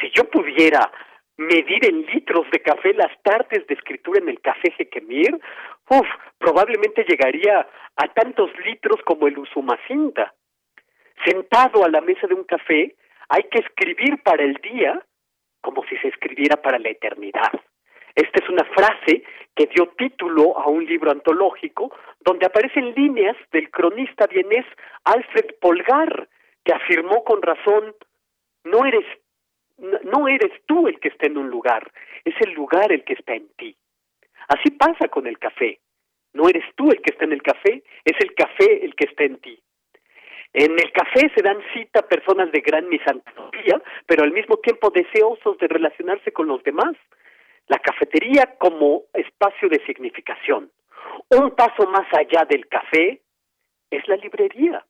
Si 0.00 0.10
yo 0.10 0.24
pudiera 0.24 0.90
medir 1.36 1.84
en 1.84 2.06
litros 2.06 2.50
de 2.50 2.60
café 2.60 2.94
las 2.94 3.12
tardes 3.22 3.66
de 3.66 3.74
escritura 3.74 4.20
en 4.20 4.28
el 4.28 4.40
café 4.40 4.70
Jequemir, 4.72 5.38
uf, 5.90 6.06
probablemente 6.38 7.04
llegaría 7.04 7.66
a 7.96 8.08
tantos 8.08 8.50
litros 8.64 9.00
como 9.04 9.26
el 9.26 9.38
Usumacinta. 9.38 10.34
Sentado 11.24 11.84
a 11.84 11.88
la 11.88 12.00
mesa 12.00 12.26
de 12.26 12.34
un 12.34 12.44
café, 12.44 12.94
hay 13.28 13.42
que 13.44 13.58
escribir 13.58 14.22
para 14.22 14.44
el 14.44 14.54
día 14.54 15.02
como 15.60 15.84
si 15.86 15.96
se 15.98 16.08
escribiera 16.08 16.56
para 16.56 16.78
la 16.78 16.90
eternidad. 16.90 17.50
Esta 18.14 18.42
es 18.42 18.48
una 18.48 18.64
frase 18.64 19.24
que 19.54 19.66
dio 19.66 19.88
título 19.98 20.58
a 20.58 20.68
un 20.68 20.86
libro 20.86 21.10
antológico 21.10 21.94
donde 22.20 22.46
aparecen 22.46 22.94
líneas 22.94 23.36
del 23.52 23.70
cronista 23.70 24.26
vienés 24.26 24.64
Alfred 25.04 25.56
Polgar, 25.60 26.28
que 26.64 26.72
afirmó 26.72 27.24
con 27.24 27.42
razón, 27.42 27.94
no 28.64 28.84
eres, 28.86 29.04
no 29.78 30.28
eres 30.28 30.52
tú 30.66 30.88
el 30.88 30.98
que 31.00 31.08
está 31.08 31.26
en 31.26 31.38
un 31.38 31.50
lugar, 31.50 31.90
es 32.24 32.34
el 32.40 32.52
lugar 32.52 32.92
el 32.92 33.04
que 33.04 33.14
está 33.14 33.34
en 33.34 33.48
ti. 33.56 33.76
Así 34.48 34.70
pasa 34.70 35.08
con 35.08 35.26
el 35.26 35.38
café. 35.38 35.80
No 36.32 36.48
eres 36.48 36.64
tú 36.76 36.90
el 36.90 37.00
que 37.00 37.12
está 37.12 37.24
en 37.24 37.32
el 37.32 37.42
café, 37.42 37.82
es 38.04 38.20
el 38.20 38.34
café 38.34 38.84
el 38.84 38.94
que 38.94 39.06
está 39.06 39.24
en 39.24 39.38
ti. 39.38 39.58
En 40.52 40.72
el 40.72 40.90
café 40.92 41.30
se 41.34 41.42
dan 41.42 41.58
cita 41.74 42.02
personas 42.02 42.50
de 42.52 42.60
gran 42.60 42.88
misantropía, 42.88 43.82
pero 44.06 44.24
al 44.24 44.32
mismo 44.32 44.56
tiempo 44.58 44.90
deseosos 44.90 45.58
de 45.58 45.68
relacionarse 45.68 46.32
con 46.32 46.46
los 46.46 46.62
demás 46.62 46.94
la 47.68 47.78
cafetería 47.78 48.54
como 48.58 49.02
espacio 49.12 49.68
de 49.68 49.84
significación. 49.84 50.70
Un 51.30 51.50
paso 51.50 51.86
más 51.88 52.06
allá 52.12 52.44
del 52.48 52.68
café 52.68 53.20
es 53.90 54.08
la 54.08 54.16
librería. 54.16 54.84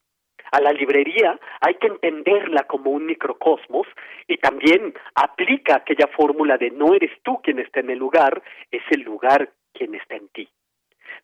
A 0.52 0.60
la 0.60 0.72
librería 0.72 1.38
hay 1.60 1.74
que 1.74 1.88
entenderla 1.88 2.64
como 2.64 2.90
un 2.90 3.06
microcosmos 3.06 3.86
y 4.26 4.36
también 4.38 4.94
aplica 5.14 5.76
aquella 5.76 6.06
fórmula 6.08 6.56
de 6.56 6.70
no 6.70 6.94
eres 6.94 7.10
tú 7.22 7.40
quien 7.42 7.58
está 7.58 7.80
en 7.80 7.90
el 7.90 7.98
lugar, 7.98 8.42
es 8.70 8.82
el 8.90 9.02
lugar 9.02 9.50
quien 9.72 9.94
está 9.94 10.16
en 10.16 10.28
ti. 10.28 10.48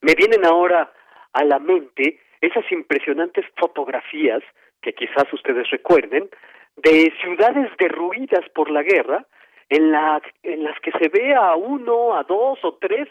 Me 0.01 0.15
vienen 0.15 0.44
ahora 0.44 0.93
a 1.32 1.44
la 1.44 1.59
mente 1.59 2.20
esas 2.40 2.70
impresionantes 2.73 3.47
fotografías 3.57 4.43
que 4.81 4.93
quizás 4.94 5.32
ustedes 5.32 5.70
recuerden 5.70 6.28
de 6.77 7.12
ciudades 7.20 7.70
derruidas 7.78 8.49
por 8.55 8.70
la 8.70 8.82
guerra 8.82 9.27
en, 9.69 9.93
la, 9.93 10.20
en 10.43 10.65
las 10.65 10.78
que 10.81 10.90
se 10.93 11.09
ve 11.09 11.35
a 11.35 11.55
uno, 11.55 12.15
a 12.15 12.24
dos 12.24 12.59
o 12.62 12.74
tres 12.81 13.09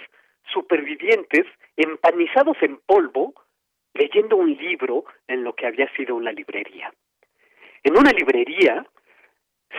supervivientes 0.53 1.45
empanizados 1.77 2.57
en 2.61 2.77
polvo 2.85 3.33
leyendo 3.93 4.37
un 4.37 4.53
libro 4.53 5.05
en 5.27 5.43
lo 5.43 5.53
que 5.53 5.67
había 5.67 5.91
sido 5.95 6.15
una 6.15 6.31
librería. 6.31 6.91
En 7.83 7.97
una 7.97 8.11
librería 8.11 8.85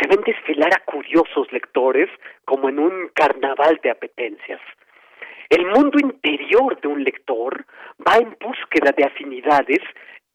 se 0.01 0.09
ven 0.09 0.23
desfilar 0.25 0.71
a 0.75 0.85
curiosos 0.85 1.51
lectores 1.53 2.09
como 2.45 2.69
en 2.69 2.79
un 2.79 3.09
carnaval 3.15 3.79
de 3.83 3.91
apetencias. 3.91 4.61
El 5.49 5.67
mundo 5.67 5.99
interior 6.01 6.81
de 6.81 6.89
un 6.89 7.05
lector 7.05 7.65
va 8.07 8.17
en 8.17 8.37
búsqueda 8.41 8.93
de 8.97 9.05
afinidades 9.05 9.81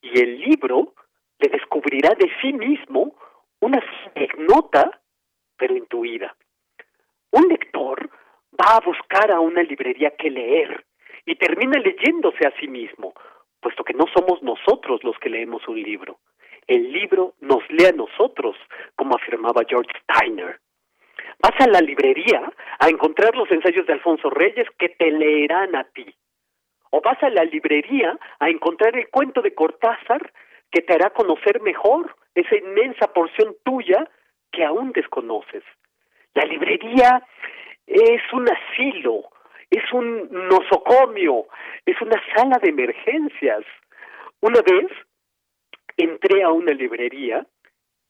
y 0.02 0.20
el 0.20 0.40
libro 0.40 0.94
le 1.40 1.50
descubrirá 1.50 2.12
de 2.16 2.30
sí 2.42 2.54
mismo 2.54 3.16
una 3.60 3.84
ignota 4.16 5.02
pero 5.58 5.76
intuida. 5.76 6.36
Un 7.32 7.48
lector 7.48 8.10
va 8.54 8.78
a 8.78 8.80
buscar 8.80 9.32
a 9.32 9.40
una 9.40 9.64
librería 9.64 10.12
que 10.12 10.30
leer 10.30 10.86
y 11.26 11.36
termina 11.36 11.80
leyéndose 11.80 12.48
a 12.48 12.54
sí 12.60 12.68
mismo, 12.68 13.14
puesto 13.62 13.84
que 13.84 13.94
no 13.94 14.06
somos 14.14 14.42
nosotros 14.44 15.04
los 15.04 15.18
que 15.20 15.30
leemos 15.30 15.68
un 15.68 15.82
libro. 15.82 16.20
El 16.68 16.92
libro 16.92 17.34
nos 17.40 17.64
lee 17.70 17.86
a 17.86 17.92
nosotros, 17.92 18.56
como 18.96 19.16
afirmaba 19.16 19.64
George 19.68 19.92
Steiner. 20.04 20.60
Vas 21.40 21.60
a 21.60 21.68
la 21.68 21.82
librería 21.82 22.52
a 22.80 22.90
encontrar 22.90 23.36
los 23.36 23.50
ensayos 23.52 23.86
de 23.86 23.94
Alfonso 23.94 24.30
Reyes 24.30 24.68
que 24.78 24.90
te 24.90 25.12
leerán 25.12 25.76
a 25.76 25.86
ti. 25.86 26.06
O 26.92 27.02
vas 27.02 27.22
a 27.22 27.30
la 27.30 27.44
librería 27.44 28.18
a 28.40 28.50
encontrar 28.50 28.96
el 28.98 29.10
cuento 29.10 29.42
de 29.42 29.54
Cortázar 29.54 30.32
que 30.72 30.82
te 30.82 30.94
hará 30.94 31.12
conocer 31.12 31.62
mejor 31.62 32.16
esa 32.36 32.56
inmensa 32.56 33.14
porción 33.14 33.56
tuya 33.64 34.10
que 34.52 34.64
aún 34.64 34.92
desconoces. 34.92 35.64
La 36.34 36.46
librería 36.46 37.24
es 37.86 38.22
un 38.34 38.48
asilo, 38.50 39.24
es 39.70 39.84
un 39.94 40.30
nosocomio, 40.32 41.48
es 41.86 42.00
una 42.02 42.22
sala 42.34 42.58
de 42.62 42.70
emergencias. 42.70 43.64
Una 44.42 44.62
vez 44.62 44.92
entré 45.98 46.44
a 46.44 46.52
una 46.52 46.72
librería, 46.72 47.46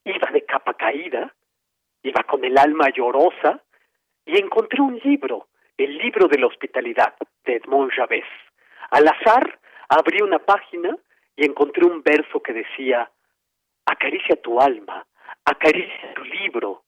iba 0.03 0.31
de 0.31 0.45
capa 0.45 0.73
caída, 0.75 1.33
iba 2.03 2.23
con 2.23 2.43
el 2.43 2.57
alma 2.57 2.89
llorosa 2.89 3.63
y 4.25 4.37
encontré 4.37 4.81
un 4.81 4.99
libro, 5.03 5.47
el 5.77 5.97
libro 5.97 6.27
de 6.27 6.39
la 6.39 6.47
hospitalidad 6.47 7.15
de 7.45 7.55
Edmond 7.55 7.91
Javés. 7.91 8.25
Al 8.91 9.07
azar 9.07 9.59
abrí 9.89 10.21
una 10.21 10.39
página 10.39 10.95
y 11.35 11.45
encontré 11.45 11.85
un 11.85 12.01
verso 12.03 12.41
que 12.41 12.53
decía, 12.53 13.09
acaricia 13.85 14.35
tu 14.41 14.59
alma, 14.59 15.05
acaricia 15.45 16.13
tu 16.13 16.23
libro, 16.23 16.83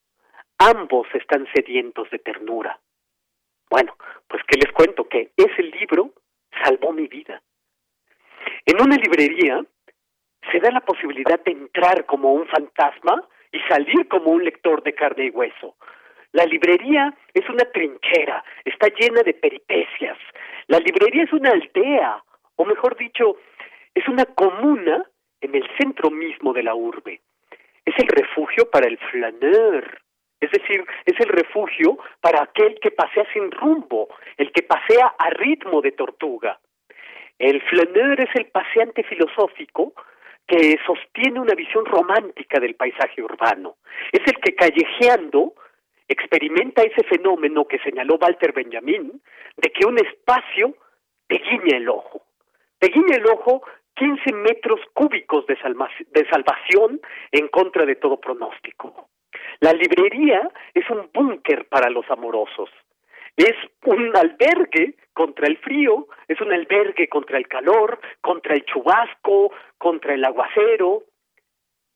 ambos 0.57 1.07
están 1.13 1.47
sedientos 1.53 2.09
de 2.09 2.19
ternura. 2.19 2.79
Bueno, 3.69 3.95
pues 4.27 4.43
que 4.47 4.57
les 4.57 4.71
cuento 4.73 5.07
que 5.07 5.31
ese 5.35 5.63
libro 5.63 6.11
salvó 6.63 6.91
mi 6.91 7.07
vida. 7.07 7.41
En 8.65 8.81
una 8.81 8.95
librería 8.95 9.63
se 10.51 10.59
da 10.59 10.71
la 10.71 10.81
posibilidad 10.81 11.39
de 11.43 11.51
entrar 11.51 12.05
como 12.05 12.33
un 12.33 12.47
fantasma 12.47 13.27
y 13.51 13.59
salir 13.67 14.07
como 14.07 14.31
un 14.31 14.43
lector 14.43 14.83
de 14.83 14.93
carne 14.93 15.25
y 15.25 15.29
hueso. 15.29 15.75
La 16.31 16.45
librería 16.45 17.13
es 17.33 17.47
una 17.49 17.65
trinchera, 17.71 18.43
está 18.63 18.87
llena 18.87 19.21
de 19.23 19.33
peripecias. 19.33 20.17
La 20.67 20.79
librería 20.79 21.23
es 21.23 21.33
una 21.33 21.51
aldea, 21.51 22.23
o 22.55 22.65
mejor 22.65 22.95
dicho, 22.97 23.37
es 23.95 24.07
una 24.07 24.25
comuna 24.25 25.03
en 25.41 25.55
el 25.55 25.67
centro 25.77 26.11
mismo 26.11 26.53
de 26.53 26.63
la 26.63 26.75
urbe 26.75 27.21
es 27.89 27.95
el 27.97 28.07
refugio 28.07 28.69
para 28.69 28.87
el 28.87 28.97
flaneur, 28.97 30.01
es 30.39 30.51
decir, 30.51 30.85
es 31.05 31.19
el 31.19 31.29
refugio 31.29 31.97
para 32.21 32.43
aquel 32.43 32.79
que 32.79 32.91
pasea 32.91 33.25
sin 33.33 33.51
rumbo, 33.51 34.07
el 34.37 34.51
que 34.51 34.63
pasea 34.63 35.15
a 35.17 35.29
ritmo 35.31 35.81
de 35.81 35.91
tortuga. 35.91 36.59
El 37.37 37.61
flaneur 37.61 38.19
es 38.21 38.29
el 38.35 38.47
paseante 38.47 39.03
filosófico 39.03 39.93
que 40.47 40.77
sostiene 40.85 41.39
una 41.39 41.53
visión 41.53 41.85
romántica 41.85 42.59
del 42.59 42.75
paisaje 42.75 43.21
urbano. 43.21 43.77
Es 44.11 44.21
el 44.25 44.39
que 44.41 44.55
callejeando 44.55 45.53
experimenta 46.07 46.81
ese 46.81 47.03
fenómeno 47.03 47.65
que 47.65 47.79
señaló 47.79 48.17
Walter 48.19 48.51
Benjamin 48.51 49.21
de 49.57 49.69
que 49.71 49.85
un 49.85 49.97
espacio 49.99 50.75
te 51.27 51.37
guiña 51.37 51.77
el 51.77 51.87
ojo. 51.87 52.23
Te 52.79 52.87
guiña 52.87 53.17
el 53.17 53.27
ojo 53.27 53.61
15 53.95 54.33
metros 54.33 54.79
cúbicos 54.93 55.45
de, 55.45 55.57
salvación 55.57 56.99
en 57.31 57.47
contra 57.49 57.85
de 57.85 57.95
todo 57.95 58.19
pronóstico. 58.19 59.09
La 59.59 59.73
librería 59.73 60.49
es 60.73 60.89
un 60.89 61.09
búnker 61.13 61.67
para 61.67 61.89
los 61.89 62.09
amorosos. 62.09 62.69
Es 63.35 63.55
un 63.85 64.15
albergue 64.15 64.95
contra 65.13 65.47
el 65.47 65.57
frío, 65.57 66.07
es 66.27 66.39
un 66.41 66.51
albergue 66.51 67.07
contra 67.07 67.37
el 67.37 67.47
calor, 67.47 67.99
contra 68.21 68.53
el 68.53 68.65
chubasco, 68.65 69.53
contra 69.77 70.13
el 70.13 70.25
aguacero. 70.25 71.03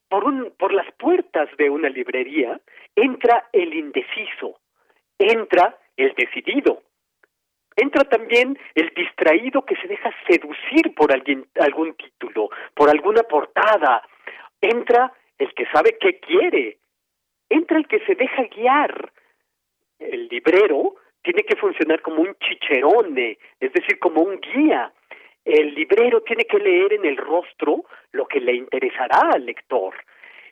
Por, 0.07 0.25
un, 0.25 0.53
por 0.57 0.73
las 0.73 0.89
puertas 0.93 1.49
de 1.57 1.69
una 1.69 1.89
librería 1.89 2.59
entra 2.95 3.49
el 3.51 3.73
indeciso, 3.73 4.59
entra 5.17 5.77
el 5.97 6.13
decidido, 6.13 6.83
entra 7.75 8.03
también 8.03 8.57
el 8.75 8.89
distraído 8.95 9.65
que 9.65 9.75
se 9.77 9.87
deja 9.87 10.11
seducir 10.27 10.93
por 10.95 11.11
alguien, 11.11 11.47
algún 11.59 11.95
título, 11.95 12.49
por 12.75 12.89
alguna 12.89 13.23
portada. 13.23 14.03
Entra 14.61 15.11
el 15.37 15.53
que 15.53 15.65
sabe 15.67 15.97
qué 15.99 16.19
quiere. 16.19 16.77
Entra 17.53 17.77
el 17.77 17.87
que 17.87 17.99
se 18.05 18.15
deja 18.15 18.43
guiar 18.55 19.11
el 19.99 20.27
librero 20.27 20.95
tiene 21.21 21.43
que 21.43 21.55
funcionar 21.55 22.01
como 22.01 22.21
un 22.21 22.35
chicherone, 22.35 23.37
es 23.59 23.71
decir, 23.71 23.99
como 23.99 24.21
un 24.21 24.39
guía. 24.39 24.91
El 25.45 25.73
librero 25.73 26.21
tiene 26.21 26.45
que 26.45 26.59
leer 26.59 26.93
en 26.93 27.05
el 27.05 27.17
rostro 27.17 27.85
lo 28.11 28.27
que 28.27 28.39
le 28.39 28.53
interesará 28.55 29.31
al 29.33 29.45
lector. 29.45 29.93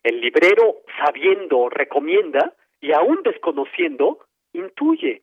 El 0.04 0.22
librero, 0.22 0.78
sabiendo, 0.98 1.70
recomienda 1.70 2.54
y 2.80 2.94
aún 2.94 3.22
desconociendo, 3.24 4.20
intuye. 4.54 5.22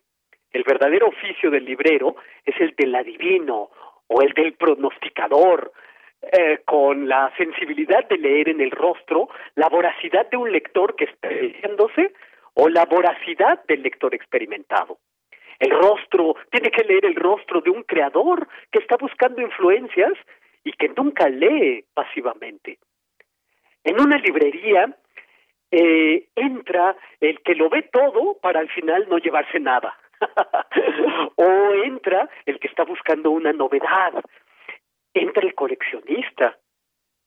El 0.53 0.65
verdadero 0.65 1.09
oficio 1.09 1.51
del 1.51 1.65
librero 1.65 2.17
es 2.45 2.59
el 2.61 2.75
del 2.77 2.95
adivino 2.95 3.71
o 4.07 4.23
el 4.23 4.33
del 4.33 4.55
pronosticador, 4.55 5.73
eh, 6.21 6.59
con 6.65 7.09
la 7.09 7.33
sensibilidad 7.37 8.07
de 8.09 8.19
leer 8.19 8.49
en 8.49 8.61
el 8.61 8.73
rostro 8.73 9.29
la 9.55 9.69
voracidad 9.69 10.29
de 10.31 10.37
un 10.37 10.51
lector 10.51 10.97
que 10.97 11.05
está 11.05 11.31
leyéndose 11.31 12.13
o 12.55 12.69
la 12.69 12.85
voracidad 12.87 13.65
del 13.67 13.83
lector 13.83 14.15
experimentado. 14.15 14.99
El 15.61 15.71
rostro, 15.71 16.35
tiene 16.51 16.71
que 16.71 16.85
leer 16.85 17.05
el 17.05 17.15
rostro 17.15 17.61
de 17.61 17.71
un 17.71 17.83
creador 17.85 18.49
que 18.73 18.81
está 18.81 18.97
buscando 18.97 19.41
influencias 19.41 20.13
y 20.65 20.73
que 20.73 20.89
nunca 20.89 21.29
lee 21.29 21.85
pasivamente. 21.95 22.79
En 23.85 24.01
una 24.01 24.19
librería 24.19 24.97
eh, 25.71 26.29
entra 26.35 26.97
el 27.21 27.41
que 27.43 27.55
lo 27.55 27.71
ve 27.71 27.83
todo 27.93 28.39
para 28.41 28.61
al 28.61 28.69
final 28.71 29.07
no 29.09 29.19
llevarse 29.19 29.61
nada. 29.61 29.97
o 31.37 31.73
entra 31.85 32.29
el 32.45 32.59
que 32.59 32.67
está 32.67 32.83
buscando 32.85 33.31
una 33.31 33.53
novedad, 33.53 34.15
entra 35.15 35.43
el 35.43 35.55
coleccionista, 35.55 36.59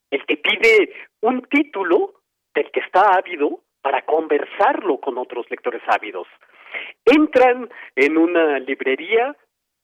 el 0.10 0.26
que 0.26 0.38
pide 0.38 0.94
un 1.22 1.41
título 1.44 2.22
del 2.53 2.70
que 2.72 2.82
está 2.82 3.16
ávido 3.16 3.62
para 3.82 4.03
conversarlo 4.03 4.99
con 4.99 5.18
otros 5.18 5.49
lectores 5.49 5.82
ávidos. 5.88 6.28
Entran 7.06 7.70
en 7.95 8.18
una 8.18 8.60
librería 8.60 9.36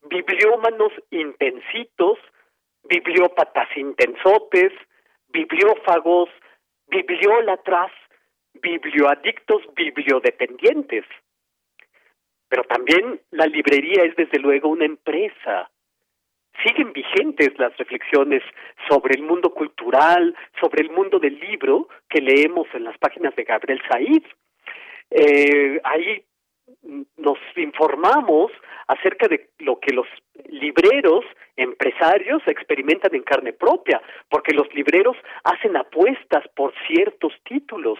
bibliómanos 0.09 0.91
intensitos, 1.09 2.19
bibliópatas 2.83 3.67
intensotes, 3.75 4.71
bibliófagos, 5.29 6.29
bibliólatras, 6.87 7.91
biblioadictos, 8.53 9.61
bibliodependientes. 9.75 11.05
Pero 12.49 12.63
también 12.63 13.19
la 13.31 13.45
librería 13.45 14.03
es 14.03 14.15
desde 14.15 14.39
luego 14.39 14.69
una 14.69 14.85
empresa, 14.85 15.69
siguen 16.63 16.93
vigentes 16.93 17.57
las 17.57 17.75
reflexiones 17.77 18.43
sobre 18.89 19.15
el 19.15 19.23
mundo 19.23 19.51
cultural, 19.51 20.35
sobre 20.59 20.83
el 20.83 20.91
mundo 20.91 21.19
del 21.19 21.39
libro 21.39 21.87
que 22.09 22.21
leemos 22.21 22.67
en 22.73 22.83
las 22.83 22.97
páginas 22.97 23.35
de 23.35 23.43
Gabriel 23.43 23.81
Said. 23.89 24.23
Eh, 25.11 25.79
ahí 25.83 26.23
nos 27.17 27.37
informamos 27.55 28.51
acerca 28.87 29.27
de 29.27 29.49
lo 29.59 29.79
que 29.79 29.93
los 29.93 30.07
libreros 30.49 31.25
empresarios 31.55 32.41
experimentan 32.47 33.13
en 33.15 33.23
carne 33.23 33.53
propia, 33.53 34.01
porque 34.29 34.53
los 34.53 34.73
libreros 34.73 35.17
hacen 35.43 35.75
apuestas 35.75 36.47
por 36.55 36.73
ciertos 36.87 37.33
títulos. 37.43 37.99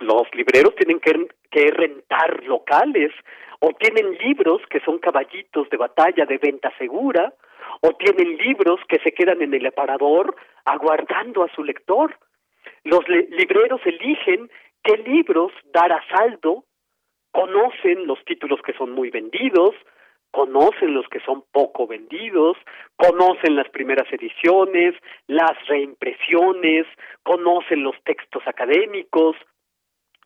Los 0.00 0.32
libreros 0.34 0.74
tienen 0.76 1.00
que, 1.00 1.28
que 1.50 1.70
rentar 1.70 2.44
locales, 2.44 3.12
o 3.60 3.72
tienen 3.72 4.16
libros 4.18 4.62
que 4.70 4.80
son 4.80 4.98
caballitos 4.98 5.68
de 5.70 5.76
batalla 5.76 6.24
de 6.26 6.38
venta 6.38 6.72
segura, 6.78 7.32
o 7.80 7.92
tienen 7.94 8.36
libros 8.36 8.80
que 8.88 8.98
se 9.00 9.12
quedan 9.12 9.42
en 9.42 9.54
el 9.54 9.66
aparador 9.66 10.36
aguardando 10.64 11.42
a 11.42 11.52
su 11.54 11.64
lector. 11.64 12.16
Los 12.84 13.06
libreros 13.08 13.80
eligen 13.84 14.50
qué 14.82 14.96
libros 14.98 15.52
dar 15.72 15.92
a 15.92 16.04
saldo, 16.08 16.64
conocen 17.32 18.06
los 18.06 18.24
títulos 18.24 18.60
que 18.62 18.72
son 18.74 18.92
muy 18.92 19.10
vendidos, 19.10 19.74
conocen 20.30 20.94
los 20.94 21.08
que 21.08 21.20
son 21.20 21.44
poco 21.52 21.86
vendidos, 21.86 22.56
conocen 22.96 23.56
las 23.56 23.68
primeras 23.70 24.06
ediciones, 24.12 24.94
las 25.26 25.54
reimpresiones, 25.66 26.86
conocen 27.22 27.82
los 27.82 27.96
textos 28.04 28.42
académicos, 28.46 29.36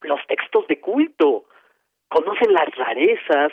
los 0.03 0.21
textos 0.27 0.67
de 0.69 0.81
culto, 0.81 1.45
conocen 2.09 2.53
las 2.53 2.69
rarezas, 2.77 3.53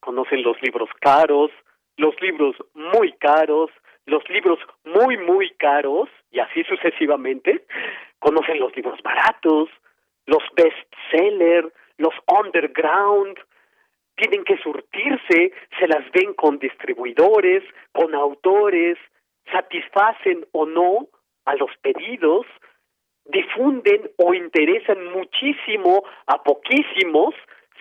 conocen 0.00 0.42
los 0.42 0.60
libros 0.62 0.88
caros, 1.00 1.50
los 1.96 2.20
libros 2.20 2.56
muy 2.74 3.12
caros, 3.14 3.70
los 4.06 4.28
libros 4.28 4.58
muy, 4.84 5.16
muy 5.18 5.50
caros, 5.58 6.08
y 6.30 6.40
así 6.40 6.64
sucesivamente, 6.64 7.64
conocen 8.18 8.58
los 8.58 8.74
libros 8.74 9.00
baratos, 9.02 9.68
los 10.26 10.42
bestsellers, 10.56 11.72
los 11.98 12.14
underground, 12.26 13.38
tienen 14.16 14.44
que 14.44 14.58
surtirse, 14.58 15.52
se 15.78 15.88
las 15.88 16.10
ven 16.12 16.34
con 16.34 16.58
distribuidores, 16.58 17.62
con 17.92 18.14
autores, 18.14 18.98
satisfacen 19.50 20.46
o 20.52 20.66
no 20.66 21.08
a 21.44 21.54
los 21.56 21.70
pedidos, 21.82 22.46
difunden 23.24 24.10
o 24.16 24.34
interesan 24.34 25.04
muchísimo 25.12 26.04
a 26.26 26.42
poquísimos, 26.42 27.34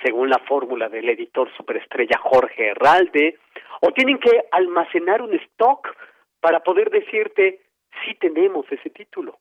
según 0.04 0.30
la 0.30 0.40
fórmula 0.40 0.90
del 0.90 1.10
editor 1.10 1.50
superestrella 1.56 2.18
Jorge 2.18 2.70
Herralde, 2.70 3.38
o 3.82 3.92
tienen 3.92 4.20
que 4.20 4.46
almacenar 4.52 5.22
un 5.22 5.34
stock 5.34 5.88
para 6.40 6.62
poder 6.62 6.90
decirte 6.90 7.62
si 8.04 8.16
tenemos 8.16 8.66
ese 8.72 8.90
título. 8.90 9.40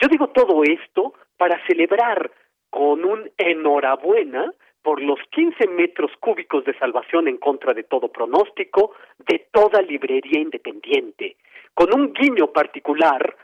Yo 0.00 0.08
digo 0.08 0.28
todo 0.28 0.62
esto 0.64 1.14
para 1.36 1.64
celebrar 1.66 2.30
con 2.70 3.04
un 3.04 3.30
enhorabuena 3.38 4.52
por 4.82 5.00
los 5.00 5.18
15 5.30 5.66
metros 5.68 6.10
cúbicos 6.20 6.64
de 6.64 6.76
salvación 6.78 7.28
en 7.28 7.38
contra 7.38 7.72
de 7.72 7.84
todo 7.84 8.08
pronóstico 8.08 8.92
de 9.18 9.46
toda 9.50 9.80
librería 9.80 10.40
independiente, 10.40 11.36
con 11.72 11.94
un 11.94 12.12
guiño 12.12 12.52
particular 12.52 13.34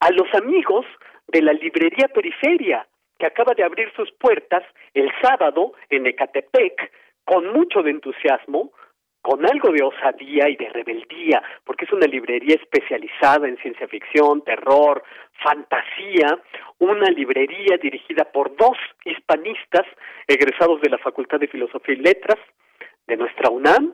a 0.00 0.10
los 0.10 0.32
amigos 0.34 0.86
de 1.26 1.42
la 1.42 1.52
librería 1.52 2.08
Periferia, 2.08 2.86
que 3.18 3.26
acaba 3.26 3.54
de 3.54 3.64
abrir 3.64 3.92
sus 3.94 4.10
puertas 4.12 4.62
el 4.94 5.10
sábado 5.20 5.72
en 5.90 6.06
Ecatepec 6.06 6.92
con 7.24 7.52
mucho 7.52 7.82
de 7.82 7.90
entusiasmo, 7.90 8.72
con 9.20 9.44
algo 9.44 9.70
de 9.72 9.82
osadía 9.82 10.48
y 10.48 10.56
de 10.56 10.70
rebeldía, 10.70 11.42
porque 11.64 11.84
es 11.84 11.92
una 11.92 12.06
librería 12.06 12.54
especializada 12.54 13.46
en 13.48 13.58
ciencia 13.58 13.88
ficción, 13.88 14.42
terror, 14.42 15.02
fantasía, 15.42 16.38
una 16.78 17.10
librería 17.10 17.76
dirigida 17.82 18.24
por 18.24 18.56
dos 18.56 18.78
hispanistas 19.04 19.84
egresados 20.26 20.80
de 20.80 20.90
la 20.90 20.98
Facultad 20.98 21.40
de 21.40 21.48
Filosofía 21.48 21.96
y 21.96 21.98
Letras 21.98 22.38
de 23.06 23.16
nuestra 23.16 23.50
UNAM, 23.50 23.92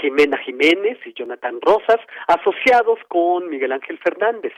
Jimena 0.00 0.38
Jiménez 0.38 0.98
y 1.04 1.12
Jonathan 1.12 1.60
Rosas, 1.60 2.00
asociados 2.26 2.98
con 3.08 3.48
Miguel 3.50 3.72
Ángel 3.72 3.98
Fernández. 3.98 4.54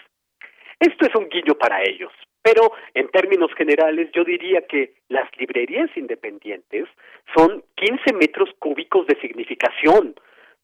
Esto 0.79 1.07
es 1.07 1.15
un 1.15 1.29
guiño 1.29 1.55
para 1.55 1.83
ellos, 1.83 2.13
pero 2.43 2.73
en 2.95 3.09
términos 3.09 3.51
generales 3.57 4.11
yo 4.13 4.25
diría 4.25 4.63
que 4.67 4.95
las 5.09 5.29
librerías 5.39 5.91
independientes 5.97 6.87
son 7.37 7.65
15 7.77 8.15
metros 8.15 8.51
cúbicos 8.59 9.07
de 9.07 9.19
significación, 9.21 10.15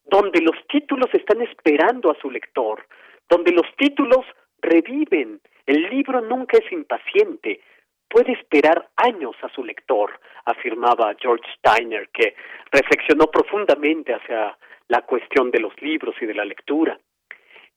donde 0.05 0.41
los 0.41 0.55
títulos 0.67 1.09
están 1.13 1.41
esperando 1.41 2.11
a 2.11 2.19
su 2.21 2.29
lector, 2.29 2.85
donde 3.29 3.51
los 3.51 3.65
títulos 3.77 4.25
reviven. 4.61 5.41
El 5.65 5.89
libro 5.89 6.21
nunca 6.21 6.57
es 6.57 6.71
impaciente, 6.71 7.61
puede 8.09 8.33
esperar 8.33 8.89
años 8.97 9.35
a 9.41 9.49
su 9.49 9.63
lector, 9.63 10.19
afirmaba 10.45 11.15
George 11.19 11.45
Steiner, 11.57 12.09
que 12.09 12.35
reflexionó 12.71 13.27
profundamente 13.27 14.13
hacia 14.13 14.57
la 14.87 15.01
cuestión 15.03 15.49
de 15.49 15.61
los 15.61 15.73
libros 15.81 16.15
y 16.21 16.25
de 16.25 16.33
la 16.33 16.45
lectura. 16.45 16.99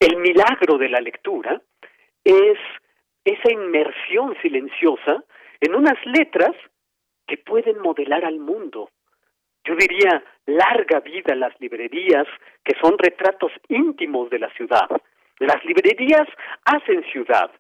El 0.00 0.16
milagro 0.16 0.76
de 0.76 0.88
la 0.88 1.00
lectura 1.00 1.62
es 2.24 2.58
esa 3.24 3.52
inmersión 3.52 4.36
silenciosa 4.42 5.22
en 5.60 5.74
unas 5.74 5.98
letras 6.06 6.54
que 7.26 7.38
pueden 7.38 7.80
modelar 7.80 8.24
al 8.24 8.38
mundo. 8.38 8.90
Yo 9.64 9.74
diría 9.76 10.22
larga 10.46 11.00
vida 11.00 11.34
las 11.34 11.58
librerías, 11.58 12.26
que 12.62 12.76
son 12.80 12.98
retratos 12.98 13.52
íntimos 13.68 14.28
de 14.28 14.38
la 14.38 14.50
ciudad. 14.50 14.88
Las 15.38 15.64
librerías 15.64 16.28
hacen 16.66 17.02
ciudad, 17.10 17.50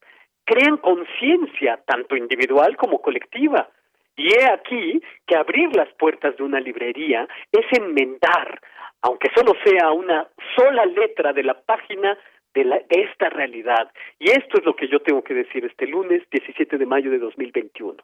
crean 0.44 0.76
conciencia 0.76 1.80
tanto 1.86 2.14
individual 2.16 2.76
como 2.76 3.00
colectiva. 3.00 3.70
Y 4.16 4.28
he 4.32 4.44
aquí 4.44 5.02
que 5.26 5.36
abrir 5.36 5.74
las 5.74 5.88
puertas 5.94 6.36
de 6.36 6.44
una 6.44 6.60
librería 6.60 7.26
es 7.50 7.66
enmendar, 7.78 8.60
aunque 9.00 9.30
solo 9.34 9.54
sea 9.64 9.90
una 9.90 10.28
sola 10.54 10.84
letra 10.84 11.32
de 11.32 11.42
la 11.42 11.54
página 11.54 12.16
de, 12.54 12.86
esta 12.90 13.28
realidad. 13.30 13.90
Y 14.18 14.30
esto 14.30 14.58
es 14.58 14.64
lo 14.64 14.76
que 14.76 14.88
yo 14.88 15.00
tengo 15.00 15.22
que 15.22 15.34
decir 15.34 15.64
este 15.64 15.86
lunes 15.86 16.22
17 16.30 16.78
de 16.78 16.86
mayo 16.86 17.10
de 17.10 17.18
2021. 17.18 18.02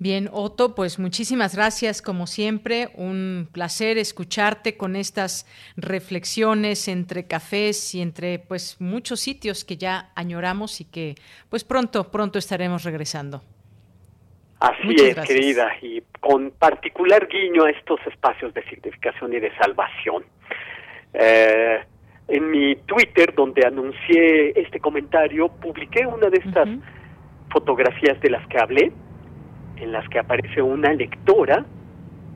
Bien, 0.00 0.28
Otto, 0.32 0.74
pues 0.74 0.98
muchísimas 0.98 1.54
gracias 1.54 2.02
como 2.02 2.26
siempre. 2.26 2.88
Un 2.96 3.48
placer 3.52 3.98
escucharte 3.98 4.76
con 4.76 4.96
estas 4.96 5.46
reflexiones 5.76 6.88
entre 6.88 7.28
cafés 7.28 7.94
y 7.94 8.02
entre 8.02 8.40
pues 8.40 8.80
muchos 8.80 9.20
sitios 9.20 9.64
que 9.64 9.76
ya 9.76 10.10
añoramos 10.16 10.80
y 10.80 10.90
que 10.90 11.14
pues 11.48 11.62
pronto 11.62 12.10
pronto 12.10 12.38
estaremos 12.40 12.82
regresando. 12.82 13.42
Así 14.58 14.94
es, 14.96 15.16
querida, 15.26 15.72
y 15.80 16.02
con 16.20 16.52
particular 16.52 17.26
guiño 17.26 17.64
a 17.64 17.70
estos 17.70 17.98
espacios 18.06 18.54
de 18.54 18.62
significación 18.68 19.32
y 19.32 19.40
de 19.40 19.52
salvación. 19.56 20.24
Eh, 21.14 21.84
en 22.32 22.50
mi 22.50 22.76
Twitter, 22.86 23.34
donde 23.34 23.62
anuncié 23.66 24.58
este 24.58 24.80
comentario, 24.80 25.48
publiqué 25.48 26.06
una 26.06 26.30
de 26.30 26.38
estas 26.38 26.66
fotografías 27.50 28.18
de 28.22 28.30
las 28.30 28.46
que 28.48 28.58
hablé, 28.58 28.90
en 29.76 29.92
las 29.92 30.08
que 30.08 30.18
aparece 30.18 30.62
una 30.62 30.94
lectora 30.94 31.66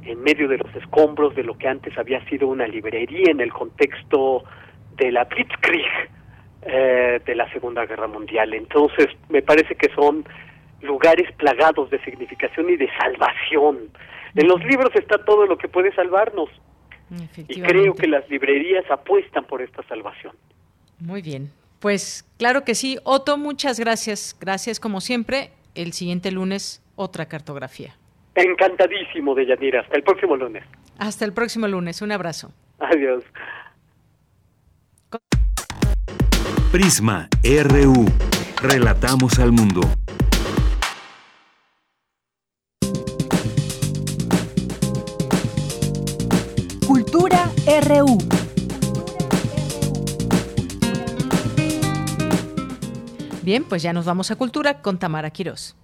en 0.04 0.22
medio 0.22 0.48
de 0.48 0.58
los 0.58 0.76
escombros 0.76 1.34
de 1.34 1.44
lo 1.44 1.56
que 1.56 1.66
antes 1.66 1.96
había 1.96 2.22
sido 2.26 2.46
una 2.46 2.66
librería 2.66 3.30
en 3.30 3.40
el 3.40 3.50
contexto 3.50 4.44
de 4.98 5.12
la 5.12 5.24
Blitzkrieg 5.24 6.10
eh, 6.66 7.20
de 7.24 7.34
la 7.34 7.50
Segunda 7.50 7.86
Guerra 7.86 8.06
Mundial. 8.06 8.52
Entonces, 8.52 9.06
me 9.30 9.40
parece 9.40 9.76
que 9.76 9.88
son 9.94 10.26
lugares 10.82 11.32
plagados 11.38 11.88
de 11.88 12.04
significación 12.04 12.68
y 12.68 12.76
de 12.76 12.90
salvación. 13.00 13.78
En 14.34 14.46
los 14.46 14.62
libros 14.62 14.90
está 14.94 15.24
todo 15.24 15.46
lo 15.46 15.56
que 15.56 15.68
puede 15.68 15.90
salvarnos. 15.94 16.50
Y 17.48 17.60
creo 17.60 17.94
que 17.94 18.08
las 18.08 18.28
librerías 18.28 18.84
apuestan 18.90 19.44
por 19.44 19.62
esta 19.62 19.82
salvación. 19.88 20.34
Muy 20.98 21.22
bien. 21.22 21.50
Pues 21.80 22.24
claro 22.38 22.64
que 22.64 22.74
sí. 22.74 22.98
Otto, 23.04 23.38
muchas 23.38 23.78
gracias. 23.78 24.36
Gracias 24.40 24.80
como 24.80 25.00
siempre. 25.00 25.50
El 25.74 25.92
siguiente 25.92 26.30
lunes, 26.30 26.82
otra 26.96 27.26
cartografía. 27.26 27.94
Encantadísimo, 28.34 29.34
Deyanira. 29.34 29.80
Hasta 29.80 29.96
el 29.96 30.02
próximo 30.02 30.36
lunes. 30.36 30.64
Hasta 30.98 31.24
el 31.24 31.32
próximo 31.32 31.68
lunes. 31.68 32.02
Un 32.02 32.12
abrazo. 32.12 32.52
Adiós. 32.78 33.24
Prisma 36.72 37.28
RU. 37.42 38.06
Relatamos 38.62 39.38
al 39.38 39.52
mundo. 39.52 39.80
RU. 47.88 48.18
Bien, 53.42 53.62
pues 53.62 53.82
ya 53.82 53.92
nos 53.92 54.04
vamos 54.04 54.30
a 54.30 54.36
Cultura 54.36 54.82
con 54.82 54.98
Tamara 54.98 55.30
Quirós. 55.30 55.76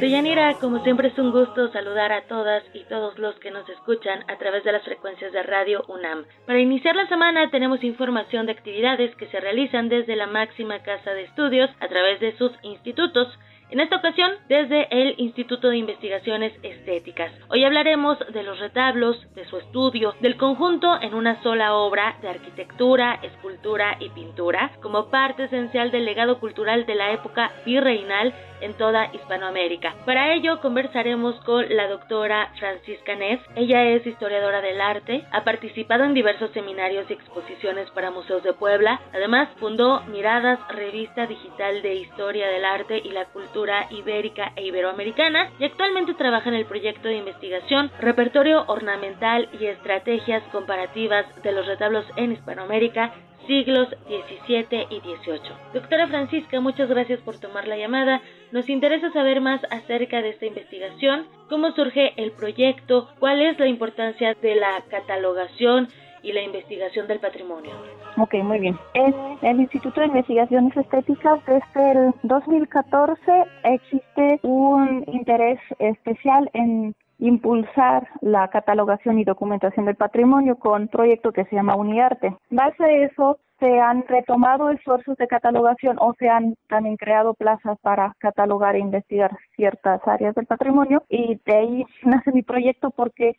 Deyanira, 0.00 0.54
como 0.60 0.82
siempre 0.84 1.08
es 1.08 1.18
un 1.18 1.32
gusto 1.32 1.72
saludar 1.72 2.12
a 2.12 2.22
todas 2.28 2.62
y 2.72 2.84
todos 2.84 3.18
los 3.18 3.34
que 3.40 3.50
nos 3.50 3.68
escuchan 3.68 4.24
a 4.28 4.38
través 4.38 4.62
de 4.64 4.72
las 4.72 4.84
frecuencias 4.84 5.32
de 5.32 5.42
Radio 5.42 5.84
UNAM. 5.88 6.24
Para 6.46 6.60
iniciar 6.60 6.94
la 6.96 7.08
semana 7.08 7.50
tenemos 7.50 7.82
información 7.82 8.46
de 8.46 8.52
actividades 8.52 9.14
que 9.16 9.26
se 9.26 9.40
realizan 9.40 9.88
desde 9.88 10.14
la 10.14 10.28
máxima 10.28 10.78
casa 10.84 11.10
de 11.10 11.24
estudios 11.24 11.68
a 11.80 11.88
través 11.88 12.20
de 12.20 12.34
sus 12.38 12.52
institutos. 12.62 13.28
En 13.70 13.80
esta 13.80 13.96
ocasión, 13.96 14.30
desde 14.48 14.88
el 14.90 15.14
Instituto 15.18 15.68
de 15.68 15.76
Investigaciones 15.76 16.54
Estéticas. 16.62 17.30
Hoy 17.50 17.64
hablaremos 17.64 18.18
de 18.32 18.42
los 18.42 18.58
retablos, 18.58 19.26
de 19.34 19.44
su 19.44 19.58
estudio, 19.58 20.14
del 20.20 20.38
conjunto 20.38 20.98
en 21.02 21.12
una 21.12 21.42
sola 21.42 21.74
obra 21.74 22.16
de 22.22 22.28
arquitectura, 22.30 23.20
escultura 23.22 23.98
y 24.00 24.08
pintura, 24.08 24.72
como 24.80 25.10
parte 25.10 25.44
esencial 25.44 25.90
del 25.90 26.06
legado 26.06 26.40
cultural 26.40 26.86
de 26.86 26.94
la 26.94 27.12
época 27.12 27.52
virreinal 27.66 28.34
en 28.60 28.74
toda 28.74 29.10
Hispanoamérica. 29.12 29.94
Para 30.04 30.32
ello 30.32 30.60
conversaremos 30.60 31.34
con 31.44 31.64
la 31.68 31.88
doctora 31.88 32.52
Francisca 32.58 33.14
Ness. 33.14 33.40
Ella 33.56 33.84
es 33.84 34.06
historiadora 34.06 34.60
del 34.60 34.80
arte, 34.80 35.24
ha 35.32 35.44
participado 35.44 36.04
en 36.04 36.14
diversos 36.14 36.50
seminarios 36.52 37.08
y 37.08 37.12
exposiciones 37.12 37.90
para 37.90 38.10
museos 38.10 38.42
de 38.42 38.52
Puebla. 38.52 39.00
Además, 39.12 39.48
fundó 39.58 40.00
Miradas, 40.08 40.58
revista 40.68 41.26
digital 41.26 41.82
de 41.82 41.94
historia 41.94 42.48
del 42.48 42.64
arte 42.64 42.98
y 42.98 43.10
la 43.10 43.26
cultura 43.26 43.86
ibérica 43.90 44.52
e 44.56 44.64
iberoamericana 44.64 45.50
y 45.58 45.64
actualmente 45.64 46.14
trabaja 46.14 46.48
en 46.48 46.56
el 46.56 46.66
proyecto 46.66 47.08
de 47.08 47.16
investigación 47.16 47.90
Repertorio 48.00 48.64
ornamental 48.66 49.48
y 49.58 49.66
estrategias 49.66 50.42
comparativas 50.52 51.26
de 51.42 51.52
los 51.52 51.66
retablos 51.66 52.06
en 52.16 52.32
Hispanoamérica 52.32 53.12
siglos 53.48 53.88
XVII 54.06 54.86
y 54.90 55.00
XVIII. 55.00 55.52
Doctora 55.74 56.06
Francisca, 56.06 56.60
muchas 56.60 56.88
gracias 56.88 57.18
por 57.20 57.40
tomar 57.40 57.66
la 57.66 57.76
llamada. 57.76 58.20
Nos 58.52 58.68
interesa 58.68 59.10
saber 59.10 59.40
más 59.40 59.60
acerca 59.70 60.22
de 60.22 60.28
esta 60.28 60.46
investigación, 60.46 61.26
cómo 61.48 61.72
surge 61.72 62.12
el 62.16 62.30
proyecto, 62.32 63.08
cuál 63.18 63.42
es 63.42 63.58
la 63.58 63.66
importancia 63.66 64.34
de 64.40 64.54
la 64.54 64.84
catalogación 64.88 65.88
y 66.22 66.32
la 66.32 66.42
investigación 66.42 67.06
del 67.08 67.20
patrimonio. 67.20 67.70
Ok, 68.18 68.34
muy 68.42 68.58
bien. 68.58 68.78
En 68.94 69.14
el 69.42 69.60
Instituto 69.60 70.00
de 70.00 70.06
Investigaciones 70.08 70.76
Estéticas 70.76 71.40
desde 71.46 71.90
el 71.92 72.14
2014 72.24 73.44
existe 73.64 74.40
un 74.42 75.04
interés 75.06 75.60
especial 75.78 76.50
en 76.52 76.94
impulsar 77.18 78.08
la 78.20 78.48
catalogación 78.48 79.18
y 79.18 79.24
documentación 79.24 79.86
del 79.86 79.96
patrimonio 79.96 80.56
con 80.56 80.82
un 80.82 80.88
proyecto 80.88 81.32
que 81.32 81.44
se 81.46 81.56
llama 81.56 81.76
Uniarte. 81.76 82.36
Base 82.50 82.84
a 82.84 82.92
eso, 83.04 83.38
se 83.58 83.80
han 83.80 84.06
retomado 84.06 84.70
esfuerzos 84.70 85.16
de 85.16 85.26
catalogación 85.26 85.96
o 86.00 86.14
se 86.18 86.28
han 86.28 86.54
también 86.68 86.96
creado 86.96 87.34
plazas 87.34 87.76
para 87.80 88.14
catalogar 88.18 88.76
e 88.76 88.80
investigar 88.80 89.36
ciertas 89.56 90.00
áreas 90.06 90.34
del 90.34 90.46
patrimonio 90.46 91.02
y 91.08 91.40
de 91.44 91.56
ahí 91.56 91.84
nace 92.04 92.32
mi 92.32 92.42
proyecto 92.42 92.90
porque 92.90 93.36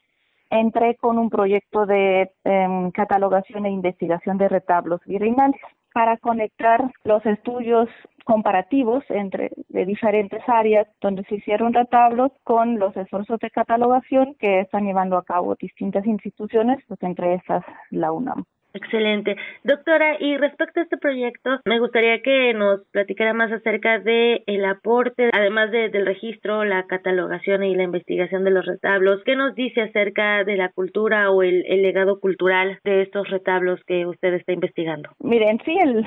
entré 0.50 0.96
con 0.96 1.18
un 1.18 1.30
proyecto 1.30 1.86
de 1.86 2.32
em, 2.44 2.92
catalogación 2.92 3.66
e 3.66 3.72
investigación 3.72 4.38
de 4.38 4.50
retablos 4.50 5.00
virreinales 5.06 5.62
para 5.94 6.18
conectar 6.18 6.92
los 7.04 7.26
estudios 7.26 7.88
comparativos 8.30 9.04
entre 9.10 9.50
de 9.70 9.88
diferentes 9.88 10.40
áreas 10.48 10.88
donde 11.02 11.24
se 11.24 11.38
hicieron 11.38 11.74
retablos 11.74 12.32
con 12.44 12.78
los 12.78 12.96
esfuerzos 12.96 13.40
de 13.40 13.50
catalogación 13.50 14.36
que 14.36 14.60
están 14.60 14.86
llevando 14.86 15.18
a 15.18 15.24
cabo 15.24 15.56
distintas 15.60 16.06
instituciones, 16.06 16.78
pues 16.88 17.02
entre 17.02 17.34
estas 17.34 17.66
la 17.90 18.12
UNAM. 18.12 18.46
Excelente. 18.74 19.36
Doctora, 19.64 20.18
y 20.20 20.38
respecto 20.38 20.80
a 20.80 20.84
este 20.84 20.98
proyecto, 20.98 21.60
me 21.66 21.80
gustaría 21.80 22.22
que 22.22 22.54
nos 22.54 22.82
platicara 22.92 23.34
más 23.34 23.52
acerca 23.52 23.98
de 23.98 24.44
el 24.46 24.64
aporte, 24.64 25.32
además 25.34 25.72
de, 25.72 25.90
del 25.90 26.06
registro, 26.06 26.64
la 26.66 26.86
catalogación 26.86 27.64
y 27.64 27.76
la 27.76 27.84
investigación 27.84 28.44
de 28.44 28.52
los 28.52 28.66
retablos. 28.66 29.24
¿Qué 29.26 29.36
nos 29.36 29.56
dice 29.56 29.82
acerca 29.82 30.44
de 30.44 30.56
la 30.56 30.70
cultura 30.70 31.32
o 31.32 31.42
el, 31.42 31.66
el 31.68 31.82
legado 31.82 32.20
cultural 32.20 32.78
de 32.84 33.02
estos 33.02 33.28
retablos 33.30 33.80
que 33.88 34.06
usted 34.06 34.36
está 34.36 34.54
investigando? 34.54 35.10
Miren, 35.20 35.60
sí, 35.66 35.76
el, 35.82 36.06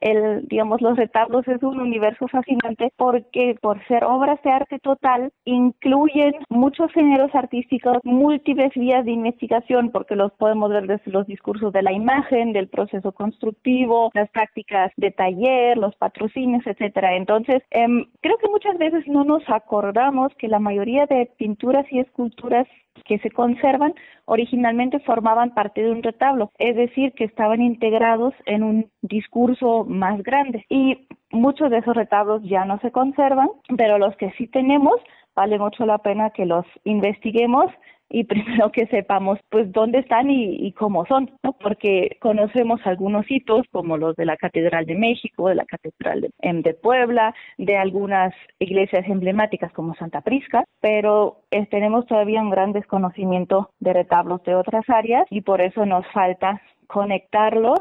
el, 0.00 0.48
digamos, 0.48 0.80
los 0.80 0.96
retablos 0.96 1.46
es 1.48 1.62
un 1.62 1.80
universo 1.80 2.28
fascinante 2.28 2.92
porque 2.96 3.56
por 3.60 3.84
ser 3.88 4.04
obras 4.04 4.42
de 4.42 4.50
arte 4.50 4.78
total 4.78 5.32
incluyen 5.44 6.32
muchos 6.48 6.90
géneros 6.92 7.34
artísticos, 7.34 7.98
múltiples 8.04 8.72
vías 8.74 9.04
de 9.04 9.12
investigación, 9.12 9.90
porque 9.90 10.16
los 10.16 10.32
podemos 10.32 10.70
ver 10.70 10.86
desde 10.86 11.10
los 11.10 11.26
discursos 11.26 11.57
de 11.60 11.82
la 11.82 11.92
imagen, 11.92 12.52
del 12.52 12.68
proceso 12.68 13.12
constructivo, 13.12 14.10
las 14.14 14.30
prácticas 14.30 14.92
de 14.96 15.10
taller, 15.10 15.76
los 15.76 15.94
patrocinios, 15.96 16.66
etcétera. 16.66 17.16
Entonces, 17.16 17.62
em, 17.70 18.06
creo 18.20 18.38
que 18.38 18.48
muchas 18.48 18.78
veces 18.78 19.06
no 19.06 19.24
nos 19.24 19.42
acordamos 19.48 20.32
que 20.38 20.48
la 20.48 20.58
mayoría 20.58 21.06
de 21.06 21.30
pinturas 21.36 21.86
y 21.90 22.00
esculturas 22.00 22.66
que 23.04 23.18
se 23.18 23.30
conservan 23.30 23.94
originalmente 24.24 25.00
formaban 25.00 25.54
parte 25.54 25.82
de 25.82 25.90
un 25.90 26.02
retablo, 26.02 26.50
es 26.58 26.76
decir, 26.76 27.12
que 27.12 27.24
estaban 27.24 27.60
integrados 27.62 28.34
en 28.46 28.62
un 28.62 28.90
discurso 29.02 29.84
más 29.84 30.22
grande. 30.22 30.64
Y 30.68 31.06
muchos 31.30 31.70
de 31.70 31.78
esos 31.78 31.96
retablos 31.96 32.42
ya 32.44 32.64
no 32.64 32.78
se 32.80 32.90
conservan, 32.90 33.48
pero 33.76 33.98
los 33.98 34.16
que 34.16 34.30
sí 34.32 34.46
tenemos 34.46 34.94
vale 35.34 35.58
mucho 35.58 35.86
la 35.86 35.98
pena 35.98 36.30
que 36.30 36.46
los 36.46 36.66
investiguemos 36.84 37.70
y 38.10 38.24
primero 38.24 38.72
que 38.72 38.86
sepamos 38.86 39.38
pues 39.50 39.70
dónde 39.72 39.98
están 39.98 40.30
y, 40.30 40.72
cómo 40.72 41.06
son, 41.06 41.30
¿no? 41.42 41.52
Porque 41.52 42.16
conocemos 42.20 42.80
algunos 42.84 43.30
hitos 43.30 43.66
como 43.72 43.96
los 43.96 44.16
de 44.16 44.26
la 44.26 44.36
Catedral 44.36 44.86
de 44.86 44.94
México, 44.94 45.48
de 45.48 45.56
la 45.56 45.64
Catedral 45.64 46.20
de, 46.20 46.30
em, 46.40 46.62
de 46.62 46.74
Puebla, 46.74 47.34
de 47.56 47.76
algunas 47.76 48.34
iglesias 48.58 49.04
emblemáticas 49.08 49.72
como 49.72 49.94
Santa 49.94 50.20
Prisca, 50.20 50.64
pero 50.80 51.42
eh, 51.50 51.66
tenemos 51.66 52.06
todavía 52.06 52.40
un 52.40 52.50
gran 52.50 52.72
desconocimiento 52.72 53.70
de 53.80 53.92
retablos 53.92 54.42
de 54.44 54.54
otras 54.54 54.88
áreas 54.88 55.26
y 55.30 55.40
por 55.40 55.60
eso 55.60 55.86
nos 55.86 56.06
falta 56.12 56.60
conectarlos 56.86 57.80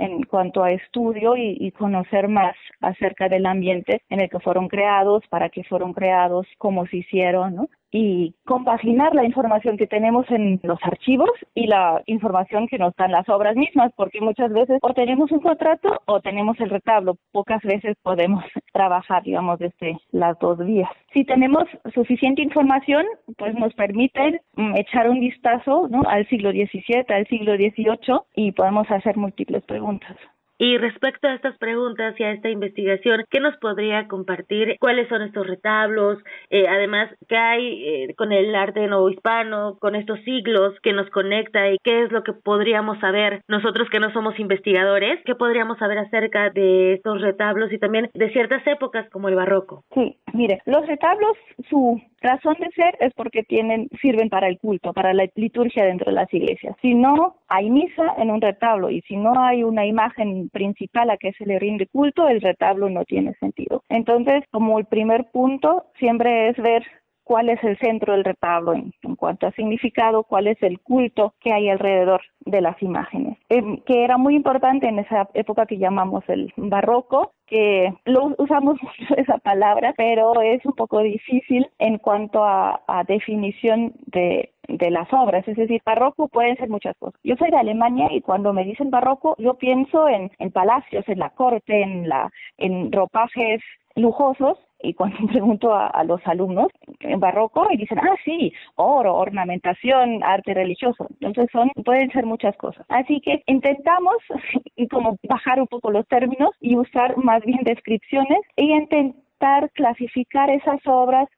en 0.00 0.22
cuanto 0.22 0.62
a 0.64 0.72
estudio 0.72 1.36
y, 1.36 1.70
conocer 1.72 2.28
más 2.28 2.56
acerca 2.80 3.28
del 3.28 3.46
ambiente 3.46 4.02
en 4.08 4.20
el 4.20 4.30
que 4.30 4.40
fueron 4.40 4.68
creados, 4.68 5.22
para 5.28 5.50
qué 5.50 5.62
fueron 5.64 5.92
creados, 5.92 6.46
cómo 6.58 6.86
se 6.86 6.98
hicieron, 6.98 7.54
¿no? 7.54 7.68
Y 7.92 8.34
compaginar 8.44 9.14
la 9.14 9.24
información 9.24 9.76
que 9.76 9.86
tenemos 9.86 10.30
en 10.30 10.60
los 10.62 10.78
archivos 10.82 11.30
y 11.54 11.66
la 11.66 12.02
información 12.06 12.68
que 12.68 12.78
nos 12.78 12.94
dan 12.96 13.12
las 13.12 13.28
obras 13.28 13.56
mismas, 13.56 13.92
porque 13.96 14.20
muchas 14.20 14.52
veces 14.52 14.78
o 14.82 14.94
tenemos 14.94 15.30
un 15.32 15.40
contrato 15.40 16.00
o 16.06 16.20
tenemos 16.20 16.58
el 16.60 16.70
retablo. 16.70 17.16
Pocas 17.32 17.62
veces 17.62 17.96
podemos 18.02 18.44
trabajar, 18.72 19.22
digamos, 19.22 19.58
desde 19.58 19.98
las 20.12 20.38
dos 20.38 20.58
vías. 20.58 20.90
Si 21.12 21.24
tenemos 21.24 21.64
suficiente 21.94 22.42
información, 22.42 23.04
pues 23.36 23.54
nos 23.54 23.74
permite 23.74 24.40
mm, 24.56 24.76
echar 24.76 25.08
un 25.08 25.20
vistazo 25.20 25.88
¿no? 25.88 26.02
al 26.08 26.28
siglo 26.28 26.50
XVII, 26.50 27.04
al 27.08 27.26
siglo 27.26 27.56
XVIII 27.56 28.20
y 28.34 28.52
podemos 28.52 28.90
hacer 28.90 29.16
múltiples 29.16 29.64
preguntas. 29.64 30.16
Y 30.62 30.76
respecto 30.76 31.26
a 31.26 31.32
estas 31.32 31.56
preguntas 31.56 32.14
y 32.20 32.22
a 32.22 32.32
esta 32.32 32.50
investigación, 32.50 33.24
¿qué 33.30 33.40
nos 33.40 33.56
podría 33.56 34.06
compartir? 34.08 34.76
¿Cuáles 34.78 35.08
son 35.08 35.22
estos 35.22 35.46
retablos? 35.46 36.18
Eh, 36.50 36.68
además, 36.68 37.08
¿qué 37.28 37.36
hay 37.38 37.82
eh, 37.82 38.14
con 38.14 38.30
el 38.30 38.54
arte 38.54 38.86
hispano, 39.10 39.78
con 39.80 39.94
estos 39.94 40.20
siglos 40.20 40.78
que 40.82 40.92
nos 40.92 41.08
conecta 41.08 41.70
y 41.70 41.78
qué 41.82 42.02
es 42.02 42.12
lo 42.12 42.22
que 42.24 42.34
podríamos 42.34 42.98
saber 42.98 43.40
nosotros 43.48 43.88
que 43.88 44.00
no 44.00 44.12
somos 44.12 44.38
investigadores? 44.38 45.18
¿Qué 45.24 45.34
podríamos 45.34 45.78
saber 45.78 45.96
acerca 45.96 46.50
de 46.50 46.92
estos 46.92 47.22
retablos 47.22 47.72
y 47.72 47.78
también 47.78 48.10
de 48.12 48.30
ciertas 48.30 48.60
épocas 48.66 49.08
como 49.08 49.30
el 49.30 49.36
barroco? 49.36 49.84
Sí, 49.94 50.18
mire, 50.34 50.60
los 50.66 50.86
retablos, 50.86 51.38
su 51.70 51.98
razón 52.20 52.56
de 52.60 52.68
ser 52.72 52.96
es 53.00 53.14
porque 53.14 53.44
tienen, 53.44 53.88
sirven 54.02 54.28
para 54.28 54.48
el 54.48 54.58
culto, 54.58 54.92
para 54.92 55.14
la 55.14 55.26
liturgia 55.36 55.86
dentro 55.86 56.10
de 56.10 56.16
las 56.16 56.32
iglesias. 56.34 56.76
Si 56.82 56.94
no 56.94 57.36
hay 57.48 57.70
misa 57.70 58.14
en 58.18 58.30
un 58.30 58.42
retablo 58.42 58.90
y 58.90 59.00
si 59.02 59.16
no 59.16 59.32
hay 59.38 59.62
una 59.62 59.86
imagen 59.86 60.49
principal 60.50 61.10
a 61.10 61.16
que 61.16 61.32
se 61.32 61.46
le 61.46 61.58
rinde 61.58 61.86
culto, 61.86 62.28
el 62.28 62.40
retablo 62.40 62.90
no 62.90 63.04
tiene 63.04 63.34
sentido. 63.34 63.82
Entonces, 63.88 64.44
como 64.50 64.78
el 64.78 64.84
primer 64.84 65.30
punto, 65.30 65.86
siempre 65.98 66.48
es 66.48 66.56
ver 66.56 66.84
cuál 67.30 67.48
es 67.48 67.62
el 67.62 67.78
centro 67.78 68.12
del 68.12 68.24
retablo 68.24 68.74
en, 68.74 68.92
cuanto 69.14 69.46
a 69.46 69.52
significado, 69.52 70.24
cuál 70.24 70.48
es 70.48 70.60
el 70.64 70.80
culto 70.80 71.32
que 71.38 71.52
hay 71.52 71.68
alrededor 71.68 72.22
de 72.40 72.60
las 72.60 72.82
imágenes, 72.82 73.38
em, 73.48 73.76
que 73.86 74.02
era 74.02 74.18
muy 74.18 74.34
importante 74.34 74.88
en 74.88 74.98
esa 74.98 75.28
época 75.34 75.66
que 75.66 75.78
llamamos 75.78 76.24
el 76.28 76.52
barroco, 76.56 77.30
que 77.46 77.94
lo 78.04 78.34
usamos 78.36 78.78
mucho 78.82 79.14
esa 79.16 79.38
palabra, 79.38 79.94
pero 79.96 80.42
es 80.42 80.66
un 80.66 80.72
poco 80.72 81.02
difícil 81.02 81.68
en 81.78 81.98
cuanto 81.98 82.44
a, 82.44 82.80
definición 83.06 83.94
de, 84.06 84.50
de 84.76 84.90
las 84.90 85.12
obras, 85.12 85.46
es 85.46 85.56
decir, 85.56 85.80
barroco 85.84 86.28
pueden 86.28 86.56
ser 86.56 86.68
muchas 86.68 86.96
cosas. 86.98 87.20
Yo 87.24 87.36
soy 87.36 87.50
de 87.50 87.56
Alemania 87.56 88.08
y 88.10 88.20
cuando 88.20 88.52
me 88.52 88.64
dicen 88.64 88.90
barroco, 88.90 89.34
yo 89.38 89.54
pienso 89.54 90.08
en, 90.08 90.30
en 90.38 90.50
palacios, 90.50 91.08
en 91.08 91.18
la 91.18 91.30
corte, 91.30 91.82
en 91.82 92.08
la 92.08 92.30
en 92.58 92.92
ropajes 92.92 93.60
lujosos 93.96 94.58
y 94.82 94.94
cuando 94.94 95.16
pregunto 95.28 95.74
a, 95.74 96.02
los 96.04 96.20
alumnos 96.26 96.68
en 97.00 97.20
barroco 97.20 97.66
y 97.70 97.76
dicen, 97.76 97.98
ah, 97.98 98.14
sí, 98.24 98.52
oro, 98.76 99.14
ornamentación, 99.14 100.22
arte 100.22 100.54
religioso. 100.54 101.06
Entonces 101.20 101.48
son, 101.52 101.70
pueden 101.84 102.10
ser 102.10 102.26
muchas 102.26 102.56
cosas. 102.56 102.84
Así 102.88 103.20
que 103.20 103.42
intentamos 103.46 104.16
como 104.90 105.18
bajar 105.28 105.60
un 105.60 105.66
poco 105.66 105.90
los 105.90 106.06
términos 106.08 106.50
y 106.60 106.76
usar 106.76 107.16
más 107.18 107.44
bien 107.44 107.60
descripciones 107.62 108.40
y 108.56 108.72
intentar 108.72 109.70
clasificar 109.72 110.50
esas 110.50 110.80
obras 110.86 111.28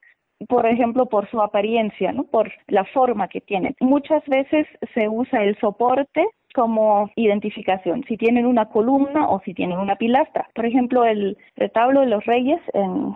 por 0.47 0.65
ejemplo, 0.65 1.07
por 1.07 1.29
su 1.29 1.41
apariencia, 1.41 2.11
¿no? 2.11 2.23
por 2.23 2.51
la 2.67 2.85
forma 2.85 3.27
que 3.27 3.41
tienen. 3.41 3.75
Muchas 3.79 4.23
veces 4.27 4.67
se 4.93 5.07
usa 5.09 5.43
el 5.43 5.57
soporte 5.59 6.25
como 6.53 7.09
identificación, 7.15 8.03
si 8.07 8.15
tienen 8.15 8.45
una 8.45 8.69
columna 8.69 9.27
o 9.29 9.41
si 9.41 9.53
tienen 9.53 9.79
una 9.79 9.95
pilastra. 9.95 10.47
Por 10.53 10.65
ejemplo, 10.65 11.03
el 11.03 11.37
retablo 11.55 12.01
de 12.01 12.07
los 12.07 12.23
reyes 12.25 12.59
en, 12.73 13.15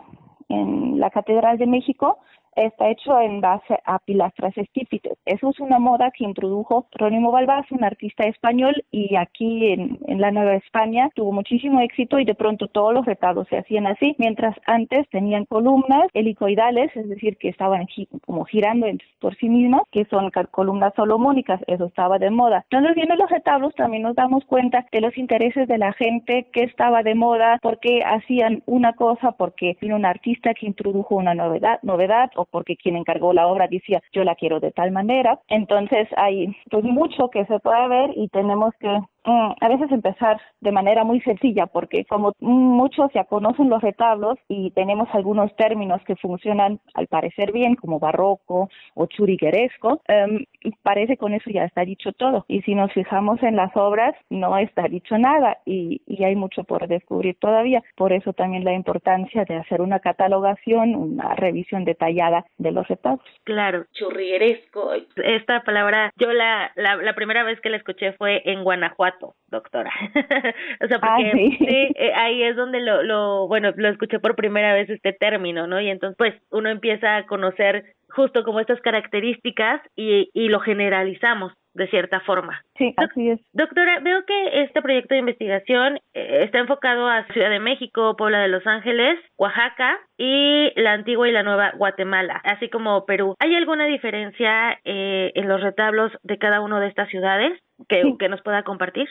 en 0.49 0.99
la 0.99 1.10
Catedral 1.12 1.58
de 1.58 1.68
México 1.68 2.20
está 2.66 2.90
hecho 2.90 3.20
en 3.20 3.42
base 3.42 3.78
a 3.86 4.00
pilastras 4.00 4.58
estípites. 4.58 5.18
Eso 5.26 5.50
es 5.50 5.60
una 5.60 5.80
moda 5.80 6.12
que 6.12 6.24
introdujo 6.24 6.88
Rónimo 6.94 7.32
Balbás, 7.32 7.72
un 7.72 7.84
artista 7.84 8.26
español, 8.26 8.84
y 8.92 9.16
aquí 9.16 9.72
en, 9.72 10.00
la 10.08 10.32
Nueva 10.32 10.56
España 10.56 11.10
tuvo 11.16 11.32
muchísimo 11.32 11.80
éxito 11.82 12.20
y 12.20 12.26
de 12.26 12.34
pronto 12.34 12.68
todos 12.68 12.94
los 12.94 13.06
retablos 13.06 13.48
se 13.50 13.58
hacían 13.58 13.86
así, 13.86 14.16
mientras 14.18 14.56
antes 14.66 15.08
tenían 15.10 15.46
columnas 15.46 16.08
helicoidales, 16.14 16.96
es 16.96 17.08
decir, 17.08 17.38
que 17.38 17.50
estaban 17.50 17.88
como 18.26 18.46
girando 18.46 18.88
por 19.20 19.36
sí 19.38 19.50
mismas, 19.50 19.82
que 19.92 20.06
son 20.06 20.32
columnas 20.52 20.94
solomónicas, 20.96 21.62
eso 21.68 21.86
estaba 21.86 22.18
de 22.18 22.32
moda. 22.32 22.66
Entonces, 22.70 22.96
viendo 22.96 23.16
los 23.16 23.30
retablos 23.30 23.76
también 23.76 24.04
nos 24.04 24.16
damos 24.16 24.44
cuenta 24.46 24.86
de 24.92 25.02
los 25.02 25.18
intereses 25.18 25.68
de 25.68 25.78
la 25.78 25.94
gente, 25.94 26.48
que 26.52 26.64
estaba 26.64 27.04
de 27.04 27.16
moda, 27.16 27.60
por 27.62 27.80
qué 27.80 28.04
hacían 28.04 28.64
una 28.66 28.94
cosa, 28.94 29.34
porque 29.34 29.78
vino 29.82 29.96
un 29.96 30.06
artista 30.06 30.54
que 30.54 30.66
introdujo 30.66 31.16
una 31.16 31.34
novedad, 31.34 31.80
novedad 31.84 32.32
o 32.36 32.47
porque 32.52 32.78
quien 32.78 32.95
encargó 32.95 33.34
la 33.34 33.48
obra 33.48 33.68
decía 33.68 34.02
yo 34.11 34.24
la 34.24 34.36
quiero 34.36 34.60
de 34.60 34.72
tal 34.72 34.91
manera. 34.91 35.40
Entonces 35.48 36.07
hay 36.18 36.56
pues 36.69 36.84
mucho 36.84 37.30
que 37.30 37.45
se 37.45 37.60
puede 37.60 37.88
ver 37.88 38.11
y 38.15 38.28
tenemos 38.30 38.74
que 38.80 38.99
a 39.28 39.68
veces 39.68 39.91
empezar 39.91 40.40
de 40.62 40.72
manera 40.72 41.04
muy 41.04 41.20
sencilla, 41.22 41.66
porque 41.66 42.06
como 42.06 42.34
muchos 42.40 43.12
ya 43.14 43.26
conocen 43.26 43.70
los 43.70 43.82
retablos 43.82 44.38
y 44.48 44.72
tenemos 44.72 45.10
algunos 45.12 45.54
términos 45.56 46.02
que 46.06 46.16
funcionan 46.16 46.80
al 46.94 47.08
parecer 47.08 47.52
bien, 47.52 47.76
como 47.76 47.99
barroco 47.99 48.70
o 48.95 49.06
churigueresco, 49.08 50.02
em, 50.08 50.45
parece 50.82 51.18
con 51.18 51.34
eso 51.34 51.49
ya 51.49 51.66
está 51.66 51.82
dicho 51.84 52.14
todo. 52.14 52.45
Y 52.48 52.62
si 52.62 52.74
nos 52.74 52.91
fijamos 52.94 53.41
en 53.44 53.56
las 53.56 53.76
obras, 53.76 54.16
no 54.30 54.58
está 54.58 54.84
dicho 54.84 55.18
nada 55.18 55.58
y, 55.66 56.02
y 56.06 56.24
hay 56.24 56.36
mucho 56.36 56.64
por 56.64 56.88
descubrir 56.88 57.36
todavía. 57.40 57.84
Por 57.95 58.14
eso 58.14 58.34
también 58.34 58.64
la 58.64 58.74
importancia 58.74 59.44
de 59.45 59.56
hacer 59.56 59.82
una 59.82 59.99
catalogación, 59.99 60.95
una 60.95 61.36
revisión 61.36 61.84
detallada 61.86 62.45
de 62.58 62.72
los 62.72 62.88
retablos. 62.88 63.26
Claro, 63.44 63.86
churrigueresco. 63.94 64.94
Esta 65.18 65.62
palabra, 65.64 66.12
yo 66.18 66.32
la, 66.32 66.72
la, 66.76 66.95
la 66.95 67.14
primera 67.14 67.44
vez 67.44 67.60
que 67.62 67.70
la 67.70 67.78
escuché 67.78 68.14
fue 68.14 68.41
en 68.45 68.64
Guanajuato 68.64 69.16
doctora. 69.48 69.91
o 70.84 70.88
sea, 70.88 70.99
porque 70.99 71.31
sí. 71.34 71.57
Eh, 71.95 72.14
ahí 72.15 72.44
es 72.44 72.56
donde 72.56 72.80
lo, 72.81 73.03
lo, 73.03 73.48
bueno, 73.48 73.72
lo 73.76 73.89
escuché 73.89 74.19
por 74.19 74.35
primera 74.35 74.73
vez 74.73 74.89
este 74.89 75.14
término, 75.14 75.68
¿no? 75.68 75.80
Y 75.80 75.89
entonces, 75.89 76.15
pues, 76.18 76.34
uno 76.52 76.69
empieza 76.69 77.18
a 77.18 77.26
conocer 77.26 77.95
justo 78.10 78.44
como 78.44 78.60
estas 78.60 78.81
características 78.81 79.81
y, 79.95 80.30
y 80.34 80.49
lo 80.49 80.60
generalizamos 80.60 81.53
de 81.78 81.88
cierta 81.88 82.20
forma. 82.22 82.64
Sí, 82.78 82.94
así 82.98 83.30
es. 83.30 83.40
Doctora, 83.54 83.99
veo 83.99 84.26
que 84.26 84.64
este 84.64 84.82
proyecto 84.82 85.14
de 85.14 85.20
investigación 85.20 85.99
eh, 86.14 86.44
está 86.44 86.58
enfocado 86.58 87.08
a 87.08 87.26
Ciudad 87.28 87.49
de 87.49 87.60
México, 87.60 88.16
Puebla 88.18 88.40
de 88.40 88.48
Los 88.48 88.66
Ángeles, 88.66 89.20
Oaxaca 89.38 89.98
y 90.18 90.72
la 90.76 90.94
antigua 90.94 91.30
y 91.30 91.32
la 91.32 91.44
nueva 91.44 91.72
Guatemala, 91.78 92.41
así 92.44 92.70
como 92.70 93.06
Perú. 93.06 93.36
¿Hay 93.40 93.56
alguna 93.56 93.86
diferencia 93.86 94.80
eh, 94.84 95.32
en 95.36 95.48
los 95.48 95.62
retablos 95.62 96.12
de 96.24 96.38
cada 96.38 96.62
una 96.62 96.80
de 96.80 96.88
estas 96.88 97.10
ciudades 97.10 97.62
que, 97.88 98.02
que 98.18 98.30
nos 98.30 98.41
pueda 98.41 98.64
compartir? 98.64 99.08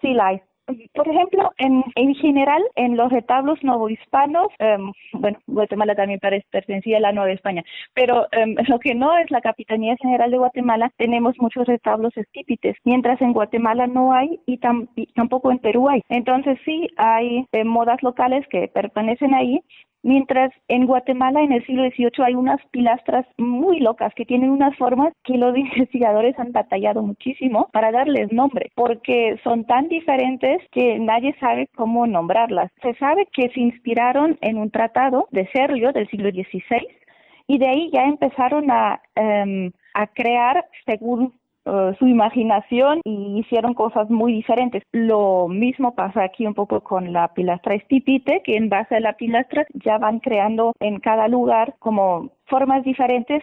Sí, 0.00 0.14
la 0.14 0.28
hay. 0.28 0.40
Por 0.94 1.08
ejemplo, 1.08 1.52
en, 1.58 1.84
en 1.94 2.14
general, 2.16 2.62
en 2.74 2.96
los 2.96 3.12
retablos 3.12 3.62
novohispanos, 3.62 4.48
um, 4.58 4.92
bueno, 5.12 5.38
Guatemala 5.46 5.94
también 5.94 6.18
pertenecía 6.50 6.96
a 6.96 7.00
la 7.00 7.12
Nueva 7.12 7.30
España, 7.30 7.62
pero 7.94 8.26
um, 8.36 8.54
lo 8.68 8.80
que 8.80 8.94
no 8.94 9.16
es 9.16 9.30
la 9.30 9.40
Capitanía 9.40 9.96
General 10.00 10.30
de 10.30 10.38
Guatemala, 10.38 10.90
tenemos 10.96 11.36
muchos 11.38 11.66
retablos 11.68 12.16
estípites, 12.16 12.76
mientras 12.84 13.20
en 13.22 13.32
Guatemala 13.32 13.86
no 13.86 14.12
hay 14.12 14.40
y, 14.46 14.58
tampoco 14.58 15.52
en 15.52 15.58
Perú 15.58 15.88
hay. 15.88 16.02
Entonces 16.08 16.58
sí, 16.64 16.88
hay 16.96 17.46
eh, 17.52 17.64
modas 17.64 18.02
locales 18.02 18.44
que 18.48 18.66
permanecen 18.66 19.34
ahí, 19.34 19.62
Mientras 20.06 20.52
en 20.68 20.86
Guatemala 20.86 21.42
en 21.42 21.50
el 21.50 21.66
siglo 21.66 21.82
XVIII 21.82 22.24
hay 22.24 22.36
unas 22.36 22.64
pilastras 22.70 23.26
muy 23.38 23.80
locas 23.80 24.14
que 24.14 24.24
tienen 24.24 24.50
unas 24.50 24.76
formas 24.76 25.12
que 25.24 25.36
los 25.36 25.58
investigadores 25.58 26.38
han 26.38 26.52
batallado 26.52 27.02
muchísimo 27.02 27.68
para 27.72 27.90
darles 27.90 28.30
nombre, 28.30 28.70
porque 28.76 29.36
son 29.42 29.64
tan 29.64 29.88
diferentes 29.88 30.62
que 30.70 31.00
nadie 31.00 31.34
sabe 31.40 31.68
cómo 31.74 32.06
nombrarlas. 32.06 32.70
Se 32.82 32.94
sabe 32.94 33.26
que 33.32 33.48
se 33.48 33.58
inspiraron 33.58 34.38
en 34.42 34.58
un 34.58 34.70
tratado 34.70 35.26
de 35.32 35.48
Serlio 35.48 35.90
del 35.90 36.08
siglo 36.08 36.30
XVI 36.30 36.86
y 37.48 37.58
de 37.58 37.66
ahí 37.66 37.90
ya 37.92 38.04
empezaron 38.04 38.70
a, 38.70 39.00
em, 39.16 39.72
a 39.92 40.06
crear 40.06 40.66
según 40.84 41.32
eh, 41.66 41.94
su 41.98 42.06
imaginación 42.06 43.00
y 43.04 43.40
hicieron 43.40 43.74
cosas 43.74 44.08
muy 44.08 44.32
diferentes. 44.32 44.82
Lo 44.92 45.48
mismo 45.48 45.94
pasa 45.94 46.22
aquí 46.22 46.46
un 46.46 46.54
poco 46.54 46.80
con 46.80 47.12
la 47.12 47.34
pilastra 47.34 47.74
estipite, 47.74 48.42
que 48.44 48.56
en 48.56 48.68
base 48.68 48.96
a 48.96 49.00
la 49.00 49.14
pilastra 49.14 49.66
ya 49.74 49.98
van 49.98 50.20
creando 50.20 50.72
en 50.80 51.00
cada 51.00 51.28
lugar 51.28 51.74
como 51.80 52.30
formas 52.46 52.84
diferentes 52.84 53.42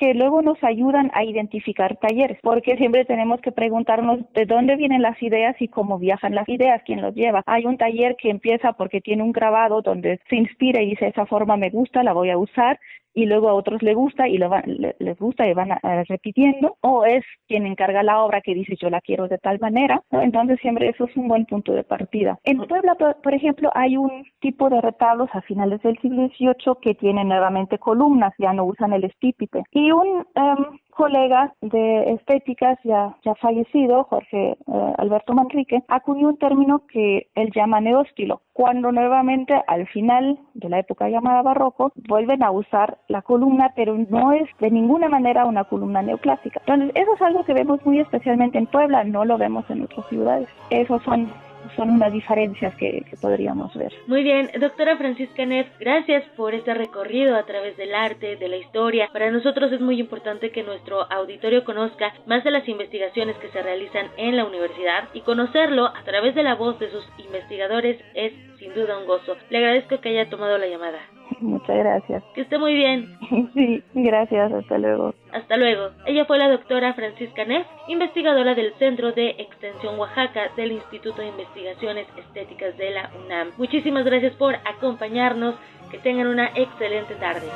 que 0.00 0.14
luego 0.14 0.40
nos 0.40 0.56
ayudan 0.64 1.10
a 1.12 1.24
identificar 1.24 1.98
talleres, 1.98 2.38
porque 2.42 2.78
siempre 2.78 3.04
tenemos 3.04 3.38
que 3.42 3.52
preguntarnos 3.52 4.20
de 4.32 4.46
dónde 4.46 4.76
vienen 4.76 5.02
las 5.02 5.22
ideas 5.22 5.54
y 5.60 5.68
cómo 5.68 5.98
viajan 5.98 6.34
las 6.34 6.48
ideas, 6.48 6.82
quién 6.86 7.02
los 7.02 7.14
lleva. 7.14 7.42
Hay 7.44 7.66
un 7.66 7.76
taller 7.76 8.16
que 8.16 8.30
empieza 8.30 8.72
porque 8.72 9.02
tiene 9.02 9.22
un 9.22 9.32
grabado 9.32 9.82
donde 9.82 10.18
se 10.30 10.36
inspira 10.36 10.80
y 10.80 10.90
dice 10.90 11.08
esa 11.08 11.26
forma 11.26 11.58
me 11.58 11.68
gusta, 11.68 12.02
la 12.02 12.14
voy 12.14 12.30
a 12.30 12.38
usar 12.38 12.80
y 13.14 13.26
luego 13.26 13.48
a 13.48 13.54
otros 13.54 13.82
les 13.82 13.94
gusta 13.94 14.28
y 14.28 14.38
lo 14.38 14.50
les 14.98 15.18
gusta 15.18 15.46
y 15.46 15.54
van 15.54 15.70
repitiendo, 16.08 16.76
o 16.80 17.04
es 17.04 17.24
quien 17.46 17.66
encarga 17.66 18.02
la 18.02 18.22
obra 18.22 18.40
que 18.40 18.54
dice 18.54 18.76
yo 18.80 18.90
la 18.90 19.00
quiero 19.00 19.28
de 19.28 19.38
tal 19.38 19.58
manera, 19.60 20.02
entonces 20.10 20.58
siempre 20.60 20.88
eso 20.88 21.04
es 21.04 21.16
un 21.16 21.28
buen 21.28 21.44
punto 21.46 21.72
de 21.72 21.84
partida. 21.84 22.38
En 22.44 22.58
Puebla, 22.58 22.94
por, 22.94 23.34
ejemplo, 23.34 23.70
hay 23.74 23.96
un 23.96 24.24
tipo 24.40 24.68
de 24.70 24.80
retablos 24.80 25.28
a 25.32 25.40
finales 25.42 25.82
del 25.82 25.98
siglo 26.00 26.28
XVIII 26.28 26.74
que 26.80 26.94
tienen 26.94 27.28
nuevamente 27.28 27.78
columnas, 27.78 28.32
ya 28.38 28.52
no 28.52 28.64
usan 28.64 28.92
el 28.92 29.04
estípite, 29.04 29.64
y 29.72 29.89
un 29.92 30.26
em, 30.34 30.78
colega 31.00 31.54
de 31.62 32.12
estéticas 32.12 32.78
ya, 32.84 33.16
ya 33.24 33.34
fallecido, 33.36 34.04
Jorge 34.04 34.50
eh, 34.52 34.94
Alberto 34.98 35.32
Manrique, 35.32 35.82
acuñó 35.88 36.28
un 36.28 36.36
término 36.36 36.82
que 36.86 37.28
él 37.34 37.50
llama 37.54 37.80
neóstilo, 37.80 38.42
cuando 38.52 38.92
nuevamente 38.92 39.54
al 39.66 39.86
final 39.88 40.38
de 40.54 40.68
la 40.68 40.80
época 40.80 41.08
llamada 41.08 41.40
barroco 41.40 41.92
vuelven 42.06 42.42
a 42.42 42.50
usar 42.50 42.98
la 43.08 43.22
columna, 43.22 43.72
pero 43.74 43.96
no 43.96 44.32
es 44.32 44.46
de 44.58 44.70
ninguna 44.70 45.08
manera 45.08 45.46
una 45.46 45.64
columna 45.64 46.02
neoclásica. 46.02 46.60
Entonces, 46.66 46.92
eso 46.94 47.14
es 47.14 47.22
algo 47.22 47.44
que 47.44 47.54
vemos 47.54 47.84
muy 47.86 48.00
especialmente 48.00 48.58
en 48.58 48.66
Puebla, 48.66 49.02
no 49.04 49.24
lo 49.24 49.38
vemos 49.38 49.64
en 49.70 49.84
otras 49.84 50.06
ciudades. 50.08 50.48
Esos 50.68 51.02
son 51.04 51.30
son 51.76 51.90
unas 51.90 52.12
diferencias 52.12 52.74
que, 52.76 53.04
podríamos 53.20 53.74
ver. 53.74 53.92
Muy 54.06 54.22
bien, 54.22 54.50
doctora 54.58 54.96
Francisca 54.96 55.44
Neff, 55.44 55.68
gracias 55.78 56.24
por 56.36 56.54
este 56.54 56.74
recorrido 56.74 57.36
a 57.36 57.44
través 57.44 57.76
del 57.76 57.94
arte, 57.94 58.36
de 58.36 58.48
la 58.48 58.56
historia. 58.56 59.08
Para 59.12 59.30
nosotros 59.30 59.72
es 59.72 59.80
muy 59.80 60.00
importante 60.00 60.50
que 60.50 60.62
nuestro 60.62 61.10
auditorio 61.12 61.64
conozca 61.64 62.12
más 62.26 62.44
de 62.44 62.50
las 62.50 62.68
investigaciones 62.68 63.36
que 63.36 63.48
se 63.48 63.62
realizan 63.62 64.08
en 64.16 64.36
la 64.36 64.44
universidad 64.44 65.08
y 65.12 65.20
conocerlo 65.20 65.86
a 65.86 66.02
través 66.04 66.34
de 66.34 66.42
la 66.42 66.54
voz 66.54 66.78
de 66.78 66.90
sus 66.90 67.06
investigadores 67.18 68.00
es 68.14 68.32
sin 68.58 68.74
duda 68.74 68.98
un 68.98 69.06
gozo. 69.06 69.36
Le 69.48 69.58
agradezco 69.58 70.00
que 70.00 70.10
haya 70.10 70.30
tomado 70.30 70.58
la 70.58 70.66
llamada. 70.66 70.98
Muchas 71.40 71.76
gracias. 71.76 72.22
Que 72.34 72.42
esté 72.42 72.58
muy 72.58 72.74
bien. 72.74 73.16
Sí, 73.54 73.82
gracias. 73.94 74.52
Hasta 74.52 74.78
luego. 74.78 75.14
Hasta 75.32 75.56
luego. 75.56 75.90
Ella 76.06 76.24
fue 76.24 76.38
la 76.38 76.48
doctora 76.48 76.94
Francisca 76.94 77.44
Neff, 77.44 77.66
investigadora 77.88 78.54
del 78.54 78.72
Centro 78.74 79.12
de 79.12 79.30
Extensión 79.38 79.98
Oaxaca 79.98 80.50
del 80.56 80.72
Instituto 80.72 81.20
de 81.22 81.28
Investigaciones 81.28 82.06
Estéticas 82.16 82.76
de 82.76 82.90
la 82.90 83.10
UNAM. 83.24 83.50
Muchísimas 83.56 84.04
gracias 84.04 84.34
por 84.34 84.54
acompañarnos. 84.54 85.54
Que 85.90 85.98
tengan 85.98 86.28
una 86.28 86.46
excelente 86.54 87.14
tarde. 87.16 87.48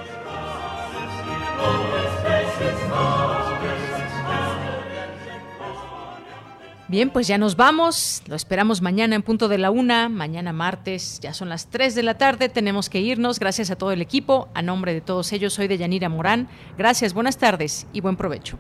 Bien, 6.87 7.09
pues 7.11 7.27
ya 7.27 7.39
nos 7.39 7.57
vamos. 7.57 8.23
Lo 8.27 8.37
esperamos 8.37 8.83
mañana 8.83 9.17
en 9.17 9.23
punto 9.23 9.49
de 9.49 9.57
la 9.57 9.71
una. 9.71 10.11
Mañana 10.11 10.53
martes, 10.53 11.19
ya 11.21 11.33
son 11.33 11.49
las 11.49 11.71
3 11.71 11.95
de 11.95 12.03
la 12.03 12.19
tarde. 12.19 12.49
Tenemos 12.51 12.91
que 12.91 13.01
irnos. 13.01 13.39
Gracias 13.39 13.71
a 13.71 13.77
todo 13.77 13.93
el 13.93 14.03
equipo. 14.03 14.49
A 14.55 14.61
nombre 14.61 14.93
de 14.93 15.01
todos 15.01 15.33
ellos, 15.33 15.55
soy 15.55 15.67
de 15.67 15.79
Yanira 15.79 16.09
Morán. 16.09 16.49
Gracias, 16.77 17.15
buenas 17.15 17.39
tardes 17.39 17.87
y 17.93 18.01
buen 18.01 18.17
provecho. 18.17 18.59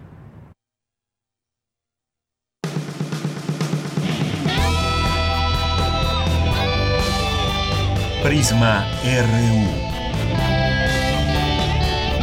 Prisma 8.22 8.86
RU. 9.04 9.94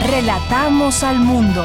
Relatamos 0.10 1.03
al 1.03 1.19
mundo. 1.19 1.64